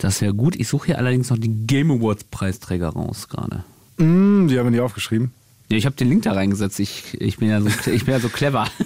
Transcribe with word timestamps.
Das 0.00 0.22
wäre 0.22 0.32
gut. 0.32 0.56
Ich 0.56 0.66
suche 0.68 0.86
hier 0.86 0.98
allerdings 0.98 1.28
noch 1.28 1.36
die 1.36 1.66
Game 1.66 1.90
Awards 1.90 2.24
Preisträger 2.24 2.88
raus 2.88 3.28
gerade. 3.28 3.64
Mm, 3.98 4.48
die 4.48 4.58
haben 4.58 4.66
wir 4.66 4.70
nicht 4.70 4.80
aufgeschrieben. 4.80 5.30
Ja, 5.70 5.76
ich 5.76 5.84
habe 5.84 5.94
den 5.94 6.08
Link 6.08 6.22
da 6.22 6.32
reingesetzt. 6.32 6.80
Ich, 6.80 7.20
ich, 7.20 7.36
bin, 7.36 7.50
ja 7.50 7.60
so, 7.60 7.68
ich 7.90 8.06
bin 8.06 8.14
ja 8.14 8.20
so 8.20 8.28
clever. 8.28 8.66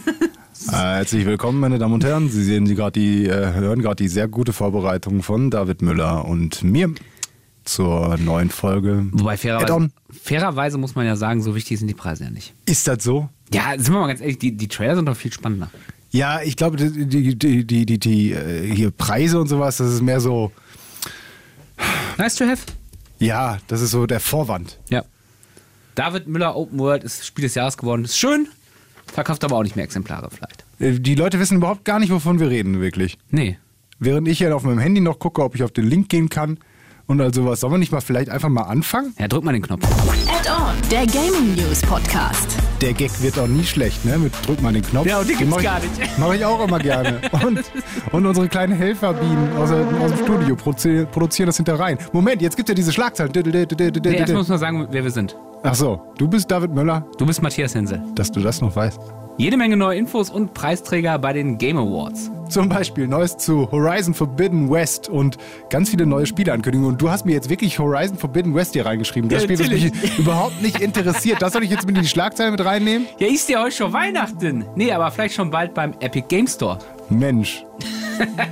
Äh, 0.69 0.77
herzlich 0.77 1.27
willkommen, 1.27 1.61
meine 1.61 1.79
Damen 1.79 1.95
und 1.95 2.05
Herren. 2.05 2.31
Sie 2.31 2.43
sehen 2.43 2.67
Sie 2.67 2.75
gerade 2.75 2.99
die, 2.99 3.27
äh, 3.27 3.53
hören 3.53 3.83
gerade 3.83 3.97
die 3.97 4.09
sehr 4.09 4.29
gute 4.29 4.55
Vorbereitung 4.55 5.23
von 5.23 5.51
David 5.51 5.83
Müller 5.83 6.25
und 6.25 6.63
mir 6.63 6.95
zur 7.65 8.17
neuen 8.19 8.49
Folge. 8.51 9.05
Wobei 9.11 9.37
fairerweise, 9.37 9.91
fairerweise 10.11 10.79
muss 10.79 10.95
man 10.95 11.05
ja 11.05 11.17
sagen, 11.17 11.43
so 11.43 11.55
wichtig 11.55 11.81
sind 11.81 11.89
die 11.89 11.95
Preise 11.95 12.25
ja 12.25 12.31
nicht. 12.31 12.55
Ist 12.65 12.87
das 12.87 13.03
so? 13.03 13.29
Ja, 13.53 13.73
sind 13.77 13.93
wir 13.93 14.01
mal 14.01 14.07
ganz 14.07 14.21
ehrlich, 14.21 14.39
die, 14.39 14.57
die 14.57 14.69
Trailer 14.69 14.95
sind 14.95 15.07
doch 15.07 15.17
viel 15.17 15.33
spannender. 15.33 15.71
Ja, 16.13 16.41
ich 16.41 16.57
glaube, 16.57 16.77
die, 16.77 17.07
die, 17.07 17.37
die, 17.37 17.67
die, 17.67 17.85
die, 17.85 17.99
die 17.99 18.33
äh, 18.33 18.75
hier 18.75 18.91
Preise 18.93 19.41
und 19.41 19.49
sowas, 19.49 19.79
das 19.79 19.93
ist 19.93 20.03
mehr 20.03 20.21
so, 20.21 20.53
Nice 22.19 22.37
to 22.37 22.45
have. 22.47 22.63
ja, 23.19 23.59
das 23.69 23.81
ist 23.81 23.91
so 23.91 24.07
der 24.07 24.21
Vorwand. 24.21 24.79
Ja. 24.91 25.03
David 25.95 26.27
Müller 26.27 26.57
Open 26.57 26.79
World 26.79 27.05
ist 27.05 27.25
Spiel 27.27 27.43
des 27.45 27.55
Jahres 27.55 27.77
geworden. 27.77 28.05
Ist 28.05 28.19
schön, 28.19 28.49
verkauft 29.07 29.45
aber 29.45 29.57
auch 29.57 29.63
nicht 29.63 29.77
mehr 29.77 29.85
Exemplare 29.85 30.29
vielleicht. 30.31 30.65
Äh, 30.81 30.99
Die 31.01 31.15
Leute 31.15 31.39
wissen 31.39 31.57
überhaupt 31.59 31.85
gar 31.85 31.99
nicht, 32.01 32.11
wovon 32.11 32.41
wir 32.41 32.51
reden, 32.51 32.81
wirklich. 32.81 33.19
Nee. 33.31 33.59
Während 34.01 34.27
ich 34.29 34.41
ja 34.41 34.53
auf 34.55 34.65
meinem 34.65 34.79
Handy 34.81 35.01
noch 35.01 35.19
gucke, 35.19 35.43
ob 35.43 35.55
ich 35.55 35.63
auf 35.63 35.71
den 35.71 35.87
Link 35.87 36.09
gehen 36.09 36.29
kann 36.29 36.59
und 37.07 37.21
all 37.21 37.33
sowas. 37.33 37.61
Sollen 37.61 37.73
wir 37.73 37.79
nicht 37.79 37.93
mal 37.93 38.01
vielleicht 38.01 38.29
einfach 38.29 38.49
mal 38.49 38.63
anfangen? 38.63 39.15
Ja, 39.19 39.29
drück 39.29 39.45
mal 39.45 39.53
den 39.53 39.63
Knopf. 39.63 39.87
Add-on, 40.47 40.75
der 40.91 41.07
Gaming 41.07 41.55
News 41.55 41.81
Podcast. 41.83 42.57
Der 42.81 42.93
Gag 42.93 43.11
wird 43.23 43.39
auch 43.39 43.47
nie 43.47 43.65
schlecht, 43.65 44.05
ne? 44.05 44.19
Mit 44.19 44.33
drück 44.47 44.61
mal 44.61 44.73
den 44.73 44.83
Knopf. 44.83 45.07
Ja, 45.07 45.21
und 45.21 45.29
den 45.29 45.39
gibt's 45.39 45.51
mach 45.51 45.59
ich- 45.59 45.65
gar 45.65 45.79
nicht. 45.81 46.19
Mache 46.19 46.37
ich 46.37 46.45
auch 46.45 46.63
immer 46.67 46.79
gerne. 46.79 47.21
Und, 47.45 47.63
und 48.13 48.27
unsere 48.27 48.49
kleinen 48.49 48.75
Helferbienen 48.77 49.57
aus, 49.57 49.71
aus 49.71 50.13
dem 50.13 50.25
Studio 50.25 50.57
produzieren, 50.57 51.07
produzieren 51.11 51.47
das 51.47 51.57
hinter 51.57 51.79
rein. 51.79 51.99
Moment, 52.13 52.43
jetzt 52.43 52.57
gibt 52.57 52.69
es 52.69 52.73
ja 52.73 52.75
diese 52.75 52.93
Schlagzeilen. 52.93 53.33
Nee, 53.35 54.17
erst 54.17 54.33
muss 54.35 54.49
man 54.49 54.59
sagen, 54.59 54.87
wer 54.91 55.05
wir 55.05 55.11
sind. 55.11 55.37
Ach 55.63 55.75
so, 55.75 56.03
du 56.19 56.29
bist 56.29 56.51
David 56.51 56.75
Möller, 56.75 57.07
Du 57.17 57.25
bist 57.25 57.41
Matthias 57.41 57.75
Hensel. 57.75 58.03
dass 58.15 58.31
du 58.31 58.41
das 58.41 58.61
noch 58.61 58.75
weißt. 58.77 59.01
Jede 59.37 59.57
Menge 59.57 59.77
neue 59.77 59.99
Infos 59.99 60.31
und 60.31 60.55
Preisträger 60.55 61.19
bei 61.19 61.33
den 61.33 61.59
Game 61.59 61.77
Awards. 61.77 62.31
Zum 62.49 62.69
Beispiel 62.69 63.09
Neues 63.09 63.37
zu 63.37 63.69
Horizon 63.73 64.15
Forbidden 64.15 64.71
West 64.71 65.09
und 65.09 65.39
ganz 65.71 65.91
viele 65.91 66.07
neue 66.07 66.25
Spieleankündigungen. 66.25 66.93
Und 66.93 67.03
du 67.03 67.11
hast 67.11 67.27
mir 67.27 67.33
jetzt 67.33 67.51
wirklich 67.51 67.81
Horizon 67.81 68.17
Forbidden 68.17 68.55
West 68.55 68.75
hier 68.75 68.87
reingeschrieben. 68.87 69.29
Das 69.29 69.43
Ja, 69.43 69.49
Spiel, 69.49 69.57
das 69.57 69.69
mich 69.71 70.19
überhaupt 70.19 70.63
nicht 70.63 70.81
interessiert. 70.81 71.43
Das 71.43 71.53
soll 71.53 71.65
ich 71.65 71.71
jetzt 71.71 71.85
mit 71.85 71.97
in 71.97 72.03
die 72.03 72.09
Schlagzeilen 72.09 72.53
mit 72.53 72.65
reinnehmen? 72.65 73.09
Ja, 73.19 73.27
ist 73.27 73.49
ja 73.49 73.61
heute 73.61 73.75
schon 73.75 73.93
Weihnachten. 73.93 74.65
Nee, 74.77 74.93
aber 74.93 75.11
vielleicht 75.11 75.35
schon 75.35 75.51
bald 75.51 75.75
beim 75.75 75.95
Epic 75.99 76.27
Game 76.29 76.47
Store. 76.47 76.79
Mensch. 77.09 77.65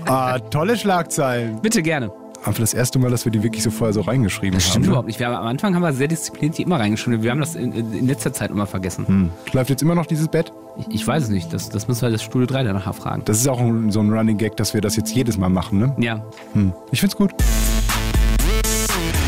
ah, 0.06 0.40
tolle 0.40 0.76
Schlagzeilen. 0.76 1.60
Bitte 1.62 1.80
gerne. 1.82 2.10
Aber 2.44 2.58
das 2.58 2.74
erste 2.74 2.98
Mal, 2.98 3.10
dass 3.10 3.24
wir 3.24 3.30
die 3.30 3.42
wirklich 3.44 3.62
so 3.62 3.70
vorher 3.70 3.92
so 3.92 4.00
reingeschrieben 4.00 4.54
Das 4.54 4.64
haben. 4.64 4.70
stimmt 4.72 4.86
überhaupt 4.86 5.06
nicht. 5.06 5.20
Wir 5.20 5.28
haben, 5.28 5.36
am 5.36 5.46
Anfang 5.46 5.74
haben 5.76 5.82
wir 5.82 5.92
sehr 5.92 6.08
diszipliniert 6.08 6.58
die 6.58 6.62
immer 6.62 6.80
reingeschrieben. 6.80 7.22
Wir 7.22 7.30
haben 7.30 7.38
das 7.40 7.54
in, 7.54 7.72
in 7.72 8.06
letzter 8.08 8.32
Zeit 8.32 8.50
immer 8.50 8.66
vergessen. 8.66 9.06
Hm. 9.06 9.30
Läuft 9.52 9.70
jetzt 9.70 9.80
immer 9.82 9.94
noch 9.94 10.06
dieses 10.06 10.26
Bett? 10.26 10.52
Ich, 10.78 10.94
ich 11.02 11.06
weiß 11.06 11.24
es 11.24 11.28
nicht. 11.28 11.52
Das, 11.52 11.68
das 11.68 11.86
müssen 11.86 12.02
wir 12.02 12.10
das 12.10 12.22
Studio 12.22 12.46
3 12.46 12.64
danach 12.64 12.92
fragen. 12.96 13.22
Das 13.26 13.38
ist 13.38 13.46
auch 13.46 13.60
ein, 13.60 13.92
so 13.92 14.00
ein 14.00 14.12
Running 14.12 14.38
Gag, 14.38 14.56
dass 14.56 14.74
wir 14.74 14.80
das 14.80 14.96
jetzt 14.96 15.14
jedes 15.14 15.38
Mal 15.38 15.50
machen, 15.50 15.78
ne? 15.78 15.94
Ja. 15.98 16.24
Hm. 16.54 16.72
Ich 16.90 16.98
find's 17.00 17.14
gut. 17.14 17.32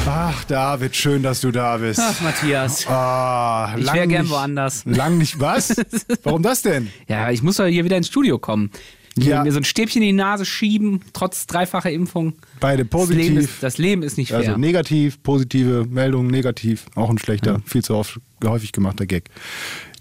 Ach, 0.06 0.44
David, 0.44 0.94
schön, 0.96 1.22
dass 1.22 1.40
du 1.40 1.50
da 1.50 1.76
bist. 1.78 2.00
Ach, 2.02 2.20
Matthias. 2.20 2.86
Ah, 2.88 3.74
Ich 3.76 3.84
lang 3.86 3.94
wär 3.96 4.06
gern 4.06 4.22
nicht- 4.22 4.30
woanders. 4.32 4.82
Lang 4.84 5.18
nicht 5.18 5.40
was? 5.40 5.74
Warum 6.24 6.42
das 6.42 6.62
denn? 6.62 6.90
Ja, 7.08 7.30
ich 7.30 7.42
muss 7.42 7.56
doch 7.56 7.64
hier 7.66 7.84
wieder 7.84 7.96
ins 7.96 8.08
Studio 8.08 8.38
kommen. 8.38 8.70
Ja. 9.16 9.44
Mir 9.44 9.52
so 9.52 9.58
ein 9.58 9.64
Stäbchen 9.64 10.02
in 10.02 10.08
die 10.08 10.12
Nase 10.12 10.44
schieben, 10.44 11.00
trotz 11.12 11.46
dreifacher 11.46 11.90
Impfung. 11.90 12.34
Beide 12.60 12.84
Das 12.84 13.08
Leben, 13.08 13.34
positiv. 13.36 13.38
ist, 13.38 13.62
das 13.62 13.78
Leben 13.78 14.02
ist 14.02 14.18
nicht 14.18 14.28
fair. 14.30 14.38
Also 14.38 14.56
negativ, 14.56 15.22
positive 15.22 15.86
Meldung, 15.88 16.26
negativ. 16.26 16.86
Auch 16.94 17.10
ein 17.10 17.18
schlechter, 17.18 17.60
viel 17.64 17.84
zu 17.84 17.94
oft, 17.94 18.20
häufig 18.44 18.72
gemachter 18.72 19.06
Gag. 19.06 19.30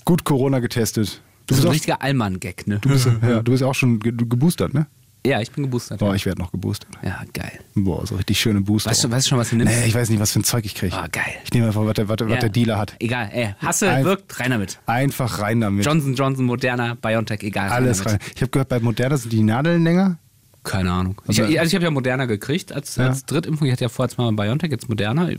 Gut 0.05 0.23
Corona 0.23 0.59
getestet. 0.59 1.21
Du 1.45 1.55
das 1.55 1.57
ist 1.57 1.61
bist, 1.61 1.65
ein 1.65 1.67
auch, 1.69 1.73
richtiger 1.73 2.01
Allmann-Gag, 2.01 2.67
ne? 2.67 2.79
du, 2.81 2.89
bist, 2.89 3.07
ja, 3.21 3.41
du 3.41 3.51
bist 3.51 3.63
auch 3.63 3.75
schon 3.75 3.99
ge 3.99 4.13
geboostert, 4.15 4.73
ne? 4.73 4.87
Ja, 5.25 5.39
ich 5.39 5.51
bin 5.51 5.63
geboostert. 5.63 5.99
Boah, 5.99 6.13
ich 6.15 6.25
werde 6.25 6.41
noch 6.41 6.51
geboostert. 6.51 6.89
Ja, 7.01 7.21
geil. 7.33 7.59
Boah, 7.75 8.05
so 8.05 8.15
richtig 8.15 8.37
schöne 8.39 8.59
Booster. 8.59 8.89
Weißt 8.91 9.05
du, 9.05 9.11
weißt 9.11 9.25
du 9.25 9.29
schon, 9.29 9.37
was 9.37 9.51
du 9.51 9.55
nimmst? 9.55 9.73
Nee, 9.73 9.85
ich 9.87 9.95
weiß 9.95 10.09
nicht, 10.09 10.19
was 10.19 10.33
für 10.33 10.39
ein 10.39 10.43
Zeug 10.43 10.65
ich 10.65 10.75
kriege. 10.75 10.93
Ah, 10.95 11.07
geil. 11.09 11.23
Ich 11.45 11.53
nehme 11.53 11.67
einfach, 11.67 11.85
was 11.85 11.93
der, 11.93 12.09
was, 12.09 12.17
Ja. 12.19 12.35
der 12.37 12.49
Dealer 12.49 12.77
hat. 12.77 12.93
Egal, 12.99 13.29
ey. 13.31 13.55
Hasse, 13.59 13.89
Ein- 13.89 14.03
wirkt, 14.03 14.37
rein 14.41 14.51
damit. 14.51 14.79
Einfach 14.85 15.39
rein 15.39 15.61
damit. 15.61 15.85
Johnson 15.85 16.13
Johnson, 16.15 16.45
Moderna, 16.45 16.95
BioNTech, 17.01 17.41
egal. 17.43 17.69
Alles 17.69 17.99
damit. 18.03 18.21
rein. 18.21 18.29
Ich 18.35 18.41
habe 18.41 18.51
gehört, 18.51 18.67
bei 18.67 18.79
Moderna 18.81 19.15
sind 19.15 19.31
die 19.31 19.43
Nadeln 19.43 19.83
länger. 19.83 20.17
Keine 20.65 20.91
Ahnung. 20.91 21.21
Ich, 21.27 21.41
Aber- 21.41 21.47
also 21.59 21.67
ich 21.69 21.75
habe 21.75 21.85
ja 21.85 21.91
Moderna 21.91 22.25
gekriegt 22.25 22.71
als, 22.73 22.95
Ja. 22.97 23.07
als 23.07 23.25
Drittimpfung. 23.25 23.67
Ich 23.67 23.71
hatte 23.73 23.83
ja 23.85 23.89
vorher 23.89 24.13
zweimal 24.13 24.33
BioNTech, 24.33 24.71
jetzt 24.71 24.89
Moderna. 24.89 25.29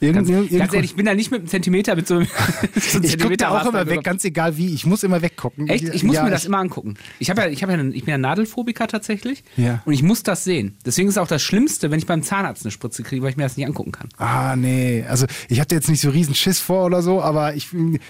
Irgend, 0.00 0.28
Ganz, 0.28 0.50
ganz 0.50 0.72
ehrlich, 0.72 0.90
ich 0.90 0.96
bin 0.96 1.04
da 1.04 1.14
nicht 1.14 1.30
mit 1.30 1.40
einem 1.40 1.48
Zentimeter, 1.48 1.94
mit 1.94 2.06
so 2.08 2.16
einem 2.16 2.26
so 2.74 2.98
einem 2.98 3.04
ich 3.04 3.18
gucke 3.18 3.36
da 3.36 3.50
auch 3.50 3.66
immer 3.66 3.86
weg, 3.86 4.02
ganz 4.02 4.24
egal 4.24 4.56
wie. 4.56 4.72
Ich 4.72 4.86
muss 4.86 5.02
immer 5.02 5.20
weggucken. 5.20 5.68
Echt? 5.68 5.84
Ich 5.94 6.02
muss 6.02 6.16
ja, 6.16 6.24
mir 6.24 6.30
das 6.30 6.46
immer 6.46 6.58
angucken. 6.58 6.94
Ich, 7.18 7.28
ja, 7.28 7.34
ich, 7.46 7.60
ja, 7.60 7.68
ich 7.68 8.04
bin 8.04 8.10
ja 8.12 8.18
Nadelphobiker 8.18 8.88
tatsächlich. 8.88 9.44
Ja. 9.56 9.82
Und 9.84 9.92
ich 9.92 10.02
muss 10.02 10.22
das 10.22 10.44
sehen. 10.44 10.76
Deswegen 10.86 11.08
ist 11.08 11.14
es 11.14 11.18
auch 11.18 11.28
das 11.28 11.42
Schlimmste, 11.42 11.90
wenn 11.90 11.98
ich 11.98 12.06
beim 12.06 12.22
Zahnarzt 12.22 12.64
eine 12.64 12.70
Spritze 12.70 13.02
kriege, 13.02 13.22
weil 13.22 13.30
ich 13.30 13.36
mir 13.36 13.42
das 13.42 13.56
nicht 13.58 13.66
angucken 13.66 13.92
kann. 13.92 14.08
Ah, 14.16 14.56
nee. 14.56 15.04
Also, 15.06 15.26
ich 15.48 15.60
hatte 15.60 15.74
jetzt 15.74 15.90
nicht 15.90 16.00
so 16.00 16.08
riesen 16.10 16.34
Schiss 16.34 16.60
vor 16.60 16.86
oder 16.86 17.02
so, 17.02 17.20
aber 17.20 17.54
ich 17.54 17.68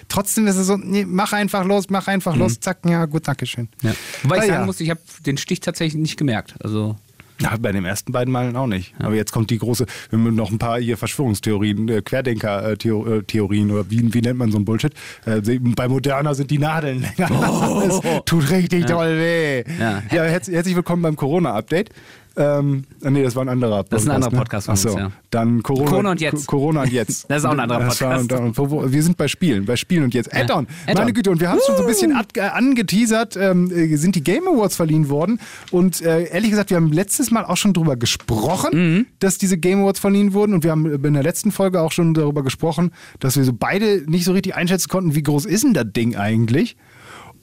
trotzdem 0.09 0.47
ist 0.47 0.57
es 0.57 0.67
so, 0.67 0.77
nee, 0.77 1.05
mach 1.05 1.33
einfach 1.33 1.65
los, 1.65 1.91
mach 1.91 2.07
einfach 2.07 2.37
los, 2.37 2.61
zack, 2.61 2.79
ja, 2.87 3.07
gut, 3.07 3.27
danke 3.27 3.47
schön. 3.47 3.69
Ja. 3.83 3.93
Wobei 4.23 4.37
ich 4.37 4.43
Ah, 4.43 4.47
sagen 4.47 4.67
muss, 4.67 4.81
ich 4.81 4.91
habe 4.91 5.01
den 5.27 5.37
Stich 5.39 5.61
tatsächlich 5.61 6.01
nicht 6.01 6.17
gemerkt. 6.17 6.55
Also 6.61 6.97
Ja, 7.41 7.57
bei 7.59 7.73
den 7.73 7.85
ersten 7.85 8.13
beiden 8.13 8.33
Malen 8.33 8.55
auch 8.57 8.67
nicht. 8.67 8.95
Aber 8.99 9.15
jetzt 9.15 9.33
kommt 9.33 9.51
die 9.51 9.59
große, 9.59 9.87
wir 10.11 10.19
haben 10.19 10.35
noch 10.35 10.51
ein 10.51 10.59
paar 10.59 10.79
hier 10.79 10.97
Verschwörungstheorien, 10.97 11.89
äh, 11.89 12.03
Querdenker-Theorien 12.03 13.71
oder 13.71 13.91
wie, 13.91 14.13
wie 14.13 14.21
nennt 14.21 14.39
man 14.39 14.53
so 14.53 14.59
ein 14.59 14.65
Bullshit? 14.65 14.93
Äh, 15.25 15.41
bei 15.59 15.89
Moderna 15.89 16.35
sind 16.35 16.51
die 16.51 16.59
Nadeln 16.59 17.07
länger. 17.17 17.31
Das 17.81 18.01
tut 18.25 18.51
richtig 18.51 18.87
doll 18.87 19.19
weh. 19.19 19.65
Oh. 19.67 19.73
Ja. 19.81 20.03
Ja, 20.13 20.23
herz, 20.25 20.49
herzlich 20.49 20.77
willkommen 20.77 21.03
beim 21.03 21.17
Corona-Update. 21.17 21.91
Ähm, 22.37 22.85
nee, 23.03 23.23
das 23.23 23.35
war 23.37 23.43
ein 23.45 23.49
anderer 23.49 23.79
Podcast. 23.83 23.93
Das 23.93 24.03
ist 24.03 24.09
ein 24.09 24.15
anderer 24.15 24.31
ne? 24.33 24.39
Podcast 24.39 24.67
von 24.67 24.75
Ach 24.75 24.79
so. 24.79 24.89
uns, 24.91 24.99
ja. 24.99 25.11
Dann 25.31 25.63
Corona, 25.63 25.91
Corona 25.91 26.11
und 26.13 26.21
jetzt. 26.21 26.47
Co- 26.47 26.57
Corona 26.59 26.83
und 26.83 26.93
jetzt. 26.93 27.25
Das 27.29 27.39
ist 27.39 27.45
auch 27.45 27.51
ein 27.53 27.61
anderer 27.61 27.81
Das 27.81 28.01
war- 28.01 28.19
Podcast. 28.19 28.59
und- 28.59 28.93
Wir 28.93 29.03
sind 29.03 29.17
bei 29.17 29.29
Spielen, 29.29 29.65
bei 29.65 29.77
Spielen 29.77 30.05
und 30.05 30.15
jetzt. 30.15 30.33
Add-on. 30.35 30.67
Add-on. 30.87 30.95
Meine 31.03 31.13
Güte, 31.13 31.31
und 31.31 31.41
wir 31.41 31.49
haben 31.51 31.59
es 31.59 31.67
schon 31.67 31.77
so 31.77 31.83
ein 31.83 31.89
bisschen 31.89 32.15
angeteasert, 32.55 33.37
ähm, 33.37 33.71
äh, 33.71 33.97
sind 33.97 34.15
die 34.15 34.23
Game 34.23 34.47
Awards 34.47 34.77
verliehen 34.77 35.09
worden. 35.09 35.41
Und 35.71 36.01
äh, 36.03 36.25
ehrlich 36.25 36.51
gesagt, 36.51 36.71
wir 36.71 36.77
haben 36.77 36.93
letztes 36.93 37.31
Mal 37.31 37.45
auch 37.45 37.57
schon 37.57 37.73
drüber 37.73 37.97
gesprochen, 37.97 38.71
Mhm. 38.73 39.07
dass 39.19 39.39
diese 39.39 39.59
Game 39.59 39.81
Awards 39.83 40.01
verliehen 40.01 40.33
wurden. 40.33 40.55
Und 40.55 40.65
wir 40.65 40.71
haben 40.71 40.87
in 41.05 41.15
der 41.15 41.23
letzten 41.23 41.51
Folge 41.53 41.81
auch 41.81 41.93
schon 41.93 42.15
darüber 42.15 42.43
gesprochen, 42.43 42.93
dass 43.19 43.37
wir 43.37 43.45
so 43.45 43.53
beide 43.53 44.05
nicht 44.07 44.25
so 44.25 44.33
richtig 44.33 44.55
einschätzen 44.55 44.89
konnten, 44.89 45.15
wie 45.15 45.23
groß 45.23 45.47
ist 45.47 45.65
denn 45.65 45.75
das 45.75 45.87
Ding 45.95 46.17
eigentlich? 46.17 46.77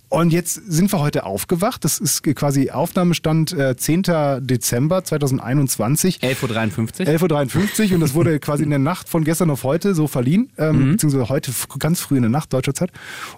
Und 0.09 0.31
jetzt 0.31 0.53
sind 0.53 0.91
wir 0.93 0.99
heute 0.99 1.25
aufgewacht. 1.25 1.83
Das 1.83 1.99
ist 1.99 2.23
quasi 2.23 2.71
Aufnahmestand 2.71 3.51
äh, 3.53 3.75
10. 3.75 4.03
Dezember 4.41 5.03
2021. 5.03 6.19
11.53 6.21 7.01
Uhr. 7.01 7.07
11.53 7.07 7.87
Uhr 7.89 7.95
und 7.95 7.99
das 7.99 8.13
wurde 8.13 8.39
quasi 8.41 8.63
in 8.63 8.69
der 8.69 8.79
Nacht 8.79 9.09
von 9.09 9.23
gestern 9.25 9.49
auf 9.49 9.63
heute 9.63 9.93
so 9.95 10.07
verliehen, 10.07 10.49
ähm, 10.57 10.91
beziehungsweise 10.91 11.27
heute 11.27 11.51
ganz 11.79 11.99
früh 11.99 12.15
in 12.15 12.23
der 12.23 12.31
Nacht 12.31 12.53
deutscher 12.53 12.73
Zeit. 12.73 12.91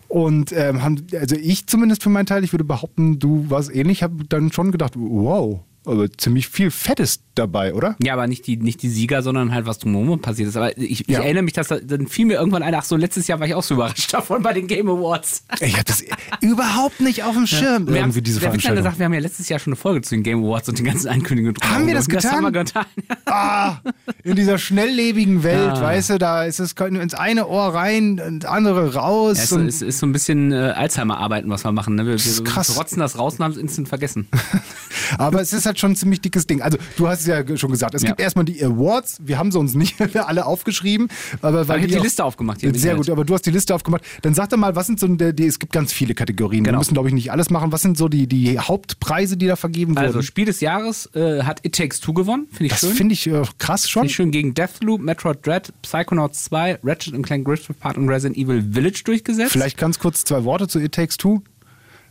Und 0.08 0.52
ähm, 0.52 0.84
haben, 0.84 1.08
also 1.20 1.36
ich 1.36 1.66
zumindest 1.66 2.04
für 2.04 2.10
meinen 2.10 2.28
Teil, 2.28 2.44
ich 2.44 2.54
würde 2.54 2.64
behaupten, 2.66 3.18
du 3.18 3.50
warst 3.50 3.74
ähnlich, 3.74 4.04
habe 4.04 4.26
dann 4.26 4.52
schon 4.52 4.72
gedacht, 4.72 4.94
wow, 4.96 5.62
aber 5.86 6.12
ziemlich 6.12 6.48
viel 6.50 6.72
Fettes 6.72 7.22
dabei, 7.36 7.74
oder? 7.74 7.96
Ja, 8.04 8.14
aber 8.14 8.28
nicht 8.28 8.46
die, 8.48 8.58
nicht 8.58 8.82
die 8.84 8.90
Sieger, 8.90 9.22
sondern 9.24 9.54
halt, 9.54 9.66
was 9.66 9.80
drumherum 9.80 10.20
passiert 10.22 10.50
ist. 10.50 10.58
Aber 10.58 10.78
ich, 10.78 11.02
ich 11.02 11.08
Ja. 11.08 11.22
erinnere 11.22 11.44
mich, 11.44 11.54
dass 11.54 11.70
da, 11.70 11.80
dann 11.80 12.08
fiel 12.08 12.26
mir 12.26 12.34
irgendwann 12.36 12.64
ein, 12.64 12.76
ach 12.76 12.84
so, 12.84 12.96
letztes 12.98 13.28
Jahr 13.28 13.40
war 13.40 13.48
ich 13.48 13.56
auch 13.56 13.64
so 13.64 13.76
überrascht 13.76 14.14
davon 14.14 14.44
bei 14.44 14.54
den 14.54 14.68
Game 14.68 14.90
Awards. 14.90 15.44
Ich 15.62 15.74
habe 15.74 15.86
das 15.86 16.04
überhaupt 16.42 17.00
nicht 17.00 17.24
auf 17.24 17.34
dem 17.34 17.48
Schirm, 17.48 17.88
Wir 17.88 17.94
haben, 17.96 18.10
irgendwie 18.10 18.22
diese 18.22 18.40
der 18.40 18.50
Veranstaltung. 18.50 18.84
Sache, 18.84 19.00
wir 19.00 19.06
haben 19.06 19.14
ja 19.14 19.20
letztes 19.22 19.48
Jahr 19.50 19.60
schon 19.60 19.72
eine 19.74 19.78
Folge 19.78 20.02
zu 20.02 20.16
den 20.16 20.24
Game 20.24 20.44
Awards 20.44 20.68
und 20.70 20.78
den 20.80 20.86
ganzen 20.86 21.08
Ankündigungen 21.08 21.56
drum. 21.56 21.70
Haben 21.70 21.88
wir 21.88 21.94
das 21.94 22.08
Das 22.08 22.26
haben 22.30 22.44
wir 22.44 22.52
getan? 22.52 22.86
getan. 22.96 23.18
Ah, 23.32 23.78
in 24.24 24.36
dieser 24.36 24.58
schnelllebigen 24.58 25.44
Welt, 25.44 25.76
Ja. 25.76 25.82
weißt 25.82 26.10
du, 26.12 26.18
da 26.18 26.44
ist 26.46 26.60
es 26.60 26.74
ins 26.74 27.14
eine 27.14 27.48
Ohr 27.48 27.74
rein, 27.76 28.18
ins 28.18 28.44
andere 28.44 28.96
raus. 28.96 29.38
Ja, 29.38 29.44
es 29.44 29.52
und 29.52 29.68
ist, 29.68 29.82
ist 29.84 30.00
so 30.00 30.08
ein 30.08 30.12
bisschen 30.14 30.52
äh, 30.52 30.56
Alzheimer-Arbeiten, 30.76 31.48
was 31.50 31.64
wir 31.64 31.72
machen. 31.72 31.94
Ne? 31.96 32.06
Wir, 32.08 32.16
wir 32.18 32.44
krass. 32.44 32.76
rotzen 32.78 33.00
das 33.00 33.18
raus 33.20 33.36
und 33.38 33.46
haben 33.46 33.52
es 33.52 33.58
instant 33.58 33.88
vergessen. 33.88 34.28
Aber 35.18 35.42
es 35.42 35.54
ist 35.54 35.66
halt 35.70 35.80
schon 35.80 35.92
ein 35.92 35.96
ziemlich 35.96 36.22
dickes 36.22 36.46
Ding. 36.46 36.62
Also, 36.62 36.78
du 36.98 37.08
hast 37.08 37.22
es 37.22 37.28
ja 37.28 37.58
schon 37.58 37.72
gesagt, 37.72 37.96
es 37.96 38.02
Ja. 38.04 38.10
gibt 38.10 38.20
erstmal 38.22 38.46
die 38.46 38.64
Awards. 38.64 39.18
Wir 39.24 39.38
haben 39.38 39.52
sie 39.52 39.58
uns 39.60 39.74
nicht 39.74 39.96
alle 40.28 40.46
aufgeschrieben. 40.46 41.08
Aber 41.42 41.68
weil 41.68 41.80
ich 41.86 41.92
hab 41.94 42.00
die 42.02 42.04
Liste 42.06 42.24
aufgemacht 42.24 42.60
Sehr 42.62 42.96
gut, 42.96 43.10
aber 43.10 43.24
du 43.26 43.34
hast 43.34 43.46
die 43.46 43.52
Liste 43.52 43.74
aufgemacht. 43.74 44.04
Dann 44.22 44.34
sag 44.34 44.50
doch 44.50 44.58
mal, 44.58 44.76
was 44.76 44.88
sind 44.88 45.00
so 45.00 45.08
die, 45.08 45.34
die 45.34 45.46
es 45.46 45.60
gibt 45.60 45.72
ganz 45.74 45.94
viele 45.94 46.14
Kategorien. 46.14 46.66
Wir 46.66 46.72
Genau. 46.72 46.80
müssen, 46.80 46.94
glaube 46.94 47.08
ich, 47.10 47.14
nicht 47.16 47.32
alles 47.32 47.50
machen. 47.50 47.72
Was 47.72 47.82
sind 47.82 47.98
so 47.98 48.08
die, 48.10 48.28
die 48.28 48.60
Hauptpreise, 48.60 49.38
die 49.38 49.48
da 49.48 49.56
vergeben 49.56 49.98
Also, 49.98 50.16
wurden? 50.16 50.24
Spiel 50.26 50.46
des 50.46 50.60
Jahres 50.60 51.10
äh, 51.16 51.44
hat 51.44 51.66
It 51.66 51.76
Takes 51.76 52.00
Two 52.00 52.14
gewonnen. 52.14 52.48
Finde 52.52 52.66
ich 52.66 52.72
Das 52.72 52.80
schön. 52.82 52.92
finde 52.94 53.14
ich 53.14 53.28
äh, 53.28 53.44
krass 53.58 53.90
schon. 53.90 54.02
Finde 54.02 54.10
ich 54.12 54.16
schön 54.16 54.32
gegen 54.32 54.54
Deathloop, 54.54 55.02
Metroid 55.02 55.46
Dread, 55.46 55.72
Psychonauts 55.82 56.44
2, 56.46 56.80
Ratchet 56.84 57.22
Clank 57.24 57.48
Rift 57.48 57.70
Apart 57.70 57.98
und 57.98 58.10
Resident 58.10 58.38
Evil 58.38 58.64
Village 58.72 59.02
durchgesetzt. 59.06 59.52
Vielleicht 59.52 59.78
ganz 59.78 60.00
kurz 60.00 60.24
zwei 60.24 60.44
Worte 60.44 60.68
zu 60.68 60.80
It 60.80 60.94
Takes 60.94 61.18
Two. 61.18 61.42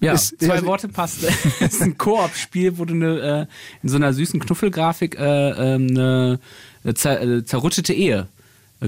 Ja, 0.01 0.13
Ist- 0.13 0.41
zwei 0.41 0.55
also- 0.55 0.67
Worte 0.67 0.89
passt. 0.89 1.25
es 1.25 1.45
ist 1.61 1.83
ein 1.83 1.99
Koop-Spiel, 1.99 2.79
wo 2.79 2.85
du 2.85 2.95
eine, 2.95 3.47
äh, 3.49 3.83
in 3.83 3.89
so 3.89 3.97
einer 3.97 4.13
süßen 4.13 4.39
Knuffelgrafik 4.41 5.19
äh, 5.19 5.51
ähm, 5.75 5.89
eine, 5.91 6.39
eine 6.85 6.95
zer, 6.95 7.21
äh, 7.21 7.45
zerrüttete 7.45 7.93
Ehe 7.93 8.29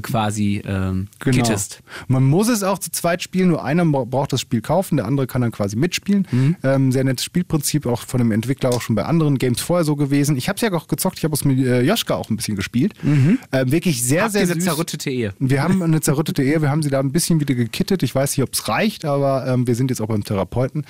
quasi 0.02 0.62
ähm, 0.64 1.08
Genau. 1.18 1.36
gittest. 1.36 1.82
Man 2.08 2.24
muss 2.24 2.48
es 2.48 2.62
auch 2.62 2.78
zu 2.78 2.90
zweit 2.92 3.22
spielen, 3.22 3.48
nur 3.48 3.64
einer 3.64 3.84
bra- 3.84 4.04
braucht 4.04 4.32
das 4.32 4.40
Spiel 4.40 4.60
kaufen, 4.60 4.96
der 4.96 5.06
andere 5.06 5.26
kann 5.26 5.42
dann 5.42 5.50
quasi 5.50 5.76
mitspielen. 5.76 6.26
Mhm. 6.30 6.56
Ähm, 6.62 6.92
sehr 6.92 7.02
nettes 7.04 7.24
Spielprinzip, 7.24 7.86
auch 7.86 8.02
von 8.02 8.18
dem 8.18 8.30
Entwickler 8.30 8.70
auch 8.70 8.80
schon 8.82 8.94
bei 8.96 9.04
anderen 9.04 9.38
Games 9.38 9.60
vorher 9.60 9.84
so 9.84 9.96
gewesen. 9.96 10.36
Ich 10.36 10.48
habe 10.48 10.56
es 10.56 10.62
ja 10.62 10.72
auch 10.72 10.86
gezockt, 10.86 11.18
ich 11.18 11.24
habe 11.24 11.34
es 11.34 11.44
mit 11.44 11.58
äh, 11.58 11.82
Joschka 11.82 12.14
auch 12.14 12.30
ein 12.30 12.36
bisschen 12.36 12.56
gespielt. 12.56 12.94
Ähm, 13.02 13.38
wirklich 13.72 14.02
sehr, 14.02 14.22
Habt 14.22 14.32
sehr 14.32 14.42
diese 14.42 14.54
süß. 14.54 14.64
zerrüttete 14.64 15.10
Ehe. 15.10 15.34
Wir 15.38 15.62
haben 15.62 15.82
eine 15.82 16.00
zerrüttete 16.00 16.42
Ehe, 16.42 16.62
wir 16.62 16.70
haben 16.70 16.82
sie 16.82 16.90
da 16.90 17.00
ein 17.00 17.10
bisschen 17.12 17.40
wieder 17.40 17.54
gekittet. 17.54 18.02
Ich 18.02 18.14
weiß 18.14 18.36
nicht, 18.36 18.44
ob 18.44 18.54
es 18.54 18.68
reicht, 18.68 19.04
aber 19.04 19.46
ähm, 19.46 19.66
wir 19.66 19.74
sind 19.74 19.90
jetzt 19.90 20.00
auch 20.00 20.06
beim 20.08 20.22
Therapeuten, 20.24 20.84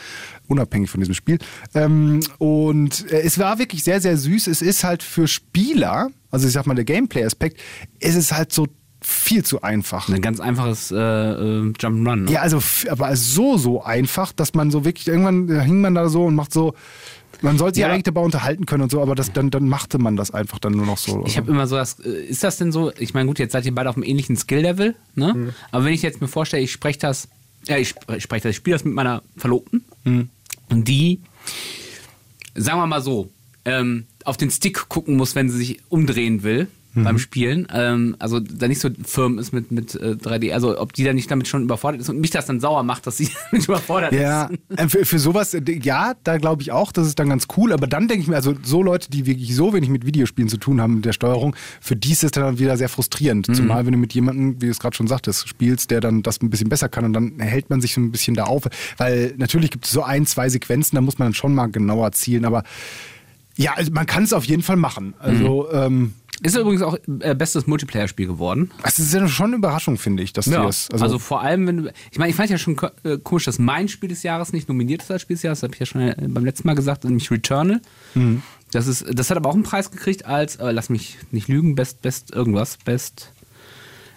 unabhängig 0.48 0.90
von 0.90 1.00
diesem 1.00 1.14
Spiel. 1.14 1.38
Ähm, 1.74 2.20
und 2.38 3.10
äh, 3.10 3.20
es 3.22 3.38
war 3.38 3.58
wirklich 3.58 3.82
sehr, 3.82 4.00
sehr 4.00 4.16
süß. 4.16 4.46
Es 4.46 4.62
ist 4.62 4.84
halt 4.84 5.02
für 5.02 5.26
Spieler, 5.28 6.08
also 6.30 6.46
ich 6.46 6.52
sag 6.52 6.66
mal 6.66 6.74
der 6.74 6.84
Gameplay-Aspekt, 6.84 7.58
es 8.00 8.14
ist 8.14 8.32
halt 8.32 8.52
so 8.52 8.66
viel 9.02 9.42
zu 9.44 9.62
einfach. 9.62 10.08
Ein 10.10 10.20
ganz 10.20 10.40
einfaches 10.40 10.90
äh, 10.90 10.96
äh, 10.96 11.72
Jump'n'Run. 11.72 12.16
Ne? 12.24 12.30
Ja, 12.32 12.42
also 12.42 12.60
aber 12.90 13.16
so, 13.16 13.56
so 13.56 13.82
einfach, 13.82 14.32
dass 14.32 14.52
man 14.54 14.70
so 14.70 14.84
wirklich, 14.84 15.08
irgendwann 15.08 15.48
hing 15.62 15.80
man 15.80 15.94
da 15.94 16.08
so 16.10 16.24
und 16.26 16.34
macht 16.34 16.52
so, 16.52 16.74
man 17.40 17.56
sollte 17.56 17.76
sich 17.76 17.82
Ja. 17.82 17.88
eigentlich 17.88 18.02
dabei 18.02 18.20
unterhalten 18.20 18.66
können 18.66 18.82
und 18.82 18.90
so, 18.92 19.00
aber 19.00 19.14
das, 19.14 19.32
dann, 19.32 19.50
dann 19.50 19.66
machte 19.68 19.96
man 19.98 20.16
das 20.16 20.30
einfach 20.32 20.58
dann 20.58 20.72
nur 20.74 20.84
noch 20.84 20.98
so. 20.98 21.24
Ich 21.26 21.38
habe 21.38 21.50
immer 21.50 21.66
so 21.66 21.76
das, 21.76 21.98
äh, 22.00 22.10
ist 22.26 22.44
das 22.44 22.58
denn 22.58 22.72
so, 22.72 22.92
ich 22.98 23.14
meine, 23.14 23.26
gut, 23.26 23.38
jetzt 23.38 23.52
seid 23.52 23.64
ihr 23.64 23.74
beide 23.74 23.88
auf 23.88 23.96
einem 23.96 24.02
ähnlichen 24.04 24.36
Skill-Level, 24.36 24.94
ne? 25.14 25.32
Mhm. 25.34 25.50
Aber 25.70 25.86
wenn 25.86 25.94
ich 25.94 26.02
jetzt 26.02 26.20
mir 26.20 26.28
vorstelle, 26.28 26.62
ich 26.62 26.70
spreche 26.70 26.98
das, 26.98 27.28
ja, 27.66 27.78
ich 27.78 27.88
spreche 27.88 28.42
das, 28.42 28.50
ich 28.50 28.56
spiele 28.56 28.74
das 28.74 28.84
mit 28.84 28.92
meiner 28.92 29.22
Verlobten 29.38 29.82
Mhm. 30.04 30.28
und 30.68 30.86
die, 30.88 31.20
sagen 32.54 32.78
wir 32.78 32.86
mal 32.86 33.00
so, 33.00 33.30
ähm, 33.64 34.04
auf 34.30 34.36
den 34.38 34.50
Stick 34.50 34.88
gucken 34.88 35.16
muss, 35.16 35.34
wenn 35.34 35.50
sie 35.50 35.58
sich 35.58 35.80
umdrehen 35.88 36.42
will 36.42 36.68
Mhm. 36.92 37.04
beim 37.04 37.18
Spielen, 37.20 37.68
ähm, 37.72 38.16
also 38.18 38.40
da 38.40 38.66
nicht 38.66 38.80
so 38.80 38.88
firm 39.04 39.38
ist 39.38 39.52
mit, 39.52 39.70
mit 39.70 39.94
äh, 39.94 40.16
3D, 40.20 40.52
also 40.52 40.76
ob 40.76 40.92
die 40.92 41.04
dann 41.04 41.14
nicht 41.14 41.30
damit 41.30 41.46
schon 41.46 41.62
überfordert 41.62 42.00
ist 42.00 42.08
und 42.08 42.18
mich 42.18 42.30
das 42.32 42.46
dann 42.46 42.58
sauer 42.58 42.82
macht, 42.82 43.06
dass 43.06 43.16
sie 43.16 43.28
damit 43.52 43.64
überfordert 43.68 44.12
Ja, 44.12 44.46
ist. 44.46 44.76
äh, 44.76 44.88
für, 44.88 45.04
für 45.04 45.18
sowas, 45.20 45.54
äh, 45.54 45.62
ja, 45.80 46.14
da 46.24 46.36
glaube 46.38 46.62
ich 46.62 46.72
auch, 46.72 46.90
das 46.90 47.06
ist 47.06 47.16
dann 47.20 47.28
ganz 47.28 47.46
cool, 47.56 47.72
aber 47.72 47.86
dann 47.86 48.08
denke 48.08 48.22
ich 48.22 48.28
mir, 48.28 48.34
also 48.34 48.56
so 48.64 48.82
Leute, 48.82 49.08
die 49.08 49.24
wirklich 49.24 49.54
so 49.54 49.72
wenig 49.72 49.88
mit 49.88 50.04
Videospielen 50.04 50.48
zu 50.48 50.56
tun 50.56 50.80
haben, 50.80 50.96
mit 50.96 51.04
der 51.04 51.12
Steuerung, 51.12 51.54
für 51.80 51.94
die 51.94 52.10
ist 52.10 52.24
das 52.24 52.32
dann 52.32 52.58
wieder 52.58 52.76
sehr 52.76 52.88
frustrierend. 52.88 53.48
Mhm. 53.48 53.54
Zumal, 53.54 53.86
wenn 53.86 53.92
du 53.92 53.98
mit 53.98 54.12
jemandem, 54.12 54.60
wie 54.60 54.66
du 54.66 54.72
es 54.72 54.80
gerade 54.80 54.96
schon 54.96 55.06
sagtest, 55.06 55.48
spielst, 55.48 55.92
der 55.92 56.00
dann 56.00 56.24
das 56.24 56.42
ein 56.42 56.50
bisschen 56.50 56.68
besser 56.70 56.88
kann 56.88 57.04
und 57.04 57.12
dann 57.12 57.38
hält 57.38 57.70
man 57.70 57.80
sich 57.80 57.94
so 57.94 58.00
ein 58.00 58.10
bisschen 58.10 58.34
da 58.34 58.46
auf. 58.46 58.64
Weil 58.96 59.34
natürlich 59.36 59.70
gibt 59.70 59.84
es 59.84 59.92
so 59.92 60.02
ein, 60.02 60.26
zwei 60.26 60.48
Sequenzen, 60.48 60.96
da 60.96 61.02
muss 61.02 61.18
man 61.20 61.26
dann 61.26 61.34
schon 61.34 61.54
mal 61.54 61.66
genauer 61.68 62.10
zielen, 62.10 62.44
aber 62.44 62.64
ja, 63.62 63.74
also 63.74 63.92
man 63.92 64.06
kann 64.06 64.22
es 64.24 64.32
auf 64.32 64.44
jeden 64.44 64.62
Fall 64.62 64.76
machen. 64.76 65.14
Also, 65.18 65.68
Mhm. 65.72 65.78
ähm, 65.78 66.14
Ist 66.42 66.56
übrigens 66.56 66.80
auch 66.82 66.96
äh, 67.20 67.34
bestes 67.34 67.66
Multiplayer-Spiel 67.66 68.26
geworden. 68.26 68.70
es 68.82 68.98
ist 68.98 69.12
ja 69.12 69.28
schon 69.28 69.46
eine 69.48 69.56
Überraschung, 69.56 69.98
finde 69.98 70.22
ich, 70.22 70.32
dass 70.32 70.46
Ja, 70.46 70.64
das. 70.64 70.88
also, 70.90 71.18
vor 71.18 71.42
allem, 71.42 71.66
wenn 71.66 71.76
du, 71.76 71.92
ich 72.10 72.18
meine, 72.18 72.30
ich 72.30 72.36
fand 72.36 72.48
ja 72.48 72.56
schon 72.56 72.76
äh, 73.04 73.18
komisch, 73.18 73.44
dass 73.44 73.58
mein 73.58 73.88
Spiel 73.88 74.08
des 74.08 74.22
Jahres 74.22 74.52
nicht 74.54 74.66
nominiert 74.68 75.02
ist 75.02 75.10
als 75.10 75.20
Spiel 75.22 75.36
des 75.36 75.42
Jahres, 75.42 75.60
das 75.60 75.68
habe 75.68 75.74
ich 75.74 75.80
ja 75.80 75.86
schon 75.86 76.00
äh, 76.00 76.14
beim 76.28 76.44
letzten 76.46 76.66
Mal 76.66 76.74
gesagt, 76.74 77.04
nämlich 77.04 77.30
Returnal. 77.30 77.82
Mhm. 78.14 78.42
Das, 78.72 78.86
ist, 78.86 79.04
das 79.12 79.28
hat 79.30 79.36
aber 79.36 79.50
auch 79.50 79.54
einen 79.54 79.64
Preis 79.64 79.90
gekriegt 79.90 80.24
als, 80.24 80.56
äh, 80.56 80.70
lass 80.70 80.88
mich 80.88 81.18
nicht 81.30 81.48
lügen, 81.48 81.74
Best, 81.74 82.00
Best 82.00 82.32
irgendwas, 82.34 82.78
Best. 82.78 83.32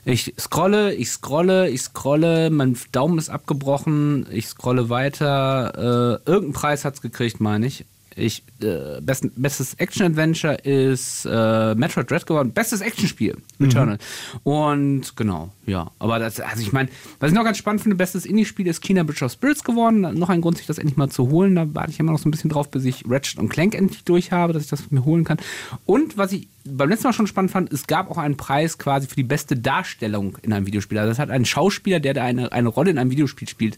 Ich 0.06 0.34
scrolle, 0.40 0.94
ich 0.94 1.10
scrolle, 1.10 1.70
ich 1.70 1.82
scrolle, 1.82 2.50
mein 2.50 2.78
Daumen 2.92 3.18
ist 3.18 3.30
abgebrochen, 3.30 4.26
ich 4.32 4.48
scrolle 4.48 4.90
weiter. 4.90 6.20
Äh, 6.26 6.30
irgendeinen 6.30 6.54
Preis 6.54 6.84
hat 6.86 6.96
es 6.96 7.02
gekriegt, 7.02 7.40
meine 7.42 7.66
ich. 7.68 7.86
Ich, 8.16 8.44
äh, 8.62 9.02
best, 9.02 9.26
bestes 9.36 9.74
Action-Adventure 9.76 10.56
ist 10.56 11.26
äh, 11.26 11.76
Metroid 11.76 12.10
Dread 12.10 12.26
geworden. 12.26 12.52
Bestes 12.54 12.82
Actionspiel, 12.82 13.38
Returnal. 13.60 13.98
Und 14.44 15.16
genau, 15.16 15.52
ja. 15.66 15.92
Aber 16.00 16.20
das, 16.20 16.40
also 16.40 16.62
ich 16.62 16.72
meine, 16.74 16.90
was 17.20 17.32
ich 17.32 17.36
noch 17.36 17.44
ganz 17.44 17.58
spannend 17.58 17.82
finde, 17.82 17.96
bestes 17.96 18.26
Indie-Spiel 18.26 18.68
ist 18.68 18.82
Kina 18.82 19.04
Bridge 19.04 19.24
of 19.24 19.32
Spirits 19.32 19.64
geworden. 19.64 20.02
Noch 20.02 20.30
ein 20.30 20.42
Grund, 20.42 20.58
sich 20.58 20.68
das 20.68 20.78
endlich 20.78 20.98
mal 20.98 21.10
zu 21.10 21.30
holen. 21.30 21.56
Da 21.56 21.68
warte 21.74 21.92
ich 21.92 22.00
immer 22.00 22.12
noch 22.12 22.20
so 22.20 22.28
ein 22.28 22.32
bisschen 22.32 22.50
drauf, 22.50 22.70
bis 22.72 22.86
ich 22.86 23.04
Ratchet 23.08 23.40
und 23.40 23.50
Clank 23.50 23.76
endlich 23.76 24.04
durch 24.04 24.32
habe, 24.32 24.54
dass 24.54 24.64
ich 24.64 24.70
das 24.70 24.92
mir 24.92 25.06
holen 25.06 25.24
kann. 25.24 25.38
Und 25.86 26.18
was 26.18 26.32
ich 26.32 26.48
beim 26.66 26.88
letzten 26.90 27.08
Mal 27.08 27.14
schon 27.14 27.28
spannend 27.28 27.52
fand, 27.52 27.74
es 27.74 27.88
gab 27.88 28.10
auch 28.10 28.18
einen 28.18 28.38
Preis 28.38 28.78
quasi 28.78 29.08
für 29.08 29.16
die 29.16 29.24
beste 29.24 29.58
Darstellung 29.58 30.38
in 30.44 30.54
einem 30.54 30.66
Videospiel. 30.66 30.98
Also 30.98 31.10
das 31.12 31.20
hat 31.20 31.30
ein 31.30 31.44
Schauspieler, 31.44 32.00
der 32.00 32.14
da 32.14 32.24
eine, 32.24 32.52
eine 32.54 32.70
Rolle 32.70 32.92
in 32.92 32.98
einem 32.98 33.12
Videospiel 33.12 33.50
spielt, 33.50 33.78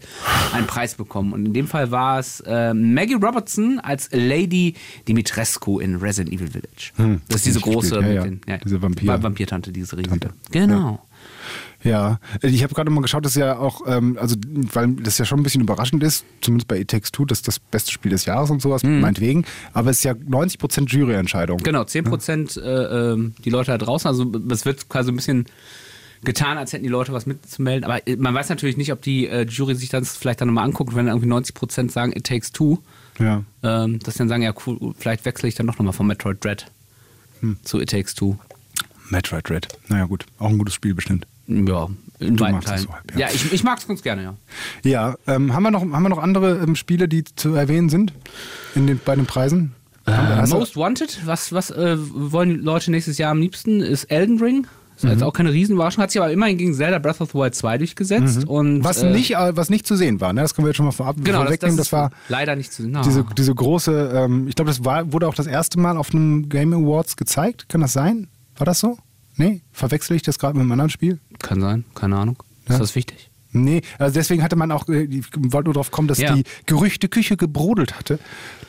einen 0.54 0.68
Preis 0.68 0.94
bekommen. 0.96 1.34
Und 1.34 1.46
in 1.48 1.54
dem 1.54 1.68
Fall 1.68 1.90
war 1.92 2.20
es 2.20 2.42
äh, 2.42 2.74
Maggie 2.76 3.16
Robertson 3.16 3.80
als 3.80 4.10
Lady 4.12 4.76
Dimitrescu 5.08 5.80
in 5.80 5.96
Resident 5.96 6.34
Evil 6.34 6.48
Village. 6.48 6.92
das 7.28 7.38
ist 7.38 7.46
diese 7.48 7.60
große, 7.62 7.96
ja, 8.02 8.08
ja. 8.12 8.24
den, 8.24 8.42
Diese 8.64 8.78
Vampir- 8.82 9.08
Va- 9.08 9.22
Vampirtante, 9.24 9.72
diese 9.72 9.98
riesige. 9.98 10.10
Tante. 10.20 10.30
Genau. 10.52 11.04
Ja, 11.86 12.20
ich 12.42 12.64
habe 12.64 12.74
gerade 12.74 12.90
mal 12.90 13.02
geschaut, 13.02 13.26
dass 13.26 13.36
ja 13.36 13.58
auch, 13.58 13.82
ähm, 13.88 14.18
also 14.20 14.36
weil 14.74 14.94
das 14.96 15.18
ja 15.18 15.26
schon 15.26 15.40
ein 15.40 15.44
bisschen 15.44 15.62
überraschend 15.62 16.04
ist, 16.04 16.26
zumindest 16.42 16.68
bei 16.68 16.80
It 16.80 16.90
Takes 16.90 17.12
Two, 17.12 17.26
das 17.26 17.40
ist 17.40 17.48
das 17.48 17.60
beste 17.60 17.92
Spiel 17.92 18.12
des 18.12 18.26
Jahres 18.26 18.50
und 18.50 18.62
sowas, 18.62 18.84
meinetwegen, 18.84 19.46
aber 19.74 19.92
es 19.92 20.00
ist 20.00 20.04
ja 20.04 20.14
90% 20.14 20.90
Juryentscheidung. 20.90 21.60
Genau, 21.60 21.84
10% 21.84 22.60
äh, 22.60 23.14
ähm, 23.14 23.36
die 23.46 23.50
Leute 23.50 23.72
da 23.72 23.78
draußen. 23.78 24.08
Also 24.08 24.32
es 24.50 24.66
wird 24.66 24.90
quasi 24.90 25.12
ein 25.12 25.16
bisschen 25.16 25.46
getan, 26.24 26.58
als 26.58 26.74
hätten 26.74 26.84
die 26.84 26.90
Leute 26.90 27.14
was 27.14 27.26
mitzumelden. 27.26 27.84
Aber 27.84 28.06
äh, 28.08 28.16
man 28.16 28.34
weiß 28.34 28.50
natürlich 28.50 28.78
nicht, 28.78 28.92
ob 28.92 29.02
die 29.02 29.28
äh, 29.28 29.44
Jury 29.44 29.76
sich 29.76 29.90
das 29.90 30.18
vielleicht 30.18 30.42
dann 30.42 30.48
nochmal 30.48 30.66
anguckt, 30.66 30.96
wenn 30.96 31.08
irgendwie 31.08 31.30
90% 31.30 31.92
sagen, 31.92 32.14
it 32.16 32.26
takes 32.26 32.52
two. 32.52 32.80
Ja. 33.20 33.44
Ähm, 33.64 34.00
dass 34.00 34.16
sie 34.16 34.20
dann 34.20 34.30
sagen, 34.30 34.42
ja 34.42 34.54
cool, 34.66 34.94
vielleicht 34.98 35.24
wechsle 35.26 35.48
ich 35.48 35.56
dann 35.56 35.68
doch 35.68 35.78
nochmal 35.78 35.94
von 35.94 36.08
Metroid 36.08 36.44
Dread 36.44 36.66
zu 37.64 37.80
It 37.80 37.90
Takes 37.90 38.16
Two. 38.16 38.38
Metroid 39.10 39.50
Red. 39.50 39.68
Naja 39.88 40.06
gut, 40.06 40.26
auch 40.40 40.50
ein 40.50 40.58
gutes 40.58 40.74
Spiel 40.74 40.96
bestimmt. 40.96 41.28
Ja, 41.48 41.88
in 42.20 42.38
Du 42.38 42.44
weiten 42.44 42.62
Teilen. 42.62 42.82
so 42.84 42.94
halb, 42.94 43.12
ja. 43.14 43.20
ja, 43.20 43.28
ich, 43.34 43.52
ich 43.52 43.64
mag 43.64 43.78
es 43.78 43.88
ganz 43.88 44.02
gerne, 44.02 44.24
ja. 44.24 44.36
Ja, 44.84 45.16
ähm, 45.28 45.54
haben, 45.54 45.64
wir 45.64 45.72
noch, 45.72 45.82
haben 45.82 46.04
wir 46.04 46.10
noch 46.10 46.18
andere 46.18 46.60
ähm, 46.64 46.76
Spiele, 46.76 47.08
die 47.08 47.24
zu 47.24 47.54
erwähnen 47.56 47.90
sind 47.90 48.14
in 48.74 48.88
den, 48.88 49.00
bei 49.04 49.16
den 49.16 49.26
Preisen? 49.26 49.74
Du- 50.06 50.12
Most 50.58 50.78
Wanted, 50.78 51.20
was, 51.26 51.52
was 51.52 51.72
äh, 51.72 51.98
wollen 51.98 52.50
die 52.50 52.56
Leute 52.58 52.92
nächstes 52.92 53.18
Jahr 53.18 53.32
am 53.32 53.40
liebsten? 53.40 53.82
Ist 53.82 54.06
Elden 54.06 54.40
Ring. 54.40 54.68
Ist 54.96 55.04
Mhm. 55.04 55.10
jetzt 55.10 55.24
auch 55.24 55.34
keine 55.34 55.52
Riesenüberraschung, 55.52 56.02
hat 56.04 56.12
sich 56.12 56.22
aber 56.22 56.32
immerhin 56.32 56.58
gegen 56.58 56.74
Zelda 56.74 57.00
Breath 57.00 57.20
of 57.20 57.32
the 57.32 57.38
Wild 57.38 57.54
2 57.54 57.80
durchgesetzt. 57.80 58.46
Und, 58.48 58.78
Mhm. 58.78 58.84
was, 58.86 59.04
äh, 59.04 59.10
nicht, 59.12 59.36
äh, 59.36 59.58
was 59.58 59.70
nicht 59.70 59.86
zu 59.86 59.96
sehen 59.98 60.22
war, 60.22 60.32
ne? 60.32 60.42
das 60.42 60.54
können 60.56 60.66
wir 60.66 60.70
jetzt 60.70 60.78
schon 60.78 60.86
mal 60.86 60.94
vorab 60.94 61.18
Genau, 61.18 61.26
das, 61.26 61.34
das, 61.34 61.44
vorwegnehmen. 61.48 61.80
ist 61.80 61.80
Das, 61.80 61.92
war 61.92 62.12
leider 62.30 62.56
nicht 62.56 62.72
zu 62.72 62.84
sehen. 62.84 62.98
diese, 63.04 63.26
diese 63.38 63.54
große, 63.54 64.12
ähm, 64.16 64.48
ich 64.48 64.56
glaube, 64.56 64.70
das 64.70 64.86
war, 64.86 65.12
wurde 65.12 65.28
auch 65.28 65.34
das 65.36 65.48
erste 65.48 65.80
Mal 65.82 65.98
auf 65.98 66.14
einem 66.14 66.48
Game 66.48 66.72
Awards 66.74 67.18
gezeigt. 67.18 67.68
Kann 67.68 67.82
das 67.82 67.92
sein? 67.92 68.28
War 68.58 68.66
das 68.66 68.80
so? 68.80 68.98
Nee? 69.38 69.64
Verwechsel 69.74 70.16
ich 70.16 70.22
das 70.22 70.40
gerade 70.40 70.54
mit 70.54 70.62
einem 70.62 70.72
anderen 70.72 70.90
Spiel? 70.92 71.20
Kann 71.46 71.62
sein, 71.62 71.86
keine 71.94 72.18
Ahnung. 72.18 72.42
Ja. 72.68 72.74
Ist 72.74 72.82
das 72.82 72.96
wichtig? 72.96 73.30
Nee, 73.64 73.82
also 74.00 74.14
deswegen 74.14 74.44
hatte 74.44 74.56
man 74.56 74.72
auch, 74.72 74.88
äh, 74.90 75.04
ich 75.04 75.26
wollte 75.36 75.68
nur 75.68 75.74
drauf 75.74 75.92
kommen, 75.92 76.08
dass 76.08 76.18
Ja. 76.20 76.34
die 76.36 76.44
Gerüchteküche 76.66 77.38
gebrodelt 77.38 77.98
hatte, 77.98 78.20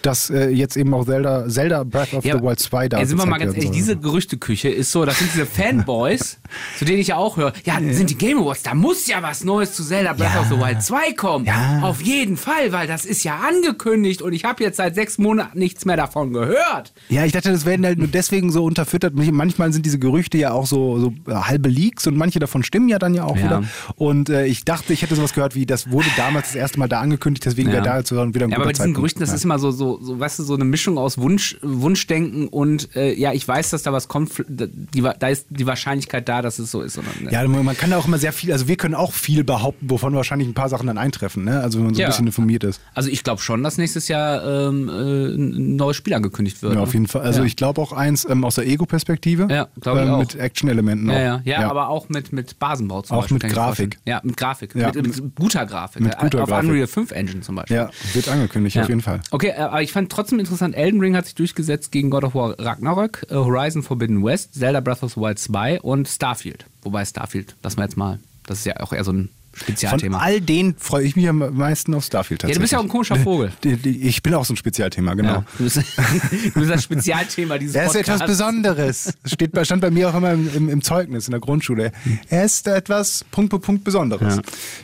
dass 0.02 0.30
äh, 0.30 0.48
jetzt 0.50 0.76
eben 0.76 0.94
auch 0.94 1.04
Zelda, 1.04 1.48
Zelda 1.48 1.82
Breath 1.84 2.14
of 2.14 2.22
the 2.24 2.32
Wild 2.34 2.60
2 2.60 2.88
da 2.88 2.98
Ey, 2.98 3.06
sind 3.06 3.18
wir 3.18 3.26
mal 3.26 3.38
ganz 3.38 3.54
ehrlich, 3.54 3.70
diese 3.70 3.96
Gerüchteküche 3.96 4.68
ist 4.68 4.92
so, 4.92 5.04
das 5.04 5.18
sind 5.18 5.30
diese 5.34 5.46
Fanboys, 5.46 6.38
zu 6.78 6.84
denen 6.84 6.98
ich 7.00 7.08
ja 7.08 7.16
auch 7.16 7.36
höre. 7.36 7.52
Ja, 7.64 7.78
sind 7.90 8.10
die 8.10 8.16
Game 8.18 8.38
Awards, 8.38 8.62
da 8.62 8.74
muss 8.74 9.06
ja 9.06 9.22
was 9.22 9.42
Neues 9.44 9.72
zu 9.74 9.82
Zelda 9.82 10.12
Breath 10.12 10.34
Ja. 10.34 10.40
of 10.40 10.46
the 10.48 10.58
Wild 10.58 10.82
2 10.82 11.12
kommen. 11.14 11.44
Ja. 11.46 11.80
Auf 11.82 12.00
jeden 12.02 12.36
Fall, 12.36 12.70
weil 12.72 12.86
das 12.86 13.04
ist 13.04 13.24
ja 13.24 13.38
angekündigt 13.48 14.22
und 14.22 14.32
ich 14.32 14.44
habe 14.44 14.62
jetzt 14.62 14.76
seit 14.76 14.94
sechs 14.94 15.18
Monaten 15.18 15.58
nichts 15.58 15.84
mehr 15.84 15.96
davon 15.96 16.32
gehört. 16.32 16.92
Ja, 17.08 17.24
ich 17.24 17.32
dachte, 17.32 17.50
das 17.50 17.64
werden 17.64 17.84
halt 17.84 17.98
nur 17.98 18.08
deswegen 18.08 18.52
so 18.52 18.64
unterfüttert. 18.64 19.14
Manchmal 19.14 19.72
sind 19.72 19.84
diese 19.86 19.98
Gerüchte 19.98 20.38
ja 20.38 20.52
auch 20.52 20.66
so, 20.66 20.98
so 20.98 21.12
äh, 21.28 21.34
halbe 21.34 21.68
Leaks 21.68 22.06
und 22.06 22.16
manche 22.16 22.38
davon 22.38 22.62
stimmen 22.62 22.88
ja 22.88 22.98
dann 22.98 23.14
ja 23.14 23.24
auch 23.24 23.36
Ja. 23.36 23.44
wieder. 23.44 23.62
Und 23.96 24.28
äh, 24.28 24.46
ich 24.46 24.64
dachte, 24.64 24.75
ich 24.88 25.02
hätte 25.02 25.14
sowas 25.14 25.32
gehört 25.34 25.54
wie, 25.54 25.66
das 25.66 25.90
wurde 25.90 26.08
damals 26.16 26.48
das 26.48 26.56
erste 26.56 26.78
Mal 26.78 26.88
da 26.88 27.00
angekündigt, 27.00 27.44
deswegen 27.44 27.70
wäre 27.72 27.82
da 27.82 27.98
jetzt 27.98 28.10
wieder 28.12 28.22
ein 28.22 28.32
Ja, 28.32 28.40
guter 28.40 28.56
aber 28.56 28.64
bei 28.64 28.72
diesen 28.72 28.74
Zeitpunkt. 28.82 28.96
Gerüchten, 28.96 29.20
das 29.20 29.30
ja. 29.30 29.34
ist 29.36 29.44
immer 29.44 29.58
so, 29.58 29.70
so, 29.70 29.98
so, 30.02 30.18
weißt 30.18 30.38
du, 30.38 30.42
so 30.44 30.54
eine 30.54 30.64
Mischung 30.64 30.98
aus 30.98 31.18
Wunsch, 31.18 31.56
Wunschdenken 31.62 32.48
und 32.48 32.94
äh, 32.96 33.14
ja, 33.14 33.32
ich 33.32 33.46
weiß, 33.46 33.70
dass 33.70 33.82
da 33.82 33.92
was 33.92 34.08
kommt. 34.08 34.30
Die, 34.48 35.02
da 35.02 35.28
ist 35.28 35.46
die 35.50 35.66
Wahrscheinlichkeit 35.66 36.28
da, 36.28 36.42
dass 36.42 36.58
es 36.58 36.70
so 36.70 36.82
ist. 36.82 36.98
Oder, 36.98 37.06
ne? 37.20 37.30
Ja, 37.30 37.46
man 37.46 37.76
kann 37.76 37.90
da 37.90 37.98
auch 37.98 38.06
immer 38.06 38.18
sehr 38.18 38.32
viel, 38.32 38.52
also 38.52 38.68
wir 38.68 38.76
können 38.76 38.94
auch 38.94 39.12
viel 39.12 39.44
behaupten, 39.44 39.90
wovon 39.90 40.14
wahrscheinlich 40.14 40.48
ein 40.48 40.54
paar 40.54 40.68
Sachen 40.68 40.86
dann 40.86 40.98
eintreffen, 40.98 41.44
ne? 41.44 41.60
Also 41.60 41.78
wenn 41.78 41.86
man 41.86 41.94
so 41.94 42.00
Ja. 42.00 42.06
ein 42.06 42.10
bisschen 42.10 42.26
informiert 42.26 42.64
ist. 42.64 42.80
Also 42.94 43.10
ich 43.10 43.24
glaube 43.24 43.40
schon, 43.40 43.62
dass 43.62 43.78
nächstes 43.78 44.08
Jahr 44.08 44.68
ähm, 44.68 44.88
äh, 44.88 45.34
ein 45.34 45.76
neues 45.76 45.96
Spiel 45.96 46.14
angekündigt 46.14 46.62
wird. 46.62 46.72
Ja, 46.72 46.78
ne? 46.78 46.82
auf 46.82 46.92
jeden 46.94 47.06
Fall. 47.06 47.22
Also 47.22 47.40
ja. 47.40 47.46
ich 47.46 47.56
glaube 47.56 47.80
auch 47.80 47.92
eins 47.92 48.26
ähm, 48.28 48.44
aus 48.44 48.56
der 48.56 48.66
Ego-Perspektive. 48.66 49.46
Ja, 49.50 49.68
glaub 49.80 49.96
ich 49.96 50.02
ähm, 50.02 50.10
auch. 50.10 50.18
Mit 50.18 50.34
Action-Elementen. 50.34 51.08
Ja, 51.10 51.36
auch. 51.36 51.40
ja, 51.44 51.60
ja, 51.62 51.70
aber 51.70 51.88
auch 51.88 52.08
mit, 52.08 52.32
mit 52.32 52.58
Basenbau 52.58 53.02
zum 53.02 53.16
Auch 53.16 53.22
Beispiel. 53.22 53.34
mit 53.36 53.44
ich 53.44 53.48
mir 53.50 53.54
Grafik. 53.54 53.98
Ja, 54.06 54.20
mit 54.22 54.36
Grafik. 54.36 54.65
Ja, 54.74 54.92
mit, 54.94 55.06
mit 55.06 55.34
guter 55.34 55.66
Grafik. 55.66 56.02
mit 56.02 56.18
guter 56.18 56.42
Auf 56.42 56.48
Grafik. 56.48 56.68
Unreal 56.68 56.86
5 56.86 57.10
Engine 57.12 57.40
zum 57.40 57.56
Beispiel. 57.56 57.76
Ja, 57.76 57.90
wird 58.12 58.28
angekündigt, 58.28 58.78
auf 58.78 58.88
jeden 58.88 59.00
Fall. 59.02 59.20
Okay, 59.30 59.48
äh, 59.48 59.60
aber 59.60 59.82
ich 59.82 59.92
fand 59.92 60.10
trotzdem 60.10 60.38
interessant, 60.38 60.74
Elden 60.74 61.00
Ring 61.00 61.16
hat 61.16 61.26
sich 61.26 61.34
durchgesetzt 61.34 61.92
gegen 61.92 62.10
God 62.10 62.24
of 62.24 62.34
War 62.34 62.58
Ragnarök, 62.58 63.26
äh, 63.30 63.34
Horizon 63.34 63.82
Forbidden 63.82 64.24
West, 64.24 64.54
Zelda 64.54 64.80
Breath 64.80 65.02
of 65.02 65.14
the 65.14 65.20
Wild 65.20 65.38
2 65.38 65.80
und 65.80 66.08
Starfield. 66.08 66.66
Wobei 66.82 67.04
Starfield, 67.04 67.56
lassen 67.62 67.78
wir 67.78 67.84
jetzt 67.84 67.96
mal, 67.96 68.18
das 68.46 68.58
ist 68.58 68.64
ja 68.66 68.80
auch 68.80 68.92
eher 68.92 69.04
so 69.04 69.12
ein 69.12 69.28
Spezialthema. 69.56 70.18
Von 70.18 70.26
all 70.26 70.40
denen 70.40 70.76
freue 70.78 71.04
ich 71.04 71.16
mich 71.16 71.28
am 71.28 71.38
meisten 71.56 71.94
auf 71.94 72.04
Starfield 72.04 72.42
Ja, 72.42 72.48
du 72.48 72.54
tatsächlich. 72.54 72.62
bist 72.62 72.72
ja 72.72 72.78
auch 72.78 72.82
ein 72.82 72.88
komischer 72.88 73.16
Vogel. 73.16 73.52
Ich 73.84 74.22
bin 74.22 74.34
auch 74.34 74.44
so 74.44 74.52
ein 74.52 74.56
Spezialthema, 74.56 75.14
genau. 75.14 75.28
Ja, 75.34 75.44
du, 75.58 75.64
bist, 75.64 75.76
du 76.44 76.52
bist 76.60 76.70
das 76.70 76.82
Spezialthema 76.82 77.58
dieses 77.58 77.74
Er 77.74 77.84
ist 77.86 77.92
Podcasts. 77.94 78.22
etwas 78.22 78.26
Besonderes. 78.28 79.14
Steht 79.24 79.50
stand 79.66 79.80
bei 79.80 79.90
mir 79.90 80.10
auch 80.10 80.14
immer 80.14 80.32
im, 80.32 80.54
im, 80.54 80.68
im 80.68 80.82
Zeugnis 80.82 81.26
in 81.26 81.32
der 81.32 81.40
Grundschule. 81.40 81.92
Er 82.28 82.44
ist 82.44 82.66
etwas 82.68 83.24
Punkt, 83.30 83.50
Punkt, 83.50 83.64
Punkt 83.64 83.84
Besonderes. 83.84 84.40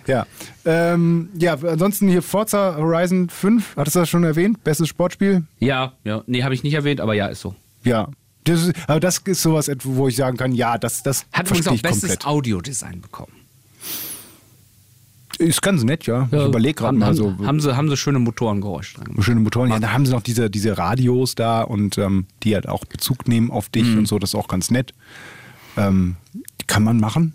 Ja. 0.06 0.26
Ähm, 0.64 1.28
ja, 1.38 1.54
ansonsten 1.54 2.08
hier 2.08 2.22
Forza 2.22 2.76
Horizon 2.76 3.28
5, 3.28 3.76
hattest 3.76 3.96
du 3.96 4.00
das 4.00 4.08
schon 4.08 4.24
erwähnt? 4.24 4.62
Bestes 4.64 4.88
Sportspiel? 4.88 5.42
Ja, 5.58 5.92
ja. 6.04 6.22
Nee, 6.26 6.42
habe 6.44 6.54
ich 6.54 6.62
nicht 6.62 6.74
erwähnt, 6.74 7.00
aber 7.00 7.14
ja, 7.14 7.26
ist 7.26 7.40
so. 7.40 7.54
Ja. 7.84 8.08
Das 8.44 8.60
ist, 8.66 8.72
aber 8.88 8.98
das 8.98 9.18
ist 9.18 9.42
sowas, 9.42 9.70
wo 9.84 10.08
ich 10.08 10.16
sagen 10.16 10.36
kann, 10.36 10.52
ja, 10.52 10.76
das, 10.76 11.02
das 11.04 11.26
Hat 11.32 11.46
übrigens 11.46 11.68
auch 11.68 11.78
bestes 11.78 12.00
komplett. 12.00 12.26
Audiodesign 12.26 13.00
bekommen. 13.00 13.32
Ist 15.42 15.62
ganz 15.62 15.82
nett, 15.84 16.06
ja. 16.06 16.28
ich 16.30 16.44
überlege 16.44 16.74
gerade 16.74 16.96
mal 16.96 17.14
so. 17.14 17.34
Haben 17.44 17.60
sie, 17.60 17.76
haben 17.76 17.88
sie 17.90 17.96
schöne 17.96 18.18
Motorengeräusche 18.18 18.98
dran. 18.98 19.22
Schöne 19.22 19.40
Motoren. 19.40 19.70
Ja, 19.70 19.78
da 19.80 19.92
haben 19.92 20.06
sie 20.06 20.12
noch 20.12 20.22
diese, 20.22 20.48
diese 20.50 20.78
Radios 20.78 21.34
da 21.34 21.62
und 21.62 21.98
ähm, 21.98 22.26
die 22.42 22.54
halt 22.54 22.68
auch 22.68 22.84
Bezug 22.84 23.26
nehmen 23.28 23.50
auf 23.50 23.68
dich 23.68 23.84
Mhm. 23.88 23.98
und 24.00 24.08
so. 24.08 24.18
Das 24.18 24.30
ist 24.30 24.34
auch 24.34 24.48
ganz 24.48 24.70
nett. 24.70 24.94
Ähm, 25.76 26.16
kann 26.66 26.84
man 26.84 26.98
machen. 27.00 27.34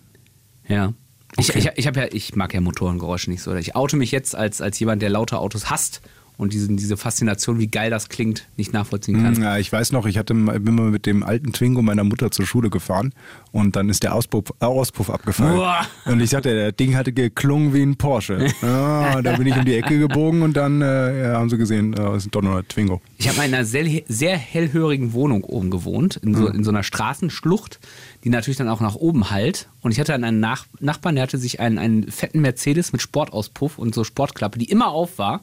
Ja. 0.68 0.94
Ich, 1.38 1.50
Okay. 1.50 1.60
ich, 1.60 1.70
ich, 1.76 1.88
hab 1.88 1.96
ja, 1.98 2.06
ich 2.12 2.36
mag 2.36 2.54
ja 2.54 2.62
Motorengeräusche 2.62 3.30
nicht 3.30 3.42
so. 3.44 3.54
Ich 3.54 3.76
oute 3.76 3.96
mich 3.98 4.12
jetzt 4.12 4.36
als, 4.36 4.62
als 4.62 4.80
jemand, 4.80 5.02
der 5.02 5.10
laute 5.10 5.38
Autos 5.40 5.70
hasst 5.70 6.02
und 6.38 6.54
diesen, 6.54 6.78
diese 6.78 6.98
Faszination, 6.98 7.60
wie 7.60 7.68
geil 7.68 7.90
das 7.90 8.10
klingt, 8.10 8.48
nicht 8.58 8.72
nachvollziehen 8.72 9.24
kann. 9.24 9.42
Ja, 9.42 9.58
ich 9.58 9.72
weiß 9.72 9.92
noch, 9.92 10.06
ich 10.06 10.18
hatte, 10.18 10.36
bin 10.36 10.76
mal 10.76 10.92
mit 10.92 11.08
dem 11.08 11.24
alten 11.24 11.52
Twingo 11.52 11.82
meiner 11.82 12.04
Mutter 12.04 12.30
zur 12.30 12.46
Schule 12.46 12.70
gefahren 12.70 13.14
und 13.52 13.76
dann 13.76 13.90
ist 13.90 14.04
der 14.04 14.14
Auspuff, 14.14 14.54
äh, 14.62 14.66
Auspuff 14.66 15.10
abgefallen. 15.10 15.58
Uah. 15.58 15.86
Und 16.06 16.20
ich 16.20 16.30
sagte, 16.30 16.54
der 16.54 16.72
Ding 16.72 16.96
hatte 16.96 17.12
geklungen 17.12 17.74
wie 17.74 17.82
ein 17.82 17.96
Porsche. 17.96 18.48
Ja, 18.68 19.22
da 19.22 19.38
bin 19.38 19.48
ich 19.48 19.56
um 19.56 19.66
die 19.66 19.76
Ecke 19.76 19.98
gebogen 19.98 20.42
und 20.42 20.58
dann 20.58 20.82
äh, 20.82 21.30
ja, 21.30 21.34
haben 21.38 21.50
sie 21.50 21.58
gesehen, 21.58 21.94
äh, 21.94 22.02
es 22.10 22.26
ist 22.26 22.36
doch 22.36 22.42
nur 22.42 22.58
ein 22.58 22.68
Twingo. 22.68 23.02
Ich 23.18 23.28
habe 23.28 23.38
mal 23.38 23.46
in 23.46 23.54
einer 23.54 23.66
sehr, 23.66 23.86
sehr 24.08 24.38
hellhörigen 24.38 25.14
Wohnung 25.14 25.44
oben 25.44 25.72
gewohnt, 25.72 26.18
in 26.18 26.36
so, 26.36 26.48
in 26.48 26.64
so 26.64 26.72
einer 26.72 26.84
Straßenschlucht, 26.84 27.80
die 28.24 28.30
natürlich 28.30 28.58
dann 28.58 28.68
auch 28.68 28.82
nach 28.82 28.96
oben 28.96 29.30
hallt. 29.30 29.70
Und 29.82 29.92
ich 29.92 30.00
hatte 30.00 30.12
dann 30.12 30.24
einen 30.24 30.40
Nach 30.40 30.66
Nachbarn, 30.80 31.16
der 31.16 31.24
hatte 31.24 31.38
sich 31.38 31.60
einen, 31.60 31.78
einen 31.78 32.12
fetten 32.12 32.42
Mercedes 32.42 32.92
mit 32.92 33.02
Sportauspuff 33.02 33.78
und 33.78 33.96
so 33.96 34.04
Sportklappe, 34.04 34.60
die 34.60 34.70
immer 34.70 34.90
auf 34.90 35.18
war, 35.18 35.42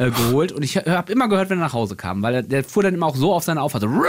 äh, 0.00 0.10
geholt. 0.10 0.50
Und 0.50 0.62
ich 0.62 0.76
habe 0.76 1.12
immer 1.12 1.28
gehört, 1.28 1.50
wenn 1.50 1.58
er 1.58 1.66
nach 1.66 1.72
Hause 1.74 1.94
kam, 1.94 2.22
weil 2.22 2.34
er, 2.36 2.42
der 2.42 2.64
fuhr 2.64 2.82
dann 2.82 2.94
immer 2.94 3.06
auch 3.06 3.16
so 3.16 3.34
auf 3.34 3.44
seine 3.44 3.60
Auffahrt. 3.60 3.82
So, 3.82 3.88
rum, 3.88 4.00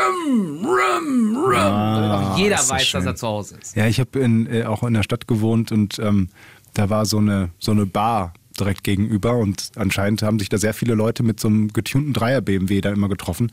rum, 0.65 1.35
rum. 1.35 1.51
damit 1.53 2.11
auch 2.11 2.37
jeder 2.37 2.55
das 2.55 2.69
weiß, 2.69 2.85
schön. 2.87 2.99
dass 3.01 3.05
er 3.07 3.15
zu 3.15 3.27
Hause 3.27 3.57
ist. 3.61 3.75
Ja, 3.75 3.87
ich 3.87 3.99
habe 3.99 4.17
in, 4.19 4.47
äh, 4.47 4.63
auch 4.63 4.83
in 4.83 4.93
der 4.93 5.03
Stadt 5.03 5.27
gewohnt 5.27 5.71
und 5.71 5.99
ähm, 5.99 6.29
da 6.73 6.89
war 6.89 7.05
so 7.05 7.17
eine, 7.17 7.49
so 7.59 7.71
eine 7.71 7.85
Bar 7.85 8.33
direkt 8.57 8.83
gegenüber 8.83 9.35
und 9.37 9.71
anscheinend 9.75 10.21
haben 10.23 10.39
sich 10.39 10.47
da 10.49 10.57
sehr 10.57 10.73
viele 10.73 10.93
Leute 10.93 11.23
mit 11.23 11.39
so 11.39 11.49
einem 11.49 11.73
getunten 11.73 12.13
Dreier-BMW 12.13 12.79
da 12.81 12.91
immer 12.91 13.09
getroffen 13.09 13.51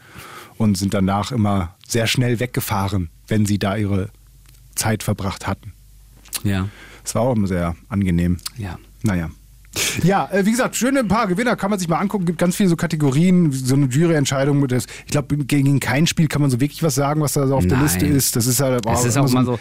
und 0.59 0.77
sind 0.79 0.95
danach 0.95 1.33
immer 1.33 1.75
sehr 1.89 2.07
schnell 2.07 2.39
weggefahren, 2.41 3.11
wenn 3.27 3.47
sie 3.47 3.59
da 3.59 3.77
ihre 3.77 4.11
Zeit 4.77 5.03
verbracht 5.03 5.47
hatten. 5.47 5.73
Ja, 6.45 6.69
Das 7.03 7.15
war 7.17 7.23
auch 7.23 7.35
immer 7.35 7.49
sehr 7.49 7.75
angenehm. 7.89 8.39
ja. 8.57 8.79
Naja. 9.03 9.31
Ja, 10.03 10.29
äh, 10.33 10.45
wie 10.47 10.51
gesagt, 10.51 10.77
schöne 10.77 11.05
paar 11.05 11.27
Gewinner 11.27 11.57
kann 11.57 11.71
man 11.71 11.79
sich 11.79 11.89
mal 11.89 11.99
angucken. 11.99 12.25
Gibt 12.25 12.39
ganz 12.39 12.57
viele 12.57 12.69
so 12.69 12.77
Kategorien, 12.77 13.53
so 13.53 13.75
eine 13.75 13.87
Juryentscheidung. 13.87 14.61
mit 14.61 14.73
Ich 14.73 15.11
glaube, 15.11 15.37
gegen 15.39 15.81
kein 15.81 16.07
Spiel 16.07 16.29
kann 16.29 16.41
man 16.43 16.51
so 16.51 16.61
wirklich 16.61 16.83
was 16.83 16.95
sagen, 16.95 17.21
was 17.21 17.33
da 17.35 17.47
so 17.47 17.57
auf 17.57 17.67
der 17.67 17.77
Nein. 17.79 17.85
Liste 17.87 18.07
ist. 18.07 18.37
Das 18.37 18.47
ist 18.47 18.61
halt 18.61 18.85
Es 18.87 19.05
ist 19.05 19.17
auch 19.17 19.31
mal 19.31 19.41
ein- 19.41 19.47
so. 19.47 19.59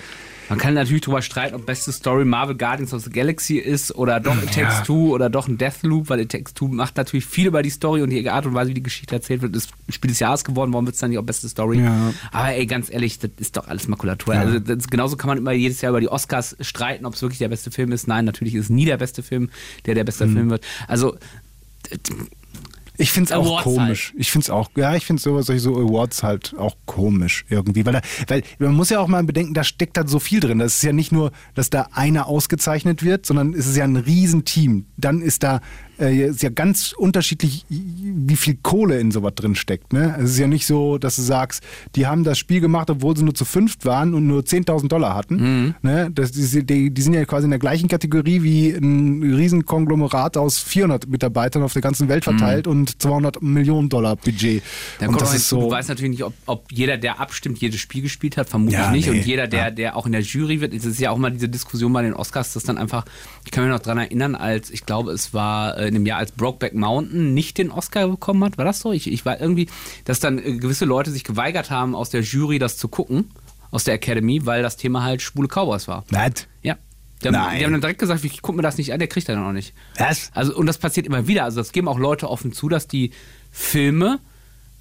Man 0.49 0.59
kann 0.59 0.73
natürlich 0.73 1.01
drüber 1.01 1.21
streiten, 1.21 1.55
ob 1.55 1.65
beste 1.65 1.91
Story 1.91 2.23
Marvel 2.25 2.55
Guardians 2.57 2.93
of 2.93 3.03
the 3.03 3.09
Galaxy 3.09 3.57
ist 3.57 3.93
oder 3.95 4.19
doch 4.19 4.35
It 4.37 4.45
Takes 4.53 4.57
Ja. 4.77 4.81
Two 4.83 5.13
oder 5.13 5.29
doch 5.29 5.47
ein 5.47 5.57
Deathloop, 5.57 6.09
weil 6.09 6.21
It 6.21 6.31
Takes 6.31 6.53
Two 6.53 6.67
macht 6.67 6.95
natürlich 6.97 7.25
viel 7.25 7.47
über 7.47 7.61
die 7.63 7.69
Story 7.69 8.01
und 8.01 8.09
die 8.09 8.29
Art 8.29 8.45
und 8.45 8.53
Weise, 8.53 8.69
wie 8.71 8.75
die 8.75 8.83
Geschichte 8.83 9.13
erzählt 9.15 9.41
wird, 9.41 9.55
ist 9.55 9.71
Spiel 9.89 10.09
des 10.09 10.19
Jahres 10.19 10.43
geworden. 10.43 10.71
Warum 10.73 10.85
wird 10.85 10.95
es 10.95 11.01
dann 11.01 11.09
nicht 11.09 11.19
auch 11.19 11.23
beste 11.23 11.49
Story? 11.49 11.79
Ja. 11.79 12.13
Aber 12.31 12.49
ey, 12.53 12.65
ganz 12.65 12.89
ehrlich, 12.89 13.19
das 13.19 13.31
ist 13.37 13.57
doch 13.57 13.67
alles 13.67 13.87
Makulatur. 13.87 14.35
Ja. 14.35 14.41
Also 14.41 14.59
das, 14.59 14.87
genauso 14.87 15.17
kann 15.17 15.27
man 15.27 15.37
immer 15.37 15.51
jedes 15.51 15.81
Jahr 15.81 15.89
über 15.91 15.99
die 16.01 16.09
Oscars 16.09 16.55
streiten, 16.61 17.05
ob 17.05 17.15
es 17.15 17.21
wirklich 17.21 17.39
der 17.39 17.49
beste 17.49 17.71
Film 17.71 17.91
ist. 17.91 18.07
Nein, 18.07 18.25
natürlich 18.25 18.55
ist 18.55 18.65
es 18.65 18.69
nie 18.69 18.85
der 18.85 18.97
beste 18.97 19.23
Film, 19.23 19.49
der 19.85 19.95
der 19.95 20.03
Mhm. 20.03 20.05
beste 20.05 20.27
Film 20.27 20.49
wird. 20.49 20.63
Also 20.87 21.17
Ich 22.97 23.11
finde 23.11 23.27
es 23.27 23.31
auch 23.31 23.45
Awards 23.45 23.63
komisch. 23.63 24.13
Ich 24.17 24.31
finde 24.31 24.45
es 24.45 24.49
auch, 24.49 24.69
ja, 24.75 24.95
ich 24.95 25.05
finde 25.05 25.21
sowas, 25.21 25.45
solche 25.45 25.61
so 25.61 25.75
Awards 25.75 26.23
halt 26.23 26.55
auch 26.57 26.75
komisch 26.85 27.45
irgendwie. 27.49 27.85
Weil, 27.85 27.93
da, 27.93 28.01
weil 28.27 28.43
man 28.59 28.75
muss 28.75 28.89
ja 28.89 28.99
auch 28.99 29.07
mal 29.07 29.23
bedenken, 29.23 29.53
da 29.53 29.63
steckt 29.63 29.97
da 29.97 30.07
so 30.07 30.19
viel 30.19 30.39
drin. 30.39 30.59
Das 30.59 30.75
ist 30.75 30.83
ja 30.83 30.93
nicht 30.93 31.11
nur, 31.11 31.31
dass 31.53 31.69
da 31.69 31.89
einer 31.91 32.27
ausgezeichnet 32.27 33.03
wird, 33.03 33.25
sondern 33.25 33.53
es 33.53 33.67
ist 33.67 33.77
ja 33.77 33.83
ein 33.83 33.97
Riesenteam. 33.97 34.87
Dann 34.97 35.21
ist 35.21 35.43
da 35.43 35.61
äh, 35.99 36.27
ist 36.29 36.43
ja 36.43 36.49
ganz 36.49 36.93
unterschiedlich, 36.97 37.65
wie 37.69 38.35
viel 38.35 38.57
Kohle 38.61 38.99
in 38.99 39.11
sowas 39.11 39.33
drin 39.35 39.55
steckt. 39.55 39.93
Ne? 39.93 40.15
Es 40.19 40.31
ist 40.31 40.39
ja 40.39 40.47
nicht 40.47 40.65
so, 40.65 40.97
dass 40.97 41.15
du 41.15 41.21
sagst, 41.21 41.63
die 41.95 42.07
haben 42.07 42.23
das 42.23 42.37
Spiel 42.37 42.59
gemacht, 42.61 42.89
obwohl 42.89 43.15
sie 43.17 43.23
nur 43.23 43.35
zu 43.35 43.45
fünft 43.45 43.85
waren 43.85 44.13
und 44.13 44.27
nur 44.27 44.41
10.000 44.41 44.87
Dollar 44.87 45.15
hatten. 45.15 45.75
Ne? 45.81 46.09
Das, 46.13 46.31
die, 46.31 46.65
die, 46.65 46.91
die 46.91 47.01
sind 47.01 47.13
ja 47.13 47.25
quasi 47.25 47.45
in 47.45 47.51
der 47.51 47.59
gleichen 47.59 47.87
Kategorie 47.87 48.43
wie 48.43 48.69
ein 48.71 49.21
Riesenkonglomerat 49.35 50.37
aus 50.37 50.59
400 50.59 51.07
Mitarbeitern 51.07 51.63
auf 51.63 51.73
der 51.73 51.81
ganzen 51.81 52.07
Welt 52.09 52.23
verteilt 52.23 52.67
und 52.67 53.01
200 53.01 53.41
Millionen 53.41 53.89
Dollar 53.89 54.15
Budget. 54.15 54.63
Da 54.99 55.07
und 55.07 55.19
das 55.19 55.33
ist 55.33 55.49
so. 55.49 55.61
du 55.61 55.71
weißt 55.71 55.89
natürlich 55.89 56.11
nicht, 56.11 56.23
ob, 56.23 56.33
ob 56.45 56.71
jeder, 56.71 56.97
der 56.97 57.19
abstimmt, 57.19 57.59
jedes 57.59 57.79
Spiel 57.79 58.01
gespielt 58.01 58.37
hat, 58.37 58.49
vermutlich 58.49 58.79
Ja, 58.79 58.91
nicht. 58.91 59.09
nee, 59.09 59.19
und 59.19 59.25
jeder, 59.25 59.47
der, 59.47 59.71
der 59.71 59.95
auch 59.95 60.05
in 60.05 60.11
der 60.11 60.21
Jury 60.21 60.61
wird, 60.61 60.73
es 60.73 60.85
ist 60.85 60.99
ja 60.99 61.11
auch 61.11 61.17
mal 61.17 61.31
diese 61.31 61.49
Diskussion 61.49 61.91
bei 61.93 62.01
den 62.01 62.13
Oscars, 62.13 62.53
dass 62.53 62.63
dann 62.63 62.77
einfach, 62.77 63.05
ich 63.45 63.51
kann 63.51 63.63
mich 63.63 63.73
noch 63.73 63.79
dran 63.79 63.97
erinnern, 63.97 64.35
als, 64.35 64.69
ich 64.69 64.85
glaube, 64.85 65.11
es 65.11 65.33
war 65.33 65.77
äh, 65.77 65.86
in 65.87 65.93
dem 65.95 66.05
Jahr, 66.05 66.19
als 66.19 66.31
Brokeback 66.31 66.73
Mountain 66.73 67.33
nicht 67.33 67.57
den 67.57 67.71
Oscar 67.71 68.07
bekommen 68.07 68.43
hat, 68.43 68.57
war 68.57 68.65
das 68.65 68.79
so? 68.79 68.91
Ich, 68.93 69.11
ich 69.11 69.25
war 69.25 69.39
irgendwie, 69.41 69.67
dass 70.05 70.19
dann 70.19 70.37
äh, 70.39 70.57
gewisse 70.57 70.85
Leute 70.85 71.11
sich 71.11 71.23
geweigert 71.23 71.71
haben, 71.71 71.95
aus 71.95 72.09
der 72.09 72.21
Jury 72.21 72.59
das 72.59 72.77
zu 72.77 72.87
gucken, 72.87 73.31
aus 73.71 73.83
der 73.83 73.95
Academy, 73.95 74.45
weil 74.45 74.61
das 74.61 74.77
Thema 74.77 75.03
halt 75.03 75.21
schwule 75.21 75.47
Cowboys 75.47 75.87
war. 75.87 76.03
Was? 76.09 76.47
Ja. 76.61 76.77
Die 77.23 77.27
haben, 77.29 77.33
Nein. 77.33 77.57
die 77.59 77.65
haben 77.65 77.71
dann 77.71 77.81
direkt 77.81 77.99
gesagt, 77.99 78.23
ich 78.23 78.41
guck 78.43 78.55
mir 78.55 78.61
das 78.61 78.77
nicht 78.77 78.93
an, 78.93 78.99
der 78.99 79.07
kriegt 79.07 79.27
er 79.27 79.35
dann 79.35 79.45
auch 79.45 79.51
nicht. 79.51 79.73
Was? 79.97 80.29
Also, 80.35 80.55
und 80.55 80.67
das 80.67 80.77
passiert 80.77 81.07
immer 81.07 81.27
wieder. 81.27 81.45
Also, 81.45 81.59
das 81.59 81.71
geben 81.71 81.87
auch 81.87 81.97
Leute 81.97 82.29
offen 82.29 82.53
zu, 82.53 82.69
dass 82.69 82.87
die 82.87 83.09
Filme 83.51 84.19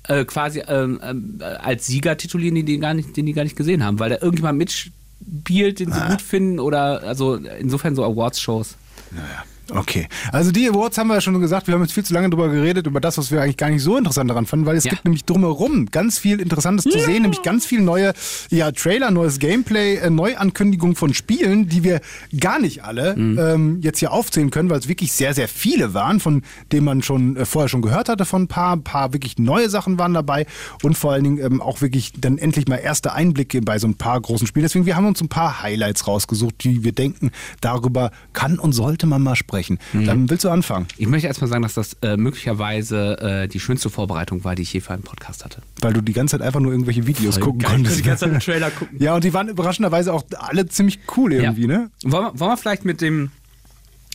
äh, 0.06 0.24
quasi 0.26 0.60
ähm, 0.68 1.00
ähm, 1.02 1.40
als 1.62 1.86
Sieger 1.86 2.16
titulieren, 2.18 2.54
die, 2.54 2.62
die, 2.62 2.78
gar 2.78 2.92
nicht, 2.92 3.16
den 3.16 3.24
die 3.24 3.32
gar 3.32 3.44
nicht 3.44 3.56
gesehen 3.56 3.82
haben, 3.82 3.98
weil 3.98 4.10
da 4.10 4.16
irgendjemand 4.20 4.58
mitspielt, 4.58 5.80
den 5.80 5.90
sie 5.92 5.98
Ah. 5.98 6.10
gut 6.10 6.20
finden 6.22 6.60
oder 6.60 7.02
also 7.04 7.36
insofern 7.36 7.94
so 7.96 8.04
Awards-Shows. 8.04 8.76
Naja. 9.12 9.44
Okay, 9.74 10.06
also 10.32 10.52
die 10.52 10.68
Awards 10.68 10.96
haben 10.98 11.08
wir 11.08 11.14
ja 11.14 11.20
schon 11.20 11.40
gesagt, 11.40 11.66
wir 11.66 11.74
haben 11.74 11.82
jetzt 11.82 11.92
viel 11.92 12.04
zu 12.04 12.14
lange 12.14 12.30
drüber 12.30 12.48
geredet, 12.48 12.86
über 12.86 13.00
das, 13.00 13.18
was 13.18 13.32
wir 13.32 13.42
eigentlich 13.42 13.56
gar 13.56 13.68
nicht 13.68 13.82
so 13.82 13.96
interessant 13.96 14.30
daran 14.30 14.46
fanden, 14.46 14.64
weil 14.66 14.76
es 14.76 14.84
Ja. 14.84 14.90
gibt 14.90 15.04
nämlich 15.04 15.24
drumherum 15.24 15.86
ganz 15.90 16.18
viel 16.18 16.40
Interessantes 16.40 16.84
zu 16.84 17.00
sehen, 17.00 17.22
nämlich 17.22 17.42
ganz 17.42 17.66
viel 17.66 17.80
neue 17.80 18.12
ja, 18.50 18.70
Trailer, 18.70 19.10
neues 19.10 19.38
Gameplay, 19.40 19.96
äh, 19.96 20.08
Neuankündigungen 20.10 20.94
von 20.94 21.14
Spielen, 21.14 21.68
die 21.68 21.82
wir 21.82 22.00
gar 22.38 22.60
nicht 22.60 22.84
alle 22.84 23.16
Mhm. 23.16 23.38
ähm, 23.40 23.80
jetzt 23.82 23.98
hier 23.98 24.12
aufzählen 24.12 24.50
können, 24.50 24.70
weil 24.70 24.78
es 24.78 24.86
wirklich 24.88 25.12
sehr, 25.12 25.34
sehr 25.34 25.48
viele 25.48 25.94
waren, 25.94 26.20
von 26.20 26.42
denen 26.70 26.84
man 26.84 27.02
schon 27.02 27.36
äh, 27.36 27.44
vorher 27.44 27.68
schon 27.68 27.82
gehört 27.82 28.08
hatte 28.08 28.24
von 28.24 28.42
ein 28.42 28.48
paar, 28.48 28.76
ein 28.76 28.84
paar 28.84 29.12
wirklich 29.12 29.36
neue 29.38 29.68
Sachen 29.68 29.98
waren 29.98 30.14
dabei 30.14 30.46
und 30.84 30.96
vor 30.96 31.12
allen 31.12 31.24
Dingen 31.24 31.38
ähm, 31.44 31.60
auch 31.60 31.80
wirklich 31.80 32.12
dann 32.16 32.38
endlich 32.38 32.68
mal 32.68 32.76
erste 32.76 33.12
Einblicke 33.14 33.60
bei 33.62 33.78
so 33.80 33.88
ein 33.88 33.94
paar 33.96 34.20
großen 34.20 34.46
Spielen. 34.46 34.62
Deswegen, 34.62 34.86
wir 34.86 34.94
haben 34.94 35.06
uns 35.06 35.20
ein 35.20 35.28
paar 35.28 35.62
Highlights 35.62 36.06
rausgesucht, 36.06 36.62
die 36.62 36.84
wir 36.84 36.92
denken, 36.92 37.32
darüber 37.60 38.12
kann 38.32 38.58
und 38.60 38.72
sollte 38.72 39.06
man 39.06 39.22
mal 39.22 39.34
sprechen. 39.34 39.55
Dann 39.92 40.28
willst 40.30 40.44
du 40.44 40.50
anfangen, 40.50 40.86
Ich 40.98 41.06
möchte 41.06 41.26
erstmal 41.28 41.48
sagen, 41.48 41.62
dass 41.62 41.74
das 41.74 41.96
äh, 42.02 42.16
möglicherweise 42.16 43.18
äh, 43.44 43.48
die 43.48 43.60
schönste 43.60 43.90
Vorbereitung 43.90 44.44
war, 44.44 44.54
die 44.54 44.62
ich 44.62 44.72
je 44.72 44.80
für 44.80 44.92
einen 44.92 45.02
Podcast 45.02 45.44
hatte. 45.44 45.62
weil 45.80 45.92
du 45.92 46.00
die 46.00 46.12
ganze 46.12 46.38
Zeit 46.38 46.46
einfach 46.46 46.60
nur 46.60 46.72
irgendwelche 46.72 47.06
Videos 47.06 47.40
gucken 47.40 47.62
konntest. 47.62 47.98
Die 47.98 48.02
ganze 48.02 48.20
Zeit 48.24 48.30
einen 48.30 48.40
Trailer 48.40 48.70
gucken. 48.70 48.96
Ja, 49.00 49.14
und 49.14 49.24
die 49.24 49.32
waren 49.34 49.48
überraschenderweise 49.48 50.12
auch 50.12 50.24
alle 50.38 50.66
ziemlich 50.66 51.00
cool 51.16 51.32
irgendwie, 51.32 51.62
ja. 51.62 51.66
ne? 51.68 51.90
Wollen, 52.04 52.24
wir, 52.24 52.40
wollen 52.40 52.50
wir 52.52 52.56
vielleicht 52.56 52.84
mit 52.84 53.00
dem 53.00 53.30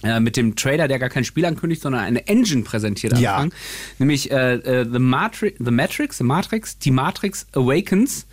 äh, 0.03 0.19
mit 0.19 0.36
dem 0.36 0.55
Trailer, 0.55 0.88
der 0.88 0.98
gar 0.98 1.10
kein 1.10 1.24
Spiel 1.24 1.45
ankündigt, 1.45 1.81
sondern 1.81 2.01
eine 2.03 2.27
Engine 2.27 2.63
präsentiert 2.63 3.17
Ja. 3.19 3.33
anfangen. 3.36 3.53
Nämlich 4.00 4.31
äh, 4.31 4.55
äh, 4.55 4.88
The, 4.91 4.98
Matri 5.00 5.53
The 5.60 5.69
Matrix, 5.71 6.17
The 6.17 6.24
Matrix, 6.24 6.79
die 6.79 6.91
Matrix 6.91 7.45
Awakens 7.53 8.25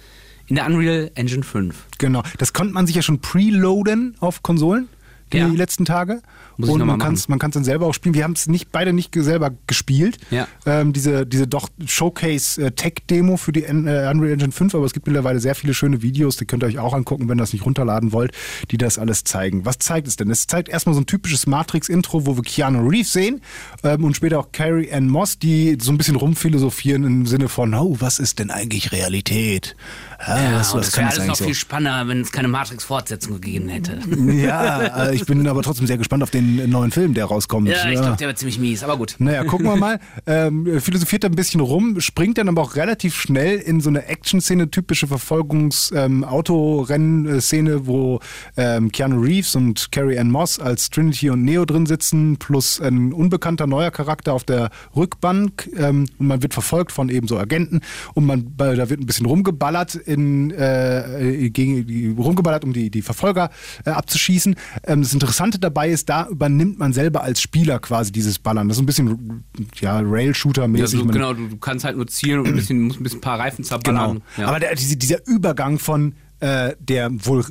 in 0.47 0.57
der 0.57 0.65
Unreal 0.67 1.11
Engine 1.15 1.43
5. 1.43 1.77
Genau. 1.99 2.23
Das 2.39 2.55
konnte 2.55 2.73
man 2.73 2.87
sich 2.87 2.97
ja 2.97 3.03
schon 3.03 3.21
preloaden 3.21 4.15
auf 4.21 4.43
Konsolen 4.43 4.89
die 5.33 5.39
Ja. 5.39 5.47
letzten 5.47 5.85
Tage. 5.85 6.23
Muss 6.57 6.71
und 6.71 6.85
man 6.85 6.99
kann 6.99 7.15
es 7.15 7.29
man 7.29 7.39
kann's 7.39 7.55
dann 7.55 7.65
selber 7.65 7.87
auch 7.87 7.95
spielen. 7.95 8.15
Wir 8.15 8.25
haben 8.25 8.33
es 8.33 8.49
nicht 8.49 8.73
beide 8.73 8.93
nicht 8.93 9.15
selber 9.15 9.53
gespielt. 9.67 10.19
Ja. 10.31 10.49
Ähm, 10.67 10.93
diese, 10.93 11.25
diese 11.25 11.47
doch 11.47 11.69
Showcase-Tech-Demo 11.87 13.37
für 13.37 13.53
die 13.53 13.65
äh, 13.65 13.71
Unreal 13.71 14.33
Engine 14.33 14.53
5, 14.53 14.75
aber 14.75 14.85
es 14.85 14.93
gibt 14.93 15.07
mittlerweile 15.07 15.41
sehr 15.41 15.55
viele 15.55 15.75
schöne 15.75 16.03
Videos, 16.03 16.37
die 16.37 16.47
könnt 16.47 16.63
ihr 16.63 16.67
euch 16.67 16.79
auch 16.79 16.95
angucken, 16.95 17.29
wenn 17.29 17.39
ihr 17.39 17.43
das 17.43 17.53
nicht 17.53 17.65
runterladen 17.65 18.13
wollt, 18.13 18.33
die 18.71 18.79
das 18.79 18.99
alles 18.99 19.25
zeigen. 19.25 19.65
Was 19.65 19.79
zeigt 19.79 20.09
es 20.09 20.17
denn? 20.17 20.31
Es 20.31 20.47
zeigt 20.47 20.69
erstmal 20.69 20.95
so 20.95 21.01
ein 21.01 21.07
typisches 21.07 21.47
Matrix-Intro, 21.47 22.27
wo 22.27 22.37
wir 22.37 22.43
Keanu 22.43 22.87
Reeves 22.89 23.13
sehen 23.13 23.41
ähm, 23.85 24.05
und 24.05 24.15
später 24.17 24.39
auch 24.39 24.53
Carrie 24.53 24.91
Ann 24.93 25.09
Moss, 25.09 25.39
die 25.39 25.79
so 25.81 25.93
ein 25.93 25.99
bisschen 25.99 26.17
rumphilosophieren 26.17 27.05
im 27.05 27.27
Sinne 27.27 27.49
von, 27.49 27.73
oh, 27.75 27.97
was 28.01 28.19
ist 28.19 28.39
denn 28.39 28.51
eigentlich 28.51 28.93
Realität? 28.93 29.77
Ah, 30.19 30.55
was, 30.55 30.73
und 30.73 30.81
was 30.81 30.91
das 30.91 30.97
wäre 30.99 31.09
alles 31.11 31.27
noch 31.27 31.37
so? 31.37 31.45
viel 31.45 31.55
spannender, 31.55 32.09
wenn 32.09 32.21
es 32.21 32.33
keine 32.33 32.49
Matrix-Fortsetzung 32.49 33.35
gegeben 33.41 33.69
hätte. 33.69 34.01
Ja, 34.39 35.11
äh, 35.11 35.15
ich 35.23 35.27
bin 35.27 35.47
aber 35.47 35.63
trotzdem 35.63 35.87
sehr 35.87 35.99
gespannt 35.99 36.23
auf 36.23 36.31
den 36.31 36.71
neuen 36.71 36.91
Film, 36.91 37.13
der 37.15 37.27
rauskommt. 37.27 37.69
Ja, 37.69 37.89
ich 37.89 38.01
glaube, 38.01 38.17
der 38.17 38.29
wird 38.29 38.39
ziemlich 38.39 38.59
mies, 38.59 38.83
aber 38.83 38.97
gut. 38.97 39.17
Naja, 39.19 39.45
gucken 39.45 39.67
wir 39.67 39.77
mal. 39.77 40.01
Ähm, 40.27 40.81
philosophiert 40.81 41.23
er 41.25 41.31
ein 41.31 41.37
bisschen 41.37 41.61
rum, 41.61 42.01
springt 42.01 42.39
dann 42.39 42.49
aber 42.49 42.63
auch 42.63 42.77
relativ 42.77 43.15
schnell 43.15 43.59
in 43.59 43.81
so 43.81 43.89
eine 43.89 44.07
Action-Szene, 44.07 44.71
typische 44.71 45.07
Verfolgungs-Autorennen-Szene, 45.07 47.87
wo 47.87 48.21
ähm, 48.57 48.91
Keanu 48.93 49.21
Reeves 49.21 49.55
und 49.55 49.91
Carrie 49.91 50.19
Ann 50.19 50.31
Moss 50.31 50.59
als 50.59 50.91
Trinity 50.91 51.31
und 51.31 51.45
Neo 51.45 51.65
drin 51.65 51.87
sitzen, 51.87 52.37
plus 52.37 52.81
ein 52.81 53.13
unbekannter 53.13 53.67
neuer 53.67 53.91
Charakter 53.91 54.35
auf 54.35 54.45
der 54.45 54.69
Rückbank. 54.95 55.71
Ähm, 55.77 56.07
und 56.19 56.27
man 56.27 56.43
wird 56.43 56.53
verfolgt 56.53 56.93
von 56.93 57.09
eben 57.09 57.29
so 57.29 57.39
Agenten 57.39 57.81
und 58.15 58.27
man, 58.27 58.53
da 58.57 58.91
wird 58.91 59.01
ein 59.01 59.07
bisschen 59.07 59.27
rumgeballert, 59.27 59.95
in, 59.95 60.51
äh, 60.51 61.49
gegen, 61.51 61.87
die, 61.87 62.09
rumgeballert 62.09 62.65
um 62.65 62.73
die, 62.73 62.91
die 62.91 63.03
Verfolger 63.03 63.51
äh, 63.85 63.91
abzuschießen. 63.91 64.57
Ähm, 64.87 65.05
das 65.09 65.15
Interessante 65.15 65.59
dabei 65.59 65.89
ist, 65.89 66.11
da 66.11 66.29
übernimmt 66.29 66.79
man 66.79 66.93
selber 66.93 67.23
als 67.23 67.41
Spieler 67.41 67.79
quasi 67.79 68.13
dieses 68.13 68.39
Ballern. 68.39 68.69
Das 68.69 68.77
ist 68.77 68.83
ein 68.83 68.87
bisschen 68.87 69.45
ja, 69.81 70.01
Rail-Shooter-mäßig. 70.01 70.99
Ja, 71.01 71.07
du, 71.07 71.11
genau, 71.11 71.33
du, 71.33 71.49
du, 71.49 71.57
kannst 71.57 71.87
halt 71.87 71.97
nur 71.97 72.07
zielen 72.07 72.41
und 72.41 72.49
ein 72.49 72.55
bisschen, 72.55 72.83
musst 72.83 73.01
ein 73.01 73.05
bisschen 73.05 73.19
ein 73.19 73.23
paar 73.23 73.39
Reifen 73.39 73.65
zerballern. 73.65 74.15
Genau. 74.15 74.25
Ja. 74.37 74.49
Aber 74.49 74.61
der, 74.61 74.75
dieser 74.75 75.27
Übergang 75.27 75.79
von 75.79 76.15
äh, 76.41 76.77
der 76.79 77.11
wohl 77.25 77.45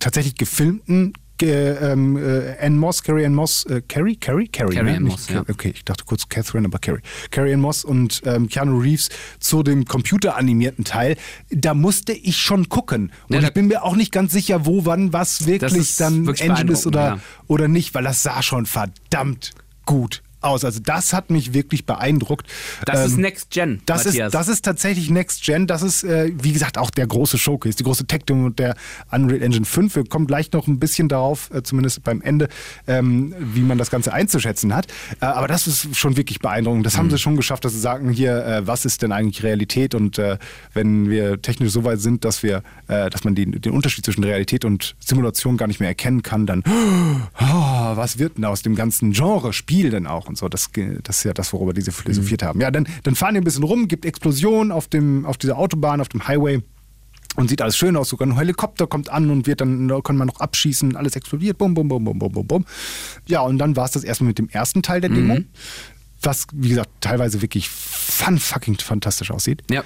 tatsächlich 0.00 0.34
gefilmten 0.34 1.12
ähm, 1.42 2.16
äh, 2.16 2.56
Ann 2.60 2.78
Moss, 2.78 3.02
Carrie 3.02 3.26
Ann 3.26 3.34
Moss, 3.34 3.64
äh, 3.66 3.82
Carrie? 3.88 4.16
Carrie? 4.16 4.48
Carrie, 4.48 4.74
Carrie 4.74 4.90
ne? 4.90 4.96
Ann 4.96 5.02
Moss, 5.04 5.28
ja. 5.28 5.42
Okay, 5.48 5.72
ich 5.74 5.84
dachte 5.84 6.04
kurz 6.04 6.28
Catherine, 6.28 6.66
aber 6.66 6.78
Carrie. 6.78 7.00
Carrie 7.30 7.54
Ann 7.54 7.60
Moss 7.60 7.84
und 7.84 8.22
ähm, 8.24 8.48
Keanu 8.48 8.78
Reeves 8.78 9.08
zu 9.40 9.62
dem 9.62 9.84
computeranimierten 9.84 10.84
Teil. 10.84 11.16
Da 11.50 11.74
musste 11.74 12.12
ich 12.12 12.38
schon 12.38 12.68
gucken. 12.68 13.12
Und 13.28 13.36
Ja, 13.36 13.42
ich 13.42 13.54
bin 13.54 13.66
mir 13.66 13.82
auch 13.84 13.96
nicht 13.96 14.12
ganz 14.12 14.32
sicher, 14.32 14.66
wo, 14.66 14.84
wann, 14.84 15.12
was 15.12 15.46
wirklich 15.46 15.96
dann 15.96 16.26
wirklich 16.26 16.48
Engine 16.48 16.72
ist 16.72 16.86
oder, 16.86 17.00
beeindruckend, 17.00 17.24
oder 17.48 17.68
nicht, 17.68 17.94
weil 17.94 18.04
das 18.04 18.22
sah 18.22 18.42
schon 18.42 18.66
verdammt 18.66 19.52
gut 19.86 20.23
aus. 20.44 20.64
Also 20.64 20.80
das 20.82 21.12
hat 21.12 21.30
mich 21.30 21.52
wirklich 21.54 21.86
beeindruckt. 21.86 22.46
Das 22.86 23.06
ist 23.06 23.14
Ähm, 23.14 23.20
Next 23.22 23.50
Gen, 23.50 23.80
das 23.86 24.04
Matthias. 24.04 24.26
ist, 24.26 24.34
das 24.34 24.48
ist 24.48 24.64
tatsächlich 24.64 25.10
Next 25.10 25.42
Gen. 25.44 25.66
Das 25.66 25.82
ist, 25.82 26.04
äh, 26.04 26.32
wie 26.40 26.52
gesagt, 26.52 26.78
auch 26.78 26.90
der 26.90 27.06
große 27.06 27.38
Showcase, 27.38 27.76
die 27.76 27.82
große 27.84 28.06
Tech-Demo 28.06 28.46
und 28.46 28.58
der 28.58 28.76
Unreal 29.10 29.42
Engine 29.42 29.64
5. 29.64 29.96
Wir 29.96 30.04
kommen 30.04 30.26
gleich 30.26 30.52
noch 30.52 30.66
ein 30.66 30.78
bisschen 30.78 31.08
darauf, 31.08 31.50
äh, 31.52 31.62
zumindest 31.62 32.02
beim 32.04 32.20
Ende, 32.22 32.48
ähm, 32.86 33.34
wie 33.38 33.60
man 33.62 33.78
das 33.78 33.90
Ganze 33.90 34.12
einzuschätzen 34.12 34.74
hat. 34.74 34.86
Äh, 35.20 35.26
aber 35.26 35.48
das 35.48 35.66
ist 35.66 35.96
schon 35.96 36.16
wirklich 36.16 36.40
beeindruckend. 36.40 36.84
Das 36.86 36.96
haben 36.98 37.06
Mhm. 37.06 37.10
sie 37.12 37.18
schon 37.18 37.36
geschafft, 37.36 37.64
dass 37.64 37.72
sie 37.72 37.80
sagen, 37.80 38.10
hier, 38.10 38.44
äh, 38.44 38.66
was 38.66 38.84
ist 38.84 39.02
denn 39.02 39.12
eigentlich 39.12 39.42
Realität? 39.42 39.94
Und 39.94 40.18
äh, 40.18 40.38
wenn 40.74 41.08
wir 41.10 41.40
technisch 41.40 41.72
so 41.72 41.84
weit 41.84 42.00
sind, 42.00 42.24
dass 42.24 42.42
wir, 42.42 42.62
äh, 42.88 43.10
dass 43.10 43.24
man 43.24 43.34
die, 43.34 43.46
den 43.50 43.72
Unterschied 43.72 44.04
zwischen 44.04 44.24
Realität 44.24 44.64
und 44.64 44.94
Simulation 45.00 45.56
gar 45.56 45.66
nicht 45.66 45.80
mehr 45.80 45.88
erkennen 45.88 46.22
kann, 46.22 46.46
dann, 46.46 46.62
oh, 47.40 47.96
was 47.96 48.18
wird 48.18 48.36
denn 48.36 48.44
aus 48.44 48.62
dem 48.62 48.74
ganzen 48.74 49.12
Genre 49.12 49.52
Spiel 49.52 49.90
denn 49.90 50.06
auch 50.06 50.28
und 50.34 50.38
so? 50.38 50.48
Das, 50.48 50.70
das 51.02 51.18
ist 51.18 51.24
ja 51.24 51.32
das, 51.32 51.52
worüber 51.52 51.72
diese 51.72 51.92
philosophiert 51.92 52.42
haben. 52.42 52.60
Ja, 52.60 52.72
dann, 52.72 52.88
dann 53.04 53.14
fahren 53.14 53.34
die 53.34 53.40
ein 53.40 53.44
bisschen 53.44 53.62
rum, 53.62 53.86
gibt 53.86 54.04
Explosionen 54.04 54.72
auf, 54.72 54.88
dem, 54.88 55.24
auf 55.24 55.38
dieser 55.38 55.56
Autobahn, 55.56 56.00
auf 56.00 56.08
dem 56.08 56.26
Highway. 56.26 56.60
Und 57.36 57.48
sieht 57.48 57.62
alles 57.62 57.76
schön 57.76 57.96
aus. 57.96 58.08
Sogar 58.08 58.28
ein 58.28 58.36
Helikopter 58.36 58.86
kommt 58.86 59.10
an 59.10 59.30
und 59.30 59.46
wird 59.46 59.60
dann, 59.60 59.88
da 59.88 60.00
kann 60.00 60.16
man 60.16 60.26
noch 60.28 60.40
abschießen, 60.40 60.96
alles 60.96 61.16
explodiert. 61.16 61.58
Bum, 61.58 61.74
bum, 61.74 61.88
bum, 61.88 62.04
bum, 62.04 62.18
bum, 62.18 62.32
bum, 62.32 62.46
bum. 62.46 62.64
Ja, 63.26 63.40
und 63.40 63.58
dann 63.58 63.76
war 63.76 63.84
es 63.84 63.92
das 63.92 64.04
erstmal 64.04 64.28
mit 64.28 64.38
dem 64.38 64.48
ersten 64.48 64.82
Teil 64.82 65.00
der 65.00 65.10
Demo. 65.10 65.38
Was, 66.22 66.46
wie 66.52 66.68
gesagt, 66.68 66.90
teilweise 67.00 67.42
wirklich 67.42 67.68
fun 67.68 68.38
fucking 68.38 68.78
fantastisch 68.78 69.30
aussieht. 69.30 69.62
Ja. 69.70 69.82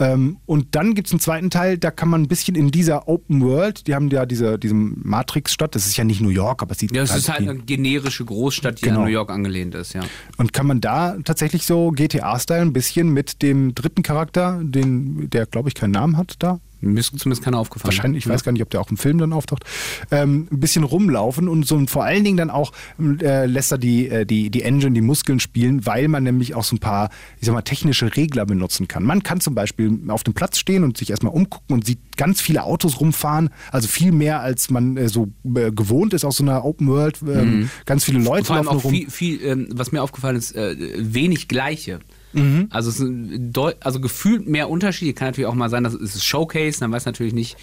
Ähm, 0.00 0.38
und 0.46 0.74
dann 0.74 0.94
gibt 0.94 1.08
es 1.08 1.12
einen 1.12 1.20
zweiten 1.20 1.50
Teil, 1.50 1.76
da 1.76 1.90
kann 1.90 2.08
man 2.08 2.22
ein 2.22 2.28
bisschen 2.28 2.56
in 2.56 2.70
dieser 2.70 3.06
Open 3.06 3.42
World, 3.42 3.86
die 3.86 3.94
haben 3.94 4.08
ja 4.08 4.24
diese, 4.24 4.58
diese 4.58 4.72
Matrix-Stadt, 4.74 5.74
das 5.74 5.86
ist 5.86 5.96
ja 5.98 6.04
nicht 6.04 6.22
New 6.22 6.30
York, 6.30 6.62
aber 6.62 6.72
es 6.72 6.78
sieht 6.78 6.94
Ja, 6.96 7.02
es 7.02 7.14
ist 7.14 7.28
halt 7.28 7.40
eine 7.46 7.56
generische 7.58 8.24
Großstadt, 8.24 8.80
die 8.80 8.86
Genau. 8.86 9.00
an 9.00 9.04
New 9.04 9.12
York 9.12 9.30
angelehnt 9.30 9.74
ist, 9.74 9.92
ja. 9.92 10.00
Und 10.38 10.54
kann 10.54 10.66
man 10.66 10.80
da 10.80 11.16
tatsächlich 11.24 11.66
so 11.66 11.90
GTA-Style 11.90 12.62
ein 12.62 12.72
bisschen 12.72 13.10
mit 13.10 13.42
dem 13.42 13.74
dritten 13.74 14.02
Charakter, 14.02 14.60
den, 14.62 15.28
der 15.28 15.44
glaube 15.44 15.68
ich 15.68 15.74
keinen 15.74 15.92
Namen 15.92 16.16
hat 16.16 16.36
da, 16.38 16.60
Mir 16.80 17.00
ist 17.00 17.18
zumindest 17.18 17.42
keiner 17.42 17.58
aufgefallen. 17.58 17.94
wahrscheinlich, 17.94 18.24
ich 18.24 18.30
weiß 18.30 18.44
gar 18.44 18.52
nicht, 18.52 18.62
ob 18.62 18.70
der 18.70 18.80
auch 18.80 18.90
im 18.90 18.96
Film 18.96 19.18
dann 19.18 19.32
auftaucht, 19.32 19.64
ähm, 20.10 20.48
ein 20.50 20.60
bisschen 20.60 20.84
rumlaufen 20.84 21.48
und 21.48 21.66
so 21.66 21.76
und 21.76 21.90
vor 21.90 22.04
allen 22.04 22.24
Dingen 22.24 22.36
dann 22.36 22.50
auch 22.50 22.72
äh, 22.98 23.46
lässt 23.46 23.72
er 23.72 23.78
die, 23.78 24.08
äh, 24.08 24.24
die, 24.26 24.50
die 24.50 24.62
Engine, 24.62 24.92
die 24.92 25.00
Muskeln 25.00 25.40
spielen, 25.40 25.84
weil 25.86 26.08
man 26.08 26.22
nämlich 26.22 26.54
auch 26.54 26.64
so 26.64 26.76
ein 26.76 26.78
paar, 26.78 27.10
ich 27.38 27.46
sag 27.46 27.54
mal, 27.54 27.62
technische 27.62 28.16
Regler 28.16 28.46
benutzen 28.46 28.88
kann. 28.88 29.04
Man 29.04 29.22
kann 29.22 29.40
zum 29.40 29.54
Beispiel 29.54 29.98
auf 30.08 30.24
dem 30.24 30.34
Platz 30.34 30.58
stehen 30.58 30.84
und 30.84 30.96
sich 30.96 31.10
erstmal 31.10 31.32
umgucken 31.32 31.74
und 31.74 31.84
sieht 31.86 32.16
ganz 32.16 32.40
viele 32.40 32.64
Autos 32.64 33.00
rumfahren, 33.00 33.50
also 33.72 33.88
viel 33.88 34.12
mehr 34.12 34.40
als 34.40 34.70
man 34.70 34.96
äh, 34.96 35.08
so 35.08 35.28
äh, 35.54 35.70
gewohnt 35.70 36.14
ist 36.14 36.24
aus 36.24 36.36
so 36.36 36.44
einer 36.44 36.64
Open 36.64 36.88
World. 36.88 37.18
Ähm, 37.26 37.70
Ganz 37.86 38.04
viele 38.04 38.18
Leute 38.20 38.46
Vor 38.46 38.56
allem 38.56 38.66
laufen 38.66 38.78
auch 38.78 38.84
rum. 38.84 38.92
viel, 38.92 39.10
viel 39.10 39.42
ähm, 39.42 39.68
was 39.72 39.92
mir 39.92 40.02
aufgefallen 40.02 40.36
ist, 40.36 40.54
äh, 40.54 40.76
wenig 40.98 41.48
gleiche. 41.48 42.00
Mhm. 42.32 42.68
Also, 42.70 42.90
es 42.90 43.76
also 43.80 44.00
gefühlt 44.00 44.46
mehr 44.48 44.68
Unterschiede. 44.70 45.12
Kann 45.14 45.28
natürlich 45.28 45.48
auch 45.48 45.54
mal 45.54 45.68
sein, 45.70 45.82
dass 45.84 45.94
es 45.94 46.14
ist 46.14 46.24
Showcase, 46.24 46.78
man 46.80 46.92
weiß 46.92 47.04
natürlich 47.06 47.32
nicht, 47.32 47.56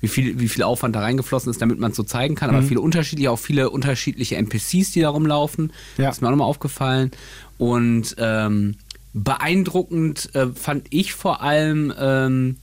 wie 0.00 0.08
viel, 0.08 0.40
wie 0.40 0.48
viel 0.48 0.62
Aufwand 0.62 0.96
da 0.96 1.00
reingeflossen 1.00 1.50
ist, 1.50 1.60
damit 1.60 1.78
man 1.78 1.90
es 1.90 1.96
so 1.96 2.02
zeigen 2.02 2.34
kann, 2.34 2.48
aber 2.50 2.62
Mhm. 2.62 2.68
viele 2.68 2.80
unterschiedliche, 2.80 3.30
auch 3.30 3.38
viele 3.38 3.70
unterschiedliche 3.70 4.36
NPCs, 4.36 4.92
die 4.92 5.00
da 5.00 5.10
rumlaufen. 5.10 5.72
Ja. 5.98 6.06
Das 6.06 6.16
ist 6.16 6.20
mir 6.22 6.28
auch 6.28 6.32
nochmal 6.32 6.48
aufgefallen. 6.48 7.10
Und 7.58 8.14
ähm, 8.18 8.76
beeindruckend 9.12 10.34
äh, 10.34 10.48
fand 10.48 10.86
ich 10.90 11.12
vor 11.14 11.42
allem, 11.42 11.92
ähm, 11.98 12.56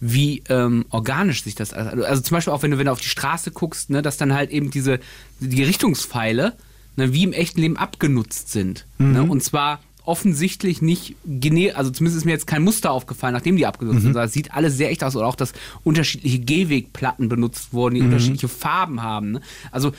wie 0.00 0.42
ähm, 0.48 0.84
organisch 0.90 1.44
sich 1.44 1.54
das 1.54 1.72
alles. 1.72 2.04
Also 2.04 2.22
zum 2.22 2.36
Beispiel 2.36 2.52
auch 2.52 2.62
wenn 2.62 2.70
du, 2.72 2.78
wenn 2.78 2.86
du 2.86 2.92
auf 2.92 3.00
die 3.00 3.08
Straße 3.08 3.50
guckst, 3.52 3.90
ne, 3.90 4.02
dass 4.02 4.16
dann 4.16 4.34
halt 4.34 4.50
eben 4.50 4.70
diese 4.70 5.00
die 5.40 5.62
Richtungspfeile 5.62 6.52
ne, 6.96 7.12
wie 7.12 7.22
im 7.24 7.32
echten 7.32 7.60
Leben 7.60 7.76
abgenutzt 7.76 8.50
sind. 8.50 8.86
Ne, 8.98 9.22
und 9.22 9.42
zwar 9.42 9.80
offensichtlich 10.04 10.82
nicht 10.82 11.16
gene 11.24 11.74
also 11.76 11.90
zumindest 11.90 12.18
ist 12.18 12.24
mir 12.24 12.32
jetzt 12.32 12.46
kein 12.46 12.62
Muster 12.62 12.90
aufgefallen, 12.90 13.32
nachdem 13.32 13.56
die 13.56 13.66
abgenutzt 13.66 14.02
sind. 14.02 14.12
sondern 14.12 14.26
Es 14.26 14.32
sieht 14.32 14.52
alles 14.52 14.76
sehr 14.76 14.90
echt 14.90 15.02
aus. 15.02 15.16
Oder 15.16 15.26
auch, 15.26 15.36
dass 15.36 15.52
unterschiedliche 15.82 16.40
Gehwegplatten 16.40 17.28
benutzt 17.28 17.72
wurden, 17.72 17.94
die 17.94 18.02
unterschiedliche 18.02 18.48
Farben 18.48 19.02
haben. 19.02 19.32
Ne? 19.32 19.40
Also 19.70 19.92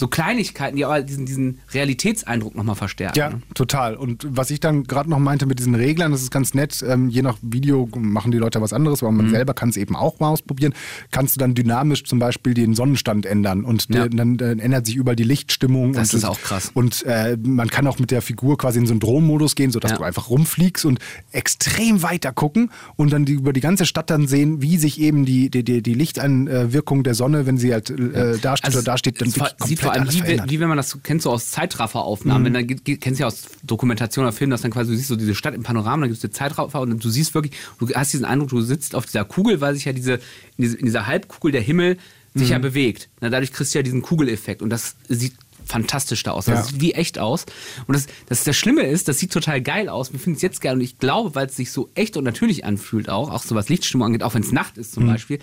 so 0.00 0.08
Kleinigkeiten, 0.08 0.76
die 0.76 0.84
aber 0.84 1.02
diesen, 1.02 1.26
diesen 1.26 1.60
Realitätseindruck 1.72 2.54
nochmal 2.56 2.74
verstärken. 2.74 3.18
Ja, 3.18 3.30
ne? 3.30 3.42
total. 3.54 3.94
Und 3.96 4.26
was 4.28 4.50
ich 4.50 4.58
dann 4.58 4.84
gerade 4.84 5.10
noch 5.10 5.18
meinte 5.18 5.44
mit 5.46 5.58
diesen 5.58 5.74
Reglern, 5.74 6.10
das 6.10 6.22
ist 6.22 6.30
ganz 6.30 6.54
nett. 6.54 6.82
Ähm, 6.86 7.10
je 7.10 7.22
nach 7.22 7.36
Video 7.42 7.88
machen 7.96 8.32
die 8.32 8.38
Leute 8.38 8.60
was 8.62 8.72
anderes, 8.72 9.02
aber 9.02 9.12
man 9.12 9.26
Mhm. 9.26 9.30
selber 9.30 9.54
kann 9.54 9.68
es 9.68 9.76
eben 9.76 9.94
auch 9.94 10.18
mal 10.18 10.28
ausprobieren. 10.30 10.72
Kannst 11.10 11.36
du 11.36 11.38
dann 11.40 11.54
dynamisch 11.54 12.04
zum 12.04 12.18
Beispiel 12.18 12.54
den 12.54 12.74
Sonnenstand 12.74 13.26
ändern 13.26 13.62
und 13.64 13.86
Ja. 13.90 14.06
der, 14.06 14.08
dann, 14.08 14.36
dann 14.38 14.58
ändert 14.58 14.86
sich 14.86 14.96
überall 14.96 15.16
die 15.16 15.24
Lichtstimmung. 15.24 15.92
Das 15.92 16.14
ist 16.14 16.24
auch 16.24 16.40
krass. 16.40 16.70
Und 16.74 17.04
äh, 17.04 17.36
man 17.42 17.68
kann 17.68 17.86
auch 17.86 17.98
mit 17.98 18.10
der 18.10 18.22
Figur 18.22 18.56
quasi 18.56 18.78
in 18.78 18.86
so 18.86 18.92
einen 18.94 19.00
Drohnenmodus 19.00 19.54
gehen, 19.54 19.70
sodass 19.70 19.90
Ja. 19.92 19.96
du 19.98 20.04
einfach 20.04 20.30
rumfliegst 20.30 20.84
und 20.86 20.98
extrem 21.32 22.02
weiter 22.02 22.32
gucken 22.32 22.70
und 22.96 23.12
dann 23.12 23.24
die, 23.26 23.34
über 23.34 23.52
die 23.52 23.60
ganze 23.60 23.84
Stadt 23.84 24.08
dann 24.08 24.26
sehen, 24.26 24.62
wie 24.62 24.78
sich 24.78 24.98
eben 25.00 25.26
die, 25.26 25.50
die, 25.50 25.62
die, 25.62 25.82
die 25.82 25.94
Lichteinwirkung 25.94 27.02
der 27.02 27.14
Sonne, 27.14 27.46
wenn 27.46 27.58
sie 27.58 27.72
halt 27.72 27.90
äh, 27.90 28.38
da 28.40 28.56
steht 28.56 28.74
oder 28.74 28.82
da 28.82 28.96
steht, 28.98 29.20
dann 29.20 29.28
Also 29.28 29.40
wirklich 29.40 29.68
sieht 29.68 29.78
komplett 29.80 29.89
vor 29.92 30.02
allem 30.02 30.12
wie. 30.12 30.20
Mhm. 30.36 30.50
wie 30.50 30.60
wenn 30.60 30.68
man 30.68 30.76
das 30.76 30.90
so 30.90 30.98
kennt, 30.98 31.22
so 31.22 31.30
aus 31.30 31.50
Zeitrafferaufnahmen. 31.50 32.44
Wenn 32.46 32.54
dann 32.54 32.84
kennst 32.84 33.18
du 33.20 33.22
ja 33.22 33.26
aus 33.26 33.42
Dokumentation 33.62 34.24
oder 34.24 34.32
Film, 34.32 34.50
dass 34.50 34.62
dann 34.62 34.70
quasi 34.70 34.90
du 34.90 34.96
siehst 34.96 35.08
so 35.08 35.16
diese 35.16 35.34
Stadt 35.34 35.54
im 35.54 35.62
Panorama, 35.62 36.02
dann 36.02 36.10
gibt 36.10 36.18
es 36.18 36.24
eine 36.24 36.32
Zeitraffer 36.32 36.80
und 36.80 37.02
du 37.04 37.08
siehst 37.10 37.34
wirklich, 37.34 37.54
du 37.78 37.88
hast 37.94 38.12
diesen 38.12 38.24
Eindruck, 38.24 38.50
du 38.50 38.60
sitzt 38.60 38.94
auf 38.94 39.06
dieser 39.06 39.24
Kugel, 39.24 39.60
weil 39.60 39.74
sich 39.74 39.84
ja 39.84 39.92
diese, 39.92 40.14
in, 40.14 40.20
diese, 40.58 40.76
in 40.76 40.86
dieser 40.86 41.06
Halbkugel 41.06 41.52
der 41.52 41.62
Himmel 41.62 41.98
sich 42.34 42.48
Mhm. 42.48 42.52
ja 42.52 42.58
bewegt. 42.60 43.08
Na, 43.20 43.28
dadurch 43.28 43.52
kriegst 43.52 43.74
du 43.74 43.78
ja 43.78 43.82
diesen 43.82 44.02
Kugeleffekt 44.02 44.62
und 44.62 44.70
das 44.70 44.94
sieht 45.08 45.34
fantastisch 45.66 46.22
da 46.22 46.30
aus. 46.32 46.46
Das 46.46 46.58
Ja. 46.58 46.64
sieht 46.64 46.80
wie 46.80 46.92
echt 46.94 47.18
aus. 47.18 47.44
Und 47.86 47.94
das, 47.94 48.06
das, 48.26 48.44
das 48.44 48.56
Schlimme 48.56 48.82
ist, 48.82 49.08
das 49.08 49.18
sieht 49.18 49.32
total 49.32 49.60
geil 49.60 49.88
aus. 49.88 50.12
Wir 50.12 50.18
finden 50.20 50.36
es 50.36 50.42
jetzt 50.42 50.60
geil 50.60 50.74
und 50.74 50.80
ich 50.80 50.98
glaube, 50.98 51.34
weil 51.34 51.46
es 51.46 51.56
sich 51.56 51.70
so 51.72 51.90
echt 51.94 52.16
und 52.16 52.24
natürlich 52.24 52.64
anfühlt 52.64 53.08
auch, 53.08 53.30
auch 53.30 53.42
so 53.42 53.54
was 53.54 53.68
Lichtstimmung 53.68 54.06
angeht, 54.06 54.22
auch 54.22 54.34
wenn 54.34 54.42
es 54.42 54.52
Nacht 54.52 54.78
ist 54.78 54.90
Mhm. 54.90 54.94
zum 54.94 55.06
Beispiel, 55.08 55.38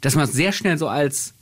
dass 0.00 0.14
man 0.14 0.24
es 0.24 0.32
sehr 0.32 0.52
schnell 0.52 0.78
so 0.78 0.88
als 0.88 1.32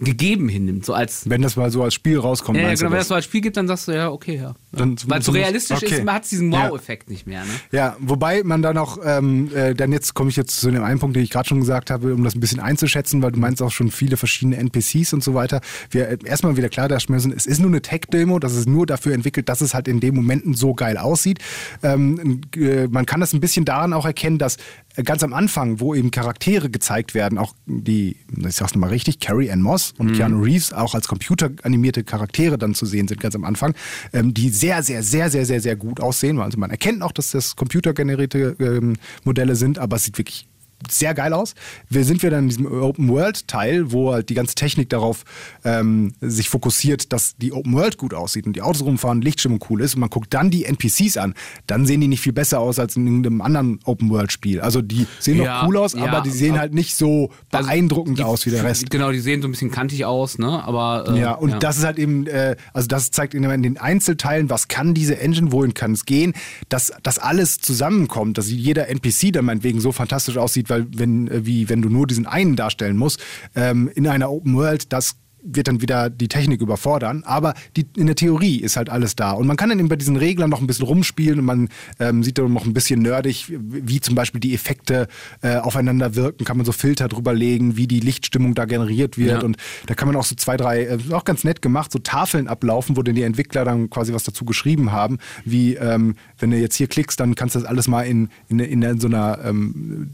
gegeben 0.00 0.48
hinnimmt, 0.48 0.84
so 0.84 0.94
als 0.94 1.28
Wenn 1.28 1.42
das 1.42 1.56
mal 1.56 1.70
so 1.70 1.82
als 1.82 1.94
Spiel 1.94 2.18
rauskommt, 2.18 2.58
ja, 2.58 2.64
ja, 2.64 2.74
genau, 2.74 2.90
wenn 2.90 2.92
das? 2.92 3.00
das 3.00 3.08
so 3.08 3.14
als 3.14 3.24
Spiel 3.26 3.40
gibt, 3.42 3.56
dann 3.56 3.68
sagst 3.68 3.88
du 3.88 3.92
ja, 3.92 4.10
okay, 4.10 4.36
ja. 4.36 4.54
Dann 4.72 4.96
Weil 5.06 5.18
es 5.20 5.26
so 5.26 5.32
realistisch 5.32 5.78
okay. 5.78 5.96
ist, 5.96 6.04
man 6.04 6.14
hat 6.16 6.30
diesen 6.30 6.52
Ja. 6.52 6.70
Wow-Effekt 6.70 7.10
nicht 7.10 7.26
mehr. 7.26 7.42
Ne? 7.42 7.50
Ja, 7.72 7.96
wobei 7.98 8.42
man 8.44 8.62
dann 8.62 8.78
auch, 8.78 8.98
ähm, 9.04 9.50
äh, 9.54 9.74
dann 9.74 9.90
jetzt 9.90 10.14
komme 10.14 10.30
ich 10.30 10.36
jetzt 10.36 10.60
zu 10.60 10.70
dem 10.70 10.84
einen 10.84 11.00
Punkt, 11.00 11.16
den 11.16 11.24
ich 11.24 11.30
gerade 11.30 11.48
schon 11.48 11.60
gesagt 11.60 11.90
habe, 11.90 12.14
um 12.14 12.22
das 12.22 12.36
ein 12.36 12.40
bisschen 12.40 12.60
einzuschätzen, 12.60 13.20
weil 13.22 13.32
du 13.32 13.40
meinst 13.40 13.60
auch 13.62 13.72
schon 13.72 13.90
viele 13.90 14.16
verschiedene 14.16 14.56
NPCs 14.58 15.12
und 15.12 15.24
so 15.24 15.34
weiter. 15.34 15.60
Wir 15.90 16.08
äh, 16.08 16.18
erstmal 16.24 16.56
wieder 16.56 16.68
klar 16.68 16.88
darstellen, 16.88 17.32
es 17.36 17.46
ist 17.46 17.58
nur 17.58 17.70
eine 17.70 17.82
Tech-Demo, 17.82 18.38
das 18.38 18.54
ist 18.54 18.68
nur 18.68 18.86
dafür 18.86 19.14
entwickelt, 19.14 19.48
dass 19.48 19.60
es 19.60 19.74
halt 19.74 19.88
in 19.88 19.98
den 19.98 20.14
Momenten 20.14 20.54
so 20.54 20.74
geil 20.74 20.96
aussieht. 20.98 21.40
Ähm, 21.82 22.42
äh, 22.54 22.86
man 22.86 23.06
kann 23.06 23.20
das 23.20 23.32
ein 23.32 23.40
bisschen 23.40 23.64
daran 23.64 23.92
auch 23.92 24.06
erkennen, 24.06 24.38
dass 24.38 24.56
äh, 24.96 25.02
ganz 25.02 25.22
am 25.22 25.32
Anfang, 25.32 25.80
wo 25.80 25.94
eben 25.94 26.10
Charaktere 26.10 26.70
gezeigt 26.70 27.14
werden, 27.14 27.38
auch 27.38 27.54
die, 27.66 28.16
ich 28.36 28.54
sag's 28.54 28.74
nochmal 28.74 28.90
richtig, 28.90 29.18
Carrie 29.18 29.50
Ann 29.50 29.62
Moss 29.62 29.94
und 29.98 30.12
Keanu 30.12 30.42
Reeves 30.42 30.72
auch 30.72 30.94
als 30.94 31.08
computeranimierte 31.08 32.04
Charaktere 32.04 32.58
dann 32.58 32.74
zu 32.74 32.86
sehen 32.86 33.08
sind, 33.08 33.20
ganz 33.20 33.34
am 33.34 33.44
Anfang, 33.44 33.74
ähm, 34.12 34.34
die 34.34 34.50
sehr, 34.60 34.82
sehr, 34.82 35.02
sehr, 35.02 35.30
sehr, 35.30 35.46
sehr, 35.46 35.60
sehr 35.60 35.76
gut 35.76 36.00
aussehen. 36.00 36.38
Also 36.38 36.58
man 36.58 36.70
erkennt 36.70 37.02
auch, 37.02 37.12
dass 37.12 37.30
das 37.30 37.56
computergenerierte 37.56 38.56
ähm, 38.60 38.96
Modelle 39.24 39.56
sind, 39.56 39.78
aber 39.78 39.96
es 39.96 40.04
sieht 40.04 40.18
wirklich 40.18 40.49
sehr 40.88 41.14
geil 41.14 41.32
aus. 41.32 41.54
Wir 41.88 42.04
sind 42.04 42.22
wir 42.22 42.30
dann 42.30 42.44
in 42.44 42.48
diesem 42.48 42.66
Open-World-Teil, 42.66 43.92
wo 43.92 44.12
halt 44.12 44.28
die 44.28 44.34
ganze 44.34 44.54
Technik 44.54 44.88
darauf 44.90 45.24
ähm, 45.64 46.14
sich 46.20 46.48
fokussiert, 46.48 47.12
dass 47.12 47.36
die 47.36 47.52
Open-World 47.52 47.98
gut 47.98 48.14
aussieht 48.14 48.46
und 48.46 48.54
die 48.54 48.62
Autos 48.62 48.82
rumfahren, 48.82 49.20
Lichtstimmung 49.20 49.62
cool 49.70 49.80
ist 49.82 49.94
und 49.94 50.00
man 50.00 50.10
guckt 50.10 50.32
dann 50.32 50.50
die 50.50 50.64
NPCs 50.64 51.16
an, 51.16 51.34
dann 51.66 51.86
sehen 51.86 52.00
die 52.00 52.08
nicht 52.08 52.20
viel 52.20 52.32
besser 52.32 52.60
aus 52.60 52.78
als 52.78 52.96
in 52.96 53.06
irgendeinem 53.06 53.40
anderen 53.40 53.80
Open-World-Spiel. 53.84 54.60
Also 54.60 54.80
die 54.82 55.06
sehen 55.18 55.38
Ja, 55.42 55.62
noch 55.62 55.68
cool 55.68 55.76
aus, 55.76 55.92
ja, 55.94 56.04
aber 56.06 56.20
die 56.22 56.30
sehen 56.30 56.52
aber- 56.52 56.60
halt 56.60 56.74
nicht 56.74 56.94
so 56.96 57.30
Also 57.50 57.66
beeindruckend 57.66 58.18
die- 58.18 58.22
aus 58.24 58.46
wie 58.46 58.50
der 58.50 58.64
Rest. 58.64 58.90
Genau, 58.90 59.10
die 59.12 59.20
sehen 59.20 59.42
so 59.42 59.48
ein 59.48 59.50
bisschen 59.52 59.70
kantig 59.70 60.04
aus, 60.04 60.38
ne? 60.38 60.62
Aber 60.64 61.04
äh, 61.14 61.20
Ja, 61.20 61.32
und 61.34 61.62
das 61.62 61.78
ist 61.78 61.84
halt 61.84 61.98
eben, 61.98 62.26
äh, 62.26 62.56
also 62.72 62.88
das 62.88 63.10
zeigt 63.10 63.34
in, 63.34 63.44
in 63.44 63.62
den 63.62 63.76
Einzelteilen, 63.78 64.48
was 64.50 64.68
kann 64.68 64.94
diese 64.94 65.18
Engine, 65.18 65.52
wohin 65.52 65.74
kann 65.74 65.92
es 65.92 66.06
gehen, 66.06 66.32
dass 66.68 66.92
das 67.02 67.18
alles 67.18 67.58
zusammenkommt, 67.60 68.38
dass 68.38 68.48
jeder 68.50 68.88
NPC 68.88 69.32
dann 69.32 69.44
meinetwegen 69.44 69.80
so 69.80 69.92
fantastisch 69.92 70.36
aussieht, 70.36 70.69
weil 70.70 70.86
wenn, 70.94 71.28
äh, 71.28 71.44
wie 71.46 71.68
wenn 71.68 71.82
du 71.82 71.88
nur 71.88 72.06
diesen 72.06 72.26
einen 72.26 72.56
darstellen 72.56 72.96
musst, 72.96 73.22
ähm, 73.54 73.90
in 73.94 74.06
einer 74.06 74.30
Open 74.30 74.54
World, 74.54 74.92
das 74.92 75.16
wird 75.42 75.68
dann 75.68 75.80
wieder 75.80 76.10
die 76.10 76.28
Technik 76.28 76.60
überfordern, 76.60 77.22
aber 77.24 77.54
die, 77.76 77.86
in 77.96 78.06
der 78.06 78.16
Theorie 78.16 78.56
ist 78.60 78.76
halt 78.76 78.90
alles 78.90 79.16
da. 79.16 79.32
Und 79.32 79.46
man 79.46 79.56
kann 79.56 79.68
dann 79.68 79.78
eben 79.78 79.88
bei 79.88 79.96
diesen 79.96 80.16
Reglern 80.16 80.50
noch 80.50 80.60
ein 80.60 80.66
bisschen 80.66 80.86
rumspielen 80.86 81.38
und 81.40 81.44
man 81.44 81.68
ähm, 81.98 82.22
sieht 82.22 82.38
dann 82.38 82.52
noch 82.52 82.66
ein 82.66 82.74
bisschen 82.74 83.00
nerdig, 83.02 83.46
wie 83.48 84.00
zum 84.00 84.14
Beispiel 84.14 84.40
die 84.40 84.54
Effekte 84.54 85.08
äh, 85.42 85.56
aufeinander 85.56 86.14
wirken, 86.14 86.44
kann 86.44 86.56
man 86.56 86.66
so 86.66 86.72
Filter 86.72 87.08
drüber 87.08 87.32
legen, 87.32 87.76
wie 87.76 87.86
die 87.86 88.00
Lichtstimmung 88.00 88.54
da 88.54 88.64
generiert 88.64 89.18
wird 89.18 89.40
Ja. 89.40 89.42
und 89.42 89.56
da 89.86 89.94
kann 89.94 90.08
man 90.08 90.16
auch 90.16 90.24
so 90.24 90.34
zwei, 90.34 90.56
drei, 90.56 90.84
äh, 90.84 90.98
auch 91.12 91.24
ganz 91.24 91.44
nett 91.44 91.62
gemacht, 91.62 91.92
so 91.92 91.98
Tafeln 91.98 92.48
ablaufen, 92.48 92.96
wo 92.96 93.02
dann 93.02 93.14
die 93.14 93.22
Entwickler 93.22 93.64
dann 93.64 93.88
quasi 93.90 94.12
was 94.12 94.24
dazu 94.24 94.44
geschrieben 94.44 94.92
haben, 94.92 95.18
wie 95.44 95.74
ähm, 95.74 96.16
wenn 96.38 96.50
du 96.50 96.58
jetzt 96.58 96.76
hier 96.76 96.86
klickst, 96.86 97.18
dann 97.20 97.34
kannst 97.34 97.54
du 97.54 97.60
das 97.60 97.68
alles 97.68 97.88
mal 97.88 98.02
in, 98.02 98.28
in, 98.48 98.58
in, 98.60 98.82
in 98.82 99.00
so 99.00 99.06
einer 99.08 99.38
ähm, 99.44 100.10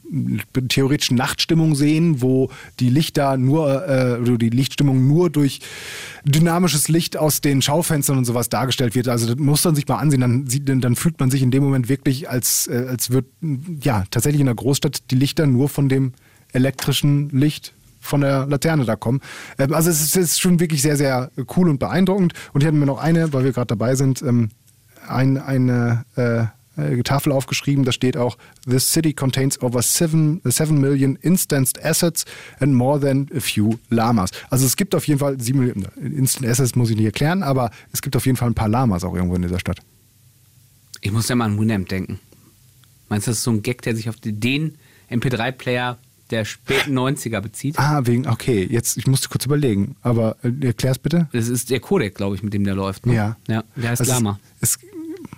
theoretischen 0.68 1.16
Nachtstimmung 1.16 1.74
sehen, 1.74 2.20
wo 2.22 2.50
die 2.80 2.90
Lichter 2.90 3.36
nur, 3.36 3.88
äh, 3.88 4.38
die 4.38 4.50
Lichtstimmung 4.50 5.06
nur 5.06 5.15
durch 5.28 5.60
dynamisches 6.24 6.88
Licht 6.88 7.16
aus 7.16 7.40
den 7.40 7.62
Schaufenstern 7.62 8.18
und 8.18 8.24
sowas 8.24 8.48
dargestellt 8.48 8.94
wird. 8.94 9.08
Also 9.08 9.26
das 9.26 9.36
muss 9.36 9.64
man 9.64 9.74
sich 9.74 9.86
mal 9.88 9.96
ansehen, 9.96 10.20
dann, 10.20 10.46
sieht, 10.46 10.68
dann 10.68 10.96
fühlt 10.96 11.18
man 11.20 11.30
sich 11.30 11.42
in 11.42 11.50
dem 11.50 11.62
Moment 11.62 11.88
wirklich, 11.88 12.28
als, 12.28 12.66
äh, 12.66 12.86
als 12.88 13.10
wird 13.10 13.26
ja 13.80 14.04
tatsächlich 14.10 14.40
in 14.40 14.46
der 14.46 14.54
Großstadt 14.54 15.10
die 15.10 15.16
Lichter 15.16 15.46
nur 15.46 15.68
von 15.68 15.88
dem 15.88 16.12
elektrischen 16.52 17.30
Licht 17.30 17.72
von 18.00 18.20
der 18.20 18.46
Laterne 18.46 18.84
da 18.84 18.96
kommen. 18.96 19.20
Ähm, 19.58 19.74
Also 19.74 19.90
es 19.90 20.16
ist, 20.16 20.40
schon 20.40 20.60
wirklich 20.60 20.82
sehr, 20.82 20.96
sehr 20.96 21.30
cool 21.56 21.68
und 21.68 21.78
beeindruckend. 21.78 22.32
Und 22.52 22.62
ich 22.62 22.66
hatte 22.66 22.76
mir 22.76 22.86
noch 22.86 22.98
eine, 22.98 23.32
weil 23.32 23.44
wir 23.44 23.52
gerade 23.52 23.68
dabei 23.68 23.94
sind, 23.94 24.22
ähm, 24.22 24.50
ein, 25.08 25.38
eine 25.38 26.04
äh, 26.16 26.44
äh, 26.76 27.02
Tafel 27.02 27.32
aufgeschrieben, 27.32 27.84
da 27.84 27.92
steht 27.92 28.16
auch, 28.16 28.36
This 28.68 28.92
city 28.92 29.12
contains 29.12 29.60
over 29.62 29.82
7, 29.82 30.40
7 30.44 30.80
million 30.80 31.16
instanced 31.22 31.82
assets 31.84 32.24
and 32.60 32.74
more 32.74 33.00
than 33.00 33.28
a 33.36 33.40
few 33.40 33.78
Lamas. 33.90 34.30
Also 34.50 34.66
es 34.66 34.76
gibt 34.76 34.94
auf 34.94 35.06
jeden 35.06 35.20
Fall 35.20 35.40
7 35.40 35.58
Millionen, 35.58 35.86
Instant 36.16 36.46
Assets 36.46 36.74
muss 36.76 36.90
ich 36.90 36.96
nicht 36.96 37.06
erklären, 37.06 37.42
aber 37.42 37.70
es 37.92 38.02
gibt 38.02 38.16
auf 38.16 38.26
jeden 38.26 38.36
Fall 38.36 38.48
ein 38.50 38.54
paar 38.54 38.68
Lamas 38.68 39.04
auch 39.04 39.14
irgendwo 39.14 39.36
in 39.36 39.42
dieser 39.42 39.60
Stadt. 39.60 39.78
Ich 41.00 41.12
muss 41.12 41.28
ja 41.28 41.36
mal 41.36 41.44
an 41.44 41.58
Winamp 41.58 41.88
denken. 41.88 42.18
Meinst 43.08 43.26
du, 43.26 43.30
das 43.30 43.38
ist 43.38 43.44
so 43.44 43.50
ein 43.52 43.62
Gag, 43.62 43.82
der 43.82 43.94
sich 43.94 44.08
auf 44.08 44.16
den 44.20 44.76
MP3-Player 45.10 45.98
der 46.30 46.44
späten 46.44 46.98
90er 46.98 47.40
bezieht? 47.40 47.78
Ah, 47.78 48.04
wegen, 48.04 48.26
okay, 48.26 48.66
jetzt, 48.68 48.96
ich 48.96 49.06
musste 49.06 49.28
kurz 49.28 49.44
überlegen, 49.46 49.94
aber 50.02 50.36
äh, 50.42 50.50
erklär's 50.66 50.98
bitte. 50.98 51.28
Das 51.32 51.46
ist 51.48 51.70
der 51.70 51.78
Codec, 51.78 52.16
glaube 52.16 52.34
ich, 52.34 52.42
mit 52.42 52.52
dem 52.52 52.64
der 52.64 52.74
läuft. 52.74 53.06
Ne? 53.06 53.14
Ja. 53.14 53.36
Ja, 53.46 53.62
der 53.76 53.90
heißt 53.90 54.00
Also 54.00 54.10
es- 54.12 54.18
Lama. 54.18 54.40
Es, 54.60 54.78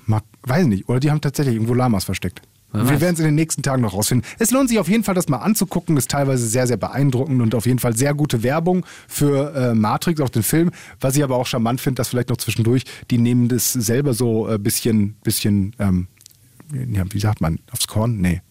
mag, 0.08 0.24
weiß 0.42 0.66
nicht. 0.66 0.88
Oder 0.88 1.00
die 1.00 1.10
haben 1.10 1.20
tatsächlich 1.20 1.54
irgendwo 1.54 1.74
Lamas 1.74 2.04
versteckt. 2.04 2.42
Wir 2.70 3.00
werden 3.00 3.14
es 3.14 3.20
in 3.20 3.24
den 3.24 3.34
nächsten 3.34 3.62
Tagen 3.62 3.80
noch 3.80 3.94
rausfinden. 3.94 4.28
Es 4.38 4.50
lohnt 4.50 4.68
sich 4.68 4.78
auf 4.78 4.90
jeden 4.90 5.02
Fall, 5.02 5.14
das 5.14 5.28
mal 5.28 5.38
anzugucken. 5.38 5.96
Ist 5.96 6.10
teilweise 6.10 6.46
sehr, 6.46 6.66
sehr 6.66 6.76
beeindruckend 6.76 7.40
und 7.40 7.54
auf 7.54 7.64
jeden 7.64 7.78
Fall 7.78 7.96
sehr 7.96 8.12
gute 8.12 8.42
Werbung 8.42 8.84
für 9.08 9.54
äh, 9.54 9.74
Matrix, 9.74 10.20
auch 10.20 10.28
den 10.28 10.42
Film. 10.42 10.70
Was 11.00 11.16
ich 11.16 11.24
aber 11.24 11.36
auch 11.36 11.46
charmant 11.46 11.80
finde, 11.80 11.96
dass 11.96 12.08
vielleicht 12.08 12.28
noch 12.28 12.36
zwischendurch, 12.36 12.84
die 13.10 13.16
nehmen 13.16 13.48
das 13.48 13.72
selber 13.72 14.12
so 14.12 14.46
ein 14.46 14.56
äh, 14.56 14.58
bisschen, 14.58 15.14
bisschen 15.22 15.74
ähm, 15.78 16.08
ja, 16.72 17.04
wie 17.10 17.20
sagt 17.20 17.40
man, 17.40 17.58
aufs 17.72 17.86
Korn? 17.86 18.18
Nee. 18.20 18.42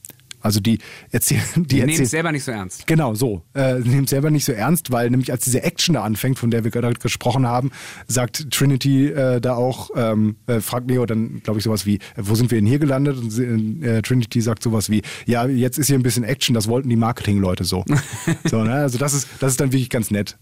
Also 0.41 0.59
die 0.59 0.79
erzählen, 1.11 1.41
die 1.55 1.63
Die 1.63 1.83
nehmen 1.83 2.03
es 2.03 2.11
selber 2.11 2.31
nicht 2.31 2.43
so 2.43 2.51
ernst. 2.51 2.87
Genau, 2.87 3.13
so. 3.15 3.41
Äh, 3.53 3.79
Nehmen 3.79 4.03
es 4.05 4.11
selber 4.11 4.29
nicht 4.29 4.45
so 4.45 4.51
ernst, 4.51 4.91
weil 4.91 5.09
nämlich 5.09 5.31
als 5.31 5.43
diese 5.43 5.63
Action 5.63 5.93
da 5.93 6.03
anfängt, 6.03 6.39
von 6.39 6.51
der 6.51 6.63
wir 6.63 6.71
gerade 6.71 6.93
gesprochen 6.93 7.47
haben, 7.47 7.71
sagt 8.07 8.51
Trinity 8.51 9.07
äh, 9.07 9.41
da 9.41 9.55
auch, 9.55 9.89
ähm, 9.95 10.37
äh, 10.47 10.59
fragt 10.59 10.87
Neo 10.87 11.05
dann, 11.05 11.41
glaube 11.43 11.59
ich, 11.59 11.63
sowas 11.63 11.85
wie, 11.85 11.95
äh, 11.95 11.99
wo 12.17 12.35
sind 12.35 12.51
wir 12.51 12.59
denn 12.59 12.67
hier 12.67 12.79
gelandet? 12.79 13.17
Und 13.17 13.83
äh, 13.83 14.01
Trinity 14.01 14.41
sagt 14.41 14.63
sowas 14.63 14.89
wie, 14.89 15.01
ja, 15.25 15.47
jetzt 15.47 15.77
ist 15.77 15.87
hier 15.87 15.97
ein 15.97 16.03
bisschen 16.03 16.23
Action, 16.23 16.53
das 16.53 16.67
wollten 16.67 16.89
die 16.89 16.95
Marketingleute 16.95 17.63
so. 17.63 17.83
so 18.45 18.63
ne? 18.63 18.73
Also 18.73 18.97
das 18.97 19.13
ist, 19.13 19.27
das 19.39 19.51
ist 19.51 19.59
dann 19.59 19.71
wirklich 19.71 19.89
ganz 19.89 20.11
nett. 20.11 20.37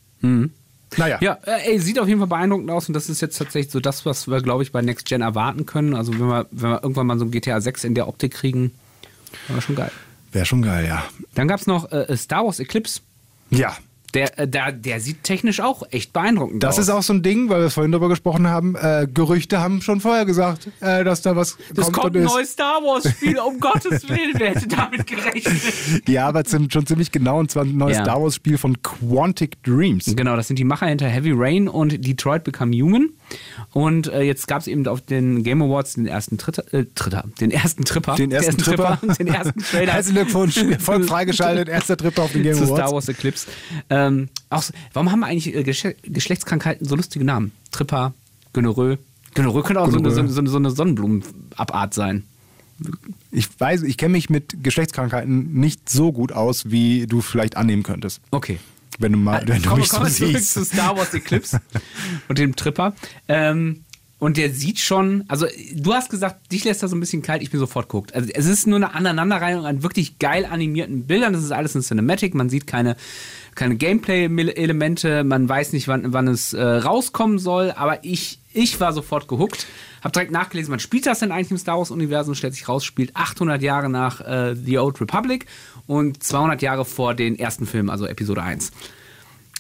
Naja. 0.98 1.18
Ja, 1.22 1.38
äh, 1.46 1.72
ey, 1.72 1.80
sieht 1.80 2.00
auf 2.00 2.08
jeden 2.08 2.20
Fall 2.20 2.28
beeindruckend 2.28 2.70
aus 2.70 2.88
und 2.88 2.94
das 2.94 3.10
ist 3.10 3.22
jetzt 3.22 3.38
tatsächlich 3.38 3.72
so 3.72 3.80
das, 3.80 4.06
was 4.06 4.28
wir, 4.28 4.42
glaube 4.42 4.64
ich, 4.64 4.72
bei 4.72 4.82
Next 4.82 5.08
Gen 5.08 5.22
erwarten 5.22 5.66
können. 5.66 5.94
Also 5.94 6.14
wenn 6.14 6.28
wir, 6.28 6.48
wenn 6.52 6.70
wir 6.70 6.84
irgendwann 6.84 7.08
mal 7.08 7.18
so 7.18 7.26
ein 7.26 7.32
GTA 7.32 7.60
6 7.60 7.84
in 7.84 7.96
der 7.96 8.08
Optik 8.08 8.34
kriegen, 8.34 8.72
war 9.48 9.62
schon 9.62 9.76
geil. 9.76 9.92
Wäre 10.32 10.46
schon 10.46 10.62
geil, 10.62 10.86
ja. 10.86 11.04
Dann 11.34 11.48
gab 11.48 11.60
es 11.60 11.68
noch 11.68 11.92
äh, 11.92 12.16
Star 12.18 12.46
Wars 12.46 12.60
Eclipse. 12.60 13.02
Ja. 13.50 13.78
Der, 14.16 14.40
äh, 14.40 14.48
der, 14.48 14.72
der 14.72 15.00
sieht 15.00 15.24
technisch 15.24 15.60
auch 15.60 15.84
echt 15.92 16.14
beeindruckend 16.14 16.64
Das 16.64 16.76
aus. 16.76 16.84
ist 16.86 16.90
auch 16.90 17.04
so 17.04 17.14
ein 17.14 17.22
Ding, 17.22 17.50
weil 17.50 17.62
wir 17.62 17.70
vorhin 17.70 17.92
darüber 17.92 18.10
gesprochen 18.10 18.48
haben. 18.48 18.76
Äh, 18.76 19.08
Gerüchte 19.14 19.60
haben 19.60 19.82
schon 19.82 20.00
vorher 20.02 20.26
gesagt, 20.26 20.68
äh, 20.80 21.04
dass 21.04 21.22
da 21.22 21.36
was 21.36 21.58
das 21.74 21.86
kommt. 21.92 21.98
kommt 21.98 22.16
und 22.16 22.22
ein 22.22 22.28
neues 22.28 22.54
Star 22.54 22.82
Wars 22.82 23.08
Spiel, 23.10 23.38
um 23.40 23.60
Gottes 23.66 24.08
Willen, 24.10 24.34
wer 24.38 24.52
hätte 24.56 24.68
damit 24.68 25.06
gerechnet? 25.06 26.08
Ja, 26.08 26.28
aber 26.28 26.44
schon 26.48 26.86
ziemlich 26.88 27.12
genau, 27.12 27.40
und 27.40 27.52
zwar 27.52 27.64
ein 27.66 27.78
neues 27.78 27.98
Ja. 27.98 28.04
Star 28.04 28.22
Wars 28.24 28.36
Spiel 28.36 28.58
von 28.58 28.82
Quantic 28.82 29.62
Dreams. 29.64 30.06
Genau, 30.16 30.36
das 30.36 30.48
sind 30.48 30.58
die 30.58 30.64
Macher 30.64 30.88
hinter 30.88 31.08
Heavy 31.08 31.32
Rain 31.36 31.68
und 31.68 32.06
Detroit 32.08 32.44
Become 32.44 32.72
Human. 32.76 33.10
Und 33.74 34.08
äh, 34.08 34.22
jetzt 34.22 34.48
gab 34.48 34.62
es 34.62 34.68
eben 34.68 34.88
auf 34.88 35.02
den 35.02 35.44
Game 35.44 35.62
Awards 35.62 35.96
den 35.96 36.08
ersten 36.08 36.38
Tritter, 36.38 36.64
äh, 36.74 36.86
Tritter 36.96 37.26
den 37.42 37.52
ersten 37.52 37.84
Tripper. 37.84 38.16
Den 38.16 38.32
ersten 38.32 38.58
Tripper. 38.58 39.00
den 39.20 39.28
ersten 39.28 39.60
Trailer. 39.64 39.94
Herzlichen 39.94 40.16
Glückwunsch, 40.24 40.60
voll 40.80 41.04
freigeschaltet, 41.04 41.68
erster 41.70 41.98
Tripper 41.98 42.24
auf 42.24 42.32
den 42.32 42.44
Game 42.44 42.54
zu 42.56 42.64
Awards. 42.66 42.80
Star 42.82 42.92
Wars 42.94 43.10
Eclipse. 43.10 43.48
Ähm, 44.08 44.30
auch, 44.50 44.64
warum 44.94 45.12
haben 45.12 45.24
eigentlich 45.24 45.54
äh, 45.56 45.64
Gesch 45.64 45.88
Geschlechtskrankheiten 46.04 46.88
so 46.88 46.96
lustige 46.96 47.26
Namen? 47.26 47.52
Tripper, 47.72 48.14
Gonorrhoe. 48.54 48.98
Gonorrhoe 49.34 49.64
könnte 49.64 49.82
auch 49.82 49.92
so 49.92 49.98
eine, 49.98 50.10
so, 50.12 50.16
Gonorrhoe. 50.22 50.40
eine- 50.40 50.50
so 50.50 50.58
eine 50.58 50.72
Sonnenblumenabart 50.72 51.94
sein. 51.94 52.24
Ich 53.32 53.48
weiß, 53.58 53.84
ich 53.84 53.98
kenne 53.98 54.12
mich 54.14 54.30
mit 54.30 54.64
Geschlechtskrankheiten 54.64 55.54
nicht 55.54 55.88
so 55.90 56.12
gut 56.12 56.34
aus, 56.34 56.70
wie 56.72 57.08
du 57.08 57.22
vielleicht 57.22 57.56
annehmen 57.56 57.84
könntest. 57.84 58.20
Okay. 58.32 58.60
Wenn 59.00 59.14
du 59.14 59.18
mal, 59.18 59.46
wenn 59.48 59.62
du 59.62 59.70
Kommen 59.70 59.82
mich 59.82 59.90
kommen 59.90 60.10
so 60.10 60.26
zurück 60.26 60.38
siehst. 60.38 60.54
zu 60.54 60.64
Star 60.66 60.96
Wars 60.98 61.14
Eclipse 61.14 61.62
und 62.30 62.38
dem 62.38 62.56
Tripper. 62.56 62.94
Ähm, 63.28 63.84
und 64.18 64.38
der 64.38 64.50
sieht 64.50 64.80
schon, 64.80 65.26
also 65.28 65.46
du 65.74 65.94
hast 65.94 66.10
gesagt, 66.10 66.52
dich 66.52 66.64
lässt 66.64 66.82
er 66.82 66.88
so 66.88 66.96
ein 66.96 67.02
bisschen 67.02 67.22
kalt, 67.22 67.42
ich 67.42 67.52
bin 67.52 67.60
sofort 67.60 67.90
guckt. 67.90 68.16
Also 68.16 68.30
es 68.34 68.46
ist 68.46 68.66
nur 68.66 68.78
eine 68.78 68.96
Aneinanderreihung 68.96 69.66
an 69.66 69.84
wirklich 69.84 70.20
geil 70.20 70.46
animierten 70.46 71.06
Bildern. 71.06 71.34
Das 71.34 71.44
ist 71.44 71.52
alles 71.52 71.76
in 71.76 71.82
Cinematic, 71.82 72.34
man 72.34 72.50
sieht 72.50 72.66
keine, 72.66 72.96
keine 73.56 73.76
Gameplay-Elemente, 73.76 75.26
man 75.26 75.50
weiß 75.50 75.74
nicht, 75.74 75.90
wann, 75.90 76.14
wann 76.14 76.30
es 76.30 76.54
äh, 76.54 76.64
rauskommen 76.64 77.40
soll, 77.40 77.72
aber 77.76 78.06
ich, 78.06 78.40
ich 78.54 78.80
war 78.80 78.94
sofort 78.94 79.28
gehuckt. 79.28 79.68
Hab 80.02 80.14
direkt 80.14 80.32
nachgelesen, 80.32 80.72
man 80.72 80.80
spielt 80.80 81.08
das 81.08 81.20
denn 81.20 81.32
eigentlich 81.32 81.52
im 81.52 81.58
Star 81.58 81.78
Wars-Universum, 81.78 82.36
stellt 82.36 82.54
sich 82.54 82.70
raus, 82.70 82.86
spielt 82.86 83.16
800 83.16 83.62
Jahre 83.62 83.90
nach 83.90 84.22
äh, 84.22 84.56
The 84.56 84.78
Old 84.78 85.02
Republic 85.02 85.46
und 85.88 86.24
200 86.24 86.62
Jahre 86.62 86.86
vor 86.86 87.16
den 87.16 87.38
ersten 87.38 87.66
Film, 87.66 87.90
also 87.90 88.06
Episode 88.06 88.44
1. 88.44 88.72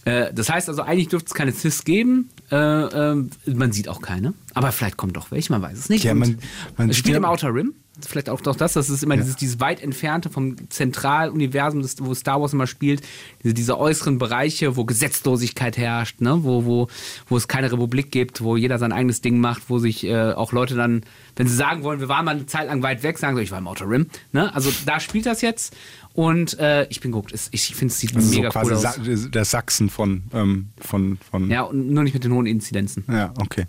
Äh, 0.05 0.33
das 0.33 0.49
heißt 0.49 0.69
also, 0.69 0.81
eigentlich 0.83 1.09
dürfte 1.09 1.27
es 1.27 1.33
keine 1.33 1.51
Cis 1.51 1.83
geben. 1.83 2.29
Äh, 2.51 2.55
ähm, 2.55 3.31
man 3.47 3.71
sieht 3.71 3.89
auch 3.89 4.01
keine. 4.01 4.33
Aber 4.53 4.71
vielleicht 4.71 4.97
kommt 4.97 5.17
doch 5.17 5.31
welche, 5.31 5.51
man 5.51 5.61
weiß 5.61 5.77
es 5.77 5.89
nicht. 5.89 6.03
Ja, 6.03 6.13
man- 6.13 6.37
man 6.77 6.93
spielt 6.93 7.13
ja- 7.13 7.17
im 7.17 7.25
Outer 7.25 7.53
Rim. 7.53 7.73
Vielleicht 8.05 8.29
auch 8.29 8.41
doch 8.41 8.57
das. 8.57 8.73
Das 8.73 8.89
ist 8.89 9.03
immer 9.03 9.15
dieses, 9.15 9.37
dieses 9.37 9.61
weit 9.61 9.81
entfernte 9.81 10.29
vom 10.29 10.57
Zentraluniversum, 10.69 11.81
das, 11.81 11.95
wo 11.99 12.13
Star 12.13 12.41
Wars 12.41 12.51
immer 12.51 12.67
spielt. 12.67 13.01
Diese, 13.43 13.53
diese 13.53 13.79
äußeren 13.79 14.17
Bereiche, 14.17 14.75
wo 14.75 14.83
Gesetzlosigkeit 14.83 15.77
herrscht, 15.77 16.19
ne? 16.19 16.39
wo, 16.43 16.65
wo, 16.65 16.87
wo 17.27 17.37
es 17.37 17.47
keine 17.47 17.71
Republik 17.71 18.11
gibt, 18.11 18.41
wo 18.41 18.57
jeder 18.57 18.79
sein 18.79 18.91
eigenes 18.91 19.21
Ding 19.21 19.39
macht, 19.39 19.63
wo 19.69 19.79
sich 19.79 20.03
äh, 20.05 20.33
auch 20.33 20.51
Leute 20.51 20.75
dann, 20.75 21.03
wenn 21.37 21.47
sie 21.47 21.55
sagen 21.55 21.83
wollen, 21.83 22.01
wir 22.01 22.09
waren 22.09 22.25
mal 22.25 22.35
eine 22.35 22.45
Zeit 22.47 22.67
lang 22.67 22.81
weit 22.83 23.01
weg, 23.03 23.17
sagen 23.17 23.37
so, 23.37 23.41
ich 23.41 23.51
war 23.51 23.59
im 23.59 23.67
Outer 23.67 23.89
Rim. 23.89 24.07
Ne? 24.33 24.53
Also 24.53 24.71
da 24.85 24.99
spielt 24.99 25.25
das 25.25 25.41
jetzt. 25.41 25.73
Und 26.15 26.57
äh, 26.59 26.87
ich 26.87 27.01
bin 27.01 27.11
geguckt. 27.11 27.33
Ich 27.51 27.75
finde, 27.75 27.91
es 27.91 27.99
sieht 27.99 28.15
Das 28.15 28.23
ist 28.23 28.31
so 28.31 28.37
mega 28.37 28.49
quasi 28.49 28.71
cool 28.71 28.77
aus. 28.77 28.81
Sa 28.81 29.27
der 29.29 29.43
Sachsen 29.43 29.89
von, 29.89 30.23
ähm, 30.33 30.69
von, 30.79 31.17
von 31.17 31.51
Ja, 31.51 31.63
und 31.63 31.89
nur 31.89 32.03
nicht 32.03 32.13
mit 32.13 32.23
den 32.23 32.31
hohen 32.31 32.45
Inzidenzen. 32.45 33.03
Ja, 33.09 33.33
okay. 33.37 33.65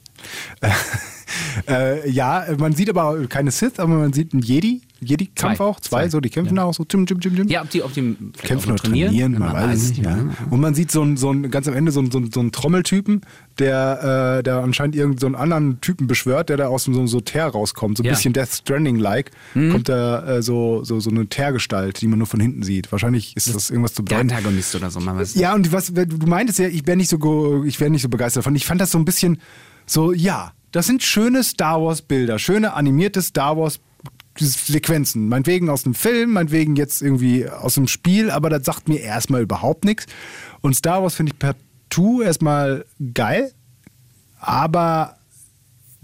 Äh, 1.69 2.09
ja, 2.11 2.45
man 2.59 2.73
sieht 2.75 2.89
aber 2.91 3.27
keine 3.27 3.51
Sith, 3.51 3.79
aber 3.79 3.95
man 3.95 4.12
sieht 4.12 4.33
einen 4.33 4.43
Jedi. 4.43 4.83
Jedi-Kampf 5.01 5.61
auch, 5.61 5.79
zwei, 5.81 6.05
Zwei. 6.05 6.09
so, 6.09 6.21
die 6.21 6.31
kämpfen 6.31 6.57
da 6.57 6.65
auch 6.65 6.73
so, 6.73 6.85
Tim, 6.85 7.05
Tim, 7.07 7.21
Tim, 7.21 7.37
Tim. 7.37 7.49
Ja, 7.49 7.62
ob 7.62 7.69
die, 7.71 7.83
ob 7.83 7.93
die 7.93 8.17
vielleicht 8.33 8.45
Kämpfen 8.45 8.73
oder 8.73 8.83
trainieren, 8.83 9.39
man, 9.39 9.53
weiß 9.53 9.83
es 9.83 9.89
nicht. 9.91 10.03
Ja. 10.05 10.17
ne? 10.17 10.31
Und 10.49 10.61
man 10.61 10.75
sieht 10.75 10.91
so 10.91 11.03
einen, 11.03 11.17
so 11.19 11.29
einen, 11.31 11.51
ganz 11.51 11.69
am 11.69 11.75
Ende 11.75 11.93
so 11.93 12.01
einen, 12.01 12.11
so 12.11 12.19
einen, 12.19 12.33
so 12.33 12.41
einen 12.41 12.51
Trommeltypen, 12.53 13.21
der, 13.59 14.39
äh, 14.39 14.43
der 14.43 14.59
anscheinend 14.62 14.97
irgendeinen 14.97 15.19
so 15.19 15.27
einen 15.27 15.35
anderen 15.35 15.81
Typen 15.83 16.07
beschwört, 16.07 16.49
der 16.49 16.57
da 16.57 16.69
aus 16.69 16.85
so, 16.85 17.07
so 17.07 17.21
Teer 17.21 17.47
rauskommt. 17.47 17.99
So 17.99 18.05
ein 18.05 18.07
Ja. 18.07 18.12
bisschen 18.12 18.33
Death 18.33 18.49
Stranding-like. 18.55 19.33
Mhm. 19.55 19.73
Kommt 19.73 19.89
da 19.91 20.37
äh, 20.37 20.43
so, 20.43 20.83
so, 20.83 20.99
so 21.01 21.11
eine 21.11 21.27
Teergestalt, 21.27 22.01
die 22.01 22.07
man 22.07 22.19
nur 22.19 22.27
von 22.27 22.41
hinten 22.41 22.62
sieht. 22.62 22.91
Wahrscheinlich 22.91 23.37
ist 23.37 23.55
das 23.55 23.69
irgendwas 23.71 23.93
zu 23.93 24.03
Der 24.03 24.17
bedeuten. 24.17 24.31
Antagonist 24.37 24.75
oder 24.77 24.91
so, 24.91 25.01
man 25.01 25.19
weiß 25.19 25.35
Ja, 25.35 25.55
und 25.55 25.73
was 25.73 25.93
du 25.93 26.05
meintest 26.27 26.59
ja, 26.59 26.69
ich 26.69 26.87
wäre 26.87 26.97
nicht 26.97 27.11
so 27.11 27.65
ich 27.65 27.79
wäre 27.81 27.91
nicht 27.91 28.03
so 28.03 28.09
begeistert 28.09 28.43
davon. 28.45 28.55
Ich 28.57 28.65
fand 28.65 28.81
das 28.81 28.93
so 28.93 28.99
ein 28.99 29.05
bisschen 29.05 29.39
so, 29.85 30.12
ja, 30.12 30.53
das 30.77 30.87
sind 30.87 31.03
schöne 31.03 31.43
Star 31.43 31.83
Wars 31.83 32.03
Bilder, 32.03 32.39
schöne 32.39 32.75
animierte 32.75 33.23
Star 33.23 33.57
Wars 33.57 33.81
Sequenzen, 34.39 35.29
meinetwegen 35.29 35.71
aus 35.71 35.85
dem 35.85 35.95
Film, 35.95 36.33
meinetwegen 36.33 36.77
jetzt 36.77 37.01
irgendwie 37.01 37.49
aus 37.49 37.77
dem 37.77 37.89
Spiel, 37.89 38.31
aber 38.31 38.51
das 38.51 38.67
sagt 38.67 38.87
mir 38.87 39.01
erstmal 39.01 39.41
überhaupt 39.41 39.87
nichts. 39.87 40.05
Und 40.61 40.75
Star 40.75 41.03
Wars 41.03 41.15
finde 41.15 41.33
ich 41.33 41.39
partout 41.39 42.21
erstmal 42.21 42.85
geil, 43.15 43.53
aber 44.39 45.15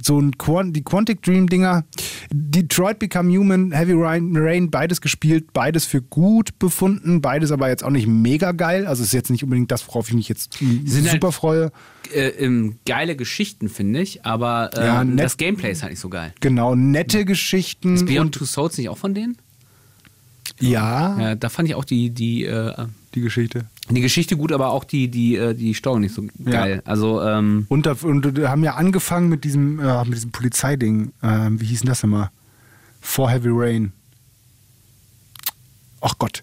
so 0.03 0.19
ein 0.21 0.37
Quant 0.39 0.75
die 0.77 0.83
Quantic 0.83 1.23
Dream 1.23 1.49
Dinger, 1.49 1.85
Detroit 2.31 2.99
Become 2.99 3.31
Human, 3.37 3.73
Heavy 3.73 3.93
Rain, 3.93 4.33
Rain, 4.37 4.71
beides 4.71 5.01
gespielt, 5.01 5.53
beides 5.53 5.85
für 5.85 6.03
gut 6.03 6.59
befunden, 6.59 7.21
beides 7.21 7.53
aber 7.53 7.69
jetzt 7.69 7.85
auch 7.85 7.91
nicht 7.91 8.07
mega 8.07 8.53
geil. 8.53 8.87
Also 8.87 9.03
ist 9.03 9.13
jetzt 9.13 9.31
nicht 9.31 9.45
unbedingt 9.45 9.71
das, 9.71 9.87
worauf 9.89 10.09
ich 10.09 10.15
mich 10.15 10.29
jetzt 10.29 10.55
sind 10.59 11.09
super 11.09 11.29
halt- 11.29 11.35
freue. 11.35 11.73
äh, 12.15 12.29
ähm, 12.29 12.77
geile 12.87 13.17
Geschichten, 13.17 13.69
finde 13.69 14.01
ich, 14.03 14.25
aber 14.27 14.71
ähm, 14.77 14.85
Ja, 14.85 15.05
nett. 15.05 15.25
das 15.25 15.37
Gameplay 15.37 15.71
ist 15.73 15.83
halt 15.83 15.93
nicht 15.93 16.01
so 16.01 16.09
geil. 16.09 16.33
Genau, 16.41 16.75
nette 16.75 17.25
Geschichten. 17.25 17.95
Ist 17.95 18.07
Beyond 18.07 18.27
und, 18.27 18.33
Two 18.35 18.45
Souls 18.45 18.77
nicht 18.79 18.89
auch 18.89 18.99
von 18.99 19.15
denen? 19.15 19.37
ja, 20.61 21.19
Ja, 21.21 21.35
da 21.35 21.49
fand 21.49 21.69
ich 21.69 21.75
auch 21.75 21.85
die, 21.85 22.11
die, 22.11 22.45
äh, 22.45 22.73
die 23.15 23.21
Geschichte. 23.21 23.67
Die 23.95 24.01
Geschichte 24.01 24.37
gut, 24.37 24.53
aber 24.53 24.71
auch 24.71 24.85
die, 24.85 25.09
die, 25.11 25.37
äh, 25.37 25.55
die 25.55 25.75
Story 25.75 26.01
nicht 26.01 26.15
so 26.15 26.25
geil. 26.45 26.83
Also, 26.85 27.23
ähm, 27.23 27.67
Und, 27.69 27.87
und 27.87 28.39
haben 28.49 28.65
ja 28.65 28.75
angefangen 28.75 29.29
mit 29.29 29.45
diesem, 29.45 29.81
äh, 29.81 30.05
mit 30.05 30.15
diesem 30.15 30.31
Polizeiding. 30.33 31.13
Ähm, 31.23 31.61
wie 31.61 31.67
hieß 31.67 31.81
denn 31.81 31.89
das 31.89 32.03
immer? 32.03 32.31
For 33.01 33.31
Heavy 33.31 33.49
Rain. 33.51 33.93
Ach 36.01 36.15
Gott. 36.19 36.43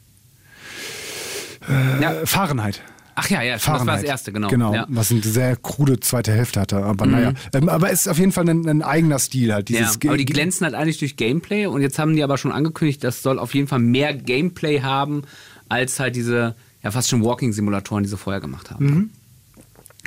Äh, 1.68 2.02
ja. 2.02 2.14
Fahrenheit. 2.26 2.82
Ach 3.16 3.30
ja, 3.30 3.42
ja, 3.42 3.56
das 3.56 3.68
war 3.68 3.84
das 3.86 4.04
erste, 4.04 4.32
genau. 4.32 4.48
Genau, 4.48 4.74
Ja. 4.74 4.86
was 4.88 5.12
eine 5.12 5.22
sehr 5.22 5.58
krude 5.58 6.00
zweite 6.00 6.32
Hälfte 6.32 6.62
hatte. 6.62 6.78
Aber 6.78 7.06
naja. 7.06 7.34
Ähm, 7.54 7.68
aber 7.68 7.92
es 7.92 8.02
ist 8.02 8.08
auf 8.08 8.18
jeden 8.18 8.32
Fall 8.32 8.48
ein, 8.50 8.66
ein 8.66 8.82
eigener 8.82 9.20
Stil 9.20 9.54
halt. 9.54 9.70
Ja, 9.70 9.92
aber 10.06 10.16
die 10.16 10.24
glänzen 10.24 10.64
halt 10.64 10.74
eigentlich 10.74 11.00
durch 11.00 11.18
Gameplay 11.18 11.66
und 11.66 11.82
jetzt 11.82 12.00
haben 12.00 12.16
die 12.16 12.24
aber 12.24 12.38
schon 12.38 12.54
angekündigt, 12.54 13.04
das 13.04 13.22
soll 13.22 13.38
auf 13.38 13.54
jeden 13.54 13.68
Fall 13.68 13.80
mehr 13.80 14.14
Gameplay 14.14 14.82
haben, 14.82 15.24
als 15.68 16.00
halt 16.00 16.16
diese, 16.16 16.56
ja 16.84 16.92
fast 16.92 17.10
schon 17.10 17.24
Walking-Simulatoren, 17.24 18.04
die 18.04 18.10
sie 18.10 18.18
vorher 18.18 18.42
gemacht 18.42 18.72
haben. 18.72 18.86
Mhm. 18.86 19.10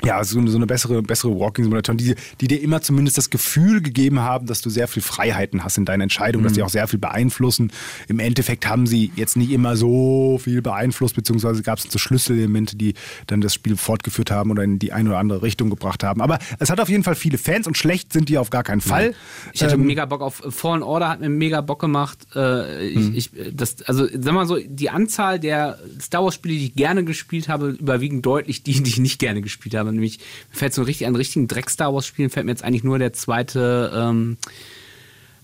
Ja, 0.05 0.23
so 0.23 0.39
eine, 0.39 0.49
so 0.49 0.57
eine 0.57 0.65
bessere, 0.67 1.01
bessere 1.01 1.37
Walking-Simulation, 1.39 1.97
die, 1.97 2.15
die 2.41 2.47
dir 2.47 2.61
immer 2.61 2.81
zumindest 2.81 3.17
das 3.17 3.29
Gefühl 3.29 3.81
gegeben 3.81 4.19
haben, 4.19 4.47
dass 4.47 4.61
du 4.61 4.69
sehr 4.69 4.87
viel 4.87 5.01
Freiheiten 5.01 5.63
hast 5.63 5.77
in 5.77 5.85
deinen 5.85 6.01
Entscheidungen, 6.01 6.43
dass 6.43 6.53
die 6.53 6.63
auch 6.63 6.69
sehr 6.69 6.87
viel 6.87 6.99
beeinflussen. 6.99 7.71
Im 8.07 8.19
Endeffekt 8.19 8.67
haben 8.67 8.85
sie 8.87 9.11
jetzt 9.15 9.37
nicht 9.37 9.51
immer 9.51 9.75
so 9.75 10.39
viel 10.43 10.61
beeinflusst, 10.61 11.15
beziehungsweise 11.15 11.61
gab 11.63 11.77
es 11.79 11.85
so 11.89 11.97
Schlüsselelemente, 11.99 12.75
die 12.75 12.93
dann 13.27 13.41
das 13.41 13.53
Spiel 13.53 13.77
fortgeführt 13.77 14.31
haben 14.31 14.51
oder 14.51 14.63
in 14.63 14.79
die 14.79 14.91
eine 14.91 15.09
oder 15.09 15.19
andere 15.19 15.41
Richtung 15.41 15.69
gebracht 15.69 16.03
haben. 16.03 16.21
Aber 16.21 16.39
es 16.59 16.69
hat 16.69 16.79
auf 16.79 16.89
jeden 16.89 17.03
Fall 17.03 17.15
viele 17.15 17.37
Fans 17.37 17.67
und 17.67 17.77
schlecht 17.77 18.11
sind 18.13 18.29
die 18.29 18.37
auf 18.37 18.49
gar 18.49 18.63
keinen 18.63 18.81
Fall. 18.81 19.13
Ich 19.53 19.63
hatte 19.63 19.75
Ähm, 19.75 19.85
mega 19.85 20.05
Bock 20.05 20.21
auf 20.21 20.41
Fallen 20.49 20.83
Order, 20.83 21.09
hat 21.09 21.19
mir 21.21 21.29
mega 21.29 21.61
Bock 21.61 21.79
gemacht. 21.79 22.27
Äh, 22.35 22.87
ich, 22.87 22.97
Mhm. 22.97 23.13
ich, 23.15 23.29
das, 23.53 23.81
also 23.83 24.07
sag 24.11 24.33
mal 24.33 24.45
so, 24.45 24.57
die 24.65 24.89
Anzahl 24.89 25.39
der 25.39 25.79
Star 26.01 26.23
Wars 26.23 26.35
Spiele, 26.35 26.55
die 26.55 26.65
ich 26.65 26.75
gerne 26.75 27.03
gespielt 27.03 27.47
habe, 27.47 27.69
überwiegen 27.69 28.21
deutlich 28.21 28.63
die, 28.63 28.81
die 28.83 28.89
ich 28.89 28.99
nicht 28.99 29.19
gerne 29.19 29.41
gespielt 29.41 29.75
habe. 29.75 29.92
Nämlich 29.93 30.19
mir 30.51 30.57
fällt 30.57 30.73
so 30.73 30.83
richtig 30.83 31.07
an 31.07 31.15
richtigen 31.15 31.47
Dreck 31.47 31.69
Star 31.69 31.93
Wars 31.93 32.05
Spielen 32.05 32.29
fällt 32.29 32.45
mir 32.45 32.51
jetzt 32.51 32.63
eigentlich 32.63 32.83
nur 32.83 32.99
der 32.99 33.13
zweite 33.13 33.91
ähm, 33.95 34.37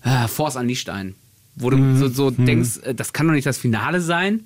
äh, 0.04 0.28
Force 0.28 0.56
Unleashed 0.56 0.88
ein, 0.90 1.14
wo 1.56 1.70
du 1.70 1.76
Mhm. 1.76 1.96
so, 1.98 2.08
so 2.08 2.30
denkst, 2.30 2.78
äh, 2.84 2.94
das 2.94 3.12
kann 3.12 3.26
doch 3.26 3.34
nicht 3.34 3.46
das 3.46 3.58
Finale 3.58 4.00
sein. 4.00 4.44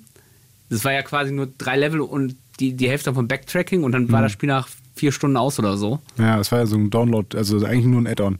Das 0.69 0.83
war 0.83 0.93
ja 0.93 1.01
quasi 1.03 1.31
nur 1.31 1.47
drei 1.57 1.77
Level 1.77 2.01
und 2.01 2.35
die, 2.59 2.73
die 2.73 2.89
Hälfte 2.89 3.13
von 3.13 3.27
Backtracking 3.27 3.83
und 3.83 3.91
dann 3.91 4.03
Mhm. 4.03 4.11
war 4.11 4.21
das 4.21 4.31
Spiel 4.31 4.47
nach 4.47 4.67
vier 4.95 5.11
Stunden 5.11 5.35
aus 5.37 5.59
oder 5.59 5.77
so. 5.77 5.99
ja, 6.17 6.37
das 6.37 6.51
war 6.51 6.59
ja 6.59 6.65
so 6.65 6.77
ein 6.77 6.89
Download, 6.89 7.37
also 7.37 7.57
eigentlich 7.65 7.85
nur 7.85 8.01
ein 8.01 8.07
Add-on. 8.07 8.39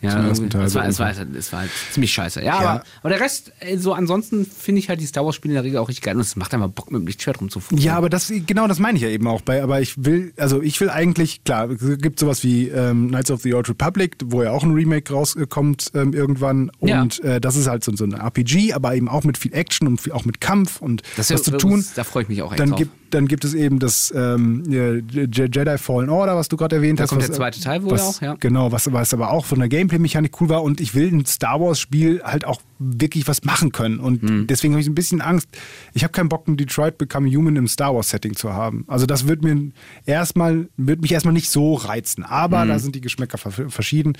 Ja, 0.00 0.22
irgendwie. 0.22 0.48
Teil 0.48 0.62
es, 0.64 0.74
war, 0.74 0.86
es, 0.86 0.98
war, 1.00 1.10
es 1.10 1.52
war 1.52 1.60
halt 1.60 1.70
ziemlich 1.92 2.12
scheiße. 2.12 2.40
Ja, 2.40 2.46
Ja. 2.46 2.58
Aber, 2.70 2.82
aber 3.00 3.08
der 3.10 3.20
Rest, 3.20 3.52
ey, 3.60 3.76
so 3.78 3.92
ansonsten 3.94 4.46
finde 4.46 4.78
ich 4.78 4.88
halt 4.88 5.00
die 5.00 5.06
Star 5.06 5.24
Wars-Spiele 5.24 5.52
in 5.52 5.54
der 5.56 5.64
Regel 5.64 5.78
auch 5.78 5.88
richtig 5.88 6.04
geil. 6.04 6.14
Und 6.14 6.20
es 6.20 6.36
macht 6.36 6.54
einfach 6.54 6.68
Bock, 6.68 6.90
mit 6.92 7.00
dem 7.00 7.06
Lichtschwert 7.06 7.40
rumzufuhren. 7.40 7.82
Ja, 7.82 7.96
aber 7.96 8.08
das 8.08 8.32
genau 8.46 8.68
das 8.68 8.78
meine 8.78 8.96
ich 8.96 9.02
ja 9.02 9.08
eben 9.08 9.26
auch 9.26 9.40
bei. 9.40 9.62
Aber 9.62 9.80
ich 9.80 10.04
will, 10.04 10.32
also 10.36 10.62
ich 10.62 10.80
will 10.80 10.88
eigentlich, 10.90 11.42
klar, 11.42 11.68
es 11.70 11.98
gibt 11.98 12.20
sowas 12.20 12.44
wie 12.44 12.68
ähm, 12.68 13.08
Knights 13.08 13.30
of 13.32 13.42
the 13.42 13.52
Old 13.54 13.68
Republic, 13.68 14.16
wo 14.24 14.42
ja 14.42 14.52
auch 14.52 14.62
ein 14.62 14.72
Remake 14.72 15.12
rauskommt 15.12 15.90
ähm, 15.94 16.12
irgendwann. 16.12 16.70
Ja. 16.80 17.02
Und 17.02 17.22
äh, 17.24 17.40
das 17.40 17.56
ist 17.56 17.66
halt 17.66 17.82
so, 17.82 17.94
so 17.96 18.04
ein 18.04 18.12
RPG, 18.12 18.72
aber 18.74 18.94
eben 18.94 19.08
auch 19.08 19.24
mit 19.24 19.36
viel 19.38 19.52
Action 19.52 19.88
und 19.88 20.00
viel, 20.00 20.12
auch 20.12 20.24
mit 20.24 20.40
Kampf 20.40 20.80
und 20.80 21.02
Das 21.16 21.30
was 21.30 21.40
ist 21.40 21.44
zu 21.46 21.50
ja- 21.52 21.58
tun. 21.58 21.84
Da 21.96 22.04
freue 22.04 22.22
ich 22.22 22.28
mich 22.28 22.42
auch 22.42 22.52
echt 22.52 22.60
Dann 22.60 22.70
drauf. 22.70 22.78
gibt, 22.78 23.07
dann 23.10 23.26
gibt 23.28 23.44
es 23.44 23.54
eben 23.54 23.78
das 23.78 24.12
ähm, 24.16 24.64
Jedi 24.68 25.78
Fallen 25.78 26.08
Order, 26.10 26.36
was 26.36 26.48
du 26.48 26.56
gerade 26.56 26.76
erwähnt 26.76 26.98
Da 26.98 27.04
hast. 27.04 27.10
kommt 27.10 27.22
was, 27.22 27.28
der 27.28 27.36
zweite 27.36 27.60
Teil 27.60 27.82
wohl 27.82 27.92
was, 27.92 28.02
auch, 28.18 28.22
ja. 28.22 28.34
Genau, 28.40 28.72
was, 28.72 28.92
was 28.92 29.12
aber 29.14 29.30
auch 29.30 29.44
von 29.44 29.58
der 29.58 29.68
Gameplay-Mechanik 29.68 30.40
cool 30.40 30.48
war. 30.48 30.62
Und 30.62 30.80
ich 30.80 30.94
will 30.94 31.12
ein 31.12 31.24
Star 31.26 31.60
Wars-Spiel 31.60 32.22
halt 32.24 32.44
auch 32.44 32.60
wirklich 32.78 33.26
was 33.26 33.44
machen 33.44 33.72
können. 33.72 33.98
Und 33.98 34.22
Mhm. 34.22 34.46
deswegen 34.46 34.74
habe 34.74 34.80
ich 34.80 34.88
ein 34.88 34.94
bisschen 34.94 35.20
Angst. 35.20 35.48
Ich 35.94 36.04
habe 36.04 36.12
keinen 36.12 36.28
Bock, 36.28 36.46
ein 36.48 36.56
Detroit 36.56 36.96
Become 36.98 37.28
Human 37.30 37.56
im 37.56 37.66
Star 37.68 37.94
Wars-Setting 37.94 38.36
zu 38.36 38.52
haben. 38.52 38.84
Also 38.86 39.04
das 39.06 39.26
wird 39.26 39.42
mir 39.42 39.70
erstmal, 40.06 40.68
wird 40.76 41.00
mich 41.02 41.12
erstmal 41.12 41.34
nicht 41.34 41.50
so 41.50 41.74
reizen. 41.74 42.22
Aber 42.24 42.64
da 42.66 42.78
sind 42.78 42.94
die 42.94 43.00
Geschmäcker 43.00 43.38
ver- 43.38 43.68
verschieden. 43.70 44.12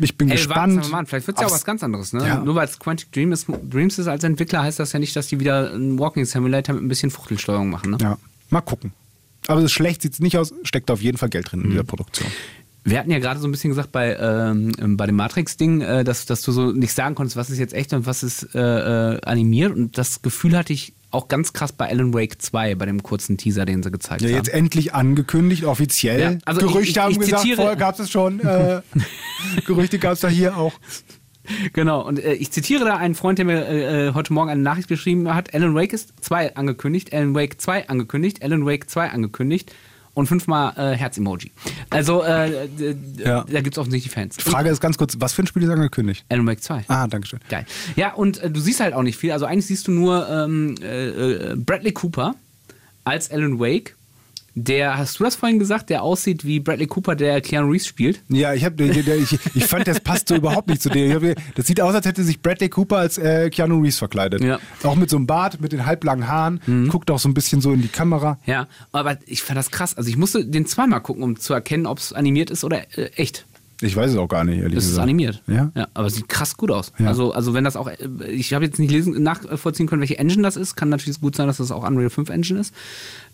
Ich 0.00 0.16
bin 0.16 0.28
Mhm. 0.28 0.32
Ey, 0.32 0.36
gespannt. 0.36 0.76
warte 0.76 0.90
mal, 0.90 1.06
vielleicht 1.06 1.26
wird 1.26 1.38
es 1.38 1.40
ja 1.42 1.46
auch 1.48 1.52
was 1.52 1.64
ganz 1.64 1.82
anderes. 1.82 2.12
Ne? 2.12 2.26
Ja. 2.26 2.38
Nur 2.40 2.54
weil 2.54 2.66
es 2.66 2.78
Quantic 2.78 3.10
Dream 3.12 3.32
ist, 3.32 3.46
Dreams 3.68 3.98
ist 3.98 4.06
als 4.06 4.22
Entwickler, 4.24 4.62
heißt 4.62 4.78
das 4.78 4.92
ja 4.92 4.98
nicht, 4.98 5.16
dass 5.16 5.26
die 5.28 5.40
wieder 5.40 5.72
einen 5.72 5.98
Walking 5.98 6.24
Simulator 6.24 6.74
mit 6.74 6.84
ein 6.84 6.88
bisschen 6.88 7.10
Fuchtelsteuerung 7.10 7.70
machen. 7.70 7.92
Ne? 7.92 7.98
Ja, 8.00 8.17
mal 8.50 8.60
gucken. 8.60 8.92
Aber 9.46 9.60
das 9.62 9.72
schlecht 9.72 10.02
sieht 10.02 10.12
es 10.14 10.20
nicht 10.20 10.36
aus, 10.36 10.52
steckt 10.62 10.90
auf 10.90 11.00
jeden 11.00 11.16
Fall 11.18 11.28
Geld 11.30 11.50
drin 11.50 11.60
in 11.60 11.66
Mhm. 11.66 11.70
dieser 11.72 11.84
Produktion. 11.84 12.28
Wir 12.84 12.98
hatten 12.98 13.10
ja 13.10 13.18
gerade 13.18 13.38
so 13.40 13.46
ein 13.46 13.50
bisschen 13.50 13.70
gesagt 13.70 13.92
bei, 13.92 14.16
ähm, 14.18 14.72
bei 14.96 15.06
dem 15.06 15.16
Matrix-Ding, 15.16 15.80
äh, 15.82 16.04
dass, 16.04 16.24
dass 16.26 16.40
du 16.42 16.52
so 16.52 16.72
nicht 16.72 16.92
sagen 16.94 17.14
konntest, 17.14 17.36
was 17.36 17.50
ist 17.50 17.58
jetzt 17.58 17.74
echt 17.74 17.92
und 17.92 18.06
was 18.06 18.22
ist 18.22 18.54
äh, 18.54 18.58
äh, 19.14 19.20
animiert. 19.22 19.74
Und 19.74 19.98
das 19.98 20.22
Gefühl 20.22 20.56
hatte 20.56 20.72
ich 20.72 20.94
auch 21.10 21.28
ganz 21.28 21.52
krass 21.52 21.72
bei 21.72 21.88
Alan 21.88 22.12
Wake 22.14 22.40
2, 22.40 22.74
bei 22.76 22.86
dem 22.86 23.02
kurzen 23.02 23.36
Teaser, 23.36 23.64
den 23.66 23.82
sie 23.82 23.90
gezeigt 23.90 24.22
Ja, 24.22 24.28
haben. 24.28 24.36
jetzt 24.36 24.48
endlich 24.48 24.94
angekündigt, 24.94 25.64
offiziell. 25.64 26.20
Ja, 26.20 26.38
also 26.46 26.60
ich- 26.62 26.66
Gerüchte 26.66 26.90
ich- 26.92 26.98
haben 26.98 27.12
ich 27.12 27.18
gesagt, 27.18 27.42
zitiere- 27.42 27.56
vorher 27.56 27.76
gab 27.76 27.98
es 27.98 28.10
schon. 28.10 28.40
Äh, 28.40 28.80
Gerüchte 29.66 29.98
gab 29.98 30.12
es 30.14 30.20
da 30.20 30.28
hier 30.28 30.56
auch. 30.56 30.72
Genau, 31.72 32.00
und 32.06 32.18
äh, 32.22 32.34
ich 32.34 32.50
zitiere 32.50 32.84
da 32.84 32.96
einen 32.96 33.14
Freund, 33.14 33.38
der 33.38 33.44
mir 33.46 33.68
äh, 33.68 34.12
heute 34.14 34.32
Morgen 34.32 34.50
eine 34.50 34.62
Nachricht 34.62 34.88
geschrieben 34.88 35.32
hat. 35.34 35.54
Alan 35.54 35.74
Wake 35.74 35.92
ist 35.92 36.12
2 36.22 36.56
angekündigt, 36.56 37.12
Alan 37.12 37.34
Wake 37.34 37.60
2 37.60 37.88
angekündigt, 37.88 38.42
Alan 38.42 38.64
Wake 38.66 38.88
2 38.90 39.10
angekündigt 39.10 39.72
und 40.14 40.26
fünfmal 40.26 40.72
äh, 40.76 40.96
Herz-Emoji. 40.96 41.52
Also 41.90 42.24
äh, 42.24 42.66
Ja. 43.18 43.44
da 43.44 43.60
gibt 43.60 43.74
es 43.74 43.78
offensichtlich 43.78 44.12
Fans. 44.12 44.36
Die 44.36 44.42
Frage 44.50 44.68
ist 44.68 44.80
ganz 44.80 44.98
kurz, 44.98 45.16
was 45.20 45.32
für 45.32 45.42
ein 45.42 45.46
Spiel 45.46 45.62
ist 45.62 45.70
angekündigt? 45.70 46.24
Alan 46.28 46.46
Wake 46.46 46.60
2. 46.62 46.84
Ah, 46.88 47.06
danke 47.06 47.28
schön. 47.28 47.38
Geil. 47.48 47.66
Ja, 47.94 48.14
und 48.14 48.38
äh, 48.42 48.50
du 48.50 48.58
siehst 48.60 48.80
halt 48.80 48.94
auch 48.94 49.02
nicht 49.02 49.16
viel. 49.16 49.30
Also 49.32 49.46
eigentlich 49.46 49.66
siehst 49.66 49.86
du 49.86 49.92
nur 49.92 50.28
ähm, 50.28 50.74
äh, 50.82 51.08
äh, 51.52 51.56
Bradley 51.56 51.92
Cooper 51.92 52.34
als 53.04 53.30
Alan 53.30 53.60
Wake, 53.60 53.94
der, 54.54 54.98
hast 54.98 55.20
du 55.20 55.24
das 55.24 55.36
vorhin 55.36 55.58
gesagt, 55.58 55.90
der 55.90 56.02
aussieht 56.02 56.44
wie 56.44 56.60
Bradley 56.60 56.86
Cooper, 56.86 57.14
der 57.14 57.40
Keanu 57.40 57.70
Reeves 57.70 57.86
spielt? 57.86 58.22
Ja, 58.28 58.54
ich, 58.54 58.64
hab, 58.64 58.80
ich, 58.80 59.06
ich, 59.06 59.38
ich 59.54 59.64
fand, 59.64 59.86
das 59.86 60.00
passt 60.00 60.28
so 60.28 60.34
überhaupt 60.34 60.68
nicht 60.68 60.82
zu 60.82 60.90
hab, 60.90 61.22
das 61.54 61.66
sieht 61.66 61.80
aus, 61.80 61.94
als 61.94 62.06
hätte 62.06 62.24
sich 62.24 62.40
Bradley 62.40 62.68
Cooper 62.68 62.96
als 62.98 63.18
äh, 63.18 63.50
Keanu 63.50 63.80
Reeves 63.80 63.98
verkleidet. 63.98 64.42
Ja. 64.42 64.58
Auch 64.82 64.96
mit 64.96 65.10
so 65.10 65.16
einem 65.16 65.26
Bart, 65.26 65.60
mit 65.60 65.72
den 65.72 65.86
halblangen 65.86 66.26
Haaren, 66.28 66.60
guckt 66.88 67.10
auch 67.10 67.18
so 67.18 67.28
ein 67.28 67.34
bisschen 67.34 67.60
so 67.60 67.72
in 67.72 67.82
die 67.82 67.88
Kamera. 67.88 68.38
Ja, 68.46 68.66
aber 68.92 69.18
ich 69.26 69.42
fand 69.42 69.58
das 69.58 69.70
krass. 69.70 69.96
Also 69.96 70.10
ich 70.10 70.16
musste 70.16 70.44
den 70.44 70.66
zweimal 70.66 71.00
gucken, 71.00 71.22
um 71.22 71.38
zu 71.38 71.54
erkennen, 71.54 71.86
ob 71.86 71.98
es 71.98 72.12
animiert 72.12 72.50
ist 72.50 72.64
oder 72.64 72.82
äh, 72.98 73.10
echt. 73.16 73.46
Ich 73.80 73.94
weiß 73.94 74.10
es 74.10 74.16
auch 74.16 74.28
gar 74.28 74.42
nicht, 74.44 74.58
ehrlich 74.58 74.74
Das 74.74 74.84
ist 74.84 74.90
gesagt. 74.90 75.04
animiert. 75.04 75.42
Ja? 75.46 75.70
ja. 75.74 75.86
Aber 75.94 76.08
es 76.08 76.14
sieht 76.14 76.28
krass 76.28 76.56
gut 76.56 76.70
aus. 76.70 76.92
Ja. 76.98 77.06
Also, 77.06 77.32
also 77.32 77.54
wenn 77.54 77.62
das 77.62 77.76
auch, 77.76 77.88
äh, 77.88 77.96
ich 78.28 78.52
habe 78.52 78.64
jetzt 78.64 78.78
nicht 78.78 78.90
lesen, 78.90 79.22
nachvollziehen 79.22 79.86
können, 79.86 80.00
welche 80.00 80.18
Engine 80.18 80.42
das 80.42 80.56
ist. 80.56 80.74
Kann 80.74 80.88
natürlich 80.88 81.20
gut 81.20 81.36
sein, 81.36 81.46
dass 81.46 81.58
das 81.58 81.70
auch 81.70 81.86
Unreal 81.86 82.10
5 82.10 82.28
Engine 82.30 82.60
ist. 82.60 82.74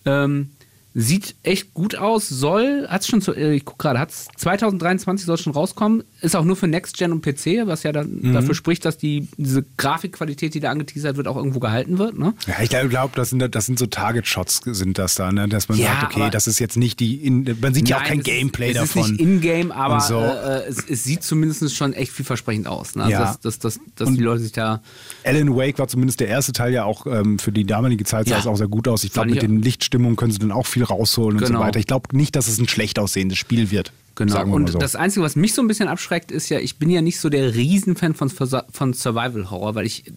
Ähm, 0.05 0.51
Sieht 0.97 1.35
echt 1.43 1.75
gut 1.75 1.97
aus, 1.97 2.29
soll, 2.29 2.87
hat's 2.89 3.09
schon, 3.09 3.21
zu, 3.21 3.33
äh, 3.35 3.55
ich 3.55 3.65
guck 3.65 3.81
gerade, 3.81 3.99
hat's 3.99 4.29
2023 4.37 5.27
soll 5.27 5.37
schon 5.39 5.53
rauskommen, 5.53 6.05
ist 6.21 6.37
auch 6.37 6.45
nur 6.45 6.55
für 6.55 6.69
Next 6.69 6.97
Gen 6.97 7.11
und 7.11 7.21
PC, 7.21 7.67
was 7.67 7.83
ja 7.83 7.91
dann 7.91 8.21
Mhm. 8.23 8.33
dafür 8.33 8.55
spricht, 8.55 8.85
dass 8.85 8.97
die, 8.97 9.27
diese 9.37 9.65
Grafikqualität, 9.77 10.55
die 10.55 10.61
da 10.61 10.71
angeteasert 10.71 11.17
wird, 11.17 11.27
auch 11.27 11.37
irgendwo 11.37 11.59
gehalten 11.59 11.99
wird, 11.99 12.17
ne? 12.17 12.35
Ja, 12.47 12.55
ich 12.63 12.69
glaube, 12.71 13.13
das 13.17 13.31
sind, 13.31 13.41
das 13.55 13.67
sind 13.67 13.77
so 13.79 13.87
Target-Shots 13.87 14.61
sind 14.67 14.97
das 14.99 15.17
da, 15.17 15.33
ne? 15.33 15.49
dass 15.49 15.69
man 15.69 15.79
Ja, 15.79 15.99
sagt, 16.01 16.15
okay, 16.15 16.31
das 16.31 16.47
ist 16.47 16.61
jetzt 16.61 16.77
nicht 16.77 17.01
die, 17.01 17.17
in, 17.17 17.57
man 17.61 17.75
sieht 17.75 17.89
ja 17.89 17.97
auch 17.97 18.01
Nein, 18.03 18.09
kein 18.11 18.19
es 18.21 18.25
Gameplay 18.27 18.71
es 18.71 18.77
davon. 18.77 19.03
ist 19.03 19.11
nicht 19.11 19.21
in-game, 19.21 19.73
aber 19.73 19.99
so. 20.01 20.21
äh, 20.21 20.59
äh, 20.61 20.69
es, 20.69 20.79
es 20.89 21.03
sieht 21.03 21.25
zumindest 21.25 21.75
schon 21.75 21.93
echt 21.93 22.13
vielversprechend 22.13 22.69
aus. 22.69 22.95
Ne? 22.95 23.03
Also 23.03 23.13
Ja. 23.17 23.19
dass, 23.25 23.41
dass, 23.41 23.59
dass, 23.59 23.81
dass 23.97 24.13
die 24.15 24.21
Leute 24.23 24.43
sich 24.43 24.53
da. 24.53 24.81
Alan 25.25 25.57
Wake 25.57 25.79
war 25.81 25.89
zumindest 25.89 26.21
der 26.21 26.29
erste 26.29 26.53
Teil 26.53 26.73
ja 26.73 26.85
auch 26.85 27.05
ähm, 27.07 27.41
für 27.41 27.51
die 27.51 27.65
damalige 27.65 28.05
Zeit 28.05 28.27
sah 28.29 28.35
Ja. 28.35 28.39
es 28.39 28.47
auch 28.47 28.57
sehr 28.57 28.69
gut 28.69 28.87
aus. 28.87 29.03
Ich 29.03 29.13
glaube, 29.13 29.31
mit 29.31 29.43
den 29.43 29.61
Lichtstimmungen 29.61 30.15
können 30.15 30.31
sie 30.31 30.39
dann 30.39 30.53
auch 30.53 30.67
viel 30.67 30.84
rausholen 30.85 31.39
und 31.39 31.45
Genau. 31.47 31.61
so 31.61 31.65
weiter. 31.65 31.79
Ich 31.79 31.87
glaube 31.87 32.17
nicht, 32.17 32.37
dass 32.37 32.49
es 32.49 32.59
ein 32.59 32.69
schlecht 32.69 32.99
aussehendes 32.99 33.39
Spiel 33.39 33.71
wird. 33.71 33.93
Genau. 34.17 34.47
Und 34.47 34.71
so. 34.71 34.79
das 34.79 34.95
Einzige, 34.95 35.25
was 35.25 35.35
mich 35.35 35.55
so 35.55 35.63
ein 35.63 35.67
bisschen 35.69 35.89
abschreckt, 35.89 36.31
ist 36.31 36.49
ja, 36.49 36.59
ich 36.61 36.77
bin 36.77 36.89
ja 36.89 37.03
nicht 37.03 37.19
so 37.19 37.29
der 37.29 37.55
Riesenfan 37.55 38.15
von, 38.15 38.31
von 38.31 38.95
Survival 38.95 39.51
Horror, 39.51 39.75
weil 39.75 39.87
ich 39.87 40.07
äh, 40.07 40.13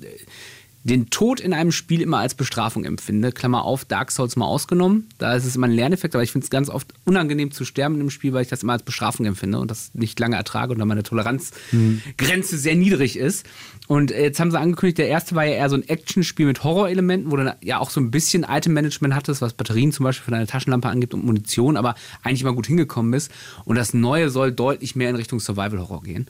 den 0.87 1.09
Tod 1.09 1.41
in 1.41 1.53
einem 1.53 1.73
Spiel 1.73 2.01
immer 2.01 2.19
als 2.19 2.33
Bestrafung 2.33 2.85
empfinde. 2.85 3.33
Klammer 3.33 3.63
auf, 3.63 3.83
Dark 3.83 4.09
Souls 4.09 4.37
mal 4.37 4.45
ausgenommen. 4.45 5.09
Da 5.17 5.35
ist 5.35 5.45
es 5.45 5.55
immer 5.55 5.67
ein 5.67 5.73
Lerneffekt, 5.73 6.15
aber 6.15 6.23
ich 6.23 6.31
finde 6.31 6.45
es 6.45 6.49
ganz 6.49 6.69
oft 6.69 6.93
unangenehm 7.03 7.51
zu 7.51 7.65
sterben 7.65 7.95
in 7.95 8.01
einem 8.01 8.09
Spiel, 8.09 8.31
weil 8.31 8.43
ich 8.43 8.47
das 8.47 8.63
immer 8.63 8.71
als 8.71 8.83
Bestrafung 8.83 9.25
empfinde 9.25 9.59
und 9.59 9.69
das 9.69 9.91
nicht 9.93 10.17
lange 10.17 10.37
ertrage 10.37 10.71
und 10.71 10.79
dann 10.79 10.87
meine 10.87 11.03
Toleranzgrenze 11.03 12.57
sehr 12.57 12.75
niedrig 12.75 13.17
ist. 13.17 13.45
Und 13.87 14.11
äh, 14.11 14.23
jetzt 14.23 14.39
haben 14.39 14.49
sie 14.49 14.59
angekündigt, 14.59 14.97
der 14.97 15.09
erste 15.09 15.35
war 15.35 15.45
ja 15.45 15.55
eher 15.55 15.69
so 15.69 15.75
ein 15.75 15.87
Actionspiel 15.87 16.45
mit 16.45 16.63
Horrorelementen, 16.63 17.31
wo 17.31 17.35
du 17.35 17.57
ja 17.61 17.79
auch 17.79 17.89
so 17.89 17.99
ein 17.99 18.09
bisschen 18.09 18.45
Item-Management 18.47 19.13
hattest, 19.13 19.41
was 19.41 19.53
Batterien 19.53 19.91
zum 19.91 20.05
Beispiel 20.05 20.23
für 20.23 20.31
deine 20.31 20.47
Taschenlampe 20.47 20.87
angibt 20.87 21.13
und 21.13 21.25
Munition, 21.25 21.75
aber 21.75 21.95
eigentlich 22.23 22.41
immer 22.41 22.53
gut 22.53 22.67
hingekommen 22.67 23.11
ist. 23.13 23.29
Und 23.65 23.75
das 23.75 23.93
Neue 23.93 24.29
soll 24.29 24.53
deutlich 24.53 24.95
mehr 24.95 25.09
in 25.09 25.17
Richtung 25.17 25.41
Survival-Horror 25.41 26.03
gehen. 26.03 26.27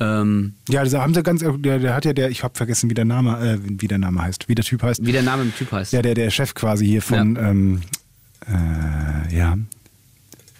Ähm, 0.00 0.54
ja, 0.68 0.84
das 0.84 0.94
haben 0.94 1.14
sie 1.14 1.22
ganz, 1.22 1.42
der, 1.42 1.78
der 1.78 1.94
hat 1.94 2.04
ja 2.04 2.12
der, 2.12 2.30
ich 2.30 2.44
habe 2.44 2.54
vergessen, 2.56 2.88
wie 2.90 2.94
der 2.94 3.04
Name, 3.04 3.38
äh, 3.40 3.58
wie 3.62 3.88
der 3.88 3.98
Name 3.98 4.22
heißt, 4.22 4.48
wie 4.48 4.54
der 4.54 4.64
Typ 4.64 4.82
heißt. 4.82 5.04
wie 5.04 5.12
der 5.12 5.22
Name 5.22 5.42
im 5.42 5.54
Typ 5.54 5.72
heißt. 5.72 5.92
Ja, 5.92 6.02
der, 6.02 6.14
der 6.14 6.30
Chef 6.30 6.54
quasi 6.54 6.86
hier 6.86 7.02
von, 7.02 7.36
ähm, 7.36 7.80
äh, 8.46 9.36
ja, 9.36 9.58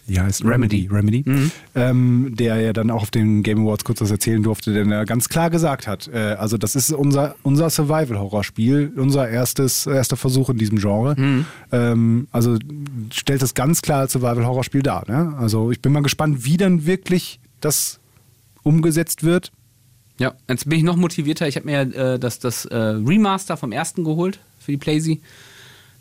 ja, 0.09 0.22
heißt 0.22 0.42
Remedy, 0.42 0.88
Remedy. 0.90 1.22
Remedy, 1.27 1.51
ähm, 1.74 2.33
der 2.35 2.57
ja 2.57 2.72
dann 2.72 2.90
auch 2.90 3.03
auf 3.03 3.11
den 3.11 3.42
Game 3.42 3.61
Awards 3.61 3.85
kurz 3.85 4.01
was 4.01 4.11
erzählen 4.11 4.42
durfte, 4.42 4.72
der 4.72 4.87
ja 4.87 5.05
ganz 5.05 5.29
klar 5.29 5.51
gesagt 5.51 5.87
hat, 5.87 6.09
äh, 6.09 6.37
also 6.38 6.57
das 6.57 6.74
ist 6.77 6.90
unser, 6.92 7.37
unser 7.42 7.68
Survival-Horror-Spiel, 7.68 8.92
unser 8.96 9.29
erstes, 9.29 9.87
erster 9.87 10.16
Versuch 10.16 10.48
in 10.48 10.57
diesem 10.57 10.79
Genre. 10.79 11.14
Ähm, 11.72 12.27
also 12.33 12.57
stellt 13.12 13.42
das 13.42 13.53
ganz 13.53 13.83
klar 13.83 14.01
als 14.01 14.12
Survival-Horror-Spiel 14.12 14.83
dar. 14.83 15.05
Ne? 15.09 15.35
Also 15.38 15.70
ich 15.70 15.83
bin 15.83 15.92
mal 15.92 16.03
gespannt, 16.03 16.44
wie 16.44 16.57
dann 16.57 16.87
wirklich 16.87 17.38
das 17.61 18.01
umgesetzt 18.62 19.23
wird. 19.23 19.53
Ja, 20.18 20.35
jetzt 20.49 20.68
bin 20.68 20.79
ich 20.79 20.85
noch 20.85 20.97
motivierter. 20.97 21.47
Ich 21.47 21.57
habe 21.57 21.66
mir 21.66 21.81
äh, 21.94 22.18
das, 22.18 22.38
das 22.40 22.64
äh, 22.64 22.77
Remaster 22.77 23.57
vom 23.57 23.71
ersten 23.73 24.03
geholt 24.05 24.40
für 24.59 24.73
die 24.73 24.79
Playsee. 24.79 25.21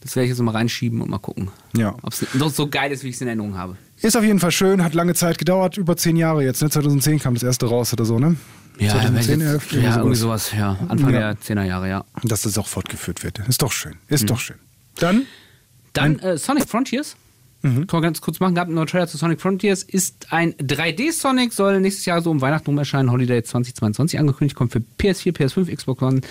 Das 0.02 0.16
werde 0.16 0.26
ich 0.26 0.30
jetzt 0.32 0.40
mal 0.42 0.52
reinschieben 0.52 1.02
und 1.02 1.10
mal 1.10 1.18
gucken, 1.20 1.50
Ja. 1.76 1.96
ob 2.02 2.14
es 2.14 2.26
so, 2.56 2.68
geil 2.68 2.92
ist, 2.92 3.04
wie 3.04 3.10
ich 3.10 3.16
es 3.16 3.22
in 3.22 3.28
Erinnerung 3.28 3.58
habe. 3.58 3.78
Ist 4.02 4.16
auf 4.16 4.24
jeden 4.24 4.40
Fall 4.40 4.52
schön, 4.52 4.84
hat 4.84 4.94
lange 4.94 5.16
Zeit 5.16 5.38
gedauert, 5.40 5.78
über 5.78 5.98
zehn 5.98 6.16
Jahre 6.18 6.44
jetzt. 6.44 6.62
Ne? 6.62 6.70
2010 6.70 7.20
kam 7.20 7.34
das 7.34 7.42
erste 7.44 7.66
raus 7.66 7.94
oder 7.94 8.06
so, 8.06 8.20
ne? 8.20 8.36
Ja, 8.80 8.92
2010, 8.92 9.40
wenn 9.40 9.48
11, 9.48 9.72
jetzt, 9.74 9.84
ja 9.84 9.98
irgendwie 9.98 10.16
sowas. 10.16 10.50
sowas. 10.50 10.60
Ja, 10.60 10.78
Anfang 10.88 11.14
Ja. 11.14 11.20
der 11.34 11.38
10er 11.42 11.64
Jahre, 11.64 11.90
ja. 11.90 12.06
Dass 12.24 12.44
das 12.44 12.58
auch 12.60 12.68
fortgeführt 12.68 13.24
wird. 13.24 13.40
Ist 13.48 13.64
doch 13.64 13.72
schön. 13.72 13.96
Ist 14.08 14.24
Mhm. 14.24 14.28
doch 14.28 14.40
schön. 14.40 14.58
Dann? 15.00 15.24
Dann 15.94 16.20
äh, 16.20 16.38
Sonic 16.38 16.70
Frontiers. 16.70 17.16
Mhm. 17.62 17.88
Kann 17.88 17.98
man 17.98 18.04
ganz 18.04 18.22
kurz 18.22 18.40
machen. 18.40 18.56
Gab 18.56 18.68
einen 18.68 18.76
neuen 18.76 18.88
Trailer 18.88 19.08
zu 19.08 19.18
Sonic 19.18 19.42
Frontiers. 19.42 19.84
Ist 19.84 20.28
ein 20.32 20.54
3D-Sonic, 20.54 21.54
soll 21.54 21.80
nächstes 21.80 22.06
Jahr 22.06 22.22
so 22.22 22.32
um 22.32 22.42
Weihnachten 22.42 22.68
rum 22.68 22.78
erscheinen. 22.78 23.12
Holiday 23.12 23.44
2022 23.44 24.20
angekündigt. 24.20 24.56
Kommt 24.56 24.72
für 24.72 24.82
PS4, 25.00 25.36
PS5, 25.36 25.76
Xbox 25.76 26.02
One, 26.02 26.22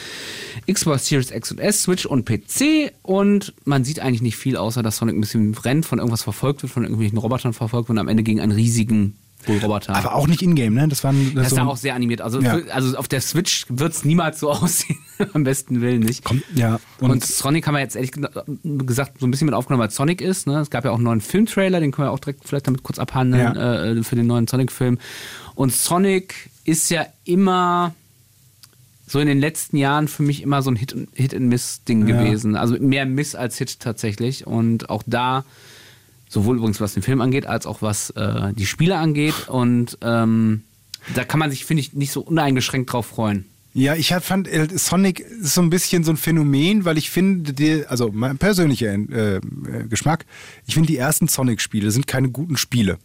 Xbox 0.71 1.07
Series 1.07 1.31
X 1.31 1.51
und 1.53 1.59
S, 1.59 1.83
Switch 1.83 2.07
und 2.07 2.25
PC. 2.25 2.93
Und 3.03 3.55
man 3.65 3.85
sieht 3.85 4.01
eigentlich 4.01 4.23
nicht 4.23 4.37
viel, 4.37 4.57
außer 4.57 4.83
dass 4.83 4.99
Sonic 4.99 5.17
ein 5.17 5.21
bisschen 5.21 5.55
rennt, 5.55 5.87
von 5.87 5.99
irgendwas 5.99 6.23
verfolgt 6.23 6.63
wird, 6.63 6.73
von 6.73 6.85
irgendwelchen 6.85 7.19
Robotern 7.19 7.53
verfolgt 7.53 7.89
wird 7.89 7.97
und 7.97 8.01
am 8.01 8.09
Ende 8.09 8.23
gegen 8.23 8.41
einen 8.41 8.53
riesigen 8.53 9.17
Roboter. 9.49 9.95
Aber 9.95 10.15
auch 10.15 10.27
nicht 10.27 10.43
in-game, 10.43 10.75
ne? 10.75 10.89
Das 10.89 11.03
waren 11.05 11.35
das 11.35 11.47
ist 11.49 11.51
so 11.55 11.61
ein- 11.61 11.67
auch 11.67 11.77
sehr 11.77 11.95
animiert. 11.95 12.21
Also, 12.21 12.41
Ja. 12.41 12.59
für, 12.59 12.75
also 12.75 12.97
auf 12.97 13.09
der 13.09 13.21
Switch 13.21 13.67
wird 13.69 13.93
es 13.93 14.05
niemals 14.05 14.41
so 14.41 14.51
aussehen. 14.53 14.99
Am 15.33 15.45
besten 15.45 15.81
Willen 15.81 16.01
nicht. 16.01 16.25
Kommt, 16.25 16.43
ja. 16.55 16.79
Und, 17.01 17.11
Und, 17.11 17.25
Sonic 17.25 17.67
haben 17.67 17.75
wir 17.75 17.81
jetzt 17.81 17.97
ehrlich 17.97 18.13
gesagt 18.13 19.19
so 19.21 19.27
ein 19.27 19.31
bisschen 19.31 19.47
mit 19.47 19.55
aufgenommen, 19.55 19.83
weil 19.83 19.91
Sonic 19.91 20.21
ist. 20.21 20.47
Ne? 20.47 20.61
Es 20.61 20.71
gab 20.71 20.85
ja 20.85 20.91
auch 20.91 20.97
einen 20.97 21.05
neuen 21.05 21.21
Filmtrailer, 21.21 21.81
den 21.81 21.91
können 21.93 22.09
wir 22.09 22.13
auch 22.13 22.19
direkt 22.21 22.47
vielleicht 22.47 22.67
damit 22.67 22.83
kurz 22.83 22.99
abhandeln 22.99 23.55
Ja. 23.57 23.85
äh, 23.85 24.03
für 24.03 24.17
den 24.17 24.27
neuen 24.27 24.47
Sonic-Film. 24.47 24.99
Und 25.55 25.73
Sonic 25.73 26.51
ist 26.65 26.91
ja 26.91 27.07
immer 27.25 27.95
so 29.07 29.21
in 29.21 29.29
den 29.29 29.39
letzten 29.39 29.77
Jahren 29.77 30.09
für 30.09 30.23
mich 30.25 30.43
immer 30.43 30.63
so 30.63 30.71
ein 30.71 30.77
Hit- 30.77 30.97
Hit-and-Miss-Ding 31.15 32.09
Ja. 32.09 32.23
gewesen. 32.25 32.57
Also 32.57 32.77
mehr 32.81 33.07
Miss 33.07 33.35
als 33.37 33.57
Hit 33.57 33.79
tatsächlich. 33.81 34.47
Und 34.47 34.91
auch 34.91 35.05
da, 35.07 35.45
sowohl 36.37 36.57
übrigens 36.59 36.83
was 36.83 36.93
den 36.93 37.03
Film 37.03 37.23
angeht, 37.23 37.47
als 37.47 37.65
auch 37.65 37.81
was 37.81 38.11
äh, 38.11 38.53
die 38.53 38.67
Spiele 38.67 38.99
angeht. 38.99 39.49
Und 39.49 39.97
ähm, 40.03 40.65
da 41.15 41.25
kann 41.25 41.41
man 41.41 41.51
sich, 41.51 41.65
finde 41.65 41.81
ich, 41.81 41.95
nicht 41.95 42.13
so 42.13 42.21
uneingeschränkt 42.21 42.93
drauf 42.93 43.07
freuen. 43.07 43.47
ja, 43.73 43.95
ich 43.95 44.13
hab, 44.13 44.23
fand, 44.23 44.47
äh, 44.49 44.69
Sonic 44.75 45.21
ist 45.21 45.55
so 45.55 45.63
ein 45.63 45.71
bisschen 45.71 46.05
so 46.05 46.11
ein 46.13 46.19
Phänomen, 46.19 46.85
weil 46.85 46.99
ich 46.99 47.09
finde, 47.09 47.55
die, 47.55 47.87
also 47.87 48.11
mein 48.13 48.37
persönlicher 48.37 48.93
äh, 48.93 49.37
äh, 49.37 49.41
Geschmack, 49.89 50.27
ich 50.67 50.75
finde, 50.75 50.89
die 50.89 50.99
ersten 50.99 51.27
Sonic-Spiele 51.27 51.91
sind 51.91 52.07
keine 52.07 52.29
guten 52.29 52.59
Spiele. 52.59 52.99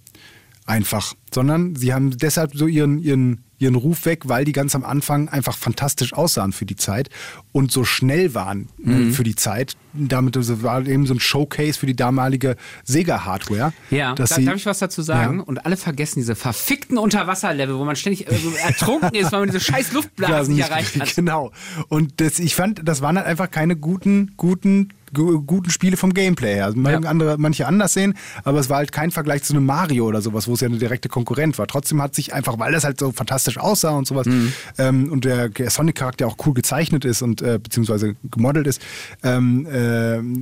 Einfach. 0.65 1.13
Sondern 1.33 1.75
sie 1.75 1.93
haben 1.93 2.17
deshalb 2.17 2.55
so 2.55 2.67
ihren, 2.67 2.99
ihren, 2.99 3.43
ihren 3.59 3.75
Ruf 3.75 4.05
weg, 4.05 4.27
weil 4.27 4.43
die 4.45 4.51
ganz 4.51 4.75
am 4.75 4.83
Anfang 4.83 5.29
einfach 5.29 5.57
fantastisch 5.57 6.13
aussahen 6.13 6.51
für 6.51 6.65
die 6.65 6.75
Zeit 6.75 7.09
und 7.51 7.71
so 7.71 7.83
schnell 7.83 8.33
waren 8.33 8.67
Mhm. 8.77 9.09
äh, 9.09 9.11
für 9.11 9.23
die 9.23 9.35
Zeit. 9.35 9.75
Damit 9.93 10.35
das 10.35 10.63
war 10.63 10.85
eben 10.85 11.05
so 11.05 11.13
ein 11.13 11.19
Showcase 11.19 11.77
für 11.79 11.85
die 11.85 11.95
damalige 11.95 12.55
Sega-Hardware. 12.85 13.73
Ja, 13.89 14.13
dass 14.15 14.29
da, 14.29 14.35
sie- 14.37 14.45
darf 14.45 14.55
ich 14.55 14.65
was 14.65 14.79
dazu 14.79 15.01
sagen? 15.01 15.37
Ja. 15.39 15.43
Und 15.43 15.65
alle 15.65 15.77
vergessen 15.77 16.19
diese 16.19 16.35
verfickten 16.35 16.97
Unterwasserlevel, 16.97 17.77
wo 17.77 17.85
man 17.85 17.95
ständig 17.95 18.27
äh, 18.27 18.35
ertrunken 18.63 19.13
ist, 19.15 19.31
weil 19.31 19.41
man 19.41 19.49
diese 19.49 19.59
scheiß 19.63 19.93
Luftblasen 19.93 20.55
nicht 20.55 20.69
erreicht 20.69 20.99
hat. 20.99 21.15
Genau. 21.15 21.51
Und 21.89 22.19
das, 22.21 22.39
ich 22.39 22.55
fand, 22.55 22.81
das 22.87 23.01
waren 23.01 23.17
halt 23.17 23.27
einfach 23.27 23.49
keine 23.49 23.75
guten, 23.75 24.33
guten, 24.37 24.89
gu- 25.13 25.41
guten 25.41 25.69
Spiele 25.69 25.97
vom 25.97 26.13
Gameplay 26.13 26.55
her. 26.55 26.65
Also 26.65 26.79
Ja. 26.81 26.97
andere, 26.99 27.37
manche 27.37 27.67
anders 27.67 27.93
sehen, 27.93 28.13
aber 28.43 28.59
es 28.59 28.69
war 28.69 28.77
halt 28.77 28.91
kein 28.91 29.11
Vergleich 29.11 29.43
zu 29.43 29.53
einem 29.53 29.65
Mario 29.65 30.05
oder 30.05 30.21
sowas, 30.21 30.47
wo 30.47 30.53
es 30.53 30.61
ja 30.61 30.67
eine 30.67 30.77
direkte 30.77 31.09
Konkurrent 31.09 31.57
war. 31.57 31.67
Trotzdem 31.67 32.01
hat 32.01 32.15
sich 32.15 32.33
einfach, 32.33 32.57
weil 32.59 32.71
das 32.71 32.83
halt 32.83 32.99
so 32.99 33.11
fantastisch 33.11 33.57
aussah 33.57 33.91
und 33.91 34.07
sowas 34.07 34.25
Mhm. 34.27 34.53
ähm, 34.77 35.11
und 35.11 35.25
der, 35.25 35.49
der 35.49 35.69
Sonic-Charakter 35.69 36.27
auch 36.27 36.37
cool 36.45 36.53
gezeichnet 36.53 37.03
ist 37.05 37.21
und 37.21 37.41
äh, 37.41 37.59
beziehungsweise 37.61 38.15
gemodelt 38.29 38.67
ist, 38.67 38.81
ähm, 39.23 39.65
äh, 39.65 39.80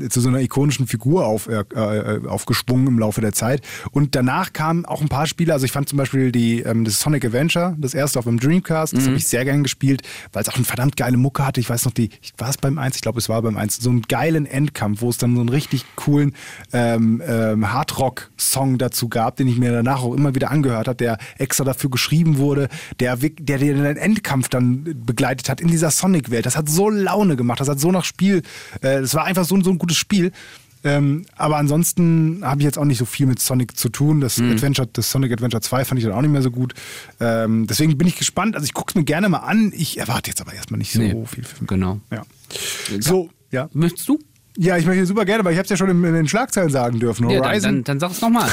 zu 0.10 0.22
so 0.22 0.30
einer 0.30 0.42
ikonischen 0.42 0.88
Figur 0.88 1.26
auf, 1.26 1.48
äh, 1.48 1.62
äh, 1.74 2.28
aufgeschwungen 2.28 2.88
im 2.88 3.00
Laufe 3.00 3.22
der 3.22 3.34
Zeit. 3.34 3.62
Und 3.92 4.16
danach 4.16 4.54
kamen 4.54 4.86
auch 4.86 5.02
ein 5.02 5.10
paar 5.10 5.28
Spiele, 5.28 5.54
also 5.54 5.66
ich 5.66 5.72
fand 5.72 5.90
zum 5.90 5.98
Beispiel 5.98 6.32
die, 6.32 6.62
ähm, 6.62 6.86
das 6.86 7.00
Sonic 7.00 7.26
Adventure, 7.26 7.76
das 7.78 7.94
erste 7.94 8.20
auf 8.20 8.26
dem 8.26 8.40
Dreamcast, 8.40 8.96
das 8.96 9.06
habe 9.08 9.16
ich 9.16 9.28
sehr 9.28 9.46
gern 9.46 9.64
gespielt, 9.64 10.02
weil 10.34 10.42
es 10.44 10.50
auch 10.50 10.56
eine 10.56 10.66
verdammt 10.66 10.98
geile 10.98 11.18
Mucke 11.18 11.46
hatte. 11.46 11.60
Ich 11.60 11.70
weiß 11.70 11.86
noch, 11.86 11.92
die, 11.94 12.10
ich- 12.22 12.34
war 12.38 12.50
es 12.50 12.58
beim 12.58 12.78
1, 12.78 12.96
ich 12.96 13.02
glaube, 13.02 13.20
es 13.20 13.30
war 13.30 13.42
beim 13.42 13.58
1, 13.58 13.78
so 13.78 13.90
einen 13.90 14.02
geilen 14.04 14.46
Endkampf, 14.46 15.02
wo 15.02 15.10
es 15.10 15.18
dann 15.18 15.36
so 15.36 15.42
einen 15.42 15.50
richtig 15.50 15.86
coolen 15.96 16.34
ähm, 16.74 17.22
ähm, 17.26 17.72
Hardrock-Song 17.72 18.78
dazu 18.78 19.10
gab, 19.10 19.36
den 19.38 19.48
ich 19.48 19.58
mir 19.58 19.72
danach 19.72 20.02
auch 20.04 20.14
immer 20.14 20.36
wieder 20.36 20.52
angehört 20.52 20.88
habe, 20.88 20.96
der 20.98 21.18
extra 21.38 21.64
dafür 21.64 21.90
geschrieben 21.90 22.38
wurde, 22.38 22.70
der, 23.00 23.16
der, 23.18 23.30
der 23.58 23.58
den 23.58 23.98
Endkampf 23.98 24.50
dann 24.50 24.84
begleitet 25.06 25.50
hat 25.50 25.62
in 25.62 25.68
dieser 25.68 25.92
Sonic-Welt. 25.92 26.46
Das 26.46 26.56
hat 26.58 26.70
so 26.70 26.90
Laune 26.90 27.36
gemacht, 27.36 27.60
das 27.60 27.70
hat 27.70 27.80
so 27.80 27.92
nach 27.92 28.06
Spiel, 28.06 28.38
äh, 28.82 29.02
das 29.02 29.14
war 29.16 29.26
einfach 29.30 29.46
so, 29.46 29.56
ein- 29.56 29.64
so 29.64 29.70
ein 29.72 29.78
gutes 29.78 29.98
Spiel. 29.98 30.32
Ähm, 30.82 31.26
aber 31.36 31.58
ansonsten 31.58 32.40
habe 32.42 32.62
ich 32.62 32.66
jetzt 32.66 32.78
auch 32.78 32.86
nicht 32.86 32.98
so 33.00 33.04
viel 33.06 33.26
mit 33.26 33.40
Sonic 33.40 33.76
zu 33.76 33.90
tun. 33.90 34.22
Das 34.22 34.40
Adventure, 34.40 34.88
das 34.94 35.12
Sonic 35.12 35.34
Adventure 35.34 35.60
2 35.62 35.84
fand 35.84 36.00
ich 36.00 36.06
dann 36.06 36.14
auch 36.14 36.22
nicht 36.22 36.32
mehr 36.32 36.42
so 36.42 36.52
gut. 36.52 36.74
Ähm, 37.20 37.68
deswegen 37.68 37.98
bin 37.98 38.08
ich 38.08 38.16
gespannt. 38.18 38.56
Also 38.56 38.64
ich 38.66 38.74
gucke 38.74 38.92
es 38.92 38.96
mir 38.96 39.04
gerne 39.04 39.28
mal 39.28 39.40
an. 39.40 39.74
Ich 39.76 39.98
erwarte 39.98 40.30
jetzt 40.30 40.40
aber 40.40 40.54
erstmal 40.54 40.78
nicht 40.78 40.94
so 40.94 41.00
Nee, 41.00 41.16
viel. 41.26 41.44
Für 41.44 41.66
Genau. 41.66 42.00
Ja. 42.12 42.24
So, 43.02 43.30
ja. 43.52 43.68
Möchtest 43.74 44.08
du? 44.08 44.20
Ja, 44.58 44.78
ich 44.78 44.86
möchte 44.86 45.06
super 45.06 45.26
gerne, 45.26 45.44
weil 45.46 45.52
ich 45.54 45.58
habe 45.58 45.66
es 45.66 45.70
ja 45.70 45.78
schon 45.78 45.90
in, 45.90 46.04
in 46.04 46.14
den 46.14 46.28
Schlagzeilen 46.30 46.70
sagen 46.70 47.00
dürfen. 47.00 47.30
Ja, 47.30 47.40
dann, 47.40 47.50
Horizon. 47.50 47.72
dann, 47.76 47.84
dann 47.84 48.00
sag 48.00 48.12
es 48.12 48.22
nochmal. 48.22 48.50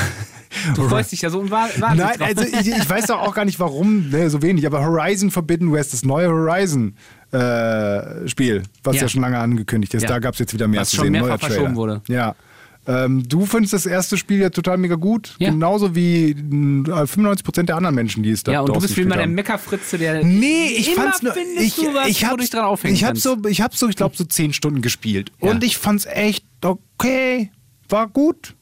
Du 0.74 0.88
freust 0.88 1.12
dich 1.12 1.22
ja 1.22 1.30
so 1.30 1.40
und 1.40 1.50
war, 1.50 1.68
Nein, 1.78 2.00
also 2.20 2.42
ich, 2.44 2.68
ich 2.68 2.88
weiß 2.90 3.06
doch 3.06 3.20
auch 3.20 3.34
gar 3.34 3.44
nicht, 3.44 3.58
warum 3.60 4.10
ne, 4.10 4.30
so 4.30 4.40
wenig, 4.42 4.66
aber 4.66 4.84
Horizon 4.84 5.30
Forbidden 5.30 5.72
West, 5.72 5.92
das 5.92 6.04
neue 6.04 6.28
Horizon-Spiel, 7.32 8.62
was 8.84 8.96
ja. 8.96 9.02
Ja. 9.02 9.08
schon 9.08 9.22
lange 9.22 9.38
angekündigt 9.38 9.94
ist, 9.94 10.02
Ja. 10.02 10.08
da 10.08 10.18
gab 10.18 10.34
es 10.34 10.40
jetzt 10.40 10.52
wieder 10.54 10.68
mehr 10.68 10.82
Was 10.82 10.90
zu 10.90 10.96
schon 10.96 11.04
sehen. 11.06 11.12
mehrfach 11.12 11.28
neuer 11.28 11.38
Trailer. 11.38 11.54
verschoben 11.54 11.76
wurde. 11.76 12.02
Ja. 12.08 12.34
Ähm, 12.88 13.28
du 13.28 13.46
findest 13.46 13.72
das 13.72 13.84
erste 13.84 14.16
Spiel 14.16 14.38
ja 14.38 14.48
total 14.50 14.78
mega 14.78 14.94
gut, 14.94 15.34
Ja. 15.40 15.50
genauso 15.50 15.96
wie 15.96 16.30
äh, 16.30 17.06
95% 17.06 17.64
der 17.68 17.76
anderen 17.76 17.96
Menschen, 17.96 18.22
die 18.22 18.30
es 18.30 18.44
da 18.44 18.52
ja, 18.52 18.60
und 18.60 18.68
du 18.68 18.80
bist 18.80 18.96
wie 18.96 19.00
immer 19.00 19.16
der. 19.16 19.26
Meckerfritze, 19.26 19.98
der. 19.98 20.22
Nee, 20.22 20.66
ich 20.68 20.92
immer 20.92 21.02
fand's 21.02 21.20
nur. 21.22 21.34
Ich, 21.58 21.74
du 21.74 21.92
was, 21.94 22.06
ich 22.08 22.24
hab's, 22.24 22.40
dich 22.42 22.50
dran 22.50 22.64
aufhängen 22.64 22.94
ich 22.94 23.02
hab 23.02 23.18
so, 23.18 23.36
ich 23.48 23.60
hab 23.60 23.74
so, 23.74 23.88
ich 23.88 23.96
glaube 23.96 24.16
so 24.16 24.22
zehn 24.24 24.52
Stunden 24.52 24.82
gespielt 24.82 25.32
Ja. 25.42 25.50
und 25.50 25.64
ich 25.64 25.78
fand's 25.78 26.06
echt 26.06 26.44
okay, 26.62 27.50
war 27.88 28.06
gut. 28.06 28.54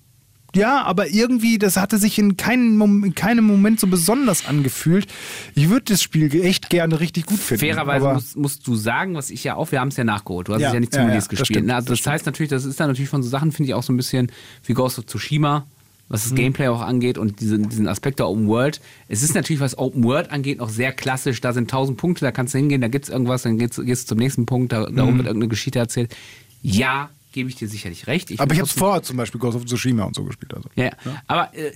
Ja, 0.55 0.83
aber 0.85 1.09
irgendwie, 1.11 1.59
das 1.59 1.77
hatte 1.77 1.99
sich 1.99 2.19
in 2.19 2.37
keinem, 2.37 2.77
Mom- 2.77 3.05
in 3.05 3.14
keinem 3.14 3.45
Moment 3.45 3.81
so 3.81 3.87
besonders 3.87 4.47
angefühlt. 4.47 5.07
Ich 5.55 5.69
würde 5.69 5.85
das 5.93 6.03
Spiel 6.03 6.33
echt 6.45 6.71
gerne 6.71 7.01
richtig 7.01 7.27
gut 7.27 7.38
finden. 7.38 7.61
Fairerweise 7.61 8.12
musst, 8.12 8.37
musst 8.37 8.67
du 8.67 8.75
sagen, 8.77 9.15
was 9.15 9.31
ich 9.31 9.44
ja 9.44 9.57
auch, 9.57 9.73
wir 9.73 9.81
haben 9.81 9.88
es 9.88 9.96
ja 9.96 10.05
nachgeholt. 10.05 10.48
Du 10.48 10.55
hast 10.55 10.61
Ja, 10.63 10.69
es 10.69 10.75
ja 10.75 10.81
nicht 10.81 10.92
zum 10.92 11.02
ja, 11.02 11.09
Release 11.09 11.27
ja, 11.27 11.29
das 11.31 11.38
gespielt. 11.40 11.46
stimmt, 11.57 11.67
ne? 11.67 11.75
also 11.75 11.88
das, 11.88 12.00
das 12.02 12.13
heißt 12.13 12.27
natürlich, 12.27 12.50
das 12.50 12.65
ist 12.65 12.79
dann 12.81 12.88
natürlich 12.88 13.09
von 13.11 13.23
so 13.23 13.29
Sachen, 13.29 13.52
finde 13.52 13.69
ich 13.71 13.75
auch 13.75 13.83
so 13.83 13.92
ein 13.92 13.96
bisschen 13.96 14.31
wie 14.65 14.73
Ghost 14.75 14.98
of 14.98 15.07
Tsushima, 15.07 15.67
was 16.09 16.23
das 16.25 16.33
Mhm. 16.33 16.37
Gameplay 16.37 16.69
auch 16.69 16.83
angeht 16.83 17.17
und 17.19 17.40
diesen, 17.40 17.69
diesen 17.71 17.88
Aspekt 17.88 18.19
der 18.19 18.29
Open 18.29 18.46
World. 18.46 18.81
Es 19.09 19.23
ist 19.23 19.35
natürlich, 19.35 19.61
was 19.61 19.79
Open 19.79 20.05
World 20.05 20.31
angeht, 20.31 20.59
noch 20.59 20.69
sehr 20.69 20.92
klassisch. 20.92 21.40
Da 21.40 21.52
sind 21.55 21.71
tausend 21.71 21.96
Punkte, 21.96 22.25
da 22.25 22.31
kannst 22.31 22.52
du 22.55 22.59
hingehen, 22.59 22.81
da 22.83 22.88
gibt 22.88 23.07
es 23.07 23.11
irgendwas, 23.11 23.42
dann 23.42 23.59
geht's, 23.59 23.81
gehst 23.83 24.05
du 24.05 24.09
zum 24.15 24.19
nächsten 24.19 24.44
Punkt, 24.46 24.73
da, 24.73 24.88
Mhm. 24.88 24.96
darum 24.96 25.17
wird 25.17 25.27
irgendeine 25.27 25.48
Geschichte 25.48 25.79
erzählt. 25.79 26.15
Ja, 26.63 27.09
gebe 27.35 27.50
ich 27.50 27.56
dir 27.56 27.68
sicherlich 27.68 28.06
recht. 28.06 28.30
aber 28.40 28.54
ich 28.54 28.60
habe 28.60 28.66
es 28.68 28.72
vorher 28.72 29.02
zum 29.02 29.18
Beispiel 29.18 29.38
Ghost 29.38 29.56
of 29.56 29.66
Tsushima 29.66 30.04
und 30.04 30.14
so 30.16 30.24
gespielt. 30.24 30.54
Also. 30.54 30.70
ja, 30.76 30.85
ja. 30.85 30.92
aber 31.26 31.52
äh, 31.54 31.72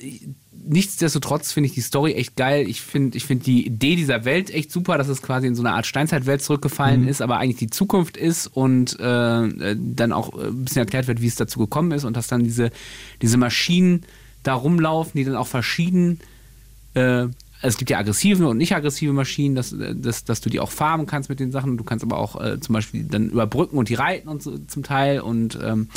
nichtsdestotrotz 0.67 1.53
finde 1.53 1.69
ich 1.69 1.75
die 1.75 1.81
Story 1.81 2.15
echt 2.15 2.37
geil. 2.37 2.67
Ich 2.69 2.81
finde 2.81 3.17
ich 3.19 3.25
find 3.25 3.45
die 3.47 3.67
Idee 3.67 3.97
dieser 3.97 4.25
Welt 4.25 4.51
echt 4.51 4.71
super, 4.73 4.97
dass 4.97 5.09
es 5.09 5.21
quasi 5.21 5.47
in 5.47 5.55
so 5.55 5.63
eine 5.63 5.73
Art 5.75 5.87
Steinzeitwelt 5.87 6.43
zurückgefallen 6.43 7.03
Mhm. 7.03 7.09
ist, 7.09 7.21
aber 7.21 7.39
eigentlich 7.39 7.57
die 7.59 7.71
Zukunft 7.71 8.17
ist 8.17 8.47
und 8.47 8.99
äh, 9.01 9.45
äh, 9.47 9.77
dann 9.79 10.13
auch 10.13 10.33
äh, 10.39 10.47
ein 10.47 10.65
bisschen 10.65 10.81
erklärt 10.81 11.07
wird, 11.09 11.21
wie 11.21 11.27
es 11.27 11.35
dazu 11.35 11.59
gekommen 11.59 11.93
ist 11.93 12.05
und 12.05 12.17
dass 12.17 12.29
dann 12.29 12.45
diese, 12.45 12.71
diese 13.21 13.37
Maschinen 13.37 14.05
da 14.45 14.55
rumlaufen, 14.55 15.13
die 15.19 15.25
dann 15.25 15.37
auch 15.37 15.49
verschieden 15.49 16.21
äh, 16.95 17.27
es 17.61 17.77
gibt 17.77 17.91
ja 17.91 17.99
aggressive 17.99 18.47
und 18.47 18.57
nicht 18.57 18.75
aggressive 18.75 19.13
Maschinen, 19.13 19.55
dass, 19.55 19.73
äh, 19.73 19.95
dass, 19.95 20.25
dass 20.25 20.41
du 20.41 20.51
die 20.51 20.61
auch 20.61 20.71
farmen 20.71 21.07
kannst 21.07 21.29
mit 21.29 21.41
den 21.41 21.51
Sachen. 21.51 21.77
Du 21.77 21.85
kannst 21.85 22.05
aber 22.05 22.19
auch 22.19 22.41
äh, 22.41 22.61
zum 22.61 22.73
Beispiel 22.73 23.05
dann 23.05 23.31
überbrücken 23.31 23.77
und 23.77 23.89
die 23.89 23.95
reiten 23.95 24.29
und 24.29 24.43
so 24.43 24.59
zum 24.59 24.83
Teil. 24.83 25.21
Und 25.21 25.59
ähm, 25.63 25.89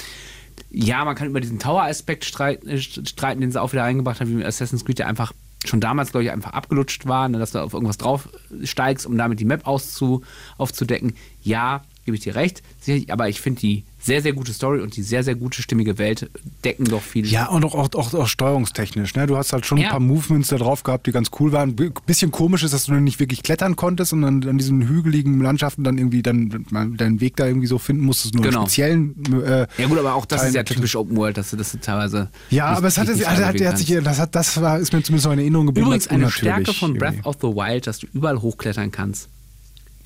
ja, 0.69 1.05
man 1.05 1.15
kann 1.15 1.27
über 1.27 1.41
diesen 1.41 1.59
Tower-Aspekt 1.59 2.25
streiten, 2.25 2.67
äh, 2.67 2.79
streiten, 2.79 3.41
den 3.41 3.51
sie 3.51 3.61
auch 3.61 3.73
wieder 3.73 3.83
reingebracht 3.83 4.21
haben, 4.21 4.37
wie 4.37 4.45
Assassin's 4.45 4.85
Creed, 4.85 4.99
der 4.99 5.07
einfach 5.07 5.33
schon 5.65 5.79
damals, 5.79 6.11
glaube 6.11 6.23
ich, 6.23 6.31
einfach 6.31 6.53
abgelutscht 6.53 7.05
war, 7.05 7.29
ne, 7.29 7.37
dass 7.37 7.51
du 7.51 7.59
auf 7.59 7.73
irgendwas 7.73 7.97
drauf 7.97 8.29
steigst, 8.63 9.05
um 9.05 9.15
damit 9.17 9.39
die 9.39 9.45
Map 9.45 9.67
auszu, 9.67 10.23
aufzudecken. 10.57 11.13
Ja, 11.43 11.83
gebe 12.11 12.17
ich 12.17 12.23
dir 12.23 12.35
recht. 12.35 12.61
Aber 13.09 13.29
ich 13.29 13.39
finde 13.41 13.61
die 13.61 13.83
sehr, 14.03 14.21
sehr 14.23 14.33
gute 14.33 14.51
Story 14.51 14.79
und 14.81 14.95
die 14.95 15.03
sehr, 15.03 15.23
sehr 15.23 15.35
gute, 15.35 15.61
stimmige 15.61 15.99
Welt 15.99 16.29
decken 16.65 16.85
doch 16.85 17.03
viel. 17.03 17.25
Ja, 17.27 17.47
und 17.49 17.63
auch, 17.63 17.75
auch, 17.75 17.89
auch, 17.93 18.13
auch 18.15 18.27
steuerungstechnisch. 18.27 19.13
Ne? 19.15 19.27
Du 19.27 19.37
hast 19.37 19.53
halt 19.53 19.65
schon 19.65 19.77
Ja. 19.77 19.85
ein 19.85 19.91
paar 19.91 19.99
Movements 19.99 20.49
da 20.49 20.57
drauf 20.57 20.81
gehabt, 20.83 21.05
die 21.07 21.11
ganz 21.11 21.29
cool 21.39 21.51
waren. 21.51 21.75
B 21.75 21.91
bisschen 22.07 22.31
komisch 22.31 22.63
ist, 22.63 22.73
dass 22.73 22.85
du 22.87 22.93
nicht 22.95 23.19
wirklich 23.19 23.43
klettern 23.43 23.75
konntest 23.75 24.11
und 24.13 24.23
dann 24.23 24.43
an 24.47 24.57
diesen 24.57 24.87
hügeligen 24.87 25.39
Landschaften 25.41 25.83
dann 25.83 25.97
irgendwie 25.99 26.23
dann 26.23 26.65
deinen 26.97 27.21
Weg 27.21 27.35
da 27.35 27.45
irgendwie 27.45 27.67
so 27.67 27.77
finden 27.77 28.03
musstest, 28.03 28.33
nur 28.33 28.43
Genau. 28.43 28.61
speziellen. 28.61 29.15
Äh, 29.45 29.67
Ja 29.77 29.87
gut, 29.87 29.99
aber 29.99 30.15
auch 30.15 30.25
das 30.25 30.45
ist 30.45 30.55
ja 30.55 30.63
typisch 30.63 30.95
Open 30.95 31.15
World, 31.17 31.37
dass 31.37 31.51
du 31.51 31.57
das 31.57 31.77
teilweise. 31.81 32.29
Ja, 32.49 32.65
aber 32.65 32.87
es 32.87 32.97
hat, 32.97 33.07
es 33.07 33.25
hat, 33.25 33.37
hat, 33.63 33.77
sich, 33.77 33.95
das, 34.03 34.19
hat, 34.19 34.35
das 34.35 34.59
war, 34.59 34.79
ist 34.79 34.91
mir 34.93 35.03
zumindest 35.03 35.25
noch 35.27 35.33
in 35.33 35.39
Erinnerung 35.39 35.67
geblieben. 35.67 35.87
Übrigens 35.87 36.07
eine 36.07 36.31
Stärke 36.31 36.73
von 36.73 36.95
Breath 36.95 37.13
irgendwie. 37.13 37.27
of 37.29 37.35
the 37.41 37.47
Wild, 37.49 37.85
dass 37.85 37.99
du 37.99 38.07
überall 38.13 38.41
hochklettern 38.41 38.91
kannst. 38.91 39.29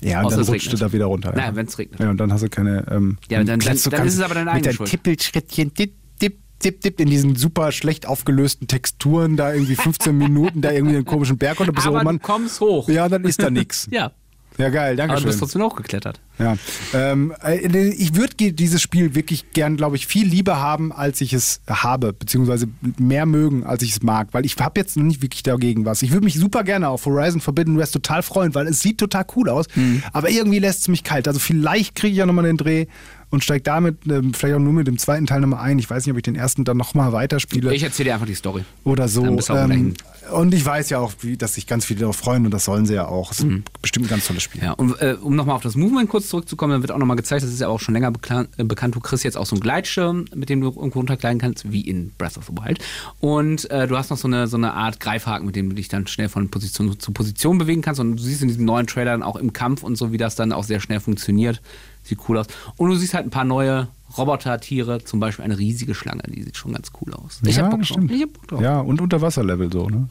Ja, 0.00 0.20
und 0.20 0.26
außer 0.26 0.36
dann 0.36 0.42
es 0.44 0.48
rutscht 0.50 0.72
du 0.72 0.76
da 0.76 0.92
wieder 0.92 1.06
runter. 1.06 1.32
Nein, 1.34 1.50
ja. 1.50 1.56
wenn's 1.56 1.78
regnet. 1.78 2.00
Ja, 2.00 2.10
und 2.10 2.18
dann 2.18 2.32
hast 2.32 2.42
du 2.42 2.48
keine. 2.48 2.84
Ähm, 2.90 3.18
Ja, 3.28 3.38
dann- 3.42 3.58
dann- 3.60 3.76
du- 3.76 3.90
dann 3.90 4.06
ist 4.06 4.14
es 4.14 4.20
aber 4.20 4.34
deine 4.34 4.44
Mit 4.46 4.54
eigene 4.54 4.62
deinen 4.68 4.74
Schuld. 4.76 4.90
Tippelschrittchen, 4.90 5.74
tipp, 5.74 5.94
tipp, 6.18 6.38
tipp, 6.58 6.80
tipp, 6.80 7.00
in 7.00 7.08
diesen 7.08 7.36
super 7.36 7.72
schlecht 7.72 8.06
aufgelösten 8.06 8.68
Texturen, 8.68 9.36
da 9.36 9.52
irgendwie 9.52 9.76
15 9.76 10.16
Minuten, 10.18 10.60
da 10.60 10.72
irgendwie 10.72 10.96
einen 10.96 11.04
komischen 11.04 11.38
Berg 11.38 11.58
runter 11.60 11.72
bis 11.72 11.86
Aber 11.86 12.00
oben. 12.02 12.18
du 12.18 12.18
kommst 12.18 12.60
hoch. 12.60 12.88
Ja, 12.88 13.08
dann 13.08 13.24
ist 13.24 13.40
da 13.42 13.50
nichts. 13.50 13.88
Ja. 13.90 14.12
Ja, 14.58 14.70
geil, 14.70 14.96
danke 14.96 15.12
Aber 15.12 15.16
du 15.16 15.22
schön. 15.22 15.28
bist 15.28 15.40
trotzdem 15.40 15.62
hochgeklettert. 15.62 16.20
Ja, 16.38 16.56
ähm, 16.94 17.32
äh, 17.42 17.88
ich 17.90 18.14
würde 18.14 18.52
dieses 18.52 18.80
Spiel 18.82 19.14
wirklich 19.14 19.52
gern, 19.52 19.76
glaube 19.76 19.96
ich, 19.96 20.06
viel 20.06 20.26
lieber 20.26 20.58
haben, 20.60 20.92
als 20.92 21.20
ich 21.22 21.32
es 21.32 21.60
habe, 21.68 22.12
beziehungsweise 22.12 22.66
mehr 22.98 23.24
mögen, 23.26 23.64
als 23.64 23.82
ich 23.82 23.92
es 23.92 24.02
mag, 24.02 24.28
weil 24.32 24.44
ich 24.44 24.56
habe 24.58 24.78
jetzt 24.80 24.96
noch 24.96 25.04
nicht 25.04 25.22
wirklich 25.22 25.42
dagegen 25.42 25.84
was. 25.86 26.02
Ich 26.02 26.10
würde 26.12 26.24
mich 26.24 26.34
super 26.38 26.62
gerne 26.62 26.88
auf 26.88 27.06
Horizon 27.06 27.40
Forbidden 27.40 27.78
West 27.78 27.92
total 27.94 28.22
freuen, 28.22 28.54
weil 28.54 28.66
es 28.66 28.80
sieht 28.80 28.98
total 28.98 29.24
cool 29.36 29.48
aus, 29.48 29.66
Mhm. 29.74 30.02
aber 30.12 30.30
irgendwie 30.30 30.58
lässt 30.58 30.80
es 30.80 30.88
mich 30.88 31.04
kalt. 31.04 31.26
Also 31.28 31.40
vielleicht 31.40 31.94
kriege 31.94 32.12
ich 32.12 32.18
ja 32.18 32.26
nochmal 32.26 32.44
den 32.44 32.56
Dreh 32.58 32.86
und 33.30 33.42
steige 33.44 33.62
damit 33.62 33.98
ähm, 34.08 34.34
vielleicht 34.34 34.56
auch 34.56 34.60
nur 34.60 34.72
mit 34.72 34.86
dem 34.86 34.98
zweiten 34.98 35.26
Teil 35.26 35.40
nochmal 35.40 35.60
ein. 35.60 35.78
Ich 35.78 35.88
weiß 35.90 36.06
nicht, 36.06 36.12
ob 36.12 36.16
ich 36.16 36.22
den 36.22 36.36
ersten 36.36 36.64
dann 36.64 36.76
nochmal 36.76 37.12
weiterspiele 37.12 37.74
Ich 37.74 37.82
erzähle 37.82 38.10
dir 38.10 38.14
einfach 38.14 38.26
die 38.26 38.34
Story. 38.34 38.64
oder 38.84 39.08
so. 39.08 39.24
Ähm, 39.24 39.94
und 40.32 40.54
ich 40.54 40.64
weiß 40.64 40.90
ja 40.90 40.98
auch, 40.98 41.12
wie, 41.20 41.36
dass 41.36 41.54
sich 41.54 41.66
ganz 41.66 41.84
viele 41.84 42.00
darauf 42.00 42.16
freuen 42.16 42.44
und 42.44 42.50
das 42.50 42.64
sollen 42.64 42.86
sie 42.86 42.94
ja 42.94 43.06
auch. 43.06 43.32
Es 43.32 43.40
ist 43.40 43.46
bestimmt 43.80 44.06
ein 44.06 44.08
ganz 44.10 44.26
tolles 44.26 44.42
Spiel. 44.42 44.60
Mhm. 44.60 44.66
Ja, 44.66 44.72
und 44.72 45.00
äh, 45.00 45.16
um 45.20 45.36
nochmal 45.36 45.54
auf 45.56 45.62
das 45.62 45.76
Movement 45.76 46.08
kurz 46.08 46.28
zurückzukommen, 46.28 46.72
dann 46.72 46.82
wird 46.82 46.90
auch 46.92 46.98
nochmal 46.98 47.16
gezeigt, 47.16 47.42
das 47.42 47.50
ist 47.52 47.60
ja 47.60 47.68
auch 47.68 47.80
schon 47.80 47.94
länger 47.94 48.10
bekla- 48.10 48.46
äh, 48.56 48.64
bekannt, 48.64 48.96
du 48.96 49.00
kriegst 49.00 49.24
jetzt 49.24 49.36
auch 49.36 49.46
so 49.46 49.54
einen 49.54 49.60
Gleitschirm, 49.60 50.24
mit 50.34 50.48
dem 50.48 50.60
du 50.60 50.68
irgendwo 50.68 50.98
runterkleiden 50.98 51.40
kannst, 51.40 51.70
wie 51.70 51.80
in 51.82 52.10
Breath 52.18 52.36
of 52.38 52.46
the 52.46 52.52
Wild. 52.52 52.78
Und 53.20 53.70
äh, 53.70 53.86
du 53.86 53.96
hast 53.96 54.10
noch 54.10 54.18
so 54.18 54.26
eine, 54.28 54.46
so 54.48 54.56
eine 54.56 54.72
Art 54.74 54.98
Greifhaken, 55.00 55.46
mit 55.46 55.54
dem 55.56 55.68
du 55.68 55.74
dich 55.76 55.88
dann 55.88 56.06
schnell 56.06 56.28
von 56.28 56.48
Position 56.48 56.98
zu 56.98 57.12
Position 57.12 57.58
bewegen 57.58 57.82
kannst. 57.82 58.00
Und 58.00 58.16
du 58.16 58.22
siehst 58.22 58.42
in 58.42 58.48
diesem 58.48 58.64
neuen 58.64 58.86
Trailer 58.86 59.12
dann 59.12 59.22
auch 59.22 59.36
im 59.36 59.52
Kampf 59.52 59.82
und 59.82 59.96
so, 59.96 60.12
wie 60.12 60.18
das 60.18 60.34
dann 60.34 60.52
auch 60.52 60.64
sehr 60.64 60.80
schnell 60.80 61.00
funktioniert. 61.00 61.60
Sieht 62.06 62.20
cool 62.28 62.38
aus. 62.38 62.46
Und 62.76 62.88
du 62.88 62.96
siehst 62.96 63.14
halt 63.14 63.26
ein 63.26 63.30
paar 63.30 63.44
neue 63.44 63.88
Robotertiere, 64.16 65.02
zum 65.04 65.20
Beispiel 65.20 65.44
eine 65.44 65.58
riesige 65.58 65.94
Schlange, 65.94 66.22
die 66.28 66.42
sieht 66.42 66.56
schon 66.56 66.72
ganz 66.72 66.90
cool 67.00 67.12
aus. 67.14 67.40
Ich 67.44 67.56
ja, 67.56 67.64
hab 67.64 67.70
Bock 67.70 67.80
drauf. 67.80 67.88
stimmt. 67.88 68.10
Ich 68.10 68.22
hab 68.22 68.32
Bock 68.32 68.48
drauf. 68.48 68.60
Ja, 68.60 68.80
und 68.80 69.00
Unterwasserlevel 69.00 69.72
so, 69.72 69.88
ne? 69.88 70.08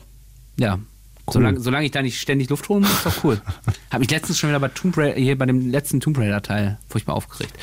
Ja. 0.57 0.79
Solange, 1.31 1.59
solange 1.59 1.85
ich 1.85 1.91
da 1.91 2.03
nicht 2.03 2.19
ständig 2.19 2.49
Luft 2.49 2.69
holen 2.69 2.81
muss, 2.81 2.91
ist 2.91 3.05
doch 3.05 3.23
cool. 3.23 3.41
Hab 3.89 3.99
mich 3.99 4.11
letztens 4.11 4.37
schon 4.37 4.51
wieder 4.51 4.59
bei 4.59 4.67
Tomb 4.67 4.95
Raider, 4.95 5.19
hier 5.19 5.35
bei 5.35 5.47
dem 5.47 5.71
letzten 5.71 5.99
Tomb 5.99 6.19
Raider 6.19 6.43
Teil 6.43 6.77
furchtbar 6.87 7.15
aufgeregt. 7.15 7.57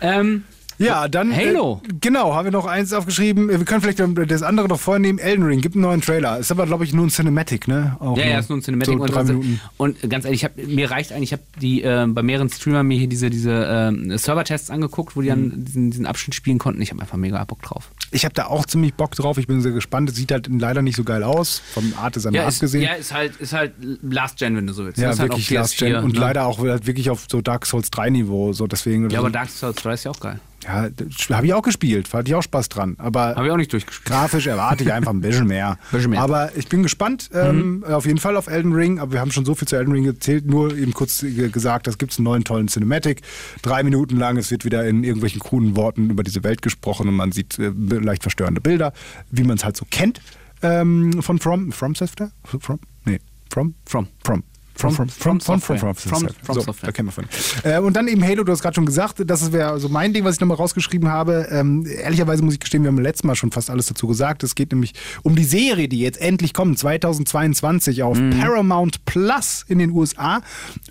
Ähm, 0.00 0.42
Ja, 0.78 1.08
dann. 1.08 1.34
Halo. 1.34 1.80
Äh, 1.88 1.92
genau, 2.00 2.34
haben 2.34 2.44
wir 2.46 2.52
noch 2.52 2.66
eins 2.66 2.92
aufgeschrieben. 2.92 3.48
Äh, 3.50 3.58
Wir 3.58 3.64
können 3.64 3.80
vielleicht 3.80 4.00
das 4.30 4.42
andere 4.42 4.68
noch 4.68 4.80
vornehmen. 4.80 5.18
Elden 5.18 5.44
Ring 5.44 5.60
gibt 5.60 5.74
einen 5.74 5.82
neuen 5.82 6.00
Trailer. 6.00 6.38
Ist 6.38 6.50
aber, 6.50 6.66
glaube 6.66 6.84
ich, 6.84 6.92
nur 6.92 7.06
ein 7.06 7.10
Cinematic, 7.10 7.68
ne? 7.68 7.96
Auch 8.00 8.16
ja, 8.18 8.26
ja, 8.26 8.38
ist 8.38 8.48
nur 8.48 8.58
ein 8.58 8.62
Cinematic. 8.62 8.94
So 8.96 9.02
und, 9.02 9.14
drei 9.14 9.22
Minuten. 9.24 9.60
und 9.76 10.10
ganz 10.10 10.24
ehrlich, 10.24 10.40
ich 10.40 10.44
hab, 10.44 10.56
mir 10.56 10.90
reicht 10.90 11.12
eigentlich, 11.12 11.30
ich 11.30 11.32
habe 11.32 11.42
die 11.60 11.82
äh, 11.82 12.06
bei 12.08 12.22
mehreren 12.22 12.48
Streamern 12.50 12.86
mir 12.86 12.98
hier 12.98 13.08
diese, 13.08 13.30
diese 13.30 13.52
ähm, 13.68 14.16
Server-Tests 14.16 14.70
angeguckt, 14.70 15.16
wo 15.16 15.20
die 15.22 15.30
Mhm. 15.30 15.50
dann 15.50 15.64
diesen, 15.64 15.90
diesen 15.90 16.06
Abschnitt 16.06 16.34
spielen 16.34 16.58
konnten. 16.58 16.80
Ich 16.82 16.90
habe 16.90 17.00
einfach 17.00 17.16
mega 17.16 17.42
Bock 17.44 17.62
drauf. 17.62 17.90
Ich 18.10 18.24
habe 18.24 18.34
da 18.34 18.46
auch 18.46 18.64
ziemlich 18.66 18.94
Bock 18.94 19.12
drauf. 19.14 19.38
Ich 19.38 19.46
bin 19.46 19.60
sehr 19.60 19.72
gespannt. 19.72 20.10
Es 20.10 20.16
sieht 20.16 20.32
halt 20.32 20.48
leider 20.50 20.82
nicht 20.82 20.96
so 20.96 21.04
geil 21.04 21.22
aus. 21.22 21.62
Vom 21.72 21.92
Art 22.00 22.16
Design 22.16 22.34
Ja, 22.34 22.46
ist, 22.48 22.56
abgesehen. 22.56 22.82
ja, 22.84 22.92
ist 22.94 23.12
halt, 23.14 23.36
ist 23.36 23.52
halt 23.52 23.72
Last 24.02 24.38
Gen, 24.38 24.56
wenn 24.56 24.66
du 24.66 24.72
so 24.72 24.84
willst. 24.84 24.98
Ja, 24.98 25.10
ist 25.10 25.18
halt 25.20 25.30
wirklich 25.30 25.48
auf 25.58 25.62
Last 25.62 25.78
Gen. 25.78 25.94
PS4, 25.96 26.02
Und 26.02 26.14
ne? 26.14 26.20
leider 26.20 26.46
auch 26.46 26.58
halt 26.58 26.86
wirklich 26.86 27.10
auf 27.10 27.26
so 27.30 27.40
Dark 27.40 27.64
Souls 27.66 27.90
3 27.90 28.10
Niveau. 28.10 28.52
So 28.52 28.66
deswegen. 28.66 29.08
Ja, 29.10 29.18
aber 29.20 29.30
Dark 29.30 29.48
Souls 29.50 29.76
3 29.76 29.94
ist 29.94 30.04
ja 30.04 30.10
auch 30.10 30.20
geil. 30.20 30.40
Ja, 30.64 30.88
habe 31.36 31.46
ich 31.46 31.54
auch 31.54 31.62
gespielt. 31.62 32.12
Hatte 32.12 32.28
ich 32.28 32.34
auch 32.34 32.42
Spaß 32.42 32.68
dran. 32.68 32.94
Aber 32.98 33.34
Habe 33.36 33.46
ich 33.46 33.52
auch 33.52 33.56
nicht 33.56 33.72
durchgespielt. 33.72 34.06
Grafisch 34.06 34.46
erwarte 34.46 34.84
ich 34.84 34.92
einfach 34.92 35.12
ein 35.12 35.20
bisschen 35.20 35.46
mehr. 35.46 35.78
Bisschen 35.92 36.10
mehr. 36.10 36.20
Aber 36.22 36.56
ich 36.56 36.68
bin 36.68 36.82
gespannt, 36.82 37.30
ähm, 37.32 37.84
auf 37.86 38.06
jeden 38.06 38.18
Fall 38.18 38.36
auf 38.36 38.46
Elden 38.46 38.72
Ring. 38.72 38.98
Aber 38.98 39.12
wir 39.12 39.20
haben 39.20 39.30
schon 39.30 39.44
so 39.44 39.54
viel 39.54 39.68
zu 39.68 39.76
Elden 39.76 39.92
Ring 39.92 40.04
erzählt. 40.06 40.46
Nur 40.46 40.76
eben 40.76 40.92
kurz 40.94 41.20
ge- 41.20 41.48
gesagt, 41.50 41.86
das 41.86 41.98
gibt 41.98 42.12
es 42.12 42.18
einen 42.18 42.24
neuen 42.24 42.44
tollen 42.44 42.68
Cinematic. 42.68 43.20
Drei 43.62 43.82
Minuten 43.82 44.16
lang. 44.16 44.36
Es 44.36 44.50
wird 44.50 44.64
wieder 44.64 44.86
in 44.86 45.04
irgendwelchen 45.04 45.40
kruden 45.40 45.76
Worten 45.76 46.10
über 46.10 46.22
diese 46.22 46.42
Welt 46.44 46.62
gesprochen 46.62 47.08
und 47.08 47.14
man 47.14 47.32
sieht 47.32 47.58
äh, 47.58 47.68
leicht 47.70 48.22
verstörende 48.22 48.60
Bilder, 48.60 48.92
wie 49.30 49.44
man 49.44 49.56
es 49.56 49.64
halt 49.64 49.76
so 49.76 49.84
kennt. 49.90 50.20
Ähm, 50.62 51.22
von 51.22 51.38
From, 51.38 51.72
From 51.72 51.94
Software? 51.94 52.30
From? 52.44 52.78
Nee, 53.04 53.20
From? 53.52 53.74
From. 53.86 54.08
From. 54.24 54.42
From, 54.76 54.92
from, 54.94 55.08
from, 55.08 55.40
from, 55.40 55.60
from, 55.60 55.78
from, 55.78 55.94
From- 55.94 56.28
from 56.42 56.54
so, 56.54 56.60
Software. 56.62 56.86
Da 56.88 56.92
kennen 56.92 57.08
wir 57.08 57.12
von. 57.12 57.24
Äh, 57.62 57.78
und 57.78 57.94
dann 57.94 58.08
eben 58.08 58.22
Halo, 58.24 58.42
du 58.44 58.50
hast 58.52 58.60
gerade 58.62 58.74
schon 58.74 58.86
gesagt, 58.86 59.22
das 59.24 59.52
wäre 59.52 59.78
so 59.78 59.88
mein 59.88 60.12
Ding, 60.12 60.24
was 60.24 60.34
ich 60.34 60.40
nochmal 60.40 60.56
rausgeschrieben 60.56 61.08
habe. 61.08 61.46
Ähm, 61.50 61.86
ehrlicherweise 61.86 62.42
muss 62.42 62.54
ich 62.54 62.60
gestehen, 62.60 62.82
wir 62.82 62.88
haben 62.88 62.98
letztes 62.98 63.24
Mal 63.24 63.36
schon 63.36 63.52
fast 63.52 63.70
alles 63.70 63.86
dazu 63.86 64.06
gesagt. 64.08 64.42
Es 64.42 64.54
geht 64.56 64.72
nämlich 64.72 64.92
um 65.22 65.36
die 65.36 65.44
Serie, 65.44 65.88
die 65.88 66.00
jetzt 66.00 66.20
endlich 66.20 66.52
kommt, 66.54 66.78
2022 66.78 68.02
auf 68.02 68.18
Mhm. 68.18 68.30
Paramount 68.40 69.04
Plus 69.04 69.64
in 69.68 69.78
den 69.78 69.90
USA 69.90 70.40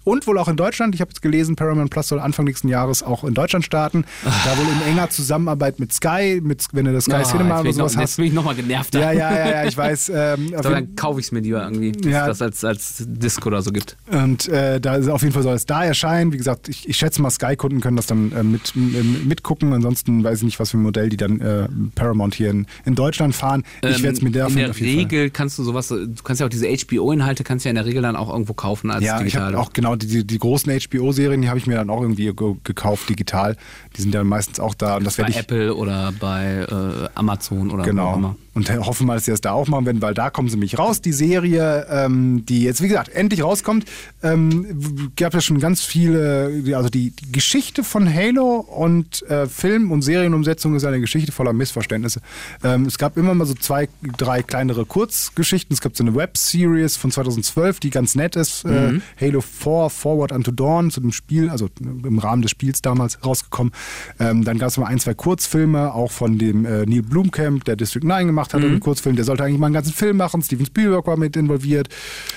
und 0.03 0.27
wohl 0.27 0.38
auch 0.38 0.47
in 0.47 0.55
Deutschland. 0.55 0.95
Ich 0.95 1.01
habe 1.01 1.09
jetzt 1.09 1.21
gelesen, 1.21 1.55
Paramount 1.55 1.89
Plus 1.89 2.07
soll 2.07 2.19
Anfang 2.19 2.45
nächsten 2.45 2.67
Jahres 2.69 3.03
auch 3.03 3.23
in 3.23 3.34
Deutschland 3.34 3.65
starten. 3.65 4.05
Da 4.23 4.57
wohl 4.57 4.65
in 4.65 4.93
enger 4.93 5.09
Zusammenarbeit 5.09 5.79
mit 5.79 5.93
Sky, 5.93 6.39
mit, 6.43 6.65
wenn 6.71 6.86
du 6.86 6.93
das 6.93 7.05
Sky 7.05 7.13
Ah, 7.15 7.23
Cinema 7.23 7.59
oder 7.59 7.69
ich 7.69 7.75
noch, 7.77 7.89
sowas 7.89 7.93
jetzt 7.95 8.01
hast. 8.11 8.15
bin 8.17 8.25
ich 8.25 8.34
nochmal 8.34 8.55
genervt. 8.55 8.95
Ja, 8.95 9.11
ja, 9.11 9.31
ja, 9.38 9.49
ja, 9.49 9.65
ich 9.65 9.75
weiß. 9.77 10.09
Ähm, 10.13 10.45
jeden- 10.47 10.61
dann 10.63 10.95
kaufe 10.95 11.19
ich 11.19 11.27
es 11.27 11.31
mir 11.31 11.41
lieber 11.41 11.63
irgendwie, 11.63 11.91
Ja. 12.09 12.27
das 12.27 12.41
als, 12.41 12.63
als 12.63 13.03
Disc 13.05 13.45
oder 13.45 13.61
so 13.61 13.71
gibt. 13.74 13.97
Und 14.11 14.47
äh, 14.47 14.80
da 14.80 14.95
ist 14.95 15.07
auf 15.09 15.21
jeden 15.21 15.34
Fall 15.34 15.43
soll 15.43 15.55
es 15.55 15.65
da 15.65 15.84
erscheinen. 15.84 16.32
Wie 16.34 16.38
gesagt, 16.38 16.69
ich, 16.69 16.88
ich 16.88 16.95
schätze 16.97 17.21
mal, 17.21 17.30
Sky-Kunden 17.30 17.82
können 17.82 17.97
das 17.97 18.07
dann 18.07 18.32
äh, 18.32 18.43
mit, 18.43 18.74
m- 18.76 19.28
mitgucken. 19.28 19.74
Ansonsten 19.74 20.24
weiß 20.24 20.39
ich 20.39 20.43
nicht, 20.45 20.59
was 20.59 20.71
für 20.71 20.78
ein 20.78 20.84
Modell 20.84 21.09
die 21.09 21.17
dann 21.17 21.39
äh, 21.41 21.67
Paramount 21.95 22.36
hier 22.36 22.49
in, 22.51 22.67
in 22.86 22.95
Deutschland 22.95 23.36
fahren. 23.36 23.63
ich 23.84 24.03
werde 24.03 24.15
es 24.17 24.21
mir 24.21 24.28
Ähm, 24.30 24.34
davon 24.34 24.51
In 24.53 24.57
der 24.59 24.69
auf 24.69 24.80
jeden 24.80 24.93
Fall. 24.93 24.99
Regel 25.03 25.30
kannst 25.30 25.57
du 25.59 25.63
sowas, 25.63 25.88
du 25.89 26.07
kannst 26.24 26.39
ja 26.39 26.45
auch 26.45 26.49
diese 26.51 26.67
HBO-Inhalte, 26.67 27.43
kannst 27.43 27.65
ja 27.65 27.69
in 27.69 27.76
der 27.76 27.86
Regel 27.86 28.01
dann 28.01 28.15
auch 28.15 28.30
irgendwo 28.32 28.53
kaufen 28.53 28.91
als 28.91 29.03
Ja, 29.03 29.17
ich 29.17 29.24
digitale. 29.26 29.57
habe 29.57 29.59
auch 29.59 29.74
genau 29.74 29.95
die, 29.95 30.26
die 30.26 30.39
großen 30.39 30.71
HBO-Serien, 30.71 31.41
die 31.41 31.49
habe 31.49 31.59
ich 31.59 31.67
mir 31.67 31.76
dann 31.76 31.89
auch 31.89 32.01
irgendwie 32.01 32.32
ge 32.34 32.55
gekauft, 32.63 33.09
digital. 33.09 33.57
Die 33.97 34.01
sind 34.01 34.13
ja 34.13 34.24
meistens 34.24 34.59
auch 34.59 34.74
da. 34.74 34.97
Und 34.97 35.05
das 35.05 35.17
bei 35.17 35.28
ich. 35.30 35.38
Apple 35.38 35.76
oder 35.76 36.13
bei 36.19 36.65
äh, 36.69 37.09
Amazon 37.15 37.69
oder 37.71 37.78
wo 37.78 37.82
auch 37.82 37.86
Genau. 37.86 38.15
immer. 38.15 38.36
und 38.55 38.69
hoffen 38.86 39.07
mal, 39.07 39.15
dass 39.15 39.26
sie 39.26 39.32
das 39.32 39.41
da 39.41 39.51
auch 39.53 39.67
machen 39.67 39.86
werden, 39.86 40.01
weil 40.01 40.13
da 40.13 40.30
kommen 40.30 40.47
sie 40.47 40.55
nämlich 40.55 40.78
raus. 40.78 41.01
Die 41.01 41.11
Serie, 41.13 41.88
ähm, 41.89 42.45
die 42.47 42.63
jetzt, 42.63 42.82
wie 42.82 42.88
gesagt, 42.88 43.09
endlich 43.09 43.43
rauskommt, 43.68 43.86
ähm, 44.22 45.11
gab 45.16 45.34
ja 45.34 45.41
schon 45.41 45.59
ganz 45.59 45.84
viele, 45.84 46.64
also 46.76 46.89
die, 46.89 47.11
die 47.11 47.32
Geschichte 47.32 47.84
von 47.84 48.11
Halo 48.11 48.59
und 48.59 49.24
äh, 49.30 49.47
Film- 49.47 49.91
und 49.91 50.01
Serienumsetzung 50.01 50.76
ist 50.76 50.86
eine 50.86 50.99
Geschichte 50.99 51.32
voller 51.32 51.53
Missverständnisse. 51.53 52.22
Ähm, 52.64 52.86
es 52.86 52.97
gab 52.97 53.18
immer 53.18 53.34
mal 53.34 53.45
so 53.45 53.53
zwei, 53.53 53.89
drei 54.18 54.43
kleinere 54.43 54.86
Kurzgeschichten. 54.86 55.74
Es 55.74 55.82
gab 55.82 55.95
so 55.95 56.03
eine 56.03 56.16
Web-Series 56.16 56.97
von 56.97 57.11
2012, 57.11 57.80
die 57.80 57.89
ganz 57.89 58.16
nett 58.16 58.36
ist. 58.36 58.66
Äh, 58.66 58.99
Halo 59.20 59.41
4, 59.41 59.89
Forward 59.89 60.32
Unto 60.32 60.51
Dawn, 60.51 60.91
zu 60.91 61.01
dem 61.01 61.11
Spiel, 61.11 61.49
also 61.49 61.70
im 61.82 62.20
Rahmen 62.20 62.41
des 62.41 62.51
Spiels 62.51 62.82
damals 62.82 63.24
rausgekommen. 63.26 63.74
Ähm, 64.20 64.43
dann 64.43 64.57
gab 64.57 64.70
es 64.70 64.78
mal 64.78 64.88
ein, 64.88 64.99
zwei 64.99 65.14
Kurzfilme, 65.14 65.93
auch 65.93 66.11
von 66.11 66.38
dem 66.38 66.66
äh, 66.66 66.86
Neil 66.86 67.01
Blomkamp, 67.01 67.66
der 67.66 67.76
District 67.76 68.03
9 68.03 68.28
gemacht 68.28 68.53
hat, 68.53 68.64
einen 68.64 68.80
Kurzfilm. 68.80 69.16
Der 69.16 69.26
sollte 69.26 69.43
eigentlich 69.43 69.59
mal 69.59 69.68
einen 69.68 69.74
ganzen 69.74 69.93
Film 69.93 70.18
machen. 70.18 70.41
Steven 70.41 70.66
Spielberg 70.66 71.05
war 71.07 71.18
mit 71.18 71.36
involviert. 71.36 71.89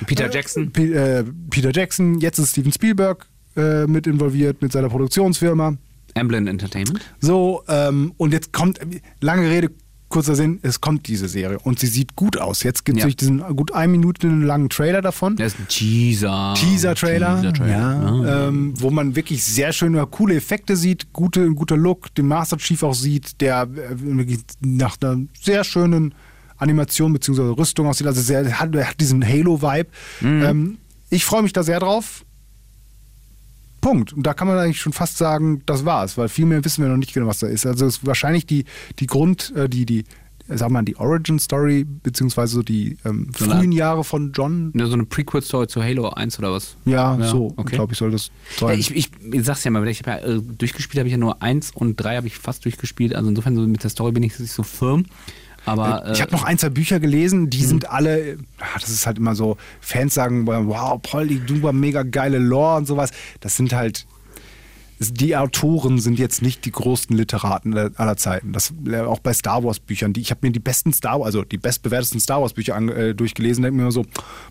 Peter 0.07 0.31
Jackson. 0.31 0.71
P 0.71 0.93
äh, 1.21 1.25
Peter 1.51 1.71
Jackson, 1.73 2.21
jetzt 2.21 2.39
ist 2.39 2.51
Steven 2.51 2.73
Spielberg 2.73 3.27
äh, 3.57 3.87
mit 3.87 4.07
involviert 4.07 4.63
mit 4.63 4.73
seiner 4.73 4.89
Produktionsfirma. 4.89 5.77
Amblin 6.15 6.47
Entertainment. 6.47 7.01
So, 7.21 7.63
ähm, 7.69 8.13
und 8.17 8.33
jetzt 8.33 8.53
kommt, 8.53 8.79
lange 9.21 9.49
Rede, 9.51 9.71
kurzer 10.09 10.35
Sinn, 10.37 10.61
es 10.63 10.81
kommt 10.81 11.09
diese 11.09 11.29
Serie 11.29 11.59
und 11.59 11.79
sie 11.81 11.89
sieht 11.89 12.15
gut 12.17 12.39
aus. 12.39 12.63
Jetzt 12.63 12.85
gibt 12.85 12.99
es 12.99 13.05
Ja. 13.05 13.11
diesen 13.11 13.41
gut 13.57 13.75
ein 13.75 13.91
Minuten 13.91 14.43
langen 14.43 14.69
Trailer 14.71 15.03
davon. 15.03 15.37
Das 15.37 15.55
ist 15.55 15.59
ein 15.61 15.69
Teaser. 15.69 16.55
Teaser-Trailer, 16.57 17.37
Teaser-Trailer. 17.43 17.71
ja, 18.25 18.49
ähm, 18.49 18.73
wo 18.81 18.91
man 18.91 19.17
wirklich 19.17 19.43
sehr 19.45 19.73
schöne, 19.73 20.07
coole 20.07 20.37
Effekte 20.37 20.77
sieht, 20.77 21.13
gute, 21.13 21.43
ein 21.43 21.55
guter 21.57 21.77
Look, 21.77 22.15
den 22.15 22.29
Master 22.29 22.57
Chief 22.57 22.83
auch 22.83 22.95
sieht, 22.95 23.41
der 23.41 23.63
äh, 23.75 24.37
nach 24.61 24.97
einer 25.03 25.21
sehr 25.43 25.65
schönen 25.65 26.15
Animation 26.57 27.13
bzw. 27.13 27.43
Rüstung 27.59 27.87
aussieht. 27.87 28.07
Also 28.07 28.23
sehr, 28.23 28.41
er 28.43 28.61
hat, 28.61 28.75
hat 28.75 29.01
diesen 29.01 29.27
Halo-Vibe. 29.27 29.89
Ähm, 30.23 30.79
ich 31.11 31.25
freue 31.25 31.43
mich 31.43 31.53
da 31.53 31.63
sehr 31.63 31.81
drauf. 31.81 32.25
Punkt. 33.81 34.13
Und 34.13 34.27
da 34.27 34.35
kann 34.35 34.49
man 34.49 34.59
eigentlich 34.59 34.81
schon 34.81 34.93
fast 34.93 35.17
sagen, 35.17 35.63
das 35.67 35.85
war's, 35.85 36.19
weil 36.19 36.29
viel 36.29 36.47
mehr 36.47 36.65
wissen 36.65 36.83
wir 36.83 36.89
noch 36.91 36.97
nicht 36.97 37.13
genau, 37.15 37.27
was 37.29 37.39
da 37.41 37.47
ist. 37.47 37.67
Also 37.67 37.87
ist 37.87 38.05
wahrscheinlich 38.07 38.47
die, 38.47 38.65
die 38.99 39.07
Grund, 39.07 39.53
äh, 39.55 39.69
die, 39.69 39.87
die, 39.87 40.05
sag 40.49 40.71
mal, 40.71 40.83
die 40.83 40.97
Origin 40.97 41.39
Story, 41.39 41.85
beziehungsweise 41.85 42.55
so 42.55 42.63
die 42.63 42.97
ähm, 43.05 43.31
So 43.37 43.45
eine- 43.45 43.61
frühen 43.61 43.71
Jahre 43.73 44.03
von 44.03 44.33
John. 44.33 44.73
Ja, 44.75 44.87
so 44.87 44.95
eine 44.95 45.05
Prequel-Story 45.05 45.69
zu 45.69 45.83
Halo 45.85 46.09
1 46.11 46.39
oder 46.41 46.53
was? 46.53 46.77
Ja, 46.85 47.17
Ja, 47.17 47.29
so, 47.29 47.53
okay. 47.57 47.77
glaube 47.77 47.93
ich, 47.93 47.99
soll 47.99 48.11
das 48.11 48.31
sein. 48.59 48.77
ich, 48.79 48.91
ich, 48.97 49.11
ich 49.33 49.45
sag's 49.45 49.63
ja 49.63 49.71
mal, 49.71 49.87
ich 49.87 50.01
habe 50.05 50.11
ja, 50.11 50.35
äh, 50.37 50.41
durchgespielt 50.43 50.99
habe 50.99 51.09
ich 51.09 51.13
ja 51.13 51.19
nur 51.19 51.41
1 51.43 51.71
und 51.73 51.95
3 51.97 52.17
habe 52.17 52.27
ich 52.27 52.39
fast 52.39 52.65
durchgespielt. 52.65 53.15
Also 53.15 53.29
insofern 53.29 53.55
so 53.55 53.61
mit 53.63 53.85
der 53.85 53.91
Story 53.91 54.11
bin 54.11 54.25
ich 54.25 54.37
nicht 54.39 54.51
so 54.53 54.65
firm. 54.65 55.05
Aber 55.67 56.11
ich 56.13 56.19
äh, 56.19 56.23
habe 56.23 56.33
noch 56.33 56.45
ein, 56.45 56.59
zwei 56.59 56.71
Bücher 56.71 57.01
gelesen, 57.01 57.51
die 57.51 57.65
sind 57.65 57.91
alle, 57.91 58.39
ah, 58.61 58.79
das 58.81 58.89
ist 58.89 59.07
halt 59.07 59.19
immer 59.19 59.35
so, 59.35 59.57
Fans 59.81 60.15
sagen, 60.15 60.47
wow, 60.47 61.01
Polly, 61.03 61.41
du 61.45 61.63
war 61.63 61.73
mega 61.73 62.03
geile 62.03 62.39
Lore 62.39 62.77
und 62.77 62.87
sowas. 62.87 63.11
Das 63.41 63.57
sind 63.57 63.73
halt, 63.73 64.07
die 64.99 65.37
Autoren 65.37 65.99
sind 65.99 66.19
jetzt 66.19 66.41
nicht 66.41 66.65
die 66.65 66.73
größten 66.73 67.17
Literaten 67.17 67.77
aller- 67.77 68.17
Zeiten. 68.17 68.53
Das 68.53 68.73
äh, 68.87 69.01
auch 69.01 69.19
bei 69.19 69.35
Star 69.35 69.63
Wars 69.63 69.79
Büchern. 69.79 70.13
Die, 70.15 70.21
ich 70.21 70.31
habe 70.31 70.47
mir 70.47 70.53
die 70.53 70.59
besten 70.61 70.93
Star 70.93 71.23
also 71.23 71.43
die 71.43 71.59
bestbewertesten 71.59 72.19
Star 72.21 72.41
Wars 72.41 72.55
Bücher 72.55 72.77
an, 72.77 72.89
äh, 72.89 73.15
durchgelesen, 73.15 73.63
denke 73.63 73.77
mir 73.77 73.83
immer 73.83 73.93
so, 73.93 74.07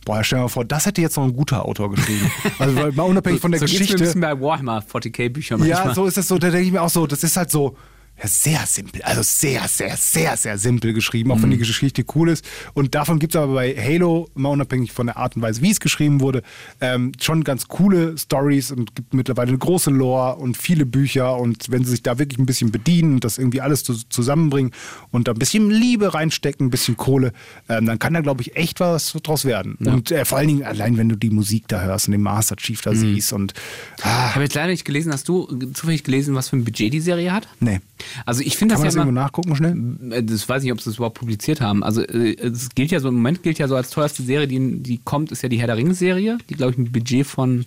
boah, 0.05 0.23
stell 0.23 0.37
dir 0.39 0.43
mal 0.43 0.49
vor, 0.49 0.65
das 0.65 0.85
hätte 0.85 1.01
jetzt 1.01 1.17
noch 1.17 1.23
ein 1.23 1.33
guter 1.35 1.65
Autor 1.65 1.91
geschrieben. 1.91 2.29
Also 2.59 2.75
weil, 2.75 2.91
mal 2.91 3.03
unabhängig 3.03 3.41
von 3.41 3.51
der 3.51 3.59
so 3.59 3.65
Geschichte. 3.65 3.95
ein 3.95 3.99
bisschen 3.99 4.21
bei 4.21 4.39
Warhammer 4.39 4.83
40k 4.83 5.29
Büchern 5.29 5.59
manchmal. 5.59 5.87
Ja, 5.87 5.95
so 5.95 6.05
ist 6.05 6.17
es 6.17 6.27
so. 6.27 6.37
Da 6.37 6.49
denke 6.49 6.65
ich 6.67 6.71
mir 6.71 6.81
auch 6.81 6.89
so, 6.89 7.07
das 7.07 7.23
ist 7.23 7.37
halt 7.37 7.49
so 7.49 7.75
ja, 8.21 8.27
sehr 8.29 8.65
simpel. 8.65 9.01
Also 9.01 9.21
sehr, 9.23 9.67
sehr, 9.67 9.97
sehr, 9.97 10.37
sehr 10.37 10.57
simpel 10.57 10.93
geschrieben, 10.93 11.31
auch 11.31 11.41
wenn 11.41 11.51
die 11.51 11.57
Geschichte 11.57 12.05
cool 12.15 12.29
ist. 12.29 12.45
Und 12.73 12.95
davon 12.95 13.19
gibt 13.19 13.35
es 13.35 13.41
aber 13.41 13.55
bei 13.55 13.75
Halo, 13.75 14.29
mal 14.35 14.49
unabhängig 14.49 14.93
von 14.93 15.07
der 15.07 15.17
Art 15.17 15.35
und 15.35 15.41
Weise, 15.41 15.61
wie 15.61 15.71
es 15.71 15.81
geschrieben 15.81 16.21
wurde, 16.21 16.41
ähm, 16.79 17.11
schon 17.19 17.43
ganz 17.43 17.67
coole 17.67 18.17
Stories 18.17 18.71
und 18.71 18.95
gibt 18.95 19.13
mittlerweile 19.13 19.49
eine 19.49 19.57
große 19.57 19.89
Lore 19.91 20.37
und 20.37 20.55
viele 20.55 20.85
Bücher. 20.85 21.35
Und 21.37 21.69
wenn 21.69 21.83
sie 21.83 21.91
sich 21.91 22.03
da 22.03 22.17
wirklich 22.17 22.39
ein 22.39 22.45
bisschen 22.45 22.71
bedienen 22.71 23.15
und 23.15 23.25
das 23.25 23.37
irgendwie 23.37 23.59
alles 23.59 23.83
zu, 23.83 23.93
zusammenbringen 24.07 24.71
und 25.11 25.27
da 25.27 25.33
ein 25.33 25.39
bisschen 25.39 25.69
Liebe 25.69 26.13
reinstecken, 26.13 26.67
ein 26.67 26.69
bisschen 26.69 26.95
Kohle, 26.95 27.33
ähm, 27.67 27.85
dann 27.85 27.99
kann 27.99 28.13
da, 28.13 28.21
glaube 28.21 28.41
ich, 28.41 28.55
echt 28.55 28.79
was 28.79 29.11
draus 29.23 29.43
werden. 29.43 29.75
Und 29.85 30.11
äh, 30.11 30.23
vor 30.23 30.37
allen 30.37 30.47
Dingen 30.47 30.63
allein, 30.63 30.97
wenn 30.97 31.09
du 31.09 31.17
die 31.17 31.29
Musik 31.31 31.67
da 31.67 31.81
hörst 31.81 32.07
und 32.07 32.13
den 32.13 32.21
Master 32.21 32.55
Chief 32.55 32.81
da 32.81 32.95
siehst 32.95 33.33
und 33.33 33.53
Ich 33.97 34.05
habe 34.05 34.43
jetzt 34.43 34.55
leider 34.55 34.69
nicht 34.69 34.85
gelesen, 34.85 35.11
hast 35.11 35.27
du 35.27 35.47
zufällig 35.73 36.05
gelesen, 36.05 36.33
was 36.33 36.49
für 36.49 36.55
ein 36.55 36.63
Budget 36.63 36.93
die 36.93 37.01
Serie 37.01 37.33
hat? 37.33 37.49
nee. 37.59 37.81
Also 38.25 38.41
ich 38.41 38.57
finde 38.57 38.75
das 38.75 38.83
das 38.83 38.93
ja 38.95 39.01
irgendwo 39.01 39.19
nachgucken 39.19 39.55
schnell? 39.55 39.75
Äh, 40.11 40.23
Das 40.23 40.47
weiß 40.47 40.63
ich 40.63 40.65
nicht, 40.65 40.73
ob 40.73 40.81
sie 40.81 40.89
es 40.89 40.97
überhaupt 40.97 41.17
publiziert 41.19 41.61
haben. 41.61 41.83
Also 41.83 42.01
äh, 42.01 42.35
es 42.39 42.69
gilt 42.75 42.91
ja 42.91 42.99
so, 42.99 43.07
im 43.07 43.15
Moment 43.15 43.43
gilt 43.43 43.59
ja 43.59 43.67
so 43.67 43.75
als 43.75 43.89
teuerste 43.89 44.23
Serie, 44.23 44.47
die, 44.47 44.79
die 44.81 44.99
kommt, 45.03 45.31
ist 45.31 45.41
ja 45.43 45.49
die 45.49 45.57
Herr 45.59 45.67
der 45.67 45.77
Ringe-Serie, 45.77 46.37
die, 46.49 46.53
glaube 46.55 46.73
ich, 46.73 46.77
ein 46.77 46.91
Budget 46.91 47.25
von 47.25 47.65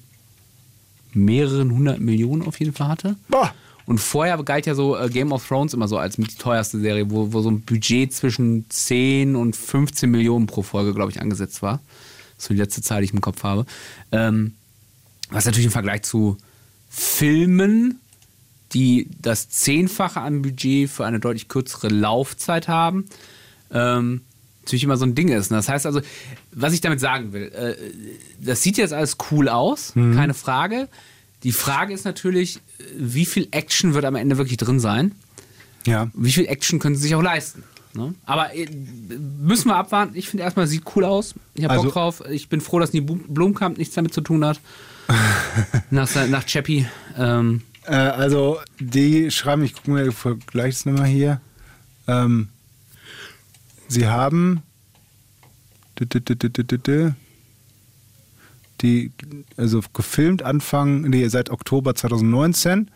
mehreren 1.15 1.73
hundert 1.73 2.01
Millionen 2.01 2.43
auf 2.43 2.61
jeden 2.61 2.73
Fall 2.73 2.89
hatte. 2.89 3.17
Boah. 3.29 3.53
Und 3.87 3.99
vorher 3.99 4.37
galt 4.43 4.67
ja 4.67 4.75
so 4.75 4.99
äh, 4.99 5.09
Game 5.09 5.33
of 5.33 5.47
Thrones 5.49 5.73
immer 5.73 5.89
so 5.89 5.97
als 5.97 6.17
die 6.17 6.25
teuerste 6.25 6.79
Serie, 6.79 7.11
wo, 7.11 7.33
wo 7.33 7.41
so 7.41 7.51
ein 7.51 7.63
Budget 7.63 8.13
zwischen 8.13 8.67
10 8.69 9.35
und 9.35 9.57
15 9.57 10.11
Millionen 10.11 10.47
pro 10.47 10.63
Folge, 10.63 10.93
glaube 10.93 11.11
ich, 11.11 11.23
angesetzt 11.23 11.63
war. 11.63 11.81
Das 12.37 12.45
ist 12.45 12.49
so 12.49 12.55
die 12.55 12.61
letzte 12.61 12.83
Zahl, 12.83 13.01
die 13.01 13.07
ich 13.07 13.15
im 13.15 13.23
Kopf 13.23 13.43
habe. 13.45 13.65
Ähm, 14.13 14.53
was 15.31 15.47
natürlich 15.47 15.65
im 15.67 15.73
Vergleich 15.73 16.03
zu 16.03 16.37
Filmen, 16.91 17.99
die 18.73 19.09
das 19.23 19.49
Zehnfache 19.49 20.21
an 20.21 20.43
Budget 20.43 20.91
für 20.91 21.05
eine 21.07 21.21
deutlich 21.21 21.49
kürzere 21.49 21.89
Laufzeit 21.89 22.69
haben, 22.69 23.07
ähm, 23.73 24.23
natürlich 24.63 24.85
immer 24.85 24.97
so 24.97 25.07
ein 25.07 25.15
Ding 25.15 25.29
ist. 25.29 25.51
Und 25.51 25.57
Das 25.57 25.69
heißt 25.69 25.87
also, 25.87 26.01
was 26.53 26.73
ich 26.75 26.81
damit 26.81 27.01
sagen 27.01 27.33
will, 27.33 27.45
äh, 27.53 27.75
das 28.45 28.63
sieht 28.63 28.77
jetzt 28.77 28.93
alles 28.93 29.17
cool 29.31 29.49
aus, 29.49 29.93
keine 29.95 30.35
Frage. 30.35 30.89
Die 31.45 31.53
Frage 31.53 31.95
ist 31.95 32.05
natürlich, 32.05 32.61
wie 32.97 33.25
viel 33.25 33.49
Action 33.53 33.95
wird 33.95 34.05
am 34.05 34.17
Ende 34.17 34.37
wirklich 34.39 34.57
drin 34.59 34.81
sein? 34.81 35.13
Ja. 35.87 36.11
Wie 36.15 36.33
viel 36.33 36.47
Action 36.47 36.79
können 36.81 36.97
sie 36.97 37.03
sich 37.03 37.15
auch 37.15 37.23
leisten? 37.23 37.63
Ne? 37.95 38.15
Aber 38.27 38.55
äh, 38.55 38.67
müssen 39.41 39.69
wir 39.69 39.77
abwarten. 39.77 40.13
Ich 40.15 40.29
finde 40.29 40.43
erstmal, 40.45 40.67
sieht 40.67 40.83
cool 40.95 41.05
aus. 41.05 41.35
Ich 41.55 41.65
habe 41.65 41.73
Also- 41.73 41.85
Bock 41.85 41.93
drauf. 41.95 42.23
Ich 42.29 42.49
bin 42.49 42.61
froh, 42.61 42.79
dass 42.81 42.91
die 42.91 43.01
Blum- 43.01 43.25
Blumkamp 43.29 43.79
nichts 43.79 43.95
damit 43.95 44.13
zu 44.13 44.21
tun 44.21 44.45
hat. 44.45 44.61
nach, 45.91 46.09
nach 46.29 46.45
Chappie. 46.45 46.87
Ähm, 47.17 47.63
Äh, 47.89 47.95
also, 47.95 48.59
die 48.79 49.31
schreiben, 49.31 49.63
ich 49.65 49.75
gucke 49.75 49.91
mir 49.91 50.13
das 50.53 50.85
nochmal 50.87 51.07
hier. 51.07 51.41
Ähm, 52.07 52.49
sie 53.89 54.07
haben 54.07 54.63
die, 58.83 59.11
also 59.57 59.81
gefilmt 59.93 60.43
Anfang, 60.43 61.03
nee, 61.03 61.27
seit 61.29 61.51
Oktober 61.51 61.95
2019 61.95 62.91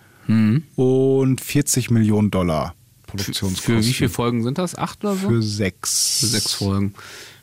und 0.77 1.41
40 1.41 1.91
Millionen 1.91 2.31
Dollar 2.31 2.75
Produktionskosten. 3.09 3.83
für 3.83 3.87
wie 3.87 3.93
viele 3.93 4.09
Folgen 4.09 4.43
sind 4.45 4.57
das? 4.59 4.77
Acht 4.79 5.05
oder 5.05 5.17
so? 5.17 5.29
Für 5.29 5.43
sechs. 5.43 6.21
Für 6.21 6.27
sechs 6.27 6.53
Folgen. 6.53 6.95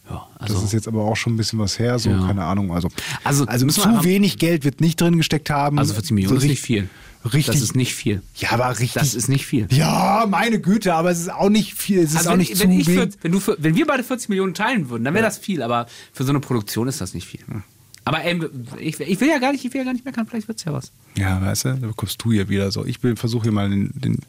Ja, 0.09 0.25
also 0.39 0.53
Das 0.55 0.63
ist 0.63 0.71
jetzt 0.73 0.87
aber 0.87 1.03
auch 1.03 1.15
schon 1.17 1.33
ein 1.33 1.37
bisschen 1.37 1.59
was 1.59 1.77
her, 1.77 1.99
so 1.99 2.09
Ja. 2.09 2.25
keine 2.25 2.45
Ahnung. 2.45 2.71
Also, 2.73 2.89
Also, 3.23 3.45
also 3.45 3.67
zu 3.67 4.03
wenig 4.03 4.37
Geld 4.37 4.63
wird 4.63 4.79
nicht 4.81 4.99
drin 5.01 5.17
gesteckt 5.17 5.49
haben. 5.49 5.77
Also 5.77 5.93
40 5.93 6.11
Millionen 6.13 6.37
So 6.39 6.41
ist 6.43 6.49
nicht 6.49 6.61
viel. 6.61 6.89
Richtig. 7.25 7.47
Das 7.47 7.61
ist 7.61 7.75
nicht 7.75 7.95
viel. 7.95 8.21
Ja, 8.35 8.51
aber 8.51 8.69
richtig. 8.69 8.93
Das 8.93 9.13
ist 9.13 9.27
nicht 9.27 9.45
viel. 9.45 9.67
Ja, 9.71 10.25
meine 10.29 10.59
Güte, 10.61 10.93
aber 10.93 11.11
es 11.11 11.19
ist 11.19 11.31
auch 11.31 11.49
nicht 11.49 11.73
viel. 11.73 11.99
Es 11.99 12.11
ist 12.11 12.17
Also 12.17 12.29
auch 12.29 12.33
wenn, 12.33 12.39
nicht 12.39 12.59
wenn, 12.59 12.83
zu 12.83 12.91
für, 12.91 13.09
wenn, 13.21 13.31
du 13.31 13.39
für, 13.39 13.57
wenn 13.59 13.75
wir 13.75 13.85
beide 13.85 14.03
40 14.03 14.29
Millionen 14.29 14.53
teilen 14.53 14.89
würden, 14.89 15.03
dann 15.03 15.13
wäre 15.13 15.25
das 15.25 15.37
viel, 15.37 15.61
aber 15.61 15.87
für 16.13 16.23
so 16.23 16.29
eine 16.29 16.39
Produktion 16.39 16.87
ist 16.87 17.01
das 17.01 17.13
nicht 17.13 17.27
viel. 17.27 17.41
Aber 18.05 18.23
ähm, 18.23 18.49
ich, 18.79 18.99
ich 18.99 19.21
will 19.21 19.27
ja 19.27 19.37
gar 19.37 19.51
nicht, 19.51 19.63
ich 19.65 19.71
will 19.73 19.79
ja 19.79 19.85
gar 19.85 19.93
nicht 19.93 20.05
meckern, 20.05 20.25
vielleicht 20.25 20.47
wird 20.47 20.57
es 20.57 20.63
ja 20.63 20.73
was. 20.73 20.91
Ja, 21.15 21.41
weißt 21.41 21.65
du, 21.65 21.69
da 21.75 21.87
bekommst 21.87 22.23
du 22.23 22.31
hier 22.31 22.49
wieder 22.49 22.71
so. 22.71 22.85
Ich 22.85 22.99
versuche 22.99 23.43
hier 23.43 23.51
mal 23.51 23.69
den, 23.69 23.91
den, 23.93 24.19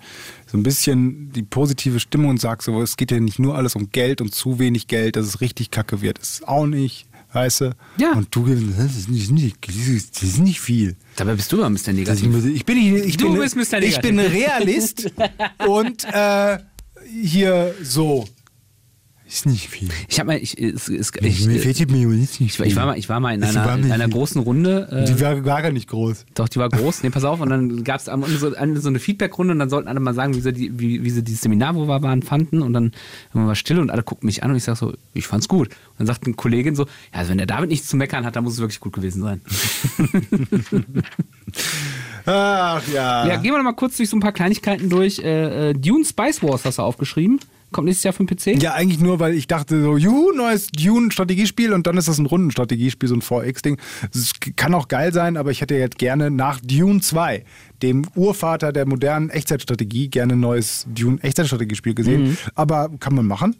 so 0.46 0.58
ein 0.58 0.62
bisschen 0.62 1.32
die 1.32 1.42
positive 1.42 2.00
Stimmung 2.00 2.30
und 2.30 2.40
sag 2.40 2.62
so, 2.62 2.82
es 2.82 2.96
geht 2.96 3.10
ja 3.10 3.20
nicht 3.20 3.38
nur 3.38 3.56
alles 3.56 3.76
um 3.76 3.90
Geld 3.90 4.20
und 4.20 4.34
zu 4.34 4.58
wenig 4.58 4.88
Geld, 4.88 5.16
dass 5.16 5.26
es 5.26 5.40
richtig 5.40 5.70
kacke 5.70 6.02
wird. 6.02 6.18
Das 6.18 6.30
ist 6.30 6.48
auch 6.48 6.66
nicht, 6.66 7.06
weißt 7.32 7.60
du? 7.62 7.70
Ja. 7.98 8.12
Und 8.12 8.34
du, 8.34 8.46
das 8.46 8.96
ist 8.96 9.08
nicht, 9.08 9.30
das 9.66 10.22
ist- 10.22 10.38
nicht 10.38 10.60
viel. 10.60 10.96
Dabei 11.16 11.34
bist 11.34 11.50
du 11.52 11.56
immer 11.58 11.70
Mr. 11.70 11.92
Negativ. 11.92 12.44
ich 12.46 12.64
bin, 12.64 12.78
ich, 12.78 13.04
ich 13.06 13.16
Du 13.16 13.32
bin, 13.32 13.40
bist 13.40 13.56
Mr. 13.56 13.80
ich 13.82 14.00
bin 14.00 14.18
Realist 14.18 15.10
und 15.66 16.04
äh, 16.04 16.58
hier 17.22 17.74
so. 17.82 18.26
Ist 19.32 19.46
nicht 19.46 19.68
viel. 19.68 19.88
Ich 20.08 20.18
habe 20.18 20.26
mal, 20.26 20.38
ich, 20.38 20.58
es- 20.60 20.88
es- 20.88 21.12
ich, 21.20 21.46
Mir 21.46 21.60
fehlt 21.60 21.78
die 21.78 21.86
Millionen, 21.86 22.20
ist 22.24 22.40
nicht 22.40 22.50
ich, 22.50 22.56
viel. 22.56 22.66
ich, 22.66 22.74
war 22.74 22.86
mal, 22.86 22.98
ich 22.98 23.08
war 23.08 23.20
mal 23.20 23.32
in 23.32 23.40
Das 23.40 23.54
einer, 23.56 23.78
in 23.78 23.92
einer 23.92 24.08
großen 24.08 24.40
Runde. 24.40 24.88
Äh, 24.90 25.04
Die 25.04 25.20
war, 25.20 25.44
war 25.44 25.62
gar 25.62 25.70
nicht 25.70 25.88
groß. 25.88 26.26
Doch, 26.34 26.48
die 26.48 26.58
war 26.58 26.68
groß. 26.68 27.04
Nee, 27.04 27.10
pass 27.10 27.22
auf. 27.22 27.40
Und 27.40 27.48
dann 27.48 27.84
gab 27.84 28.00
es 28.00 28.08
am 28.08 28.24
Ende 28.24 28.38
so, 28.38 28.50
so 28.50 28.88
eine 28.88 28.98
Feedback-Runde 28.98 29.52
und 29.52 29.60
dann 29.60 29.70
sollten 29.70 29.86
alle 29.86 30.00
mal 30.00 30.14
sagen, 30.14 30.34
wie 30.34 30.40
sie, 30.40 30.52
die, 30.52 30.76
wie, 30.80 31.04
wie 31.04 31.10
sie 31.10 31.22
dieses 31.22 31.42
Seminar, 31.42 31.76
wo 31.76 31.86
wir 31.86 32.02
waren, 32.02 32.22
fanden. 32.22 32.60
Und 32.60 32.72
dann 32.72 32.90
war 33.32 33.46
wir 33.46 33.54
still 33.54 33.78
und 33.78 33.90
alle 33.92 34.02
guckten 34.02 34.26
mich 34.26 34.42
an 34.42 34.50
und 34.50 34.56
ich 34.56 34.64
sag 34.64 34.76
so, 34.76 34.94
ich 35.14 35.28
fand's 35.28 35.46
gut. 35.46 35.68
Und 35.68 35.74
dann 35.98 36.06
sagt 36.08 36.24
eine 36.26 36.34
Kollegin 36.34 36.74
so, 36.74 36.86
ja, 37.12 37.20
also 37.20 37.30
wenn 37.30 37.38
der 37.38 37.46
David 37.46 37.70
nichts 37.70 37.86
zu 37.88 37.96
meckern 37.96 38.24
hat, 38.26 38.34
dann 38.34 38.42
muss 38.42 38.54
es 38.54 38.58
wirklich 38.58 38.80
gut 38.80 38.92
gewesen 38.94 39.22
sein. 39.22 39.40
Ach 42.26 42.82
ja. 42.92 43.26
Ja, 43.26 43.36
gehen 43.36 43.52
wir 43.52 43.58
noch 43.58 43.64
mal 43.64 43.72
kurz 43.74 43.96
durch 43.96 44.08
so 44.08 44.16
ein 44.16 44.20
paar 44.20 44.32
Kleinigkeiten 44.32 44.88
durch. 44.88 45.18
Äh, 45.20 45.70
äh, 45.70 45.74
Dune 45.74 46.04
Spice 46.04 46.42
Wars 46.42 46.64
hast 46.64 46.78
du 46.78 46.82
aufgeschrieben. 46.82 47.38
Kommt 47.72 47.86
nächstes 47.86 48.04
Jahr 48.04 48.12
für 48.12 48.24
den 48.24 48.36
PC? 48.36 48.60
Ja, 48.62 48.74
eigentlich 48.74 48.98
nur, 49.00 49.20
weil 49.20 49.34
ich 49.34 49.46
dachte 49.46 49.80
so, 49.80 49.96
juhu, 49.96 50.32
neues 50.32 50.68
Dune-Strategiespiel 50.68 51.72
und 51.72 51.86
dann 51.86 51.96
ist 51.96 52.08
das 52.08 52.18
ein 52.18 52.26
Rundenstrategiespiel, 52.26 53.08
so 53.08 53.14
ein 53.14 53.22
4X-Ding. 53.22 53.78
Es 54.12 54.32
kann 54.56 54.74
auch 54.74 54.88
geil 54.88 55.12
sein, 55.12 55.36
aber 55.36 55.50
ich 55.52 55.60
hätte 55.60 55.76
jetzt 55.76 55.98
gerne 55.98 56.30
nach 56.30 56.60
Dune 56.60 57.00
2, 57.00 57.44
dem 57.82 58.06
Urvater 58.16 58.72
der 58.72 58.86
modernen 58.86 59.30
Echtzeitstrategie, 59.30 60.08
gerne 60.08 60.32
ein 60.32 60.40
neues 60.40 60.84
Dune-Echtzeitstrategiespiel 60.88 61.94
gesehen. 61.94 62.30
Mhm. 62.30 62.38
Aber 62.56 62.90
kann 62.98 63.14
man 63.14 63.26
machen. 63.26 63.54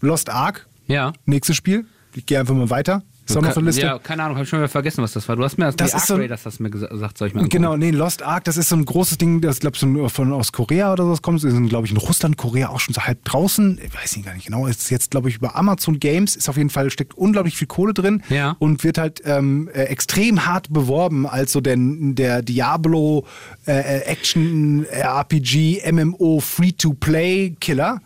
Lost 0.00 0.30
Ark, 0.30 0.66
Ja. 0.86 1.12
nächstes 1.26 1.56
Spiel. 1.56 1.84
Ich 2.14 2.24
gehe 2.26 2.40
einfach 2.40 2.54
mal 2.54 2.70
weiter. 2.70 3.02
Ist 3.30 3.36
auch 3.36 3.42
noch 3.42 3.62
Liste. 3.62 3.82
Ja, 3.82 3.98
keine 3.98 4.22
Ahnung, 4.24 4.36
habe 4.36 4.44
ich 4.44 4.48
schon 4.50 4.58
wieder 4.58 4.68
vergessen, 4.68 5.02
was 5.02 5.12
das 5.12 5.28
war. 5.28 5.36
Du 5.36 5.44
hast 5.44 5.56
mir 5.58 5.66
das, 5.66 5.76
Das 5.76 5.90
die 5.92 5.96
ist 5.96 6.06
so 6.06 6.14
Raiders 6.16 6.44
hast 6.46 6.58
du 6.58 6.62
mir 6.64 6.68
gesa- 6.70 6.88
gesagt, 6.88 7.18
soll 7.18 7.28
ich 7.28 7.34
mal. 7.34 7.48
Genau, 7.48 7.76
nee, 7.76 7.90
Lost 7.90 8.22
Ark, 8.22 8.44
das 8.44 8.56
ist 8.56 8.68
so 8.68 8.76
ein 8.76 8.84
großes 8.84 9.18
Ding, 9.18 9.40
das 9.40 9.60
glaube 9.60 9.74
ich 9.76 9.80
so 9.80 10.08
von 10.08 10.32
aus 10.32 10.52
Korea 10.52 10.92
oder 10.92 11.04
so 11.04 11.14
kommt. 11.22 11.42
Ist, 11.42 11.68
glaube 11.68 11.86
ich, 11.86 11.92
in 11.92 11.98
Russland, 11.98 12.36
Korea 12.36 12.68
auch 12.68 12.80
schon 12.80 12.94
so 12.94 13.02
halb 13.02 13.24
draußen. 13.24 13.78
Ich 13.84 13.94
weiß 13.94 14.16
nicht 14.16 14.26
gar 14.26 14.34
nicht 14.34 14.46
genau. 14.46 14.66
Ist 14.66 14.90
jetzt, 14.90 15.10
glaube 15.10 15.28
ich, 15.28 15.36
über 15.36 15.56
Amazon 15.56 15.98
Games. 16.00 16.36
Ist 16.36 16.48
auf 16.48 16.56
jeden 16.56 16.70
Fall, 16.70 16.90
steckt 16.90 17.14
unglaublich 17.14 17.56
viel 17.56 17.66
Kohle 17.68 17.94
drin. 17.94 18.22
Ja. 18.28 18.56
Und 18.58 18.84
wird 18.84 18.98
halt 18.98 19.22
ähm, 19.24 19.68
äh, 19.72 19.84
extrem 19.84 20.46
hart 20.46 20.72
beworben 20.72 21.26
als 21.26 21.52
so 21.52 21.60
der, 21.60 21.76
der 21.78 22.42
Diablo 22.42 23.24
äh, 23.66 23.72
äh, 23.72 24.00
Action 24.06 24.84
äh, 24.90 25.00
RPG 25.00 25.82
MMO 25.92 26.40
Free-to-Play 26.40 27.56
Killer. 27.60 28.00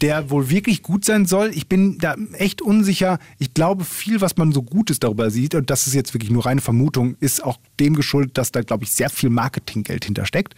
Der 0.00 0.30
wohl 0.30 0.48
wirklich 0.50 0.82
gut 0.82 1.04
sein 1.04 1.26
soll. 1.26 1.50
Ich 1.54 1.68
bin 1.68 1.98
da 1.98 2.14
echt 2.34 2.62
unsicher. 2.62 3.18
Ich 3.38 3.52
glaube, 3.54 3.84
viel, 3.84 4.20
was 4.20 4.36
man 4.36 4.52
so 4.52 4.62
Gutes 4.62 5.00
darüber 5.00 5.30
sieht, 5.30 5.54
und 5.54 5.70
das 5.70 5.86
ist 5.86 5.94
jetzt 5.94 6.14
wirklich 6.14 6.30
nur 6.30 6.46
reine 6.46 6.60
Vermutung, 6.60 7.16
ist 7.20 7.42
auch 7.42 7.58
dem 7.80 7.94
geschuldet, 7.94 8.38
dass 8.38 8.52
da, 8.52 8.62
glaube 8.62 8.84
ich, 8.84 8.92
sehr 8.92 9.10
viel 9.10 9.30
Marketinggeld 9.30 10.04
hintersteckt. 10.04 10.54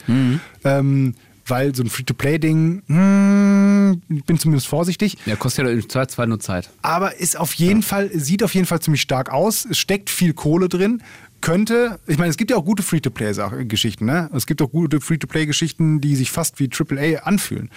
Ähm, 0.65 1.15
weil 1.47 1.75
so 1.75 1.83
ein 1.83 1.91
Free-to-Play-Ding, 1.91 2.83
hm, 2.87 4.03
ich 4.09 4.25
bin 4.25 4.39
zumindest 4.39 4.69
vorsichtig. 4.69 5.19
Ja, 5.27 5.37
kostet 5.37 5.67
ja 5.67 5.73
im 5.73 5.89
Zweifelsfall 5.89 6.27
nur 6.29 6.41
Zeit. 6.41 6.71
Aber 6.83 7.17
ist 7.19 7.39
auf 7.39 7.55
jeden 7.55 7.83
Fall, 7.83 8.11
sieht 8.15 8.43
auf 8.43 8.55
jeden 8.55 8.67
Fall 8.67 8.81
ziemlich 8.81 9.03
stark 9.03 9.31
aus. 9.31 9.65
Es 9.65 9.79
steckt 9.79 10.11
viel 10.11 10.33
Kohle 10.33 10.69
drin. 10.69 11.03
Könnte, 11.41 11.99
ich 12.07 12.19
meine, 12.19 12.31
es 12.31 12.37
gibt 12.37 12.51
ja 12.51 12.57
auch 12.57 12.65
gute 12.65 12.83
Free-to-Play-Geschichten, 12.83 14.05
ne? 14.05 14.31
Es 14.35 14.47
gibt 14.47 14.61
auch 14.63 14.71
gute 14.71 15.01
Free-to-Play-Geschichten, 15.01 16.01
die 16.01 16.17
sich 16.17 16.31
fast 16.31 16.61
wie 16.61 16.69
AAA 16.69 17.23
anfühlen. 17.23 17.71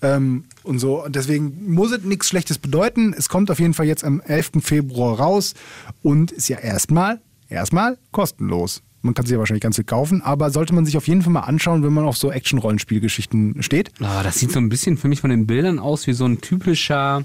Ähm, 0.00 0.44
und 0.62 0.78
so. 0.78 1.04
Und 1.04 1.16
deswegen 1.16 1.72
muss 1.72 1.92
es 1.92 2.02
nichts 2.04 2.28
Schlechtes 2.28 2.58
bedeuten. 2.58 3.14
Es 3.16 3.28
kommt 3.28 3.50
auf 3.50 3.58
jeden 3.58 3.74
Fall 3.74 3.86
jetzt 3.86 4.04
am 4.04 4.20
11. 4.20 4.52
Februar 4.62 5.18
raus 5.18 5.54
und 6.02 6.32
ist 6.32 6.48
ja 6.48 6.58
erstmal, 6.58 7.20
erstmal 7.48 7.98
kostenlos. 8.12 8.82
Man 9.02 9.14
kann 9.14 9.24
sich 9.24 9.32
ja 9.32 9.38
wahrscheinlich 9.38 9.62
ganz 9.62 9.76
viel 9.76 9.84
kaufen, 9.84 10.20
aber 10.22 10.50
sollte 10.50 10.74
man 10.74 10.84
sich 10.84 10.96
auf 10.96 11.08
jeden 11.08 11.22
Fall 11.22 11.32
mal 11.32 11.40
anschauen, 11.40 11.82
wenn 11.82 11.92
man 11.92 12.04
auf 12.04 12.18
so 12.18 12.30
Action-Rollenspielgeschichten 12.30 13.62
steht. 13.62 13.92
Ah, 14.00 14.22
das 14.22 14.38
sieht 14.38 14.52
so 14.52 14.58
ein 14.58 14.68
bisschen 14.68 14.98
für 14.98 15.08
mich 15.08 15.20
von 15.20 15.30
den 15.30 15.46
Bildern 15.46 15.78
aus 15.78 16.06
wie 16.06 16.12
so 16.12 16.26
ein 16.26 16.40
typischer 16.40 17.24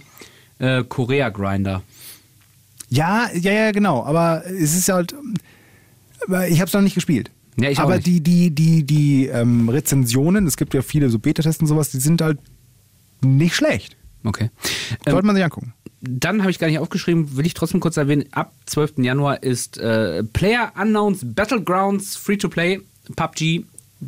äh, 0.60 0.84
Korea-Grinder. 0.84 1.84
Ja, 2.90 3.30
ja, 3.34 3.52
ja, 3.52 3.72
genau. 3.72 4.06
Aber 4.06 4.44
es 4.46 4.76
ist 4.76 4.90
halt. 4.90 5.14
Ich 6.50 6.60
habe 6.60 6.68
es 6.68 6.74
noch 6.74 6.82
nicht 6.82 6.96
gespielt. 6.96 7.32
Ja, 7.58 7.70
ich 7.70 7.80
aber 7.80 8.00
die, 8.00 8.22
die, 8.22 8.52
die, 8.52 8.84
die 8.84 9.28
ähm, 9.28 9.70
Rezensionen, 9.70 10.46
es 10.46 10.58
gibt 10.58 10.74
ja 10.74 10.82
viele 10.82 11.10
so 11.10 11.20
Beta-Tests 11.20 11.62
und 11.62 11.68
sowas, 11.68 11.90
die 11.90 12.00
sind 12.00 12.22
halt 12.22 12.40
nicht 13.22 13.56
schlecht. 13.56 13.96
Okay. 14.24 14.50
Ähm, 15.06 15.12
Sollte 15.12 15.26
man 15.26 15.36
sich 15.36 15.46
angucken. 15.46 15.74
dann 16.02 16.42
habe 16.42 16.52
ich 16.52 16.60
gar 16.60 16.68
nicht 16.68 16.80
aufgeschrieben, 16.80 17.38
will 17.38 17.46
ich 17.46 17.54
trotzdem 17.54 17.80
kurz 17.80 17.96
erwähnen, 17.98 18.26
ab 18.32 18.54
12. 18.66 18.96
Januar 18.98 19.44
ist 19.44 19.78
äh, 19.78 20.24
Player 20.24 20.74
Unknowns 20.80 21.22
Battlegrounds 21.24 22.18
Free-to-Play 22.18 22.82
PUBG. 23.16 23.64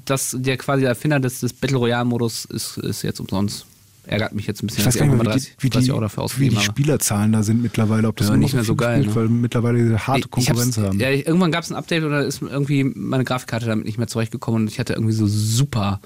Das, 0.05 0.35
der 0.37 0.57
quasi 0.57 0.81
der 0.81 0.89
Erfinder 0.89 1.19
des, 1.19 1.39
des 1.39 1.53
Battle 1.53 1.77
Royale-Modus 1.77 2.45
ist, 2.45 2.77
ist 2.77 3.03
jetzt 3.03 3.19
umsonst. 3.19 3.65
Ärgert 4.07 4.33
mich 4.33 4.47
jetzt 4.47 4.63
ein 4.63 4.67
bisschen, 4.67 4.81
Ich 4.81 4.85
weiß 4.87 4.97
gar 4.97 5.05
nicht 5.05 5.21
mehr, 5.23 5.35
wie 5.35 5.39
die, 5.39 5.47
wie 5.59 5.69
30 5.69 5.85
die, 5.85 5.91
Euro 5.91 6.01
dafür 6.01 6.25
wie 6.37 6.49
die. 6.49 6.55
Spielerzahlen 6.57 7.31
da 7.33 7.43
sind 7.43 7.61
mittlerweile. 7.61 8.07
Ob 8.07 8.15
das 8.15 8.29
Ja, 8.29 8.37
nicht 8.37 8.53
mehr 8.53 8.63
so 8.63 8.75
geil, 8.75 9.03
gespielt, 9.03 9.15
ne? 9.15 9.21
Weil 9.21 9.29
mittlerweile 9.29 9.77
diese 9.79 10.07
harte 10.07 10.19
Ich- 10.19 10.25
ich 10.25 10.31
Konkurrenz 10.31 10.77
haben. 10.77 10.99
Ja, 10.99 11.09
ich, 11.11 11.27
irgendwann 11.27 11.51
gab 11.51 11.63
es 11.63 11.69
ein 11.71 11.75
Update 11.75 12.03
und 12.03 12.11
da 12.11 12.21
ist 12.21 12.41
irgendwie 12.41 12.83
meine 12.85 13.23
Grafikkarte 13.25 13.65
damit 13.65 13.85
nicht 13.85 13.97
mehr 13.97 14.07
zurechtgekommen 14.07 14.61
und 14.63 14.67
ich 14.71 14.79
hatte 14.79 14.93
irgendwie 14.93 15.13
so 15.13 15.27
super 15.27 15.99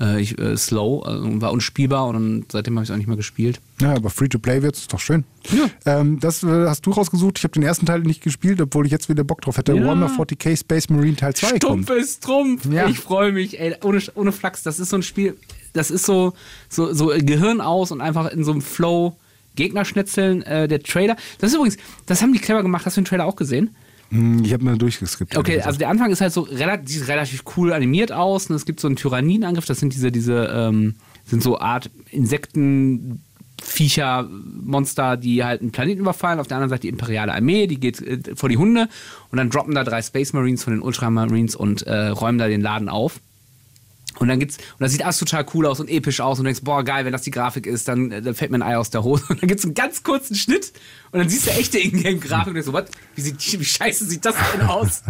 äh, 0.00 0.22
ich, 0.22 0.38
äh, 0.38 0.56
slow 0.56 1.06
und 1.06 1.42
war 1.42 1.52
unspielbar 1.52 2.06
und 2.06 2.46
seitdem 2.50 2.76
habe 2.76 2.84
ich 2.84 2.88
es 2.88 2.94
auch 2.94 2.96
nicht 2.96 3.08
mehr 3.08 3.16
gespielt. 3.18 3.60
Ja, 3.82 3.92
aber 3.94 4.08
Free-to-Play 4.08 4.62
wird 4.62 4.74
es 4.74 4.88
doch 4.88 4.98
schön. 5.00 5.24
Ja. 5.50 6.00
Ähm, 6.00 6.18
das 6.18 6.42
äh, 6.42 6.46
hast 6.66 6.86
du 6.86 6.92
rausgesucht. 6.92 7.36
Ich 7.36 7.44
habe 7.44 7.52
den 7.52 7.62
ersten 7.62 7.84
Teil 7.84 8.00
nicht 8.00 8.22
gespielt, 8.22 8.58
obwohl 8.62 8.86
ich 8.86 8.92
jetzt 8.92 9.10
wieder 9.10 9.22
Bock 9.22 9.42
drauf 9.42 9.58
hätte. 9.58 9.74
Ja. 9.74 9.82
Warhammer 9.84 10.08
40k 10.08 10.56
Space 10.58 10.88
Marine 10.88 11.16
Teil 11.16 11.34
2 11.34 11.58
kommt. 11.58 11.84
Stumpf 11.84 11.90
ist 11.90 12.24
Trumpf. 12.24 12.64
Ja. 12.72 12.88
Ich 12.88 12.98
freue 13.00 13.32
mich. 13.32 13.60
Ey, 13.60 13.74
ohne, 13.82 14.00
ohne 14.14 14.32
Flachs, 14.32 14.62
das 14.62 14.80
ist 14.80 14.88
so 14.88 14.96
ein 14.96 15.02
Spiel, 15.02 15.36
das 15.72 15.90
ist 15.90 16.04
so, 16.06 16.32
so, 16.68 16.92
so 16.92 17.12
Gehirn 17.18 17.60
aus 17.60 17.90
und 17.92 18.00
einfach 18.00 18.30
in 18.30 18.44
so 18.44 18.52
einem 18.52 18.62
Flow 18.62 19.16
Gegner 19.54 19.84
schnetzeln. 19.84 20.42
Äh, 20.42 20.68
der 20.68 20.82
Trailer, 20.82 21.16
das 21.38 21.50
ist 21.50 21.56
übrigens, 21.56 21.76
das 22.06 22.22
haben 22.22 22.32
die 22.32 22.38
clever 22.38 22.62
gemacht. 22.62 22.86
Hast 22.86 22.96
du 22.96 23.00
den 23.00 23.06
Trailer 23.06 23.26
auch 23.26 23.36
gesehen? 23.36 23.74
Hm, 24.10 24.44
Ich 24.44 24.52
habe 24.52 24.64
mal 24.64 24.76
durchgeskippt. 24.78 25.36
Okay, 25.36 25.60
also 25.60 25.78
der 25.78 25.88
Anfang 25.88 26.10
ist 26.10 26.20
halt 26.20 26.32
so 26.32 26.42
relativ, 26.42 26.88
sieht 26.88 27.08
relativ 27.08 27.44
cool 27.56 27.72
animiert 27.72 28.12
aus 28.12 28.46
und 28.48 28.56
es 28.56 28.66
gibt 28.66 28.80
so 28.80 28.88
einen 28.88 28.96
Tyrannenangriff, 28.96 29.64
das 29.64 29.80
sind 29.80 29.94
diese, 29.94 30.12
diese, 30.12 30.44
ähm, 30.54 30.94
sind 31.26 31.42
so 31.42 31.58
Art 31.58 31.90
Insekten, 32.10 33.22
Viecher, 33.62 34.28
Monster, 34.64 35.16
die 35.16 35.44
halt 35.44 35.60
einen 35.60 35.70
Planeten 35.70 36.00
überfallen. 36.00 36.40
Auf 36.40 36.48
der 36.48 36.56
anderen 36.56 36.70
Seite 36.70 36.82
die 36.82 36.88
imperiale 36.88 37.32
Armee, 37.32 37.66
die 37.68 37.78
geht 37.78 38.00
äh, 38.02 38.18
vor 38.34 38.48
die 38.48 38.56
Hunde 38.56 38.88
und 39.30 39.38
dann 39.38 39.50
droppen 39.50 39.74
da 39.74 39.84
drei 39.84 40.02
Space 40.02 40.32
Marines 40.32 40.64
von 40.64 40.72
den 40.72 40.82
Ultramarines 40.82 41.54
und 41.54 41.82
äh, 41.82 42.08
räumen 42.08 42.38
da 42.38 42.48
den 42.48 42.60
Laden 42.60 42.88
auf. 42.88 43.20
Und 44.18 44.28
dann 44.28 44.38
gibt's, 44.38 44.58
und 44.58 44.80
das 44.80 44.92
sieht 44.92 45.04
alles 45.04 45.18
total 45.18 45.46
cool 45.54 45.66
aus 45.66 45.80
und 45.80 45.88
episch 45.88 46.20
aus 46.20 46.38
und 46.38 46.44
du 46.44 46.48
denkst, 46.48 46.64
boah, 46.64 46.84
geil, 46.84 47.04
wenn 47.04 47.12
das 47.12 47.22
die 47.22 47.30
Grafik 47.30 47.66
ist, 47.66 47.88
dann, 47.88 48.10
äh, 48.10 48.22
dann 48.22 48.34
fällt 48.34 48.50
mir 48.50 48.58
ein 48.58 48.62
Ei 48.62 48.76
aus 48.76 48.90
der 48.90 49.02
Hose. 49.02 49.24
Und 49.28 49.40
dann 49.42 49.48
gibt's 49.48 49.64
einen 49.64 49.74
ganz 49.74 50.02
kurzen 50.02 50.34
Schnitt 50.34 50.72
und 51.10 51.20
dann 51.20 51.28
siehst 51.28 51.46
du 51.46 51.50
echte 51.50 51.78
Ingame-Grafik 51.78 52.48
und 52.48 52.54
denkst 52.54 52.66
so, 52.66 52.72
was? 52.72 52.84
Wie, 53.14 53.20
sieht, 53.20 53.60
wie 53.60 53.64
scheiße 53.64 54.04
sieht 54.04 54.24
das 54.24 54.34
denn 54.52 54.62
aus? 54.62 55.02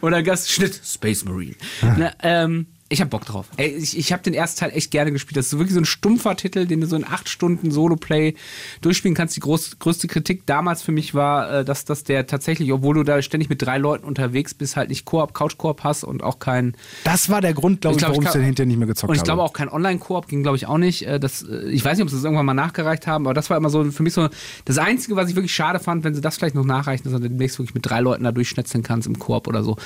und 0.00 0.12
dann 0.12 0.24
gab's 0.24 0.50
Schnitt, 0.50 0.80
Space 0.84 1.24
Marine. 1.24 1.54
Na, 1.82 2.12
ähm, 2.22 2.66
ich 2.90 3.02
hab 3.02 3.10
Bock 3.10 3.26
drauf. 3.26 3.46
Ey, 3.58 3.68
ich, 3.68 3.98
ich 3.98 4.12
habe 4.14 4.22
den 4.22 4.32
ersten 4.32 4.60
Teil 4.60 4.70
echt 4.70 4.90
gerne 4.90 5.12
gespielt. 5.12 5.36
Das 5.36 5.46
ist 5.48 5.52
wirklich 5.58 5.74
so 5.74 5.80
ein 5.80 5.84
stumpfer 5.84 6.36
Titel, 6.36 6.64
den 6.66 6.80
du 6.80 6.86
so 6.86 6.96
in 6.96 7.04
acht 7.04 7.28
Stunden 7.28 7.70
Solo-Play 7.70 8.34
durchspielen 8.80 9.14
kannst. 9.14 9.36
Die 9.36 9.40
groß, 9.40 9.78
größte 9.78 10.08
Kritik 10.08 10.46
damals 10.46 10.80
für 10.82 10.92
mich 10.92 11.14
war, 11.14 11.50
äh, 11.52 11.64
dass, 11.64 11.84
dass 11.84 12.04
der 12.04 12.26
tatsächlich, 12.26 12.72
obwohl 12.72 12.94
du 12.94 13.02
da 13.02 13.20
ständig 13.20 13.50
mit 13.50 13.60
drei 13.60 13.76
Leuten 13.76 14.06
unterwegs 14.06 14.54
bist, 14.54 14.76
halt 14.76 14.88
nicht 14.88 15.04
Koop, 15.04 15.34
Couch-Koop 15.34 15.84
hast 15.84 16.02
und 16.04 16.22
auch 16.22 16.38
kein 16.38 16.76
Das 17.04 17.28
war 17.28 17.42
der 17.42 17.52
Grund, 17.52 17.82
glaube 17.82 17.96
ich, 17.96 17.98
glaub, 17.98 18.12
warum 18.12 18.24
ich 18.24 18.30
den 18.30 18.42
hinterher 18.42 18.66
nicht 18.66 18.78
mehr 18.78 18.86
gezockt 18.88 19.10
Und 19.10 19.16
ich 19.16 19.20
habe. 19.20 19.26
glaube 19.26 19.42
auch 19.42 19.52
kein 19.52 19.68
Online-Koop 19.68 20.26
ging, 20.26 20.42
glaube 20.42 20.56
ich, 20.56 20.66
auch 20.66 20.78
nicht. 20.78 21.06
Äh, 21.06 21.20
Das, 21.20 21.42
äh, 21.42 21.68
ich 21.68 21.84
weiß 21.84 21.98
nicht, 21.98 22.04
ob 22.04 22.08
sie 22.10 22.16
das 22.16 22.24
irgendwann 22.24 22.46
mal 22.46 22.54
nachgereicht 22.54 23.06
haben, 23.06 23.26
aber 23.26 23.34
das 23.34 23.50
war 23.50 23.58
immer 23.58 23.68
so 23.70 23.84
für 23.90 24.02
mich 24.02 24.14
so 24.14 24.28
das 24.64 24.78
Einzige, 24.78 25.14
was 25.14 25.28
ich 25.28 25.36
wirklich 25.36 25.54
schade 25.54 25.78
fand, 25.78 26.04
wenn 26.04 26.14
sie 26.14 26.22
das 26.22 26.36
vielleicht 26.38 26.54
noch 26.54 26.64
nachreichen, 26.64 27.04
dass 27.04 27.12
du 27.12 27.28
demnächst 27.28 27.58
wirklich 27.58 27.74
mit 27.74 27.84
drei 27.84 28.00
Leuten 28.00 28.24
da 28.24 28.32
durchschnetzeln 28.32 28.82
kannst 28.82 29.06
im 29.06 29.18
Koop 29.18 29.46
oder 29.46 29.62
so. 29.62 29.76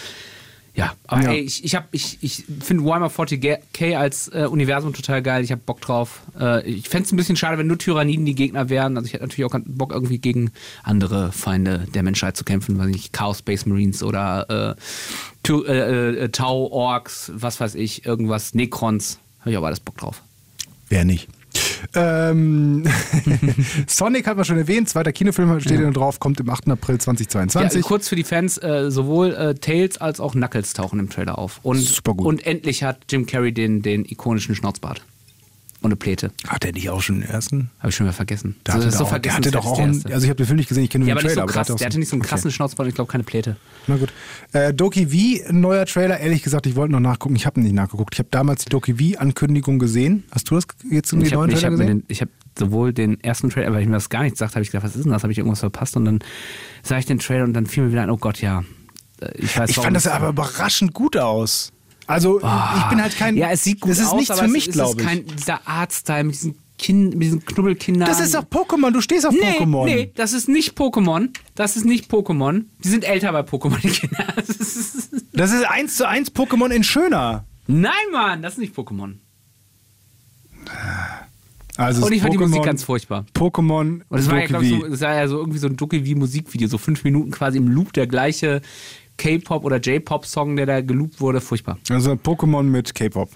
Ja, 0.74 0.94
aber 1.06 1.22
Ja. 1.24 1.30
ey, 1.32 1.40
ich, 1.40 1.64
ich, 1.64 1.74
hab- 1.74 1.92
ich, 1.92 2.16
ich 2.22 2.44
finde 2.62 2.84
Warhammer 2.84 3.08
40k 3.10 3.94
als 3.96 4.28
äh, 4.28 4.46
Universum 4.50 4.94
total 4.94 5.20
geil. 5.22 5.44
Ich 5.44 5.52
habe 5.52 5.60
Bock 5.64 5.82
drauf. 5.82 6.20
Äh, 6.40 6.66
ich 6.66 6.88
fände 6.88 7.04
es 7.06 7.12
ein 7.12 7.16
bisschen 7.16 7.36
schade, 7.36 7.58
wenn 7.58 7.66
nur 7.66 7.76
Tyranniden 7.76 8.24
die 8.24 8.34
Gegner 8.34 8.70
wären. 8.70 8.96
Also 8.96 9.06
ich 9.06 9.12
hätte 9.12 9.24
natürlich 9.24 9.44
auch 9.52 9.58
Bock, 9.66 9.92
irgendwie 9.92 10.18
gegen 10.18 10.50
andere 10.82 11.30
Feinde 11.30 11.86
der 11.94 12.02
Menschheit 12.02 12.38
zu 12.38 12.44
kämpfen. 12.44 12.78
Weiß 12.78 12.86
nicht, 12.86 13.12
Chaos 13.12 13.40
Space 13.40 13.66
Marines 13.66 14.02
oder 14.02 14.76
äh, 15.46 15.50
äh, 15.52 16.24
äh, 16.24 16.28
Tau, 16.30 16.68
Orks, 16.72 17.30
was 17.34 17.60
weiß 17.60 17.74
ich, 17.74 18.06
irgendwas, 18.06 18.54
Necrons. 18.54 19.18
Habe 19.40 19.50
ich 19.50 19.56
aber 19.58 19.66
alles 19.66 19.80
Bock 19.80 19.98
drauf. 19.98 20.22
Wer 20.88 21.04
nicht? 21.04 21.28
Ähm, 21.94 22.84
Sonic 23.86 24.26
hat 24.26 24.36
man 24.36 24.44
schon 24.44 24.58
erwähnt, 24.58 24.88
zweiter 24.88 25.12
Kinofilm 25.12 25.60
steht 25.60 25.80
ja. 25.80 25.90
drauf, 25.90 26.20
kommt 26.20 26.40
im 26.40 26.48
8. 26.48 26.68
April 26.70 26.96
Ja, 26.96 27.00
2022. 27.00 27.82
kurz 27.82 28.08
für 28.08 28.16
die 28.16 28.24
Fans, 28.24 28.58
äh, 28.58 28.90
sowohl 28.90 29.34
äh, 29.34 29.54
Tails 29.54 29.98
als 29.98 30.20
auch 30.20 30.32
Knuckles 30.32 30.72
tauchen 30.72 30.98
im 30.98 31.08
Trailer 31.10 31.38
auf. 31.38 31.60
Und, 31.62 31.78
Super 31.78 32.14
gut. 32.14 32.26
Und 32.26 32.46
endlich 32.46 32.82
hat 32.82 32.98
Jim 33.10 33.26
Carrey 33.26 33.52
den, 33.52 33.82
den 33.82 34.04
ikonischen 34.04 34.54
Schnauzbart. 34.54 35.02
Und 35.82 35.90
eine 35.90 35.96
Pläte. 35.96 36.30
Hat 36.46 36.64
er 36.64 36.72
nicht 36.72 36.88
auch 36.90 37.02
schon 37.02 37.20
den 37.20 37.28
ersten? 37.28 37.70
Habe 37.80 37.88
ich 37.90 37.96
schon 37.96 38.06
wieder 38.06 38.14
vergessen. 38.14 38.54
Der 38.66 38.74
Also, 38.74 38.86
hatte, 38.86 38.94
ist 38.94 39.00
doch, 39.00 39.18
der 39.18 39.34
hatte 39.36 39.50
doch 39.50 39.66
auch 39.66 39.78
einen, 39.80 39.90
also 40.06 40.24
ich 40.24 40.28
habe 40.30 40.36
den 40.36 40.46
Film 40.46 40.56
nicht 40.56 40.68
gesehen, 40.68 40.84
ich 40.84 40.90
kenne 40.90 41.04
nur 41.04 41.08
Ja, 41.08 41.14
den 41.16 41.18
aber 41.18 41.26
nicht 41.28 41.34
Trailer. 41.34 41.48
so 41.48 41.52
krass. 41.52 41.70
auch 41.72 41.76
Der 41.76 41.86
hatte 41.86 41.98
nicht 41.98 42.08
so 42.08 42.14
einen 42.16 42.22
krassen 42.22 42.50
Schnauzbart 42.52 42.84
und 42.86 42.88
ich 42.90 42.94
glaube 42.94 43.10
keine 43.10 43.24
Pläte. 43.24 43.56
Na 43.88 43.96
gut. 43.96 44.10
Äh, 44.52 44.72
Doki 44.72 45.06
V, 45.08 45.48
ein 45.48 45.60
neuer 45.60 45.84
Trailer. 45.86 46.20
Ehrlich 46.20 46.42
gesagt, 46.44 46.66
ich 46.66 46.76
wollte 46.76 46.92
noch 46.92 47.00
nachgucken. 47.00 47.34
Ich 47.36 47.46
habe 47.46 47.60
nicht 47.60 47.72
nachgeguckt. 47.74 48.14
Ich 48.14 48.20
habe 48.20 48.28
damals 48.30 48.64
die 48.64 48.70
Doki 48.70 48.94
V-Ankündigung 48.94 49.80
gesehen. 49.80 50.22
Hast 50.30 50.48
du 50.50 50.54
das 50.54 50.66
jetzt 50.88 51.12
in 51.12 51.20
Ich 51.22 51.32
neuen 51.32 51.50
habe 51.50 51.60
Trailer 51.60 51.70
gesehen? 51.70 51.86
den, 51.88 52.04
ich 52.06 52.20
hab 52.22 52.28
sowohl 52.56 52.92
den 52.92 53.18
ersten 53.24 53.50
Trailer, 53.50 53.72
weil 53.72 53.82
ich 53.82 53.88
mir 53.88 53.94
das 53.94 54.08
gar 54.08 54.22
nicht 54.22 54.32
gesagt 54.32 54.54
habe, 54.54 54.62
ich 54.62 54.70
gedacht, 54.70 54.84
was 54.86 54.94
ist 54.94 55.04
denn 55.04 55.12
das? 55.12 55.22
Habe 55.24 55.32
ich 55.32 55.38
irgendwas 55.38 55.60
verpasst? 55.60 55.96
Und 55.96 56.04
dann 56.04 56.20
sah 56.84 56.96
ich 56.98 57.06
den 57.06 57.18
Trailer 57.18 57.44
und 57.44 57.54
dann 57.54 57.66
fiel 57.66 57.82
mir 57.84 57.90
wieder 57.90 58.02
ein, 58.02 58.10
oh 58.10 58.18
Gott, 58.18 58.40
ja. 58.40 58.62
Äh, 59.20 59.30
Ich, 59.38 59.58
weiß, 59.58 59.70
ich 59.70 59.76
fand 59.76 59.96
das 59.96 60.06
aber 60.06 60.28
überraschend 60.28 60.94
gut 60.94 61.16
aus. 61.16 61.72
Also, 62.06 62.38
ich 62.38 62.84
bin 62.90 63.00
halt 63.00 63.16
kein. 63.16 63.36
Ja, 63.36 63.50
es 63.50 63.64
sieht 63.64 63.80
gut 63.80 63.90
Das 63.90 63.98
ist 63.98 64.06
aus, 64.08 64.14
nichts 64.18 64.38
für 64.40 64.48
mich, 64.48 64.70
glaube 64.70 65.00
ich. 65.00 65.06
ist 65.06 65.06
kein, 65.06 65.26
dieser 65.26 65.66
Artstyle 65.68 66.24
mit 66.24 66.34
diesen, 66.34 66.58
kind, 66.78 67.14
mit 67.14 67.22
diesen 67.22 67.44
Knubbelkindern. 67.44 68.08
Das 68.08 68.20
ist 68.20 68.34
doch 68.34 68.42
Pokémon. 68.44 68.90
Du 68.90 69.00
stehst 69.00 69.24
auf 69.26 69.32
Nee, 69.32 69.58
Pokémon. 69.58 69.84
nee, 69.84 70.10
das 70.16 70.32
ist 70.32 70.48
nicht 70.48 70.76
Pokémon. 70.76 71.28
Das 71.54 71.76
ist 71.76 71.84
nicht 71.84 72.10
Pokémon. 72.10 72.64
Die 72.82 72.88
sind 72.88 73.04
älter 73.04 73.30
bei 73.32 73.40
Pokémon, 73.40 73.80
die 73.80 73.88
Kinder. 73.90 74.26
Das 74.36 74.48
ist- 74.56 75.12
Das 75.32 75.52
ist 75.52 75.64
eins 75.64 75.96
zu 75.96 76.08
eins 76.08 76.32
Pokémon 76.34 76.70
in 76.70 76.82
schöner. 76.84 77.44
Nein, 77.68 77.92
Mann, 78.12 78.42
das 78.42 78.54
ist 78.54 78.58
nicht 78.58 78.76
Pokémon. 78.76 79.14
Also 81.76 82.04
Und 82.06 82.12
ich 82.12 82.20
fand 82.20 82.34
die 82.34 82.38
Pokémon- 82.38 82.48
Musik 82.48 82.62
ganz 82.64 82.84
furchtbar. 82.84 83.24
Pokémon 83.34 84.02
Und 84.08 84.18
es 84.18 84.28
war 84.30 84.38
ja, 84.40 84.48
so, 84.48 85.00
war 85.00 85.14
ja 85.14 85.28
so 85.28 85.38
irgendwie 85.38 85.58
so 85.58 85.66
ein 85.68 85.76
Ducky 85.76 86.04
wie 86.04 86.14
Musikvideo, 86.14 86.68
so 86.68 86.76
fünf 86.78 87.02
Minuten 87.04 87.30
quasi 87.30 87.56
im 87.58 87.68
Loop, 87.68 87.92
der 87.94 88.06
gleiche 88.06 88.60
K-Pop 89.22 89.64
oder 89.64 89.78
J-Pop-Song, 89.78 90.56
der 90.56 90.66
da 90.66 90.80
geloopt 90.80 91.20
wurde. 91.20 91.40
Furchtbar. 91.40 91.78
Also 91.88 92.14
Pokémon 92.14 92.64
mit 92.64 92.92
K-Pop. 92.92 93.30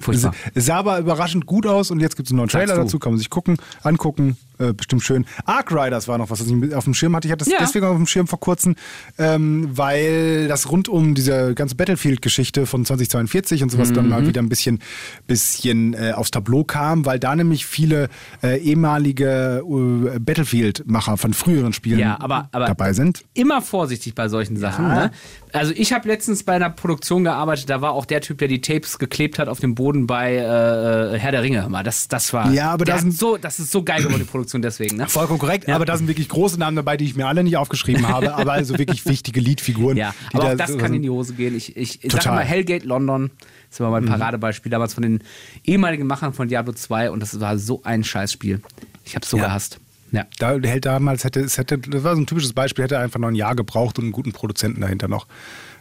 Furchtbar. 0.00 0.34
Es 0.54 0.66
sah 0.66 0.76
aber 0.78 0.98
überraschend 0.98 1.46
gut 1.46 1.66
aus 1.66 1.90
und 1.90 2.00
jetzt 2.00 2.16
gibt 2.16 2.28
es 2.28 2.32
einen 2.32 2.38
neuen 2.38 2.48
Trailer 2.48 2.74
dazu, 2.76 2.98
kann 2.98 3.12
man 3.12 3.18
sich 3.18 3.30
gucken, 3.30 3.56
angucken, 3.82 4.36
äh, 4.58 4.72
bestimmt 4.72 5.02
schön. 5.02 5.26
Ark 5.44 5.70
Riders 5.72 6.08
war 6.08 6.18
noch 6.18 6.30
was, 6.30 6.40
was 6.40 6.46
ich 6.48 6.74
auf 6.74 6.84
dem 6.84 6.94
Schirm 6.94 7.14
hatte. 7.16 7.28
Ich 7.28 7.32
hatte 7.32 7.44
das 7.44 7.52
Ja. 7.52 7.58
deswegen 7.60 7.86
auf 7.86 7.96
dem 7.96 8.06
Schirm 8.06 8.26
vor 8.26 8.40
kurzem, 8.40 8.76
ähm, 9.18 9.68
weil 9.72 10.48
das 10.48 10.70
rund 10.70 10.88
um 10.88 11.14
diese 11.14 11.54
ganze 11.54 11.74
Battlefield-Geschichte 11.76 12.66
von 12.66 12.84
2042 12.84 13.62
und 13.62 13.70
sowas 13.70 13.92
dann 13.92 14.04
Mhm. 14.04 14.10
mal 14.10 14.26
wieder 14.26 14.40
ein 14.42 14.48
bisschen, 14.48 14.80
bisschen 15.26 15.94
äh, 15.94 16.12
aufs 16.12 16.30
Tableau 16.30 16.64
kam, 16.64 17.04
weil 17.06 17.18
da 17.18 17.34
nämlich 17.36 17.66
viele 17.66 18.08
äh, 18.42 18.58
ehemalige 18.58 19.62
äh, 19.64 20.18
Battlefield-Macher 20.18 21.16
von 21.16 21.34
früheren 21.34 21.72
Spielen 21.72 21.98
Ja, 21.98 22.18
aber- 22.20 22.48
aber- 22.52 22.66
dabei 22.66 22.92
sind. 22.92 23.24
Immer 23.34 23.62
vorsichtig 23.62 24.14
bei 24.14 24.28
solchen 24.28 24.56
Sachen. 24.56 24.88
Ne? 24.88 25.10
Also 25.52 25.72
ich 25.76 25.92
habe 25.92 26.06
letztens 26.08 26.42
bei 26.44 26.54
einer 26.54 26.70
Produktion 26.70 27.24
gearbeitet, 27.24 27.68
da 27.70 27.80
war 27.80 27.92
auch 27.92 28.04
der 28.04 28.20
Typ, 28.20 28.38
der 28.38 28.48
die 28.48 28.60
Tapes 28.60 28.98
geklebt 28.98 29.38
hat 29.38 29.48
auf 29.48 29.60
dem 29.60 29.74
Boden 29.74 30.06
bei 30.06 30.36
äh, 30.36 31.18
Herr 31.18 31.32
der 31.32 31.42
Ringe. 31.42 31.66
Mal, 31.68 31.82
Das, 31.82 32.08
das 32.08 32.32
war. 32.32 32.52
Ja, 32.52 32.70
aber 32.70 32.84
der 32.84 32.94
da 32.94 32.98
hat 32.98 33.02
sind- 33.02 33.18
so, 33.18 33.36
das 33.36 33.58
ist 33.58 33.72
so 33.72 33.82
geil 33.82 34.02
geworden, 34.02 34.20
die 34.20 34.24
Produktion 34.30 34.62
deswegen. 34.62 34.96
Ne? 34.96 35.08
Vollkommen 35.08 35.38
korrekt, 35.40 35.66
Ja. 35.68 35.74
aber 35.76 35.84
da 35.84 35.96
sind 35.96 36.06
wirklich 36.08 36.28
große 36.28 36.58
Namen 36.58 36.76
dabei, 36.76 36.96
die 36.96 37.04
ich 37.04 37.16
mir 37.16 37.26
alle 37.26 37.42
nicht 37.42 37.56
aufgeschrieben 37.56 38.06
habe, 38.08 38.34
aber 38.36 38.52
also 38.52 38.78
wirklich 38.78 39.04
wichtige 39.06 39.40
Liedfiguren. 39.40 39.96
Ja, 39.96 40.14
aber 40.32 40.44
da 40.44 40.52
auch 40.52 40.56
das 40.56 40.78
kann 40.78 40.94
in 40.94 41.02
die 41.02 41.10
Hose 41.10 41.34
gehen. 41.34 41.56
Ich, 41.56 41.76
ich, 41.76 42.04
ich 42.04 42.12
sag. 42.12 42.24
Mhm. 42.26 42.30
mal 42.34 42.44
Hellgate 42.44 42.86
London, 42.86 43.30
das 43.70 43.80
war 43.80 43.90
mein 43.90 44.04
Paradebeispiel 44.04 44.70
damals 44.70 44.94
von 44.94 45.02
den 45.02 45.20
ehemaligen 45.64 46.06
Machern 46.06 46.32
von 46.32 46.46
Diablo 46.48 46.72
2 46.74 47.10
und 47.10 47.20
das 47.20 47.40
war 47.40 47.58
so 47.58 47.80
ein 47.82 48.04
Scheißspiel. 48.04 48.60
Ich 49.04 49.16
hab's 49.16 49.28
so 49.30 49.36
Ja. 49.38 49.46
gehasst. 49.46 49.79
Ja. 50.12 50.26
Da 50.38 50.58
hält 50.58 50.86
damals 50.86 51.24
hätte 51.24 51.40
es 51.40 51.58
hätte, 51.58 51.78
das 51.78 52.02
war 52.04 52.14
so 52.14 52.22
ein 52.22 52.26
typisches 52.26 52.52
Beispiel, 52.52 52.84
hätte 52.84 52.98
einfach 52.98 53.20
noch 53.20 53.28
ein 53.28 53.34
Jahr 53.34 53.54
gebraucht 53.54 53.98
und 53.98 54.04
einen 54.04 54.12
guten 54.12 54.32
Produzenten 54.32 54.80
dahinter 54.80 55.08
noch. 55.08 55.26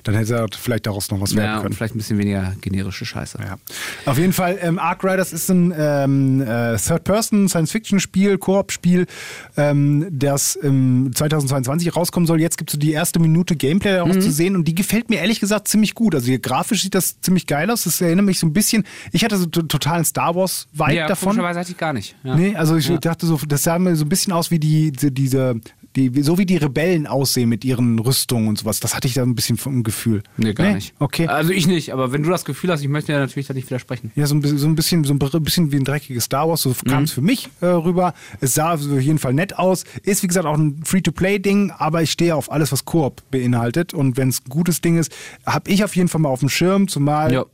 Dann 0.04 0.16
hätte 0.16 0.36
er 0.36 0.46
vielleicht 0.58 0.86
daraus 0.88 1.10
noch 1.12 1.20
was 1.22 1.36
werden 1.36 1.56
Ja, 1.56 1.62
können. 1.62 1.74
vielleicht 1.74 1.96
ein 1.96 1.98
bisschen 2.00 2.18
weniger 2.18 2.54
generische 2.62 3.06
Scheiße. 3.06 3.38
Ja. 3.42 3.58
Auf 4.06 4.18
jeden 4.18 4.34
Fall, 4.34 4.58
ähm, 4.62 4.80
Ark 4.80 5.04
Riders 5.04 5.34
ist 5.34 5.50
ein 5.50 5.74
ähm, 5.78 6.42
äh, 6.42 6.78
Third-Person-Science-Fiction-Spiel, 6.78 8.38
Koop-Spiel, 8.38 9.06
ähm, 9.58 10.08
das 10.12 10.58
ähm, 10.64 11.12
2022 11.14 11.96
rauskommen 11.96 12.28
soll. 12.28 12.40
Jetzt 12.42 12.58
gibt 12.58 12.70
es 12.70 12.74
so 12.74 12.80
die 12.80 12.92
erste 12.92 13.20
Minute 13.20 13.56
Gameplay 13.56 13.94
daraus 13.94 14.16
Mhm. 14.16 14.22
zu 14.22 14.32
sehen 14.32 14.56
und 14.56 14.68
die 14.68 14.76
gefällt 14.76 15.10
mir 15.10 15.18
ehrlich 15.20 15.40
gesagt 15.40 15.68
ziemlich 15.68 15.94
gut. 15.96 16.16
Also 16.16 16.28
hier 16.28 16.40
grafisch 16.40 16.82
sieht 16.82 16.96
das 16.96 17.20
ziemlich 17.22 17.46
geil 17.48 17.70
aus. 17.70 17.84
Das 17.84 18.02
erinnert 18.02 18.26
mich 18.26 18.40
so 18.40 18.48
ein 18.48 18.54
bisschen, 18.54 18.84
ich 19.12 19.24
hatte 19.24 19.38
so 19.38 19.46
totalen 19.46 20.06
Star 20.06 20.36
Wars-Vibe 20.36 20.94
ja, 20.94 21.08
davon. 21.08 21.30
komischerweise 21.30 21.60
hatte 21.60 21.72
ich 21.72 21.78
gar 21.78 21.94
nicht. 21.94 22.16
Ja. 22.24 22.36
Nee, 22.36 22.56
also 22.56 22.76
ich 22.78 22.88
Ja. 22.88 22.98
dachte 22.98 23.26
so, 23.26 23.40
das 23.48 23.64
sah 23.64 23.78
mir 23.80 23.96
so 23.96 24.06
ein 24.06 24.10
bisschen 24.10 24.34
aus 24.34 24.52
wie 24.52 24.60
die, 24.60 24.92
die 24.92 25.12
diese, 25.12 25.56
die, 25.96 26.22
so 26.22 26.38
wie 26.38 26.46
die 26.46 26.58
Rebellen 26.58 27.08
aussehen 27.08 27.50
mit 27.50 27.66
ihren 27.66 27.98
Rüstungen 28.00 28.48
und 28.48 28.60
sowas. 28.60 28.80
Das 28.80 28.96
hatte 28.96 29.08
ich 29.08 29.16
da 29.16 29.24
ein 29.24 29.36
bisschen 29.36 29.58
vom 29.58 29.84
Gefühl. 29.84 30.22
Nee, 30.38 30.54
gar 30.54 30.74
nicht. 30.74 30.94
Okay. 31.00 31.28
Also 31.28 31.52
ich 31.52 31.66
nicht, 31.68 31.92
aber 31.94 32.12
wenn 32.12 32.24
du 32.24 32.30
das 32.30 32.46
Gefühl 32.46 32.72
hast, 32.72 32.82
ich 32.82 32.88
möchte 32.88 33.12
ja 33.12 33.20
natürlich 33.20 33.48
da 33.48 33.54
nicht 33.54 33.68
widersprechen. 33.70 34.12
Ja, 34.16 34.28
so 34.28 34.36
ein, 34.36 34.42
bisschen- 34.42 34.58
so 34.60 34.68
ein 34.68 34.76
bisschen, 34.76 35.04
so 35.04 35.14
ein 35.14 35.20
bisschen 35.44 35.72
wie 35.72 35.78
ein 35.78 35.84
dreckiges 35.84 36.26
Star 36.26 36.48
Wars, 36.48 36.62
so 36.62 36.76
kam 36.88 37.04
es 37.04 37.12
für 37.12 37.22
mich 37.22 37.50
äh, 37.62 37.66
rüber. 37.66 38.14
Es 38.40 38.54
sah 38.54 38.74
auf 38.74 38.82
jeden 38.82 39.18
Fall 39.20 39.34
nett 39.34 39.58
aus. 39.58 39.84
Ist 40.04 40.22
wie 40.24 40.28
gesagt 40.28 40.46
auch 40.46 40.58
ein 40.58 40.82
Free-to-Play-Ding, 40.84 41.72
aber 41.78 42.02
ich 42.04 42.12
stehe 42.12 42.36
auf 42.36 42.52
alles, 42.52 42.72
was 42.72 42.86
Koop 42.86 43.24
beinhaltet. 43.32 43.94
Und 43.94 44.16
wenn 44.18 44.30
es 44.30 44.42
ein 44.42 44.50
gutes 44.50 44.82
Ding 44.82 44.98
ist, 44.98 45.12
habe 45.46 45.70
ich 45.72 45.84
auf 45.84 45.96
jeden 45.96 46.08
Fall 46.08 46.22
mal 46.22 46.30
auf 46.30 46.40
dem 46.42 46.50
Schirm, 46.50 46.88
zumal 46.88 47.34
Ja. 47.34 47.46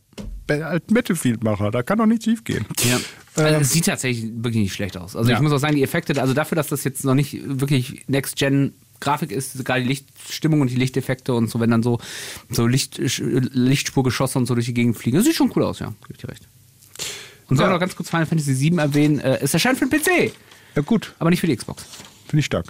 Bei 0.48 0.64
alten 0.64 0.94
Battlefield-Macher, 0.94 1.72
da 1.72 1.84
kann 1.84 1.98
doch 1.98 2.06
nicht 2.06 2.24
schief 2.24 2.44
gehen. 2.44 2.66
Ja. 2.90 3.00
Also 3.36 3.60
es 3.62 3.72
sieht 3.72 3.86
tatsächlich 3.86 4.32
wirklich 4.36 4.64
nicht 4.64 4.74
schlecht 4.74 4.96
aus. 4.98 5.16
Also 5.16 5.30
Ja. 5.30 5.36
ich 5.38 5.42
muss 5.42 5.52
auch 5.52 5.58
sagen, 5.58 5.76
die 5.76 5.84
Effekte, 5.84 6.20
also 6.22 6.34
dafür, 6.34 6.56
dass 6.56 6.68
das 6.68 6.84
jetzt 6.84 7.04
noch 7.04 7.16
nicht 7.16 7.38
wirklich 7.44 8.04
Next-Gen 8.08 8.74
Grafik 9.02 9.32
ist, 9.32 9.54
sogar 9.54 9.80
die 9.80 9.86
Lichtstimmung 9.88 10.62
und 10.62 10.70
die 10.70 10.76
Lichteffekte 10.78 11.34
und 11.34 11.50
so, 11.50 11.60
wenn 11.60 11.70
dann 11.70 11.84
so, 11.84 12.00
so 12.50 12.66
Licht, 12.66 12.98
Lichtspurgeschosse 12.98 14.38
und 14.40 14.46
so 14.46 14.54
durch 14.56 14.68
die 14.68 14.74
Gegend 14.74 14.98
fliegen. 14.98 15.18
Das 15.18 15.26
sieht 15.26 15.36
schon 15.36 15.52
cool 15.56 15.64
aus, 15.64 15.80
ja, 15.80 15.88
gebe 16.08 16.14
ich 16.14 16.18
dir 16.20 16.30
recht. 16.30 16.48
Und 17.50 17.58
soll 17.58 17.68
Ja. 17.68 17.74
noch 17.74 17.80
ganz 17.80 17.96
kurz 17.96 18.10
Final 18.10 18.26
Fantasy 18.26 18.58
VII 18.60 18.78
erwähnen, 18.80 19.20
äh, 19.20 19.40
es 19.42 19.54
erscheint 19.54 19.78
für 19.78 19.86
den 19.88 20.00
PC, 20.00 20.32
Ja 20.76 20.82
gut, 20.82 21.14
aber 21.20 21.30
nicht 21.30 21.42
für 21.42 21.48
die 21.48 21.56
Xbox. 21.56 21.84
finde 22.28 22.40
ich 22.40 22.46
stark. 22.46 22.68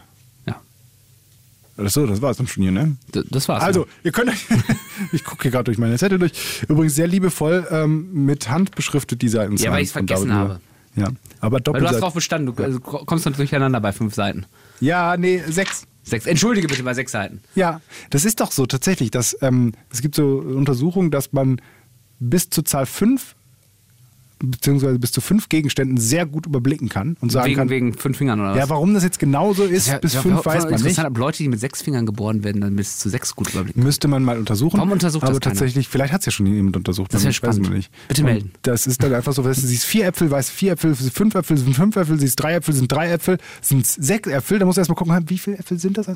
Ja, 1.78 1.84
Achso, 1.84 2.06
das 2.06 2.22
war 2.22 2.32
es 2.32 2.38
dann 2.38 2.48
schon 2.48 2.64
hier, 2.64 2.72
ne? 2.72 2.96
d- 3.14 3.24
das 3.30 3.48
war's. 3.50 3.64
Also, 3.64 3.82
ja. 3.82 3.88
ihr 4.04 4.12
könnt 4.12 4.30
euch, 4.30 4.46
ich 5.12 5.24
gucke 5.24 5.44
hier 5.44 5.52
gerade 5.52 5.66
durch 5.66 5.78
meine 5.78 5.98
Zettel 5.98 6.20
durch. 6.20 6.32
Übrigens 6.70 6.96
sehr 6.96 7.08
liebevoll 7.08 7.68
ähm, 7.70 8.26
mit 8.26 8.50
Hand 8.50 8.76
beschriftet 8.76 9.22
die 9.22 9.30
Seiten. 9.30 9.58
Ja, 9.58 9.72
weil 9.72 9.84
ich's 9.84 9.92
vergessen 9.92 10.34
habe. 10.34 10.62
Ja, 10.96 11.10
aber 11.42 11.60
Weil 11.66 11.82
du 11.82 11.88
hast 11.88 12.00
drauf 12.00 12.14
bestanden, 12.14 12.56
du 12.56 12.64
also, 12.64 12.80
kommst 12.80 13.26
dann 13.26 13.34
durcheinander 13.34 13.82
bei 13.82 13.92
fünf 13.92 14.14
Seiten. 14.14 14.46
Ja, 14.80 15.18
nee, 15.18 15.42
sechs. 15.48 15.86
Sechs, 16.04 16.28
entschuldige 16.28 16.68
bitte 16.68 16.84
bei 16.84 16.94
sechs 16.94 17.12
Seiten. 17.12 17.42
Ja, 17.56 17.82
das 18.12 18.26
ist 18.26 18.40
doch 18.40 18.52
so 18.52 18.68
tatsächlich. 18.68 19.10
Dass, 19.10 19.36
ähm, 19.42 19.74
es 19.90 20.02
gibt 20.02 20.14
so 20.16 20.38
Untersuchungen, 20.38 21.10
dass 21.10 21.34
man 21.34 21.60
bis 22.20 22.50
zur 22.52 22.64
Zahl 22.64 22.86
fünf 22.86 23.36
beziehungsweise 24.46 25.00
bis 25.00 25.12
zu 25.12 25.22
fünf 25.22 25.50
Gegenständen 25.50 25.98
sehr 25.98 26.26
gut 26.26 26.46
überblicken 26.46 26.90
kann 26.90 27.18
und 27.22 27.32
sagen 27.32 27.48
Wegen, 27.48 27.56
kann, 27.58 27.70
wegen 27.70 27.94
fünf 27.94 28.18
Fingern 28.18 28.40
oder 28.40 28.52
was? 28.52 28.58
ja, 28.58 28.70
warum 28.70 28.94
das 28.94 29.04
jetzt 29.04 29.20
genauso 29.20 29.64
ist, 29.64 29.88
Ja, 29.88 29.98
bis 29.98 30.14
ja, 30.14 30.22
fünf 30.22 30.46
weiß 30.46 30.70
man 30.70 30.82
nicht. 30.82 31.00
Ob 31.04 31.18
Leute, 31.18 31.38
die 31.40 31.50
mit 31.50 31.60
sechs 31.60 31.82
Fingern 31.82 32.06
geboren 32.06 32.44
werden, 32.44 32.62
dann 32.62 32.76
bis 32.76 32.98
zu 33.00 33.10
sechs 33.10 33.36
gut 33.36 33.52
überblicken. 33.54 33.84
Müsste 33.84 34.08
man 34.08 34.24
mal 34.24 34.38
untersuchen. 34.38 34.78
Warum 34.78 34.92
untersucht 34.92 35.24
das 35.24 35.30
Aber 35.30 35.40
keiner? 35.40 35.54
tatsächlich, 35.56 35.88
vielleicht 35.88 36.14
hat 36.14 36.22
es 36.22 36.26
ja 36.28 36.32
schon 36.32 36.46
jemand 36.48 36.78
untersucht. 36.78 37.14
Das 37.14 37.24
wär 37.24 37.30
weiß 37.30 37.36
spannend. 37.36 37.70
nicht. 37.72 37.92
Bitte 38.08 38.22
Und 38.22 38.26
melden. 38.28 38.52
Das 38.62 38.88
ist 38.88 39.02
dann 39.04 39.14
einfach 39.14 39.34
so, 39.34 39.44
weißt 39.44 39.64
du, 39.64 39.68
siehst 39.68 39.86
vier 39.86 40.06
Äpfel, 40.08 40.30
weißt 40.32 40.50
vier 40.50 40.74
Äpfel, 40.74 40.96
fünf 40.96 41.36
Äpfel 41.36 41.58
sind 41.58 41.74
fünf 41.76 41.96
Äpfel, 41.96 42.20
siehst 42.20 42.40
drei 42.42 42.54
Äpfel 42.56 42.74
sind 42.74 42.92
drei 42.92 43.12
Äpfel, 43.12 43.38
sind 43.62 43.86
sechs 43.86 44.30
Äpfel. 44.30 44.60
Da 44.60 44.66
musst 44.66 44.78
du 44.78 44.82
erstmal 44.82 44.96
gucken, 44.96 45.26
wie 45.28 45.38
viele 45.38 45.58
Äpfel 45.58 45.80
sind 45.80 45.98
das? 45.98 46.08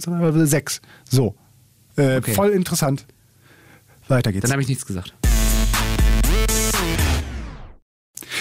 Sechs. 0.49 0.81
So. 1.09 1.35
Äh, 1.95 2.17
Okay. 2.19 2.33
Voll 2.33 2.49
interessant. 2.49 3.05
Weiter 4.07 4.31
geht's. 4.31 4.43
Dann 4.43 4.51
habe 4.53 4.61
ich 4.61 4.67
nichts 4.67 4.85
gesagt. 4.85 5.13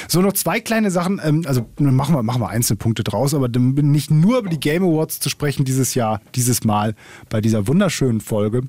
So, 0.09 0.23
noch 0.23 0.33
zwei 0.33 0.59
kleine 0.59 0.91
Sachen. 0.91 1.21
Ähm, 1.23 1.45
also 1.47 1.69
machen 1.79 2.15
wir, 2.15 2.23
machen 2.23 2.41
wir 2.41 2.49
einzelne 2.49 2.79
Punkte 2.79 3.05
draus, 3.05 3.35
aber 3.35 3.49
nicht 3.49 4.11
nur 4.11 4.39
über 4.39 4.49
die 4.49 4.59
Game 4.59 4.83
Awards 4.83 5.21
zu 5.21 5.29
sprechen 5.29 5.65
dieses 5.65 5.95
Jahr, 5.95 6.21
dieses 6.35 6.65
Mal 6.65 6.95
bei 7.29 7.41
dieser 7.41 7.69
wunderschönen 7.69 8.21
Folge. 8.21 8.63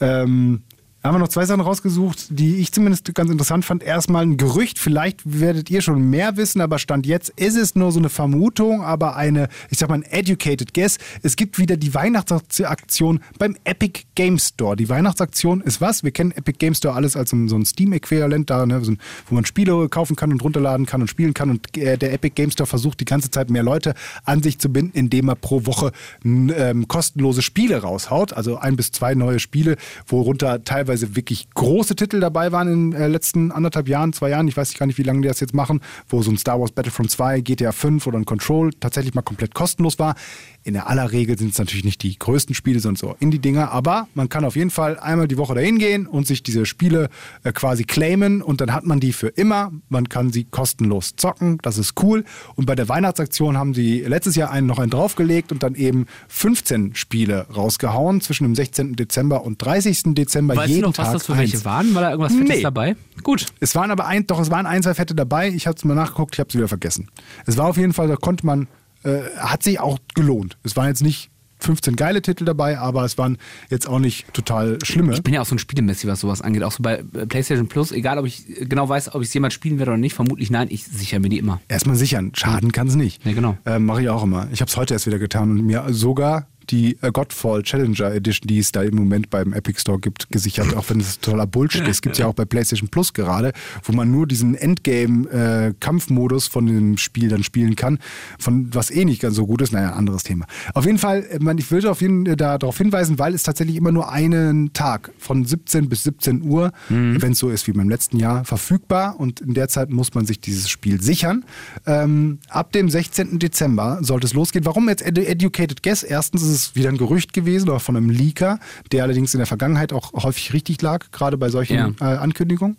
Ähm, 0.00 0.62
haben 1.02 1.14
wir 1.14 1.18
noch 1.18 1.28
zwei 1.28 1.46
Sachen 1.46 1.62
rausgesucht, 1.62 2.26
die 2.28 2.56
ich 2.56 2.72
zumindest 2.72 3.14
ganz 3.14 3.30
interessant 3.30 3.64
fand. 3.64 3.82
Erstmal 3.82 4.22
ein 4.22 4.36
Gerücht, 4.36 4.78
vielleicht 4.78 5.20
werdet 5.24 5.70
ihr 5.70 5.80
schon 5.80 6.10
mehr 6.10 6.36
wissen, 6.36 6.60
aber 6.60 6.78
Stand 6.78 7.06
jetzt 7.06 7.30
ist 7.36 7.56
es 7.56 7.74
nur 7.74 7.90
so 7.90 7.98
eine 7.98 8.10
Vermutung, 8.10 8.82
aber 8.82 9.16
eine, 9.16 9.48
ich 9.70 9.78
sag 9.78 9.88
mal, 9.88 9.94
ein 9.94 10.02
educated 10.02 10.74
guess. 10.74 10.98
Es 11.22 11.36
gibt 11.36 11.58
wieder 11.58 11.78
die 11.78 11.94
Weihnachtsaktion 11.94 13.20
beim 13.38 13.56
Epic 13.64 14.02
Game 14.14 14.38
Store. 14.38 14.76
Die 14.76 14.90
Weihnachtsaktion 14.90 15.62
ist 15.62 15.80
was? 15.80 16.04
Wir 16.04 16.10
kennen 16.10 16.32
Epic 16.32 16.58
Game 16.58 16.74
Store 16.74 16.94
alles 16.94 17.16
als 17.16 17.30
so 17.30 17.36
ein 17.36 17.64
Steam-Äquivalent 17.64 18.50
da, 18.50 18.66
ne? 18.66 18.82
wo 19.28 19.34
man 19.34 19.46
Spiele 19.46 19.88
kaufen 19.88 20.16
kann 20.16 20.32
und 20.32 20.44
runterladen 20.44 20.84
kann 20.84 21.00
und 21.00 21.08
spielen 21.08 21.32
kann. 21.32 21.48
Und 21.48 21.78
äh, 21.78 21.96
der 21.96 22.12
Epic 22.12 22.34
Game 22.34 22.50
Store 22.50 22.66
versucht 22.66 23.00
die 23.00 23.06
ganze 23.06 23.30
Zeit 23.30 23.48
mehr 23.48 23.62
Leute 23.62 23.94
an 24.24 24.42
sich 24.42 24.58
zu 24.58 24.70
binden, 24.70 24.92
indem 24.92 25.30
er 25.30 25.36
pro 25.36 25.64
Woche 25.64 25.92
ähm, 26.24 26.88
kostenlose 26.88 27.40
Spiele 27.40 27.78
raushaut. 27.78 28.34
Also 28.34 28.58
ein 28.58 28.76
bis 28.76 28.92
zwei 28.92 29.14
neue 29.14 29.38
Spiele, 29.38 29.76
worunter 30.06 30.62
teilweise 30.62 30.89
wirklich 31.14 31.48
große 31.54 31.96
Titel 31.96 32.20
dabei 32.20 32.52
waren 32.52 32.68
in 32.68 32.90
den 32.90 33.00
äh, 33.00 33.08
letzten 33.08 33.52
anderthalb 33.52 33.88
Jahren, 33.88 34.12
zwei 34.12 34.30
Jahren. 34.30 34.48
Ich 34.48 34.56
weiß 34.56 34.74
gar 34.74 34.86
nicht, 34.86 34.98
wie 34.98 35.02
lange 35.02 35.22
die 35.22 35.28
das 35.28 35.40
jetzt 35.40 35.54
machen, 35.54 35.80
wo 36.08 36.22
so 36.22 36.30
ein 36.30 36.38
Star 36.38 36.60
Wars 36.60 36.72
Battlefront 36.72 37.10
2, 37.10 37.40
GTA 37.40 37.72
5 37.72 38.06
oder 38.06 38.18
ein 38.18 38.24
Control 38.24 38.70
tatsächlich 38.80 39.14
mal 39.14 39.22
komplett 39.22 39.54
kostenlos 39.54 39.98
war. 39.98 40.14
In 40.62 40.74
der 40.74 40.88
aller 40.90 41.10
Regel 41.10 41.38
sind 41.38 41.52
es 41.52 41.58
natürlich 41.58 41.84
nicht 41.84 42.02
die 42.02 42.18
größten 42.18 42.54
Spiele, 42.54 42.80
sondern 42.80 42.96
so 42.96 43.16
Indie-Dinger, 43.18 43.70
aber 43.72 44.08
man 44.14 44.28
kann 44.28 44.44
auf 44.44 44.56
jeden 44.56 44.70
Fall 44.70 44.98
einmal 44.98 45.26
die 45.26 45.38
Woche 45.38 45.54
dahin 45.54 45.78
gehen 45.78 46.06
und 46.06 46.26
sich 46.26 46.42
diese 46.42 46.66
Spiele 46.66 47.08
äh, 47.44 47.52
quasi 47.52 47.84
claimen 47.84 48.42
und 48.42 48.60
dann 48.60 48.72
hat 48.74 48.84
man 48.84 49.00
die 49.00 49.12
für 49.14 49.28
immer. 49.28 49.72
Man 49.88 50.08
kann 50.10 50.30
sie 50.32 50.44
kostenlos 50.44 51.14
zocken, 51.16 51.58
das 51.62 51.78
ist 51.78 51.94
cool. 52.02 52.24
Und 52.56 52.66
bei 52.66 52.74
der 52.74 52.88
Weihnachtsaktion 52.90 53.56
haben 53.56 53.72
sie 53.72 54.00
letztes 54.00 54.36
Jahr 54.36 54.50
einen 54.50 54.66
noch 54.66 54.78
einen 54.78 54.90
draufgelegt 54.90 55.50
und 55.50 55.62
dann 55.62 55.74
eben 55.76 56.04
15 56.28 56.94
Spiele 56.94 57.46
rausgehauen 57.54 58.20
zwischen 58.20 58.44
dem 58.44 58.54
16. 58.54 58.96
Dezember 58.96 59.44
und 59.44 59.64
30. 59.64 60.14
Dezember. 60.14 60.56
Weißt 60.56 60.68
jeden 60.68 60.82
du 60.82 60.88
noch, 60.88 60.98
was 60.98 61.06
Tag 61.06 61.12
das 61.14 61.26
für 61.26 61.38
welche 61.38 61.56
eins. 61.56 61.64
waren? 61.64 61.94
War 61.94 62.02
da 62.02 62.10
irgendwas 62.10 62.34
Fettes 62.34 62.56
Nee. 62.56 62.62
dabei? 62.62 62.96
Gut. 63.22 63.46
Es 63.60 63.74
waren 63.74 63.90
aber 63.90 64.06
ein, 64.06 64.26
doch, 64.26 64.40
es 64.40 64.50
waren 64.50 64.66
ein, 64.66 64.82
zwei 64.82 64.94
Fette 64.94 65.14
dabei. 65.14 65.48
Ich 65.48 65.66
habe 65.66 65.76
es 65.76 65.84
mal 65.84 65.94
nachgeguckt, 65.94 66.34
ich 66.34 66.40
habe 66.40 66.48
es 66.48 66.54
wieder 66.54 66.68
vergessen. 66.68 67.08
Es 67.46 67.56
war 67.56 67.66
auf 67.66 67.76
jeden 67.76 67.92
Fall, 67.92 68.08
da 68.08 68.16
konnte 68.16 68.44
man, 68.46 68.68
äh, 69.02 69.22
hat 69.38 69.62
sich 69.62 69.80
auch 69.80 69.98
gelohnt. 70.14 70.58
Es 70.62 70.76
waren 70.76 70.88
jetzt 70.88 71.02
nicht 71.02 71.30
15 71.60 71.96
geile 71.96 72.22
Titel 72.22 72.44
dabei, 72.44 72.78
aber 72.78 73.04
es 73.04 73.18
waren 73.18 73.38
jetzt 73.68 73.88
auch 73.88 73.98
nicht 73.98 74.32
total 74.32 74.78
schlimme. 74.82 75.12
Ich 75.12 75.22
bin 75.22 75.34
ja 75.34 75.42
auch 75.42 75.46
so 75.46 75.54
ein 75.54 75.58
Spielemessi, 75.58 76.06
was 76.06 76.20
sowas 76.20 76.40
angeht. 76.40 76.62
Auch 76.62 76.72
so 76.72 76.82
bei 76.82 77.04
äh, 77.14 77.26
PlayStation 77.26 77.68
Plus, 77.68 77.92
egal 77.92 78.18
ob 78.18 78.26
ich 78.26 78.44
genau 78.60 78.88
weiß, 78.88 79.14
ob 79.14 79.22
ich 79.22 79.28
es 79.28 79.34
jemals 79.34 79.54
spielen 79.54 79.78
werde 79.78 79.92
oder 79.92 79.98
nicht, 79.98 80.14
vermutlich 80.14 80.50
nein, 80.50 80.68
ich 80.70 80.84
sichere 80.84 81.20
mir 81.20 81.28
die 81.28 81.38
immer. 81.38 81.60
Erstmal 81.68 81.96
sichern, 81.96 82.32
schaden 82.34 82.72
kann 82.72 82.88
es 82.88 82.94
nicht. 82.94 83.24
Ja, 83.24 83.32
genau. 83.32 83.56
Ähm, 83.66 83.84
Mache 83.84 84.02
ich 84.02 84.08
auch 84.08 84.22
immer. 84.22 84.48
Ich 84.52 84.60
habe 84.60 84.70
es 84.70 84.76
heute 84.76 84.94
erst 84.94 85.06
wieder 85.06 85.18
getan 85.18 85.50
und 85.50 85.66
mir 85.66 85.84
sogar 85.90 86.46
die 86.70 86.96
äh, 87.02 87.10
Godfall 87.12 87.62
Challenger 87.62 88.12
Edition, 88.14 88.46
die 88.46 88.58
es 88.58 88.72
da 88.72 88.82
im 88.82 88.94
Moment 88.94 89.30
beim 89.30 89.52
Epic 89.52 89.80
Store 89.80 89.98
gibt, 89.98 90.30
gesichert, 90.30 90.76
auch 90.76 90.88
wenn 90.88 91.00
es 91.00 91.18
totaler 91.20 91.46
Bullshit 91.46 91.86
ist. 91.86 92.02
Gibt 92.02 92.14
es 92.14 92.18
ja 92.18 92.26
auch 92.26 92.34
bei 92.34 92.44
PlayStation 92.44 92.88
Plus 92.88 93.12
gerade, 93.12 93.52
wo 93.84 93.92
man 93.92 94.10
nur 94.10 94.26
diesen 94.26 94.54
Endgame-Kampfmodus 94.54 96.46
von 96.46 96.66
dem 96.66 96.96
Spiel 96.98 97.28
dann 97.28 97.42
spielen 97.42 97.76
kann, 97.76 97.98
von 98.38 98.72
was 98.72 98.90
eh 98.90 99.04
nicht 99.04 99.20
ganz 99.20 99.36
so 99.36 99.46
gut 99.46 99.62
ist. 99.62 99.72
Naja, 99.72 99.92
anderes 99.92 100.22
Thema. 100.22 100.46
Auf 100.74 100.86
jeden 100.86 100.98
Fall, 100.98 101.26
äh, 101.30 101.38
man, 101.40 101.58
ich 101.58 101.70
würde 101.70 101.90
auf 101.90 102.00
jeden 102.00 102.26
Fall 102.26 102.36
darauf 102.36 102.78
hinweisen, 102.78 103.18
weil 103.18 103.34
es 103.34 103.42
tatsächlich 103.42 103.76
immer 103.76 103.92
nur 103.92 104.10
einen 104.10 104.72
Tag 104.72 105.10
von 105.18 105.44
17 105.44 105.88
bis 105.88 106.04
17 106.04 106.42
Uhr, 106.42 106.72
wenn 106.88 107.32
es 107.32 107.38
so 107.38 107.50
ist 107.50 107.66
wie 107.66 107.72
beim 107.72 107.88
letzten 107.88 108.18
Jahr, 108.18 108.44
verfügbar 108.44 109.18
und 109.18 109.40
in 109.40 109.54
der 109.54 109.68
Zeit 109.68 109.90
muss 109.90 110.14
man 110.14 110.26
sich 110.26 110.40
dieses 110.40 110.68
Spiel 110.68 111.02
sichern. 111.02 111.44
Ähm, 111.86 112.38
ab 112.48 112.72
dem 112.72 112.88
16. 112.88 113.38
Dezember 113.38 113.98
sollte 114.02 114.26
es 114.26 114.34
losgehen. 114.34 114.64
Warum 114.64 114.88
jetzt 114.88 115.02
Edu 115.02 115.22
Educated 115.22 115.82
Guess? 115.82 116.02
Erstens 116.02 116.42
ist 116.42 116.48
es 116.48 116.59
wieder 116.74 116.88
ein 116.88 116.96
Gerücht 116.98 117.32
gewesen 117.32 117.68
oder 117.68 117.80
von 117.80 117.96
einem 117.96 118.10
Leaker, 118.10 118.58
der 118.92 119.04
allerdings 119.04 119.34
in 119.34 119.38
der 119.38 119.46
Vergangenheit 119.46 119.92
auch 119.92 120.12
häufig 120.12 120.52
richtig 120.52 120.80
lag, 120.82 121.06
gerade 121.12 121.36
bei 121.36 121.48
solchen 121.48 121.76
Ja. 121.76 121.90
äh, 122.00 122.16
Ankündigungen. 122.18 122.76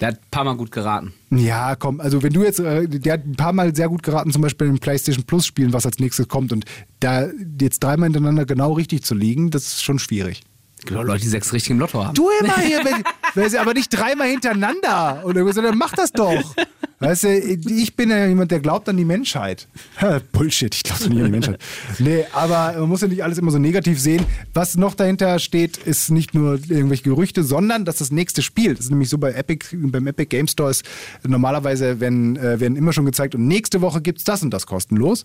Der 0.00 0.08
hat 0.08 0.16
ein 0.16 0.30
paar 0.30 0.44
Mal 0.44 0.56
gut 0.56 0.70
geraten. 0.72 1.14
Ja, 1.30 1.74
komm, 1.74 2.00
also 2.00 2.22
wenn 2.22 2.32
du 2.32 2.42
jetzt, 2.42 2.60
äh, 2.60 2.86
der 2.86 3.14
hat 3.14 3.24
ein 3.26 3.36
paar 3.36 3.52
Mal 3.54 3.74
sehr 3.74 3.88
gut 3.88 4.02
geraten, 4.02 4.30
zum 4.30 4.42
Beispiel 4.42 4.66
im 4.66 4.78
PlayStation 4.78 5.24
Plus 5.24 5.46
Spielen, 5.46 5.72
was 5.72 5.86
als 5.86 5.98
nächstes 5.98 6.28
kommt 6.28 6.52
und 6.52 6.64
da 7.00 7.28
jetzt 7.60 7.82
dreimal 7.82 8.08
hintereinander 8.08 8.44
genau 8.44 8.72
richtig 8.74 9.04
zu 9.04 9.14
liegen, 9.14 9.50
das 9.50 9.62
ist 9.64 9.82
schon 9.84 9.98
schwierig. 9.98 10.42
Auch 10.88 11.02
Leute, 11.02 11.22
die 11.22 11.28
sechs 11.28 11.52
richtig 11.52 11.70
im 11.70 11.78
Lotto 11.78 12.04
haben. 12.04 12.14
Du 12.14 12.28
immer 12.40 12.58
hier, 12.60 12.78
wenn, 12.84 13.02
wenn 13.34 13.50
sie 13.50 13.58
aber 13.58 13.72
nicht 13.72 13.88
dreimal 13.88 14.28
hintereinander. 14.28 15.22
Und 15.24 15.34
dann 15.34 15.78
mach 15.78 15.92
das 15.94 16.12
doch. 16.12 16.54
Weißt 16.98 17.24
du, 17.24 17.38
ich 17.38 17.94
bin 17.94 18.08
ja 18.08 18.26
jemand, 18.26 18.50
der 18.50 18.60
glaubt 18.60 18.88
an 18.88 18.96
die 18.96 19.04
Menschheit. 19.04 19.68
Bullshit, 20.32 20.74
ich 20.74 20.82
glaube 20.82 21.08
nicht 21.10 21.18
an 21.18 21.24
die 21.26 21.30
Menschheit. 21.30 21.60
Nee, 21.98 22.24
aber 22.32 22.78
man 22.80 22.88
muss 22.88 23.02
ja 23.02 23.08
nicht 23.08 23.22
alles 23.22 23.36
immer 23.36 23.50
so 23.50 23.58
negativ 23.58 24.00
sehen. 24.00 24.24
Was 24.54 24.76
noch 24.76 24.94
dahinter 24.94 25.38
steht, 25.38 25.76
ist 25.76 26.10
nicht 26.10 26.34
nur 26.34 26.54
irgendwelche 26.54 27.02
Gerüchte, 27.02 27.44
sondern 27.44 27.84
dass 27.84 27.96
das 27.96 28.10
nächste 28.10 28.40
Spiel, 28.40 28.74
das 28.74 28.86
ist 28.86 28.90
nämlich 28.90 29.10
so 29.10 29.18
bei 29.18 29.32
Epic, 29.32 29.66
beim 29.74 30.06
Epic 30.06 30.28
Game 30.30 30.48
Store 30.48 30.70
ist, 30.70 30.84
normalerweise 31.26 32.00
werden, 32.00 32.36
äh, 32.36 32.60
werden 32.60 32.76
immer 32.76 32.94
schon 32.94 33.04
gezeigt 33.04 33.34
und 33.34 33.46
nächste 33.46 33.82
Woche 33.82 34.00
gibt's 34.00 34.24
das 34.24 34.42
und 34.42 34.50
das 34.50 34.66
kostenlos. 34.66 35.22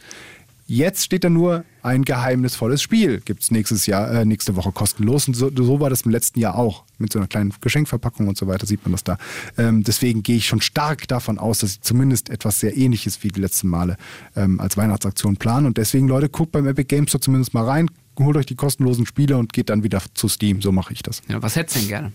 Jetzt 0.72 1.04
steht 1.04 1.26
da 1.26 1.30
nur 1.30 1.66
ein 1.84 2.06
geheimnisvolles 2.06 2.82
Spiel. 2.82 3.20
Gibt 3.20 3.44
es 3.44 3.52
nächstes 3.52 3.88
Jahr, 3.88 4.10
äh, 4.10 4.24
nächste 4.24 4.56
Woche 4.56 4.72
kostenlos. 4.72 5.28
Und 5.28 5.34
so, 5.34 5.52
so 5.54 5.82
war 5.82 5.90
das 5.90 6.04
im 6.04 6.12
letzten 6.12 6.40
Jahr 6.40 6.56
auch. 6.56 6.86
Mit 6.98 7.12
so 7.12 7.20
einer 7.20 7.28
kleinen 7.28 7.54
Geschenkverpackung 7.60 8.30
und 8.30 8.38
so 8.38 8.48
weiter 8.48 8.66
sieht 8.66 8.82
man 8.86 8.94
das 8.94 9.04
da. 9.04 9.18
Ähm, 9.58 9.84
deswegen 9.84 10.24
gehe 10.24 10.38
ich 10.38 10.48
schon 10.48 10.62
stark 10.62 11.10
davon 11.10 11.40
aus, 11.40 11.60
dass 11.60 11.74
sie 11.74 11.82
zumindest 11.82 12.30
etwas 12.30 12.62
sehr 12.62 12.78
ähnliches 12.78 13.22
wie 13.22 13.28
die 13.28 13.42
letzten 13.42 13.68
Male 13.68 13.98
ähm, 14.38 14.62
als 14.62 14.78
Weihnachtsaktion 14.78 15.36
planen. 15.36 15.66
Und 15.66 15.76
deswegen, 15.76 16.08
Leute, 16.08 16.30
guckt 16.30 16.54
beim 16.54 16.66
Epic 16.66 16.86
Games 16.88 17.10
Store 17.10 17.20
zumindest 17.20 17.54
mal 17.54 17.66
rein, 17.66 17.92
holt 18.18 18.38
euch 18.38 18.46
die 18.46 18.56
kostenlosen 18.56 19.06
Spiele 19.06 19.36
und 19.36 19.52
geht 19.52 19.70
dann 19.70 19.84
wieder 19.84 20.02
zu 20.14 20.30
Steam. 20.30 20.62
So 20.62 20.72
mache 20.72 20.94
ich 20.94 21.04
das. 21.04 21.22
Ja, 21.28 21.42
was 21.42 21.58
hättest 21.58 21.76
du 21.76 21.80
denn 21.82 21.90
gerne? 21.90 22.14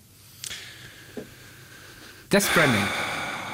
Death 2.33 2.45
Stranding. 2.45 2.85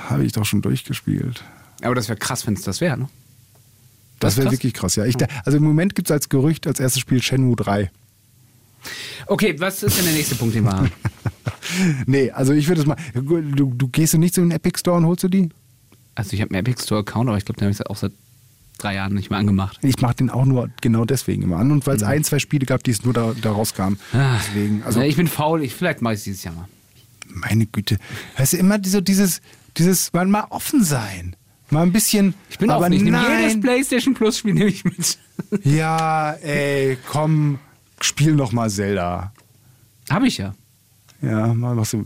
Habe 0.09 0.24
ich 0.24 0.30
doch 0.30 0.44
schon 0.44 0.62
durchgespielt. 0.62 1.42
Aber 1.82 1.96
das 1.96 2.09
wäre 2.09 2.20
krass, 2.20 2.46
wenn 2.46 2.55
es 2.55 2.62
das 2.62 2.80
wäre, 2.80 2.96
ne? 2.96 3.09
Das 4.22 4.36
wäre 4.36 4.50
wirklich 4.50 4.74
krass, 4.74 4.96
ja. 4.96 5.04
Ich, 5.04 5.16
da- 5.16 5.26
also 5.44 5.58
im 5.58 5.64
Moment 5.64 5.94
gibt 5.94 6.08
es 6.08 6.12
als 6.12 6.28
Gerücht 6.28 6.66
als 6.66 6.80
erstes 6.80 7.00
Spiel 7.00 7.22
Shenmue 7.22 7.56
3. 7.56 7.90
Okay, 9.26 9.54
was 9.58 9.82
ist 9.82 9.96
denn 9.98 10.04
der 10.06 10.14
nächste 10.14 10.34
Punkt, 10.34 10.54
den 10.54 10.64
wir 10.64 10.72
haben? 10.72 10.90
Nee, 12.06 12.30
also 12.30 12.52
ich 12.52 12.68
würde 12.68 12.80
es 12.82 12.86
mal. 12.86 12.96
Du, 13.14 13.72
du 13.74 13.88
gehst 13.88 14.12
du 14.14 14.18
nicht 14.18 14.34
zu 14.34 14.40
den 14.42 14.50
Epic 14.50 14.78
Store 14.78 14.96
und 14.96 15.06
holst 15.06 15.22
du 15.24 15.28
die? 15.28 15.48
Also 16.14 16.34
ich 16.34 16.40
habe 16.42 16.50
einen 16.54 16.60
Epic 16.66 16.82
Store 16.82 17.00
Account, 17.00 17.28
aber 17.28 17.38
ich 17.38 17.44
glaube, 17.44 17.58
den 17.58 17.66
habe 17.66 17.72
ich 17.72 17.86
auch 17.86 17.96
seit 17.96 18.12
drei 18.78 18.94
Jahren 18.94 19.14
nicht 19.14 19.30
mehr 19.30 19.38
angemacht. 19.38 19.78
Ich 19.82 20.00
mache 20.00 20.16
den 20.16 20.28
auch 20.28 20.44
nur 20.44 20.68
genau 20.80 21.04
deswegen 21.04 21.42
immer 21.42 21.56
an 21.56 21.70
und 21.70 21.86
weil 21.86 21.96
es 21.96 22.02
ein, 22.02 22.24
zwei 22.24 22.38
Spiele 22.40 22.66
gab, 22.66 22.82
die 22.84 22.90
es 22.90 23.04
nur 23.04 23.14
da, 23.14 23.32
da 23.40 23.52
rauskamen. 23.52 23.98
Ah. 24.12 24.36
Deswegen, 24.38 24.82
also 24.82 25.00
ich 25.00 25.16
bin 25.16 25.28
faul, 25.28 25.62
ich, 25.62 25.74
vielleicht 25.74 26.02
mache 26.02 26.14
ich 26.14 26.18
es 26.18 26.24
dieses 26.24 26.44
Jahr 26.44 26.54
mal. 26.54 26.68
meine 27.28 27.66
Güte. 27.66 27.98
Weißt 28.36 28.52
du, 28.52 28.56
immer 28.58 28.78
so 28.84 29.00
dieses, 29.00 29.40
dieses, 29.78 30.12
mal 30.12 30.46
offen 30.50 30.84
sein. 30.84 31.36
Mal 31.72 31.84
ein 31.84 31.92
bisschen. 31.92 32.34
Ich 32.50 32.58
bin 32.58 32.68
aber 32.68 32.82
offen, 32.84 32.92
ich 32.92 33.02
nehme 33.02 33.18
jedes 33.22 33.54
nein. 33.54 33.60
PlayStation 33.62 34.12
Plus 34.12 34.36
Spiel 34.36 34.52
nehme 34.52 34.68
ich 34.68 34.84
mit. 34.84 35.18
Ja, 35.64 36.32
ey, 36.42 36.96
komm, 37.10 37.58
spiel 38.00 38.34
noch 38.34 38.52
mal 38.52 38.70
Zelda. 38.70 39.32
habe 40.10 40.26
ich 40.26 40.38
ja. 40.38 40.54
Ja, 41.22 41.52
mal 41.54 41.76
was. 41.76 41.96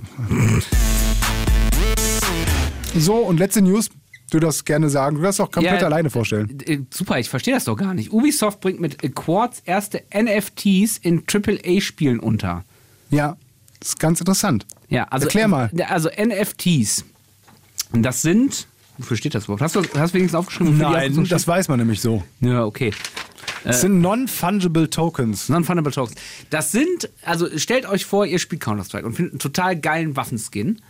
So, 2.96 3.14
und 3.16 3.38
letzte 3.38 3.60
News. 3.60 3.90
Du 4.30 4.40
darfst 4.40 4.66
gerne 4.66 4.88
sagen. 4.88 5.16
Du 5.16 5.22
darfst 5.22 5.40
auch 5.40 5.50
komplett 5.50 5.80
Ja, 5.80 5.86
alleine 5.86 6.10
vorstellen. 6.10 6.58
Äh, 6.64 6.80
Super, 6.90 7.18
ich 7.18 7.28
verstehe 7.28 7.54
das 7.54 7.64
doch 7.64 7.76
gar 7.76 7.94
nicht. 7.94 8.12
Ubisoft 8.12 8.60
bringt 8.60 8.80
mit 8.80 9.14
Quartz 9.14 9.62
erste 9.64 10.02
NFTs 10.12 10.98
in 10.98 11.24
AAA-Spielen 11.26 12.18
unter. 12.20 12.64
Ja, 13.10 13.36
das 13.80 13.90
ist 13.90 14.00
ganz 14.00 14.20
interessant. 14.20 14.66
Ja, 14.88 15.04
also, 15.04 15.26
Erklär 15.26 15.48
mal. 15.48 15.70
Also 15.88 16.08
NFTs. 16.08 17.04
Das 17.92 18.22
sind. 18.22 18.66
Wofür 18.98 19.16
steht 19.16 19.34
das 19.34 19.44
überhaupt? 19.44 19.62
Hast 19.62 19.76
du 19.76 19.80
hast 19.80 20.14
du 20.14 20.18
wenigstens 20.18 20.34
aufgeschrieben? 20.34 20.78
Nein, 20.78 21.26
das 21.28 21.46
weiß 21.46 21.68
man 21.68 21.78
nämlich 21.78 22.00
so. 22.00 22.22
Ja, 22.40 22.64
okay. 22.64 22.92
Es 23.64 23.80
sind 23.80 24.00
non-fungible 24.00 24.88
Tokens. 24.90 25.48
Non-Fundable 25.48 25.92
Tokens. 25.92 26.16
Das 26.50 26.70
sind, 26.70 27.10
also 27.22 27.46
stellt 27.58 27.86
euch 27.86 28.04
vor, 28.04 28.24
ihr 28.24 28.38
spielt 28.38 28.62
Counter-Strike 28.62 29.04
und 29.04 29.14
findet 29.14 29.34
einen 29.34 29.40
total 29.40 29.76
geilen 29.76 30.14
Waffenskin. 30.16 30.80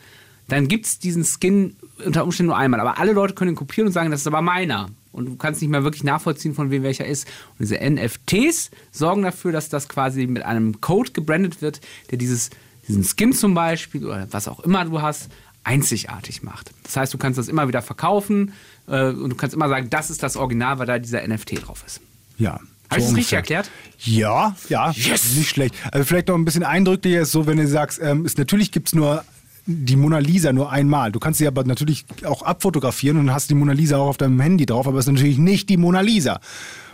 Dann 0.48 0.68
gibt 0.68 0.86
es 0.86 0.98
diesen 0.98 1.24
Skin 1.24 1.76
unter 2.04 2.24
Umständen 2.24 2.48
nur 2.48 2.56
einmal. 2.56 2.80
Aber 2.80 2.98
alle 2.98 3.12
Leute 3.12 3.34
können 3.34 3.52
ihn 3.52 3.56
kopieren 3.56 3.88
und 3.88 3.92
sagen, 3.92 4.10
das 4.10 4.20
ist 4.20 4.26
aber 4.26 4.42
meiner. 4.42 4.90
Und 5.10 5.24
du 5.24 5.36
kannst 5.36 5.62
nicht 5.62 5.70
mehr 5.70 5.82
wirklich 5.82 6.04
nachvollziehen, 6.04 6.54
von 6.54 6.70
wem 6.70 6.82
welcher 6.82 7.06
ist. 7.06 7.26
Und 7.58 7.60
diese 7.60 7.78
NFTs 7.78 8.70
sorgen 8.92 9.22
dafür, 9.22 9.52
dass 9.52 9.70
das 9.70 9.88
quasi 9.88 10.26
mit 10.26 10.44
einem 10.44 10.80
Code 10.80 11.12
gebrandet 11.12 11.62
wird, 11.62 11.80
der 12.10 12.18
dieses, 12.18 12.50
diesen 12.86 13.02
Skin 13.02 13.32
zum 13.32 13.54
Beispiel 13.54 14.04
oder 14.04 14.28
was 14.30 14.46
auch 14.46 14.60
immer 14.60 14.84
du 14.84 15.00
hast, 15.00 15.30
einzigartig 15.66 16.42
macht. 16.42 16.70
Das 16.84 16.96
heißt, 16.96 17.12
du 17.12 17.18
kannst 17.18 17.38
das 17.38 17.48
immer 17.48 17.66
wieder 17.66 17.82
verkaufen 17.82 18.52
äh, 18.86 19.08
und 19.08 19.30
du 19.30 19.36
kannst 19.36 19.54
immer 19.54 19.68
sagen, 19.68 19.90
das 19.90 20.10
ist 20.10 20.22
das 20.22 20.36
Original, 20.36 20.78
weil 20.78 20.86
da 20.86 20.98
dieser 20.98 21.26
NFT 21.26 21.66
drauf 21.66 21.82
ist. 21.84 22.00
Ja. 22.38 22.60
Habe 22.88 23.00
ich 23.00 23.06
das 23.06 23.16
richtig 23.16 23.32
erklärt? 23.32 23.70
Ja, 23.98 24.54
ja, 24.68 24.88
nicht 24.96 25.48
schlecht. 25.48 25.74
Also 25.90 26.04
vielleicht 26.04 26.28
noch 26.28 26.36
ein 26.36 26.44
bisschen 26.44 26.62
eindrücklicher 26.62 27.22
ist 27.22 27.32
so, 27.32 27.48
wenn 27.48 27.56
du 27.56 27.66
sagst, 27.66 28.00
ähm, 28.00 28.24
ist, 28.24 28.38
natürlich 28.38 28.70
gibt 28.70 28.88
es 28.88 28.94
nur 28.94 29.24
die 29.66 29.96
Mona 29.96 30.18
Lisa 30.18 30.52
nur 30.52 30.70
einmal. 30.70 31.10
Du 31.10 31.18
kannst 31.18 31.38
sie 31.38 31.48
aber 31.48 31.64
natürlich 31.64 32.06
auch 32.24 32.42
abfotografieren 32.42 33.16
und 33.16 33.32
hast 33.32 33.50
die 33.50 33.54
Mona 33.56 33.72
Lisa 33.72 33.96
auch 33.96 34.06
auf 34.06 34.16
deinem 34.16 34.38
Handy 34.38 34.66
drauf, 34.66 34.86
aber 34.86 34.98
es 34.98 35.08
ist 35.08 35.12
natürlich 35.12 35.38
nicht 35.38 35.68
die 35.68 35.76
Mona 35.76 36.00
Lisa. 36.00 36.38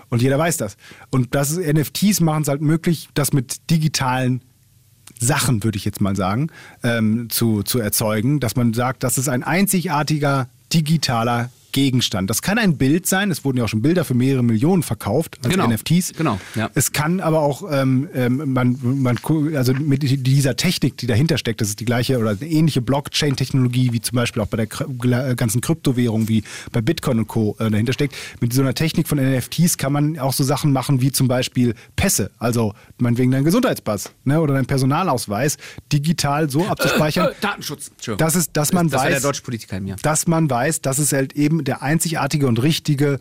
Und 0.08 0.22
jeder 0.22 0.38
weiß 0.38 0.56
das. 0.56 0.78
Und 1.10 1.34
das 1.34 1.50
ist, 1.50 1.58
NFTs 1.58 2.20
machen 2.20 2.42
es 2.42 2.48
halt 2.48 2.62
möglich, 2.62 3.10
das 3.12 3.34
mit 3.34 3.68
digitalen 3.70 4.40
Sachen, 5.18 5.62
würde 5.64 5.76
ich 5.78 5.84
jetzt 5.84 6.00
mal 6.00 6.16
sagen, 6.16 6.48
ähm, 6.82 7.28
zu, 7.30 7.62
zu 7.62 7.78
erzeugen, 7.78 8.40
dass 8.40 8.56
man 8.56 8.74
sagt, 8.74 9.02
das 9.02 9.18
ist 9.18 9.28
ein 9.28 9.42
einzigartiger 9.42 10.48
digitaler 10.72 11.50
Gegenstand. 11.72 12.30
Das 12.30 12.42
kann 12.42 12.58
ein 12.58 12.76
Bild 12.76 13.06
sein, 13.06 13.30
es 13.30 13.44
wurden 13.44 13.58
ja 13.58 13.64
auch 13.64 13.68
schon 13.68 13.82
Bilder 13.82 14.04
für 14.04 14.14
mehrere 14.14 14.42
Millionen 14.42 14.82
verkauft 14.82 15.38
als 15.42 15.52
Genau, 15.52 15.66
NFTs. 15.68 16.12
genau, 16.16 16.38
ja. 16.54 16.70
Es 16.74 16.92
kann 16.92 17.20
aber 17.20 17.40
auch, 17.40 17.64
ähm, 17.70 18.08
ähm, 18.14 18.52
man, 18.52 18.78
man, 18.82 19.18
also 19.56 19.72
mit 19.74 20.02
dieser 20.26 20.56
Technik, 20.56 20.96
die 20.98 21.06
dahinter 21.06 21.38
steckt, 21.38 21.60
das 21.60 21.68
ist 21.68 21.80
die 21.80 21.84
gleiche 21.84 22.18
oder 22.18 22.30
eine 22.30 22.46
ähnliche 22.48 22.82
Blockchain-Technologie, 22.82 23.92
wie 23.92 24.00
zum 24.00 24.16
Beispiel 24.16 24.42
auch 24.42 24.46
bei 24.48 24.56
der 24.58 24.68
gla- 24.68 25.34
ganzen 25.34 25.60
Kryptowährung, 25.60 26.28
wie 26.28 26.42
bei 26.72 26.80
Bitcoin 26.80 27.18
und 27.18 27.28
Co. 27.28 27.56
Äh, 27.58 27.70
dahinter 27.70 27.92
steckt. 27.92 28.14
Mit 28.40 28.52
so 28.52 28.60
einer 28.62 28.74
Technik 28.74 29.08
von 29.08 29.18
NFTs 29.18 29.78
kann 29.78 29.92
man 29.92 30.18
auch 30.18 30.32
so 30.32 30.44
Sachen 30.44 30.72
machen 30.72 31.00
wie 31.00 31.12
zum 31.12 31.28
Beispiel 31.28 31.74
Pässe, 31.96 32.30
also 32.38 32.74
meinetwegen 32.98 33.30
dein 33.30 33.44
Gesundheitspass 33.44 34.10
ne, 34.24 34.40
oder 34.40 34.54
dein 34.54 34.66
Personalausweis, 34.66 35.56
digital 35.92 36.50
so 36.50 36.66
abzuspeichern. 36.66 37.28
Äh, 37.28 37.34
Datenschutz. 37.40 37.88
Entschuldigung. 37.88 38.18
Das 38.26 38.36
ist, 38.36 38.50
dass 38.56 38.72
man 38.72 38.88
das 38.88 39.02
weiß, 39.02 39.10
der 39.10 39.20
deutsche 39.20 39.42
Politiker 39.42 39.76
in 39.78 39.84
mir. 39.84 39.96
dass 40.02 40.26
man 40.26 40.48
weiß, 40.50 40.80
dass 40.82 40.98
es 40.98 41.12
halt 41.12 41.32
eben 41.34 41.61
der 41.64 41.82
einzigartige 41.82 42.46
und 42.46 42.62
richtige 42.62 43.18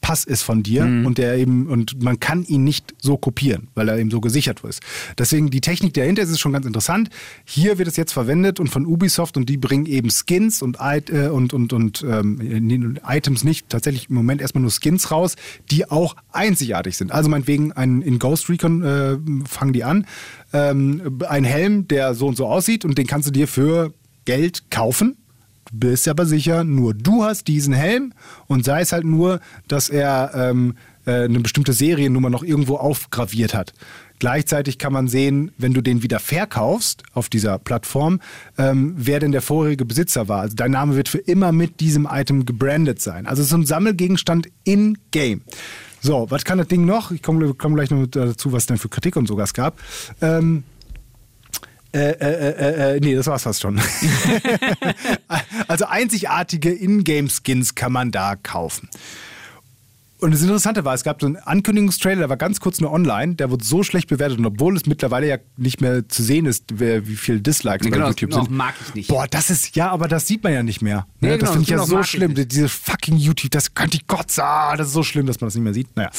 Pass 0.00 0.22
ist 0.22 0.42
von 0.42 0.62
dir 0.62 0.84
Mhm. 0.84 1.06
und 1.06 1.18
der 1.18 1.36
eben 1.38 1.66
und 1.66 2.00
man 2.00 2.20
kann 2.20 2.44
ihn 2.44 2.62
nicht 2.62 2.94
so 3.02 3.16
kopieren, 3.16 3.66
weil 3.74 3.88
er 3.88 3.98
eben 3.98 4.12
so 4.12 4.20
gesichert 4.20 4.62
ist. 4.62 4.80
Deswegen 5.18 5.50
die 5.50 5.60
Technik 5.60 5.92
dahinter 5.94 6.22
ist 6.22 6.38
schon 6.38 6.52
ganz 6.52 6.66
interessant. 6.66 7.10
Hier 7.44 7.78
wird 7.78 7.88
es 7.88 7.96
jetzt 7.96 8.12
verwendet 8.12 8.60
und 8.60 8.68
von 8.68 8.86
Ubisoft 8.86 9.36
und 9.36 9.48
die 9.48 9.56
bringen 9.56 9.86
eben 9.86 10.08
Skins 10.10 10.62
und 10.62 10.78
äh, 10.80 11.28
und 11.30 11.52
und 11.52 11.72
und 11.72 12.04
ähm, 12.08 12.98
Items 13.04 13.42
nicht 13.42 13.70
tatsächlich 13.70 14.08
im 14.08 14.14
Moment 14.14 14.40
erstmal 14.40 14.62
nur 14.62 14.70
Skins 14.70 15.10
raus, 15.10 15.34
die 15.72 15.90
auch 15.90 16.14
einzigartig 16.30 16.96
sind. 16.96 17.10
Also 17.10 17.28
meinetwegen 17.28 17.72
ein, 17.72 18.00
in 18.00 18.20
Ghost 18.20 18.48
Recon 18.48 18.84
äh, 18.84 19.18
fangen 19.48 19.72
die 19.72 19.82
an 19.82 20.06
ähm, 20.52 21.18
ein 21.28 21.42
Helm, 21.42 21.88
der 21.88 22.14
so 22.14 22.28
und 22.28 22.36
so 22.36 22.46
aussieht 22.46 22.84
und 22.84 22.98
den 22.98 23.08
kannst 23.08 23.26
du 23.26 23.32
dir 23.32 23.48
für 23.48 23.92
Geld 24.26 24.70
kaufen. 24.70 25.16
Bist 25.72 26.08
aber 26.08 26.26
sicher, 26.26 26.64
nur 26.64 26.94
du 26.94 27.24
hast 27.24 27.48
diesen 27.48 27.74
Helm 27.74 28.12
und 28.46 28.64
sei 28.64 28.80
es 28.80 28.92
halt 28.92 29.04
nur, 29.04 29.40
dass 29.66 29.88
er 29.88 30.32
ähm, 30.34 30.76
äh, 31.06 31.24
eine 31.24 31.40
bestimmte 31.40 31.72
Seriennummer 31.72 32.30
noch 32.30 32.42
irgendwo 32.42 32.76
aufgraviert 32.76 33.54
hat. 33.54 33.74
Gleichzeitig 34.18 34.78
kann 34.78 34.92
man 34.92 35.08
sehen, 35.08 35.52
wenn 35.58 35.72
du 35.72 35.80
den 35.80 36.02
wieder 36.02 36.18
verkaufst 36.18 37.02
auf 37.12 37.28
dieser 37.28 37.58
Plattform, 37.58 38.20
ähm, 38.56 38.94
wer 38.96 39.20
denn 39.20 39.32
der 39.32 39.42
vorherige 39.42 39.84
Besitzer 39.84 40.28
war. 40.28 40.40
Also 40.40 40.56
dein 40.56 40.72
Name 40.72 40.96
wird 40.96 41.08
für 41.08 41.18
immer 41.18 41.52
mit 41.52 41.80
diesem 41.80 42.08
Item 42.10 42.44
gebrandet 42.44 43.00
sein. 43.00 43.26
Also 43.26 43.40
es 43.40 43.46
ist 43.46 43.50
so 43.50 43.58
ein 43.58 43.66
Sammelgegenstand 43.66 44.48
in-game. 44.64 45.42
So, 46.00 46.26
was 46.30 46.44
kann 46.44 46.58
das 46.58 46.68
Ding 46.68 46.84
noch? 46.84 47.10
Ich 47.10 47.22
komme 47.22 47.54
komm 47.54 47.74
gleich 47.74 47.90
noch 47.90 48.06
dazu, 48.06 48.52
was 48.52 48.64
es 48.64 48.66
denn 48.66 48.78
für 48.78 48.88
Kritik 48.88 49.16
und 49.16 49.26
sowas 49.26 49.54
gab. 49.54 49.78
Ähm, 50.20 50.64
äh, 51.92 52.10
äh, 52.10 52.50
äh, 52.50 52.96
äh, 52.96 53.00
nee, 53.00 53.14
das 53.14 53.26
war's 53.26 53.44
fast 53.44 53.62
schon. 53.62 53.80
also 55.68 55.86
einzigartige 55.86 56.70
Ingame-Skins 56.70 57.74
kann 57.74 57.92
man 57.92 58.10
da 58.10 58.36
kaufen. 58.36 58.88
Und 60.20 60.32
das 60.34 60.42
Interessante 60.42 60.84
war, 60.84 60.94
es 60.94 61.04
gab 61.04 61.20
so 61.20 61.26
einen 61.28 61.36
Ankündigungstrailer, 61.36 62.18
der 62.20 62.28
war 62.28 62.36
ganz 62.36 62.58
kurz 62.58 62.80
nur 62.80 62.90
online, 62.92 63.36
der 63.36 63.50
wurde 63.50 63.64
so 63.64 63.84
schlecht 63.84 64.08
bewertet 64.08 64.38
und 64.38 64.46
obwohl 64.46 64.76
es 64.76 64.86
mittlerweile 64.86 65.28
ja 65.28 65.36
nicht 65.56 65.80
mehr 65.80 66.08
zu 66.08 66.24
sehen 66.24 66.44
ist, 66.46 66.64
wer, 66.74 67.06
wie 67.06 67.14
viele 67.14 67.40
Dislikes 67.40 67.84
Ja, 67.86 67.90
bei 67.90 67.96
genau, 67.98 68.08
YouTube 68.08 68.32
sind. 68.34 68.50
mag 68.50 68.74
ich 68.86 68.94
nicht. 68.94 69.08
Boah, 69.08 69.26
das 69.30 69.48
ist, 69.50 69.76
ja, 69.76 69.90
aber 69.90 70.08
das 70.08 70.26
sieht 70.26 70.42
man 70.42 70.52
ja 70.52 70.62
nicht 70.64 70.82
mehr. 70.82 71.06
Ja, 71.20 71.28
Ne? 71.28 71.28
genau, 71.28 71.40
das 71.40 71.50
finde 71.50 71.62
ich 71.62 71.68
ja 71.70 71.78
so 71.84 72.02
schlimm. 72.02 72.34
Diese 72.34 72.68
fucking 72.68 73.16
YouTube, 73.16 73.52
das 73.52 73.74
könnte 73.74 73.96
ich 73.96 74.06
Gott 74.08 74.30
sagen, 74.32 74.78
das 74.78 74.88
ist 74.88 74.92
so 74.92 75.04
schlimm, 75.04 75.26
dass 75.26 75.40
man 75.40 75.46
das 75.48 75.54
nicht 75.54 75.64
mehr 75.64 75.74
sieht. 75.74 75.96
Naja. 75.96 76.10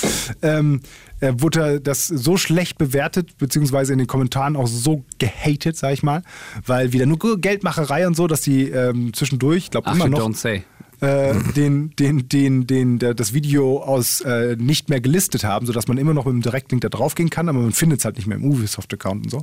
Ähm, 0.42 0.80
äh, 1.20 1.34
wurde 1.36 1.82
das 1.82 2.08
so 2.08 2.38
schlecht 2.38 2.78
bewertet, 2.78 3.38
beziehungsweise 3.38 3.92
in 3.92 4.00
den 4.00 4.08
Kommentaren 4.08 4.56
auch 4.56 4.68
so 4.68 5.04
gehatet, 5.18 5.76
sag 5.76 5.92
ich 5.94 6.04
mal, 6.04 6.24
weil 6.66 6.94
wieder 6.94 7.06
nur 7.06 7.20
Geldmacherei 7.42 8.08
und 8.08 8.16
so, 8.16 8.28
dass 8.28 8.42
die 8.42 8.70
ähm, 8.70 9.14
zwischendurch, 9.14 9.66
ich 9.66 9.72
glaube 9.72 9.90
immer 9.92 10.08
noch 10.08 10.20
don't 10.22 10.36
say. 10.38 10.64
Äh, 11.02 11.34
den, 11.56 11.96
den, 11.98 12.28
den, 12.30 12.68
den, 12.68 13.00
der, 13.00 13.14
das 13.14 13.34
Video 13.34 13.82
aus 13.82 14.22
äh, 14.22 14.56
nicht 14.58 14.90
mehr 14.90 15.02
gelistet 15.02 15.44
haben, 15.44 15.66
sodass 15.66 15.88
man 15.88 15.98
immer 15.98 16.14
noch 16.14 16.26
mit 16.26 16.34
dem 16.34 16.42
Direktlink 16.42 16.82
da 16.82 16.90
drauf 16.90 17.16
gehen 17.16 17.30
kann, 17.30 17.48
aber 17.50 17.60
man 17.60 17.72
findet 17.72 18.00
es 18.00 18.06
halt 18.06 18.18
nicht 18.18 18.28
mehr 18.28 18.38
im 18.38 18.44
Ubisoft-Account 18.46 19.26
und 19.26 19.30
so. 19.30 19.42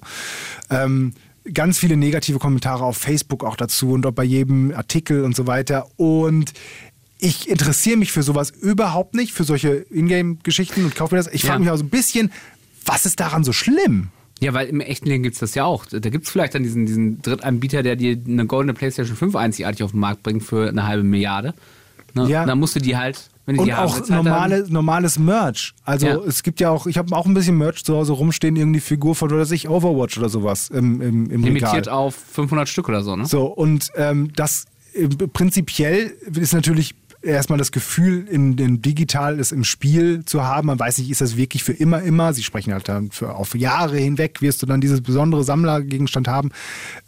Ähm, 0.70 1.12
ganz 1.54 1.78
viele 1.78 1.96
negative 1.96 2.38
Kommentare 2.38 2.84
auf 2.84 2.96
Facebook 2.96 3.44
auch 3.44 3.56
dazu 3.56 3.90
und 3.92 4.04
auch 4.06 4.12
bei 4.12 4.24
jedem 4.24 4.72
Artikel 4.74 5.24
und 5.24 5.36
so 5.36 5.46
weiter. 5.46 5.86
Und 5.96 6.52
ich 7.18 7.48
interessiere 7.48 7.96
mich 7.96 8.12
für 8.12 8.22
sowas 8.22 8.50
überhaupt 8.50 9.14
nicht, 9.14 9.32
für 9.32 9.44
solche 9.44 9.86
Ingame-Geschichten 9.90 10.84
und 10.84 10.94
kaufe 10.94 11.14
mir 11.14 11.22
das. 11.22 11.32
Ich 11.32 11.42
Ja. 11.44 11.50
frage 11.50 11.62
mich 11.62 11.70
auch 11.70 11.76
so 11.78 11.84
ein 11.84 11.88
bisschen, 11.90 12.30
was 12.84 13.06
ist 13.06 13.20
daran 13.20 13.44
so 13.44 13.52
schlimm? 13.52 14.08
Ja, 14.40 14.52
weil 14.52 14.68
im 14.68 14.80
echten 14.80 15.06
Leben 15.08 15.22
gibt's 15.22 15.38
das 15.38 15.54
ja 15.54 15.64
auch. 15.64 15.86
Da 15.86 15.98
gibt's 16.10 16.30
vielleicht 16.30 16.54
dann 16.54 16.62
diesen, 16.62 16.84
diesen 16.84 17.22
Drittanbieter, 17.22 17.82
der 17.82 17.96
dir 17.96 18.18
eine 18.26 18.46
goldene 18.46 18.74
PlayStation 18.74 19.16
5 19.16 19.34
einzigartig 19.34 19.82
auf 19.82 19.92
den 19.92 20.00
Markt 20.00 20.22
bringt 20.22 20.42
für 20.42 20.68
eine 20.68 20.86
halbe 20.86 21.04
Milliarde. 21.04 21.54
Ne? 22.14 22.28
Ja. 22.28 22.42
Und 22.42 22.48
dann 22.48 22.58
musst 22.58 22.76
du 22.76 22.80
die 22.80 22.96
halt, 22.98 23.30
wenn 23.46 23.58
Und 23.58 23.64
die 23.66 23.72
haben 23.72 23.88
auch 23.88 23.94
halt 23.94 24.10
normale, 24.10 24.66
normales 24.68 25.18
Merch. 25.18 25.72
Also 25.84 26.06
Ja. 26.06 26.16
es 26.16 26.42
gibt 26.42 26.60
ja 26.60 26.68
auch, 26.70 26.86
ich 26.86 26.98
habe 26.98 27.14
auch 27.16 27.24
ein 27.26 27.32
bisschen 27.34 27.56
Merch 27.56 27.82
zu 27.84 27.94
Hause 27.96 28.12
rumstehen, 28.12 28.56
irgendwie 28.56 28.80
Figur 28.80 29.14
von 29.14 29.32
oder 29.32 29.46
sich 29.46 29.68
Overwatch 29.70 30.18
oder 30.18 30.28
sowas 30.28 30.68
im, 30.68 31.00
im, 31.00 31.30
im 31.30 31.42
limitiert 31.42 31.86
Regal. 31.86 31.94
auf 31.94 32.14
500 32.14 32.68
Stück 32.68 32.88
oder 32.90 33.02
so, 33.02 33.16
ne? 33.16 33.24
So, 33.26 33.46
und 33.46 33.90
ähm, 33.96 34.32
das 34.36 34.66
äh, 34.94 35.06
prinzipiell 35.08 36.12
ist 36.34 36.52
natürlich 36.52 36.94
erstmal 37.26 37.58
das 37.58 37.72
Gefühl, 37.72 38.26
in, 38.28 38.56
in 38.58 38.82
digital 38.82 39.38
ist 39.38 39.52
im 39.52 39.64
Spiel 39.64 40.24
zu 40.24 40.44
haben. 40.44 40.66
Man 40.66 40.78
weiß 40.78 40.98
nicht, 40.98 41.10
ist 41.10 41.20
das 41.20 41.36
wirklich 41.36 41.64
für 41.64 41.72
immer, 41.72 42.02
immer. 42.02 42.32
Sie 42.32 42.42
sprechen 42.42 42.72
halt 42.72 42.88
dann 42.88 43.10
für 43.10 43.34
auf 43.34 43.54
Jahre 43.54 43.98
hinweg, 43.98 44.40
wirst 44.42 44.62
du 44.62 44.66
dann 44.66 44.80
dieses 44.80 45.00
besondere 45.00 45.44
Sammlergegenstand 45.44 46.28
haben. 46.28 46.50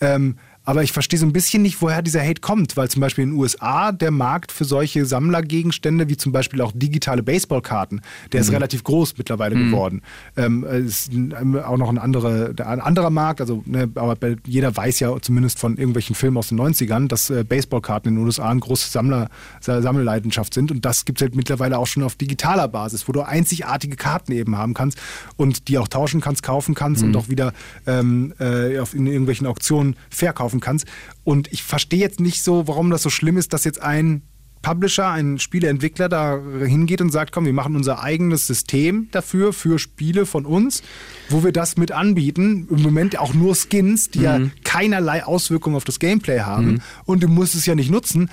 Ähm, 0.01 0.37
aber 0.69 0.83
ich 0.83 0.93
verstehe 0.93 1.19
so 1.19 1.25
ein 1.25 1.33
bisschen 1.33 1.63
nicht, 1.63 1.81
woher 1.81 2.03
dieser 2.03 2.21
Hate 2.21 2.43
kommt, 2.43 2.77
weil 2.77 2.91
zum 2.91 3.01
Beispiel 3.01 3.25
in 3.25 3.31
den 3.31 3.39
USA 3.39 3.91
der 3.91 4.11
Markt 4.11 4.53
für 4.53 4.67
solche 4.67 5.07
Sammlergegenstände, 5.07 6.11
wie 6.11 6.19
zum 6.19 6.31
Beispiel 6.31 6.61
auch 6.61 6.73
digitale 6.75 7.23
Baseballkarten, 7.23 8.03
der 8.33 8.43
ist 8.43 8.53
relativ 8.53 8.85
groß 8.85 9.15
mittlerweile 9.17 9.55
geworden. 9.55 10.03
Ähm, 10.37 10.65
ist 10.65 11.11
ein, 11.11 11.59
auch 11.59 11.79
noch 11.79 11.89
ein, 11.89 11.97
andere, 11.97 12.55
ein 12.63 12.81
anderer 12.83 13.09
Markt, 13.09 13.41
also 13.41 13.63
ne, 13.65 13.89
aber 13.95 14.17
jeder 14.47 14.77
weiß 14.77 15.01
ja 15.01 15.19
zumindest 15.23 15.59
von 15.59 15.79
irgendwelchen 15.79 16.15
Filmen 16.15 16.37
aus 16.37 16.49
den 16.49 16.61
90ern, 16.61 17.09
dass 17.09 17.31
äh, 17.31 17.45
Baseballkarten 17.45 18.11
in 18.11 18.17
den 18.17 18.25
USA 18.27 18.51
eine 18.51 18.61
große 18.61 18.91
Sammler, 18.91 19.31
Sa- 19.61 19.81
Sammelleidenschaft 19.81 20.53
sind 20.53 20.71
und 20.71 20.85
das 20.85 21.07
gibt 21.07 21.19
es 21.19 21.23
halt 21.23 21.35
mittlerweile 21.35 21.79
auch 21.79 21.87
schon 21.87 22.03
auf 22.03 22.15
digitaler 22.17 22.69
Basis, 22.69 23.09
wo 23.09 23.13
du 23.13 23.23
einzigartige 23.23 23.97
Karten 23.97 24.33
eben 24.33 24.59
haben 24.59 24.75
kannst 24.75 24.99
und 25.39 25.69
die 25.69 25.79
auch 25.79 25.89
tauschen 25.89 26.21
kannst, 26.21 26.43
kaufen 26.43 26.75
kannst 26.75 27.03
und 27.03 27.17
auch 27.17 27.31
wieder 27.31 27.55
ähm, 27.87 28.35
äh, 28.39 28.77
in 28.93 29.07
irgendwelchen 29.07 29.47
Auktionen 29.47 29.97
verkaufen 30.11 30.58
kannst. 30.61 30.87
Und 31.25 31.53
ich 31.53 31.63
verstehe 31.63 32.01
jetzt 32.01 32.21
nicht 32.21 32.43
so, 32.43 32.67
warum 32.69 32.91
das 32.91 33.03
so 33.03 33.11
schlimm 33.11 33.37
ist, 33.37 33.53
dass 33.53 33.65
jetzt 33.65 33.83
ein 33.83 34.23
Publisher, 34.63 35.09
ein 35.11 35.39
Spieleentwickler 35.39 36.09
da 36.09 36.41
hingeht 36.65 37.01
und 37.01 37.11
sagt, 37.11 37.33
komm, 37.33 37.45
wir 37.45 37.53
machen 37.53 37.77
unser 37.77 38.03
eigenes 38.03 38.47
System 38.47 39.09
dafür, 39.13 39.53
für 39.53 39.79
Spiele 39.79 40.27
von 40.27 40.47
uns, 40.47 40.83
wo 41.29 41.45
wir 41.45 41.53
das 41.53 41.77
mit 41.77 41.93
anbieten. 41.93 42.67
Im 42.71 42.83
Moment 42.83 43.19
auch 43.19 43.35
nur 43.35 43.55
Skins, 43.55 44.11
die 44.11 44.23
ja 44.23 44.41
keinerlei 44.65 45.25
Auswirkungen 45.25 45.77
auf 45.77 45.85
das 45.85 45.99
Gameplay 45.99 46.41
haben. 46.41 46.83
Und 47.05 47.23
du 47.23 47.29
musst 47.29 47.55
es 47.55 47.67
ja 47.67 47.75
nicht 47.75 47.91
nutzen. 47.91 48.31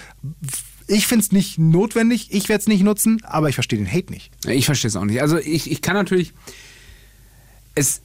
Ich 0.88 1.08
finde 1.08 1.24
es 1.24 1.32
nicht 1.32 1.58
notwendig, 1.58 2.30
ich 2.32 2.50
werde 2.50 2.62
es 2.62 2.68
nicht 2.68 2.84
nutzen, 2.84 3.22
aber 3.24 3.50
ich 3.50 3.56
verstehe 3.56 3.80
den 3.80 3.92
Hate 3.92 4.12
nicht. 4.12 4.32
Ich 4.48 4.66
verstehe 4.66 4.90
es 4.90 4.96
auch 4.96 5.06
nicht. 5.06 5.22
Also 5.22 5.38
ich, 5.38 5.72
ich 5.72 5.82
kann 5.82 5.96
natürlich 5.96 6.34
es 7.76 8.02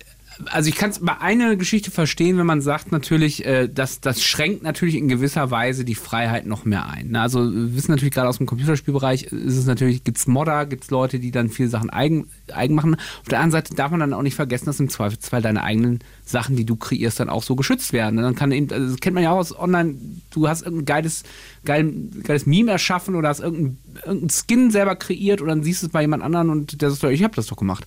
also 0.46 0.68
ich 0.68 0.76
kann 0.76 0.90
es 0.90 1.00
bei 1.00 1.18
einer 1.20 1.56
Geschichte 1.56 1.90
verstehen, 1.90 2.38
wenn 2.38 2.46
man 2.46 2.60
sagt 2.60 2.92
natürlich, 2.92 3.44
äh, 3.44 3.68
dass 3.68 4.00
das 4.00 4.22
schränkt 4.22 4.62
natürlich 4.62 4.94
in 4.94 5.08
gewisser 5.08 5.50
Weise 5.50 5.84
die 5.84 5.94
Freiheit 5.94 6.46
noch 6.46 6.64
mehr 6.64 6.88
ein. 6.88 7.10
Ne? 7.10 7.20
Also 7.20 7.40
wir 7.52 7.74
wissen 7.74 7.90
natürlich 7.90 8.14
gerade 8.14 8.28
aus 8.28 8.38
dem 8.38 8.46
Computerspielbereich 8.46 9.24
ist 9.24 9.56
es 9.56 9.66
natürlich 9.66 10.04
gibt's 10.04 10.26
Modder, 10.26 10.66
gibt's 10.66 10.90
Leute, 10.90 11.18
die 11.18 11.30
dann 11.30 11.48
viele 11.48 11.68
Sachen 11.68 11.90
eigen, 11.90 12.28
eigen 12.52 12.74
machen. 12.74 12.94
Auf 12.94 13.28
der 13.28 13.38
anderen 13.38 13.62
Seite 13.62 13.74
darf 13.74 13.90
man 13.90 14.00
dann 14.00 14.12
auch 14.12 14.22
nicht 14.22 14.34
vergessen, 14.34 14.66
dass 14.66 14.80
im 14.80 14.88
Zweifelsfall 14.88 15.42
deine 15.42 15.62
eigenen 15.62 16.00
Sachen, 16.24 16.56
die 16.56 16.64
du 16.64 16.76
kreierst, 16.76 17.20
dann 17.20 17.28
auch 17.28 17.42
so 17.42 17.56
geschützt 17.56 17.92
werden. 17.92 18.18
Und 18.18 18.24
dann 18.24 18.34
kann 18.34 18.52
eben, 18.52 18.70
also 18.72 18.90
das 18.90 19.00
kennt 19.00 19.14
man 19.14 19.24
ja 19.24 19.32
auch 19.32 19.38
aus 19.38 19.58
Online, 19.58 19.94
du 20.30 20.48
hast 20.48 20.62
irgendein 20.62 20.86
geiles, 20.86 21.22
geil, 21.64 21.92
geiles 22.22 22.46
Meme 22.46 22.72
erschaffen 22.72 23.14
oder 23.14 23.28
hast 23.28 23.40
irgendein, 23.40 23.78
irgendein 24.04 24.30
Skin 24.30 24.70
selber 24.70 24.96
kreiert 24.96 25.40
und 25.40 25.48
dann 25.48 25.62
siehst 25.62 25.82
du 25.82 25.86
es 25.86 25.92
bei 25.92 26.02
jemand 26.02 26.22
anderen 26.22 26.50
und 26.50 26.80
der 26.80 26.90
sagt, 26.90 27.12
ich 27.12 27.22
habe 27.22 27.34
das 27.34 27.46
doch 27.46 27.56
gemacht. 27.56 27.86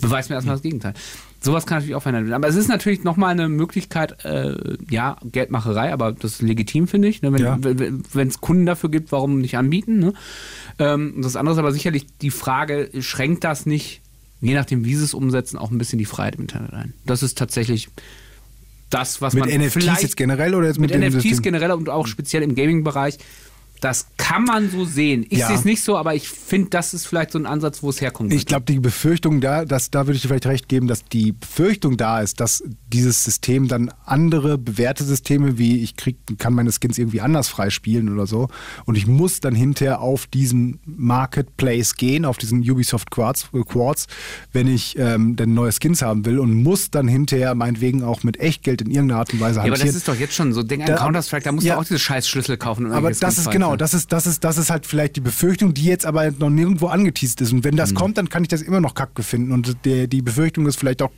Beweis 0.00 0.28
mir 0.28 0.34
erstmal 0.34 0.56
das 0.56 0.62
Gegenteil. 0.62 0.94
Sowas 1.44 1.66
kann 1.66 1.76
natürlich 1.78 1.94
auch 1.94 2.02
verändert 2.02 2.24
werden. 2.24 2.34
Aber 2.34 2.48
es 2.48 2.56
ist 2.56 2.68
natürlich 2.68 3.04
nochmal 3.04 3.30
eine 3.30 3.48
Möglichkeit, 3.48 4.24
äh, 4.24 4.54
ja, 4.90 5.16
Geldmacherei, 5.24 5.92
aber 5.92 6.12
das 6.12 6.32
ist 6.32 6.42
legitim, 6.42 6.88
finde 6.88 7.08
ich. 7.08 7.20
Ne? 7.22 7.32
Wenn 7.32 7.42
Ja. 7.42 7.58
es 8.22 8.40
Kunden 8.40 8.64
dafür 8.66 8.90
gibt, 8.90 9.12
warum 9.12 9.40
nicht 9.40 9.56
anbieten? 9.56 9.98
Ne? 9.98 10.14
Ähm, 10.78 11.14
das 11.22 11.36
andere 11.36 11.54
ist 11.54 11.58
aber 11.58 11.72
sicherlich 11.72 12.06
die 12.22 12.30
Frage, 12.30 12.90
schränkt 13.00 13.44
das 13.44 13.66
nicht, 13.66 14.00
je 14.40 14.54
nachdem, 14.54 14.84
wie 14.84 14.94
sie 14.94 15.04
es 15.04 15.14
umsetzen, 15.14 15.58
auch 15.58 15.70
ein 15.70 15.78
bisschen 15.78 15.98
die 15.98 16.04
Freiheit 16.06 16.36
im 16.36 16.42
Internet 16.42 16.72
ein? 16.72 16.94
Das 17.04 17.22
ist 17.22 17.36
tatsächlich 17.38 17.88
das, 18.90 19.20
was 19.20 19.34
Mit 19.34 19.46
man 19.46 19.54
NFTs 19.60 19.72
vielleicht 19.72 20.02
jetzt 20.02 20.16
generell 20.16 20.54
oder 20.54 20.68
jetzt 20.68 20.78
mit, 20.78 20.90
mit 20.90 21.02
dem 21.02 21.08
NFTs 21.08 21.22
System? 21.22 21.42
generell 21.42 21.72
und 21.72 21.88
auch 21.88 22.06
speziell 22.06 22.42
im 22.42 22.54
Gaming-Bereich. 22.54 23.18
Das 23.84 24.06
kann 24.16 24.44
man 24.44 24.70
so 24.70 24.86
sehen. 24.86 25.26
Ich 25.28 25.40
Ja. 25.40 25.48
sehe 25.48 25.56
es 25.56 25.64
nicht 25.66 25.82
so, 25.82 25.98
aber 25.98 26.14
ich 26.14 26.28
finde, 26.28 26.70
das 26.70 26.94
ist 26.94 27.06
vielleicht 27.06 27.32
so 27.32 27.38
ein 27.38 27.44
Ansatz, 27.44 27.82
wo 27.82 27.90
es 27.90 28.00
herkommt. 28.00 28.32
Ich 28.32 28.46
glaube, 28.46 28.64
die 28.66 28.80
Befürchtung 28.80 29.42
da, 29.42 29.66
dass, 29.66 29.90
da 29.90 30.06
würde 30.06 30.16
ich 30.16 30.22
dir 30.22 30.28
vielleicht 30.28 30.46
recht 30.46 30.68
geben, 30.70 30.86
dass 30.88 31.04
die 31.04 31.32
Befürchtung 31.32 31.98
da 31.98 32.20
ist, 32.22 32.40
dass 32.40 32.64
dieses 32.88 33.24
System 33.24 33.68
dann 33.68 33.92
andere 34.06 34.56
bewährte 34.56 35.04
Systeme 35.04 35.58
wie 35.58 35.82
ich 35.82 35.96
krieg, 35.96 36.16
kann 36.38 36.54
meine 36.54 36.70
Skins 36.72 36.96
irgendwie 36.96 37.20
anders 37.20 37.48
freispielen 37.48 38.08
oder 38.12 38.26
so 38.26 38.48
und 38.86 38.96
ich 38.96 39.06
muss 39.06 39.40
dann 39.40 39.54
hinterher 39.54 40.00
auf 40.00 40.26
diesen 40.26 40.80
Marketplace 40.86 41.96
gehen, 41.96 42.24
auf 42.24 42.38
diesen 42.38 42.60
Ubisoft 42.68 43.10
Quartz, 43.10 43.48
äh, 43.52 43.60
Quartz 43.62 44.06
wenn 44.52 44.66
ich 44.68 44.96
ähm, 44.98 45.36
dann 45.36 45.54
neue 45.54 45.72
Skins 45.72 46.02
haben 46.02 46.24
will 46.24 46.38
und 46.38 46.54
muss 46.62 46.90
dann 46.90 47.08
hinterher 47.08 47.54
meinetwegen 47.54 48.02
auch 48.02 48.22
mit 48.22 48.38
Echtgeld 48.40 48.80
in 48.82 48.90
irgendeiner 48.90 49.20
Art 49.20 49.32
und 49.32 49.40
Weise 49.40 49.56
ja, 49.56 49.62
aber 49.62 49.70
hantieren. 49.72 49.88
das 49.88 49.96
ist 49.96 50.08
doch 50.08 50.16
jetzt 50.16 50.34
schon 50.34 50.52
so. 50.52 50.62
Denk 50.62 50.88
an 50.88 50.96
Counter-Strike, 50.96 51.44
da 51.44 51.52
musst 51.52 51.66
Ja. 51.66 51.74
du 51.74 51.80
auch 51.80 51.84
diese 51.84 51.98
scheiß 51.98 52.28
Schlüssel 52.28 52.56
kaufen. 52.56 52.86
um 52.86 52.92
Aber 52.92 53.10
das 53.10 53.38
ist 53.38 53.50
genau, 53.50 53.73
frei- 53.74 53.78
das 53.78 53.94
ist, 53.94 54.12
das 54.12 54.26
ist, 54.26 54.44
das 54.44 54.58
ist 54.58 54.70
halt 54.70 54.86
vielleicht 54.86 55.16
die 55.16 55.20
Befürchtung, 55.20 55.74
die 55.74 55.84
jetzt 55.84 56.06
aber 56.06 56.30
noch 56.30 56.50
nirgendwo 56.50 56.86
angeteased 56.88 57.40
ist. 57.40 57.52
Und 57.52 57.64
wenn 57.64 57.74
Mhm. 57.74 57.78
das 57.78 57.94
kommt, 57.94 58.18
dann 58.18 58.28
kann 58.28 58.42
ich 58.42 58.48
das 58.48 58.62
immer 58.62 58.80
noch 58.80 58.94
kacke 58.94 59.22
finden. 59.22 59.52
Und 59.52 59.76
der, 59.84 60.06
die 60.06 60.22
Befürchtung 60.22 60.66
ist 60.66 60.76
vielleicht 60.78 61.02
auch 61.02 61.10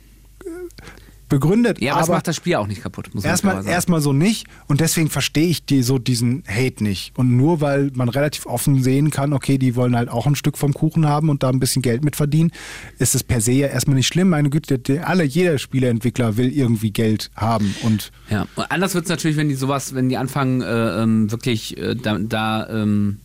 begründet. 1.29 1.81
Ja, 1.81 1.93
aber, 1.93 2.03
aber 2.03 2.13
macht 2.13 2.27
das 2.27 2.35
Spiel 2.35 2.55
auch 2.55 2.67
nicht 2.67 2.81
kaputt, 2.81 3.09
erstmal, 3.23 3.65
erstmal 3.65 4.01
so 4.01 4.13
nicht. 4.13 4.47
Und 4.67 4.79
deswegen 4.81 5.09
verstehe 5.09 5.47
ich 5.47 5.65
die, 5.65 5.83
so 5.83 5.97
diesen 5.97 6.43
Hate 6.47 6.83
nicht. 6.83 7.17
Und 7.17 7.35
nur 7.35 7.61
weil 7.61 7.91
man 7.93 8.09
relativ 8.09 8.45
offen 8.45 8.81
sehen 8.83 9.11
kann, 9.11 9.33
okay, 9.33 9.57
die 9.57 9.75
wollen 9.75 9.95
halt 9.95 10.09
auch 10.09 10.27
ein 10.27 10.35
Stück 10.35 10.57
vom 10.57 10.73
Kuchen 10.73 11.07
haben 11.07 11.29
und 11.29 11.43
da 11.43 11.49
ein 11.49 11.59
bisschen 11.59 11.81
Geld 11.81 12.03
mit 12.03 12.15
verdienen, 12.15 12.51
ist 12.99 13.15
es 13.15 13.23
per 13.23 13.41
se 13.41 13.51
ja 13.53 13.67
erstmal 13.67 13.95
nicht 13.95 14.07
schlimm. 14.07 14.29
Meine 14.29 14.49
Güte, 14.49 14.79
alle, 15.05 15.23
jeder 15.23 15.57
Spieleentwickler 15.57 16.37
will 16.37 16.51
irgendwie 16.51 16.91
Geld 16.91 17.31
haben. 17.35 17.75
Und 17.83 18.11
Ja, 18.29 18.47
und 18.55 18.71
anders 18.71 18.95
wird 18.95 19.05
es 19.05 19.09
natürlich, 19.09 19.37
wenn 19.37 19.49
die 19.49 19.55
sowas, 19.55 19.93
wenn 19.93 20.09
die 20.09 20.17
anfangen, 20.17 20.61
äh, 20.61 21.03
ähm, 21.03 21.31
wirklich 21.31 21.77
äh, 21.77 21.95
da, 21.95 22.17
da 22.19 22.67
ähm, 22.69 23.19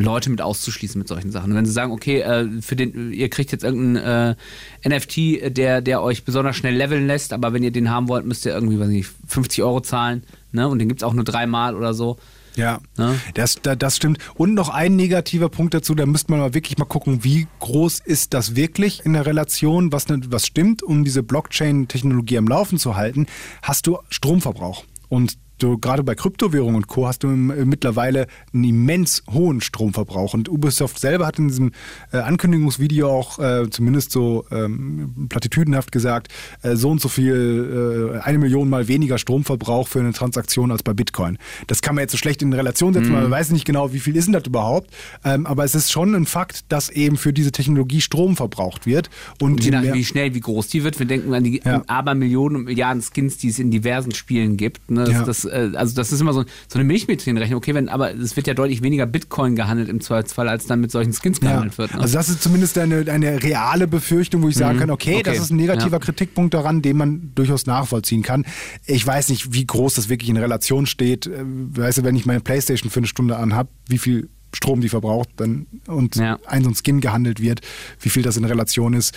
Leute 0.00 0.30
mit 0.30 0.40
auszuschließen 0.40 0.98
mit 0.98 1.08
solchen 1.08 1.30
Sachen. 1.30 1.50
Und 1.52 1.56
wenn 1.56 1.66
sie 1.66 1.72
sagen, 1.72 1.92
okay, 1.92 2.20
äh, 2.20 2.48
für 2.60 2.76
den, 2.76 3.12
ihr 3.12 3.28
kriegt 3.28 3.52
jetzt 3.52 3.64
irgendeinen 3.64 4.36
äh, 4.84 4.88
NFT, 4.88 5.56
der, 5.56 5.80
der 5.80 6.02
euch 6.02 6.24
besonders 6.24 6.56
schnell 6.56 6.74
leveln 6.76 7.06
lässt, 7.06 7.32
aber 7.32 7.52
wenn 7.52 7.62
ihr 7.62 7.70
den 7.72 7.90
haben 7.90 8.08
wollt, 8.08 8.24
müsst 8.26 8.44
ihr 8.46 8.52
irgendwie, 8.54 8.78
weiß 8.78 8.88
nicht, 8.88 9.10
50 9.28 9.62
Euro 9.62 9.80
zahlen, 9.80 10.24
ne? 10.52 10.68
Und 10.68 10.78
den 10.78 10.88
gibt's 10.88 11.02
auch 11.02 11.12
nur 11.14 11.24
dreimal 11.24 11.74
oder 11.76 11.94
so. 11.94 12.18
Ja, 12.56 12.80
Ne? 12.98 13.14
das, 13.34 13.56
da- 13.62 13.76
das 13.76 13.96
stimmt. 13.96 14.18
Und 14.34 14.54
noch 14.54 14.70
ein 14.70 14.96
negativer 14.96 15.48
Punkt 15.48 15.72
dazu, 15.72 15.94
da 15.94 16.04
müsste 16.04 16.32
man 16.32 16.40
mal 16.40 16.52
wirklich 16.52 16.76
mal 16.78 16.84
gucken, 16.84 17.22
wie 17.22 17.46
groß 17.60 18.00
ist 18.00 18.34
das 18.34 18.56
wirklich 18.56 19.04
in 19.06 19.12
der 19.12 19.24
Relation, 19.24 19.92
was, 19.92 20.08
ne- 20.08 20.20
was 20.30 20.46
stimmt, 20.46 20.82
um 20.82 21.04
diese 21.04 21.22
Blockchain-Technologie 21.22 22.38
am 22.38 22.48
Laufen 22.48 22.78
zu 22.78 22.96
halten, 22.96 23.26
hast 23.62 23.86
du 23.86 23.98
Stromverbrauch. 24.10 24.84
Und 25.08 25.38
du 25.62 25.78
gerade 25.78 26.02
bei 26.02 26.14
Kryptowährungen 26.14 26.76
und 26.76 26.86
Co. 26.88 27.06
hast 27.06 27.22
du 27.22 27.28
äh, 27.28 27.34
mittlerweile 27.64 28.26
einen 28.52 28.64
immens 28.64 29.22
hohen 29.30 29.60
Stromverbrauch. 29.60 30.34
Und 30.34 30.48
Ubisoft 30.48 30.98
selber 31.00 31.26
hat 31.26 31.38
in 31.38 31.48
diesem 31.48 31.72
äh, 32.12 32.18
Ankündigungsvideo 32.18 33.08
auch 33.08 33.38
äh, 33.38 33.68
zumindest 33.70 34.12
so 34.12 34.44
ähm, 34.50 35.26
platitüdenhaft 35.28 35.92
gesagt, 35.92 36.28
äh, 36.62 36.76
so 36.76 36.90
und 36.90 37.00
so 37.00 37.08
viel, 37.08 38.14
äh, 38.16 38.18
eine 38.20 38.38
Million 38.38 38.68
mal 38.68 38.88
weniger 38.88 39.18
Stromverbrauch 39.18 39.88
für 39.88 40.00
eine 40.00 40.12
Transaktion 40.12 40.70
als 40.70 40.82
bei 40.82 40.92
Bitcoin. 40.92 41.38
Das 41.66 41.82
kann 41.82 41.94
man 41.94 42.02
jetzt 42.02 42.12
so 42.12 42.18
schlecht 42.18 42.42
in 42.42 42.52
Relation 42.52 42.92
setzen, 42.92 43.12
weil 43.12 43.22
man 43.22 43.30
weiß 43.30 43.50
nicht 43.50 43.64
genau, 43.64 43.92
wie 43.92 44.00
viel 44.00 44.16
ist 44.16 44.26
denn 44.26 44.32
das 44.32 44.44
überhaupt. 44.46 44.90
Ähm, 45.24 45.46
aber 45.46 45.64
es 45.64 45.74
ist 45.74 45.90
schon 45.90 46.14
ein 46.14 46.26
Fakt, 46.26 46.64
dass 46.68 46.88
eben 46.90 47.16
für 47.16 47.32
diese 47.32 47.52
Technologie 47.52 48.00
Strom 48.00 48.36
verbraucht 48.36 48.86
wird. 48.86 49.10
Und 49.40 49.60
Je 49.60 49.66
je 49.66 49.70
nachdem, 49.76 49.94
wie 49.94 50.04
schnell, 50.04 50.34
wie 50.34 50.40
groß 50.40 50.68
die 50.68 50.84
wird. 50.84 50.98
Wir 50.98 51.06
denken 51.06 51.32
an 51.34 51.44
die 51.44 51.60
Ja. 51.64 51.82
Abermillionen 51.86 52.56
und 52.56 52.64
Milliarden 52.64 53.02
Skins, 53.02 53.36
die 53.38 53.48
es 53.48 53.58
in 53.58 53.70
diversen 53.70 54.12
Spielen 54.14 54.56
gibt. 54.56 54.90
Ne? 54.90 55.04
Das, 55.04 55.12
Ja. 55.12 55.24
das, 55.24 55.44
äh, 55.50 55.70
also 55.76 55.94
das 55.94 56.12
ist 56.12 56.20
immer 56.20 56.32
so, 56.32 56.44
so 56.68 56.78
eine 56.78 56.84
Milchmädchenrechnung. 56.84 57.58
Okay, 57.58 57.74
wenn, 57.74 57.88
aber 57.88 58.14
es 58.14 58.36
wird 58.36 58.46
ja 58.46 58.54
deutlich 58.54 58.82
weniger 58.82 59.06
Bitcoin 59.06 59.56
gehandelt 59.56 59.88
im 59.88 60.00
Zweifelsfall, 60.00 60.48
als 60.48 60.66
dann 60.66 60.80
mit 60.80 60.90
solchen 60.90 61.12
Skins 61.12 61.40
gehandelt 61.40 61.76
wird. 61.78 61.94
Ne? 61.94 62.00
Also 62.00 62.16
das 62.16 62.28
ist 62.28 62.42
zumindest 62.42 62.78
eine, 62.78 63.04
eine 63.10 63.42
reale 63.42 63.86
Befürchtung, 63.86 64.42
wo 64.42 64.48
ich 64.48 64.56
sagen 64.56 64.78
kann, 64.78 64.90
okay, 64.90 65.10
Mhm. 65.10 65.16
Okay. 65.16 65.22
das 65.30 65.38
ist 65.38 65.50
ein 65.50 65.56
negativer 65.56 65.92
Ja. 65.96 65.98
Kritikpunkt 65.98 66.54
daran, 66.54 66.82
den 66.82 66.96
man 66.96 67.32
durchaus 67.34 67.66
nachvollziehen 67.66 68.22
kann. 68.22 68.44
Ich 68.86 69.06
weiß 69.06 69.28
nicht, 69.28 69.52
wie 69.52 69.66
groß 69.66 69.94
das 69.94 70.08
wirklich 70.08 70.30
in 70.30 70.36
Relation 70.36 70.86
steht. 70.86 71.26
Äh, 71.26 71.44
Weißt 71.44 71.98
du, 71.98 72.04
wenn 72.04 72.16
ich 72.16 72.26
meine 72.26 72.40
Playstation 72.40 72.90
für 72.90 73.00
eine 73.00 73.06
Stunde 73.06 73.36
anhab, 73.36 73.68
wie 73.88 73.98
viel 73.98 74.28
Strom 74.54 74.80
die 74.80 74.88
verbraucht 74.88 75.28
dann 75.36 75.66
und 75.86 76.16
Ja. 76.16 76.38
ein 76.46 76.64
so 76.64 76.70
ein 76.70 76.74
Skin 76.74 77.00
gehandelt 77.00 77.40
wird, 77.40 77.60
wie 78.00 78.08
viel 78.08 78.22
das 78.22 78.36
in 78.36 78.44
Relation 78.44 78.94
ist, 78.94 79.14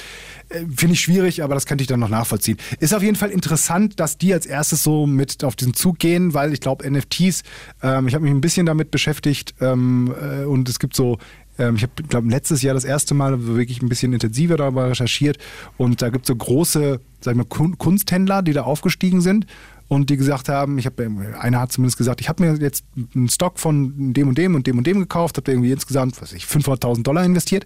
äh, 0.49 0.59
finde 0.75 0.93
ich 0.93 0.99
schwierig, 1.01 1.41
aber 1.43 1.55
das 1.55 1.65
könnte 1.65 1.81
ich 1.81 1.88
dann 1.88 1.99
noch 1.99 2.09
nachvollziehen. 2.09 2.57
Ist 2.79 2.93
auf 2.93 3.01
jeden 3.03 3.15
Fall 3.15 3.31
interessant, 3.31 3.99
dass 3.99 4.17
die 4.17 4.34
als 4.34 4.45
erstes 4.45 4.84
so 4.84 5.07
mit 5.07 5.43
auf 5.43 5.55
diesen 5.55 5.73
Zug 5.73 5.99
gehen, 5.99 6.34
weil 6.34 6.53
ich 6.53 6.59
glaube, 6.61 6.89
NFTs, 6.89 7.43
ähm, 7.81 8.07
ich 8.07 8.13
habe 8.15 8.23
mich 8.23 8.31
ein 8.34 8.41
bisschen 8.41 8.65
damit 8.65 8.91
beschäftigt 8.91 9.55
ähm, 9.61 10.13
äh, 10.21 10.43
und 10.45 10.69
es 10.69 10.79
gibt 10.79 10.95
so 10.95 11.17
ähm, 11.59 11.75
ich 11.75 11.84
habe, 11.84 11.91
glaube 12.09 12.29
letztes 12.29 12.63
Jahr 12.63 12.73
das 12.73 12.84
erste 12.84 13.13
Mal 13.13 13.45
wirklich 13.45 13.79
ein 13.84 13.88
bisschen 13.89 14.11
intensiver 14.11 14.57
darüber 14.57 14.89
recherchiert 14.89 15.38
und 15.77 16.01
da 16.01 16.09
gibt 16.09 16.25
es 16.25 16.27
so 16.29 16.36
große, 16.36 16.99
sag 17.21 17.31
ich 17.34 17.38
mal, 17.38 17.45
Kun- 17.45 17.77
Kunsthändler, 17.77 18.41
die 18.41 18.53
da 18.53 18.63
aufgestiegen 18.63 19.21
sind 19.21 19.45
und 19.93 20.09
die 20.09 20.17
gesagt 20.17 20.49
haben, 20.49 20.77
ich 20.77 20.85
habe, 20.85 21.09
einer 21.39 21.59
hat 21.59 21.71
zumindest 21.71 21.97
gesagt, 21.97 22.21
ich 22.21 22.29
habe 22.29 22.43
mir 22.43 22.55
jetzt 22.57 22.83
einen 23.15 23.29
Stock 23.29 23.59
von 23.59 24.13
dem 24.13 24.27
und 24.27 24.37
dem 24.37 24.55
und 24.55 24.67
dem 24.67 24.77
und 24.77 24.87
dem 24.87 24.99
gekauft, 24.99 25.37
habe 25.37 25.51
irgendwie 25.51 25.71
insgesamt, 25.71 26.21
was 26.21 26.33
ich, 26.33 26.45
500.000 26.45 27.03
Dollar 27.03 27.23
investiert 27.23 27.65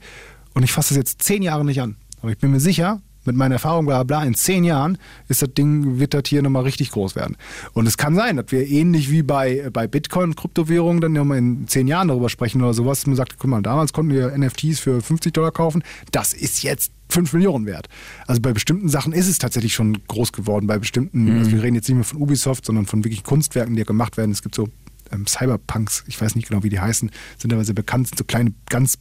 und 0.54 0.64
ich 0.64 0.72
fasse 0.72 0.94
das 0.94 0.98
jetzt 0.98 1.22
zehn 1.24 1.42
Jahre 1.42 1.66
nicht 1.66 1.82
an. 1.82 1.96
Aber 2.22 2.32
ich 2.32 2.38
bin 2.38 2.52
mir 2.52 2.60
sicher, 2.60 3.02
mit 3.28 3.36
meiner 3.36 3.56
Erfahrung, 3.56 3.86
bla 3.86 4.04
bla, 4.04 4.24
in 4.24 4.34
zehn 4.34 4.64
Jahren 4.64 4.98
ist 5.28 5.42
das 5.42 5.54
Ding, 5.54 6.00
wird 6.00 6.14
das 6.14 6.24
hier 6.28 6.42
nochmal 6.42 6.64
richtig 6.64 6.92
groß 6.92 7.16
werden. 7.16 7.36
Und 7.74 7.86
es 7.86 7.98
kann 7.98 8.16
sein, 8.16 8.38
dass 8.38 8.52
wir 8.52 8.68
ähnlich 8.68 9.12
wie 9.12 9.22
bei, 9.22 9.70
bei 9.72 9.86
Bitcoin 9.86 10.36
Kryptowährungen 10.36 11.02
dann 11.02 11.14
nochmal 11.14 11.38
in 11.38 11.68
zehn 11.68 11.88
Jahren 11.88 12.08
darüber 12.08 12.30
sprechen 12.30 12.64
oder 12.64 12.74
sowas. 12.74 13.06
Man 13.06 13.16
sagt, 13.16 13.38
guck 13.38 13.50
mal, 13.50 13.62
damals 13.62 13.94
konnten 13.94 14.14
wir 14.14 14.36
NFTs 14.36 14.80
für 14.80 15.02
50 15.02 15.34
Dollar 15.34 15.52
kaufen. 15.52 15.84
Das 16.12 16.34
ist 16.34 16.64
jetzt 16.64 16.92
5 17.10 17.34
Millionen 17.34 17.66
wert. 17.66 17.88
Also 18.28 18.42
bei 18.42 18.54
bestimmten 18.54 18.90
Sachen 18.90 19.14
ist 19.14 19.28
es 19.28 19.38
tatsächlich 19.38 19.74
schon 19.74 19.98
groß 20.08 20.34
geworden. 20.34 20.68
Bei 20.68 20.78
bestimmten, 20.78 21.38
also 21.38 21.52
wir 21.52 21.64
reden 21.64 21.76
jetzt 21.76 21.88
nicht 21.88 21.96
mehr 21.96 22.04
von 22.04 22.22
Ubisoft, 22.22 22.66
sondern 22.66 22.86
von 22.86 23.04
wirklich 23.04 23.24
Kunstwerken, 23.24 23.76
die 23.76 23.84
gemacht 23.84 24.18
werden. 24.18 24.32
Es 24.32 24.42
gibt 24.42 24.56
so 24.56 24.70
ähm, 25.12 25.26
Cyberpunks, 25.28 26.04
ich 26.08 26.20
weiß 26.20 26.36
nicht 26.36 26.50
genau, 26.50 26.64
wie 26.64 26.70
die 26.70 26.80
heißen, 26.80 27.12
sind 27.38 27.54
aber 27.54 27.64
sehr 27.64 27.76
bekannt, 27.76 28.08
sind 28.08 28.18
so 28.18 28.24
kleine, 28.24 28.54
ganz 28.70 28.98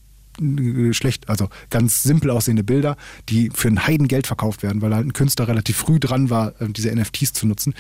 schlecht, 0.92 1.28
also 1.28 1.48
ganz 1.70 2.02
simpel 2.02 2.30
aussehende 2.30 2.64
Bilder, 2.64 2.96
die 3.28 3.50
für 3.52 3.68
ein 3.68 3.86
Heidengeld 3.86 4.26
verkauft 4.26 4.62
werden, 4.62 4.82
weil 4.82 4.94
halt 4.94 5.06
ein 5.06 5.12
Künstler 5.12 5.48
relativ 5.48 5.76
früh 5.76 5.98
dran 5.98 6.30
war, 6.30 6.60
äh, 6.60 6.68
diese 6.68 6.94
NFTs 6.94 7.32
zu 7.32 7.46
nutzen. 7.46 7.74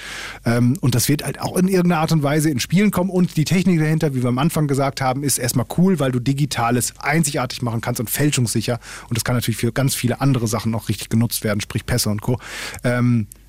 Ähm, 0.44 0.76
und 0.80 0.94
das 0.94 1.08
wird 1.08 1.24
halt 1.24 1.40
auch 1.40 1.56
in 1.56 1.68
irgendeiner 1.68 2.00
Art 2.00 2.12
und 2.12 2.22
Weise 2.22 2.50
in 2.50 2.60
Spielen 2.60 2.90
kommen. 2.90 3.10
Und 3.10 3.36
die 3.36 3.44
Technik 3.44 3.80
dahinter, 3.80 4.14
wie 4.14 4.22
wir 4.22 4.28
am 4.28 4.38
Anfang 4.38 4.66
gesagt 4.66 5.00
haben, 5.00 5.22
ist 5.22 5.38
erstmal 5.38 5.66
cool, 5.76 5.98
weil 5.98 6.12
du 6.12 6.20
Digitales 6.20 6.94
einzigartig 6.98 7.62
machen 7.62 7.80
kannst 7.80 8.00
und 8.00 8.10
fälschungssicher. 8.10 8.78
Und 9.08 9.16
das 9.16 9.24
kann 9.24 9.34
natürlich 9.34 9.58
für 9.58 9.72
ganz 9.72 9.94
viele 9.94 10.20
andere 10.20 10.46
Sachen 10.48 10.74
auch 10.74 10.88
richtig 10.88 11.08
genutzt 11.08 11.44
werden, 11.44 11.60
sprich 11.60 11.86
Pässe 11.86 12.10
und 12.10 12.22
Co. 12.22 12.38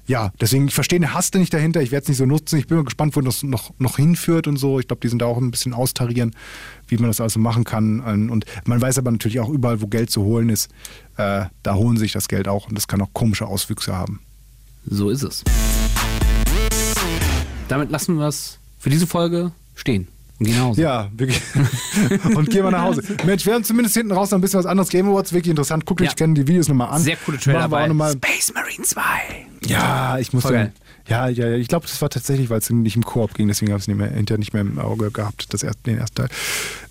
Ja, 0.08 0.32
deswegen, 0.40 0.70
ich 0.70 0.74
verstehe 0.74 1.00
den 1.02 1.14
Hass 1.14 1.34
nicht 1.34 1.54
dahinter, 1.54 1.82
ich 1.82 1.92
werde 1.92 2.04
es 2.04 2.08
nicht 2.08 2.18
so 2.18 2.26
nutzen. 2.26 2.58
Ich 2.58 2.68
bin 2.68 2.78
mal 2.78 2.86
gespannt, 2.86 3.16
wo 3.18 3.22
das 3.22 3.44
noch, 3.44 3.72
noch 3.78 3.98
hinführt 3.98 4.48
und 4.48 4.56
so. 4.56 4.80
Ich 4.80 4.88
glaube, 4.88 5.02
die 5.02 5.10
sind 5.10 5.22
da 5.22 5.26
auch 5.26 5.38
ein 5.38 5.52
bisschen 5.52 5.74
austarieren, 5.74 6.34
wie 6.88 6.96
man 6.98 7.08
das 7.08 7.20
also 7.20 7.40
machen 7.42 7.66
kann. 7.66 8.00
Und 8.30 8.46
man 8.66 8.80
weiß 8.82 8.98
aber 9.00 9.12
natürlich 9.12 9.42
auch 9.42 9.50
überall, 9.50 9.82
wo 9.82 9.88
Geld 9.88 10.10
zu 10.10 10.24
holen 10.24 10.48
ist, 10.50 10.72
äh, 11.18 11.46
da 11.62 11.76
holen 11.76 11.98
sich 11.98 12.14
das 12.14 12.30
Geld 12.30 12.48
auch 12.48 12.70
und 12.70 12.76
das 12.76 12.88
kann 12.88 13.02
auch 13.02 13.10
komische 13.12 13.48
Auswüchse 13.48 13.94
haben. 13.96 14.22
So 14.86 15.10
ist 15.10 15.24
es. 15.24 15.44
Damit 17.68 17.92
lassen 17.92 18.16
wir 18.16 18.28
es 18.28 18.60
für 18.80 18.90
diese 18.90 19.08
Folge 19.08 19.52
stehen. 19.76 20.08
Und 20.40 20.46
gehen 20.46 20.56
nach 20.56 20.66
Hause. 20.66 20.82
Ja, 20.82 21.10
wirklich. 21.18 21.42
und 22.36 22.50
gehen 22.50 22.64
wir 22.64 22.72
nach 22.72 22.84
Hause. 22.84 23.04
Mensch, 23.26 23.46
wir 23.46 23.56
haben 23.56 23.64
zumindest 23.66 23.96
hinten 23.98 24.14
raus 24.14 24.32
noch 24.32 24.38
ein 24.38 24.42
bisschen 24.42 24.60
was 24.60 24.66
anderes. 24.68 24.88
Game 24.90 25.10
Awards, 25.10 25.34
wirklich 25.34 25.50
interessant. 25.50 25.86
Guckt 25.86 26.00
euch 26.02 26.10
Ja. 26.10 26.14
gerne 26.14 26.36
die 26.36 26.48
Videos 26.48 26.70
nochmal 26.70 26.90
an. 26.92 27.02
Sehr 27.02 27.18
coole 27.18 27.40
Trailer 27.40 27.68
Machen 27.68 27.72
wir 27.72 27.76
auch 27.78 27.82
bei 27.82 27.88
noch 27.88 27.96
mal, 27.96 28.12
Space 28.14 28.54
Marine 28.54 28.84
2. 28.84 29.02
Ja, 29.66 30.18
ich 30.20 30.34
muss 30.34 30.44
dann, 30.44 30.54
geil. 30.54 30.74
ja, 31.08 31.28
ja, 31.28 31.48
ja, 31.48 31.56
ich 31.56 31.68
glaube, 31.68 31.88
das 31.88 32.02
war 32.02 32.10
tatsächlich, 32.10 32.50
weil 32.50 32.60
es 32.60 32.70
nicht 32.70 32.96
im 32.96 33.04
Koop 33.04 33.34
ging, 33.34 33.48
deswegen 33.48 33.72
habe 33.72 33.78
ich 33.80 33.84
es 33.84 33.88
nicht 33.88 33.98
mehr, 33.98 34.10
hinterher 34.10 34.38
nicht 34.40 34.54
mehr 34.54 34.62
im 34.62 34.78
Auge 34.80 35.12
gehabt, 35.12 35.54
das 35.54 35.64
erste, 35.64 35.82
den 35.84 35.98
ersten 35.98 36.16
Teil. 36.16 36.30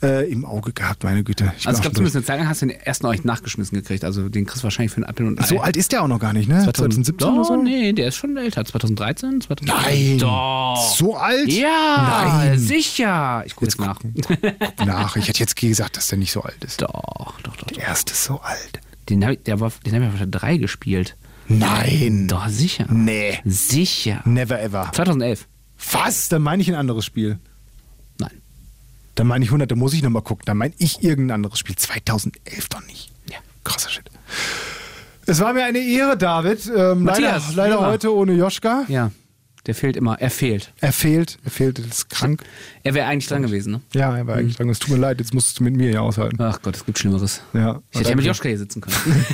Äh, 0.03 0.31
Im 0.31 0.45
Auge 0.45 0.73
gehabt, 0.73 1.05
meine 1.05 1.25
Güte. 1.25 1.53
Ich 1.59 1.67
Also 1.67 1.79
ich 1.79 1.83
glaube 1.83 1.95
zumindest 1.97 2.17
eine 2.17 2.25
Zeit 2.25 2.39
lang 2.39 2.49
hast 2.49 2.63
du 2.63 2.67
den 2.67 2.79
ersten 2.81 3.07
auch 3.07 3.13
nicht 3.13 3.25
nachgeschmissen 3.25 3.77
gekriegt. 3.79 4.05
Also 4.05 4.29
den 4.29 4.45
kriegst 4.47 4.63
du 4.63 4.65
wahrscheinlich 4.65 4.93
für 4.93 4.99
einen 4.99 5.07
Apfel 5.07 5.27
und 5.27 5.37
durch. 5.37 5.49
so 5.49 5.59
Ei. 5.61 5.65
alt 5.65 5.77
ist 5.77 5.93
der 5.93 6.03
auch 6.03 6.09
noch 6.09 6.19
gar 6.21 6.33
nicht, 6.33 6.49
ne? 6.49 6.63
2017 6.63 7.29
oder 7.29 7.45
so? 7.45 7.57
Nee, 7.63 7.93
der 7.93 8.09
ist 8.09 8.17
schon 8.17 8.37
älter. 8.37 8.65
2013, 8.65 9.41
2013. 9.41 9.67
Nein. 10.11 10.19
Doch. 10.19 10.95
So 10.97 11.17
alt? 11.17 11.49
Ja, 11.51 12.29
Nein. 12.39 12.59
sicher. 12.59 13.43
Ich 13.47 13.55
gucke 13.55 13.67
jetzt 13.67 13.81
nach. 13.81 13.99
Guck 14.01 14.87
nach. 14.87 15.17
Ich 15.17 15.29
hätte 15.29 15.41
jetzt 15.41 15.57
gesagt, 15.57 15.97
dass 15.97 16.09
der 16.09 16.19
nicht 16.19 16.33
so 16.33 16.43
alt 16.43 16.63
ist. 16.65 16.83
Doch, 16.83 17.41
doch, 17.43 17.57
doch. 17.57 17.67
Der 17.69 17.85
erste 17.85 18.13
ist 18.13 18.25
so 18.25 18.41
alt. 18.41 18.81
Den 19.09 19.23
habe 19.25 19.35
ich, 19.35 19.43
der 19.45 19.61
war, 19.61 19.73
den 19.85 19.95
hab 19.95 20.03
ich 20.03 20.09
auf 20.09 20.19
der 20.19 20.27
3 20.27 20.57
gespielt. 20.59 21.17
Nein. 21.49 22.27
Doch, 22.29 22.49
sicher. 22.49 22.87
Nee. 22.91 23.39
Sicher. 23.45 24.23
Never 24.25 24.61
ever. 24.61 24.91
2011. 24.93 25.47
Was? 25.93 26.29
Dann 26.29 26.43
meine 26.43 26.63
ich 26.63 26.69
ein 26.69 26.75
anderes 26.75 27.05
Spiel. 27.05 27.39
Nein. 28.19 28.31
Dann 29.15 29.27
meine 29.27 29.45
ich 29.45 29.51
100, 29.51 29.71
da 29.71 29.75
muss 29.77 29.93
ich 29.93 30.03
nochmal 30.03 30.23
gucken. 30.23 30.45
Dann 30.47 30.57
meine 30.57 30.75
ich 30.79 31.03
irgendein 31.03 31.37
anderes 31.37 31.59
Spiel. 31.59 31.77
2011 31.77 32.69
doch 32.69 32.85
nicht. 32.87 33.11
Ja. 33.31 33.37
Krasser 33.65 33.91
Shit. 33.91 34.11
Es 35.27 35.41
war 35.41 35.53
mir 35.53 35.65
eine 35.65 35.79
Ehre, 35.79 36.17
David. 36.17 36.67
Ähm, 36.67 36.73
leider 36.75 36.95
Matthias, 37.01 37.55
leider 37.55 37.75
wie 37.75 37.79
immer. 37.79 37.87
heute 37.89 38.15
ohne 38.15 38.33
Joschka. 38.33 38.85
Ja, 38.89 39.11
der 39.67 39.75
fehlt 39.75 39.97
immer. 39.97 40.21
Er 40.21 40.31
fehlt. 40.31 40.73
Er 40.81 40.93
fehlt. 40.93 41.39
Er 41.45 41.51
fehlt, 41.51 41.79
er 41.79 41.87
ist 41.87 42.09
krank. 42.09 42.43
Er 42.83 42.95
wäre 42.95 43.07
eigentlich 43.07 43.27
dran 43.27 43.43
gewesen, 43.43 43.73
ne? 43.73 43.81
Ja, 43.95 44.17
er 44.17 44.27
war 44.27 44.37
eigentlich 44.37 44.57
dran. 44.57 44.69
Es 44.69 44.79
tut 44.79 44.91
mir 44.91 44.99
leid, 44.99 45.19
jetzt 45.19 45.35
musst 45.35 45.59
du 45.59 45.65
mit 45.65 45.77
mir 45.77 45.91
hier 45.91 46.03
aushalten. 46.03 46.37
Ach 46.41 46.61
Gott, 46.63 46.77
es 46.77 46.87
gibt 46.87 46.99
Schlimmeres. 46.99 47.43
Ja. 47.53 47.81
Ich 47.91 48.01
hätte 48.01 48.11
ja 48.11 48.17
mit. 48.17 48.25
Joschka 48.25 48.49
hier 48.49 48.59
sitzen 48.59 48.81
können. 48.81 48.97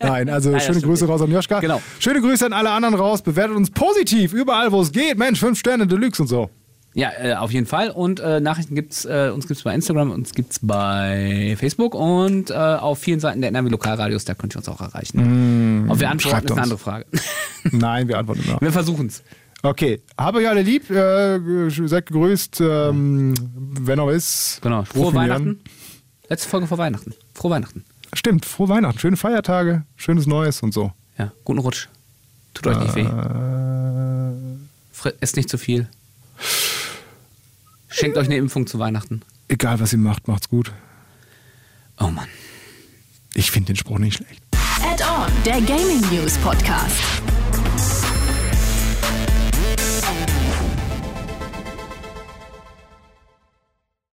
Nein, 0.00 0.28
also 0.28 0.50
Nein, 0.50 0.58
das 0.58 0.66
schöne 0.66 0.80
Grüße 0.80 1.06
raus 1.06 1.20
an 1.20 1.30
Joschka. 1.30 1.60
Genau. 1.60 1.82
Schöne 1.98 2.20
Grüße 2.20 2.46
an 2.46 2.52
alle 2.52 2.70
anderen 2.70 2.94
raus. 2.94 3.22
Bewertet 3.22 3.56
uns 3.56 3.70
positiv, 3.70 4.32
überall, 4.32 4.70
wo 4.72 4.80
es 4.80 4.92
geht. 4.92 5.18
Mensch, 5.18 5.40
fünf 5.40 5.58
Sterne 5.58 5.86
Deluxe 5.86 6.22
und 6.22 6.28
so. 6.28 6.50
Ja, 6.94 7.10
äh, 7.20 7.34
auf 7.34 7.50
jeden 7.50 7.66
Fall. 7.66 7.90
Und 7.90 8.20
äh, 8.20 8.40
Nachrichten 8.40 8.74
gibt's, 8.74 9.04
äh, 9.04 9.30
uns 9.34 9.48
gibt 9.48 9.58
es 9.58 9.64
bei 9.64 9.74
Instagram, 9.74 10.12
uns 10.12 10.32
gibt 10.32 10.52
es 10.52 10.58
bei 10.60 11.56
Facebook 11.58 11.94
und 11.94 12.50
äh, 12.50 12.54
auf 12.54 13.00
vielen 13.00 13.20
Seiten 13.20 13.40
der 13.40 13.48
NRW 13.48 13.68
Lokalradios, 13.68 14.24
da 14.24 14.34
könnt 14.34 14.54
ihr 14.54 14.58
uns 14.58 14.68
auch 14.68 14.80
erreichen. 14.80 15.86
Ob 15.88 15.98
wir 15.98 16.08
antworten, 16.08 16.46
ist 16.46 16.52
eine 16.52 16.52
uns. 16.52 16.62
andere 16.62 16.78
Frage. 16.78 17.06
Nein, 17.72 18.08
wir 18.08 18.18
antworten 18.18 18.42
immer. 18.46 18.60
wir 18.60 18.72
versuchen 18.72 19.08
es. 19.08 19.22
Okay, 19.64 20.02
habe 20.18 20.38
euch 20.38 20.48
alle 20.48 20.62
lieb. 20.62 20.88
Äh, 20.90 21.70
seid 21.70 22.06
gegrüßt. 22.06 22.60
Ähm, 22.60 23.34
wenn 23.80 23.96
noch 23.96 24.10
ist. 24.10 24.60
Genau. 24.62 24.84
Frohe. 24.84 25.14
Weihnachten. 25.14 25.60
Letzte 26.28 26.48
Folge 26.48 26.66
vor 26.66 26.78
Weihnachten. 26.78 27.14
Frohe 27.32 27.52
Weihnachten. 27.52 27.84
Stimmt, 28.12 28.44
frohe 28.44 28.68
Weihnachten, 28.68 28.98
schöne 28.98 29.16
Feiertage, 29.16 29.82
schönes 29.96 30.26
Neues 30.26 30.62
und 30.62 30.72
so. 30.72 30.92
Ja, 31.18 31.32
guten 31.44 31.58
Rutsch. 31.58 31.88
Tut 32.54 32.66
euch 32.68 32.78
nicht 32.78 32.94
weh. 32.94 33.02
Äh, 33.02 35.12
Esst 35.20 35.36
nicht 35.36 35.50
zu 35.50 35.58
viel. 35.58 35.88
Schenkt 37.96 38.16
euch 38.16 38.26
eine 38.26 38.36
Impfung 38.36 38.66
zu 38.66 38.80
Weihnachten. 38.80 39.22
egal, 39.46 39.78
was 39.78 39.92
ihr 39.92 39.98
macht, 40.00 40.26
macht's 40.26 40.48
gut. 40.48 40.72
Oh 42.00 42.08
Mann. 42.08 42.26
Ich 43.34 43.52
finde 43.52 43.68
den 43.68 43.76
Spruch 43.76 43.98
nicht 43.98 44.16
schlecht. 44.16 44.42
Add-on, 44.82 45.30
der 45.44 45.60
Gaming 45.60 46.00
News 46.10 46.36
Podcast. 46.38 46.98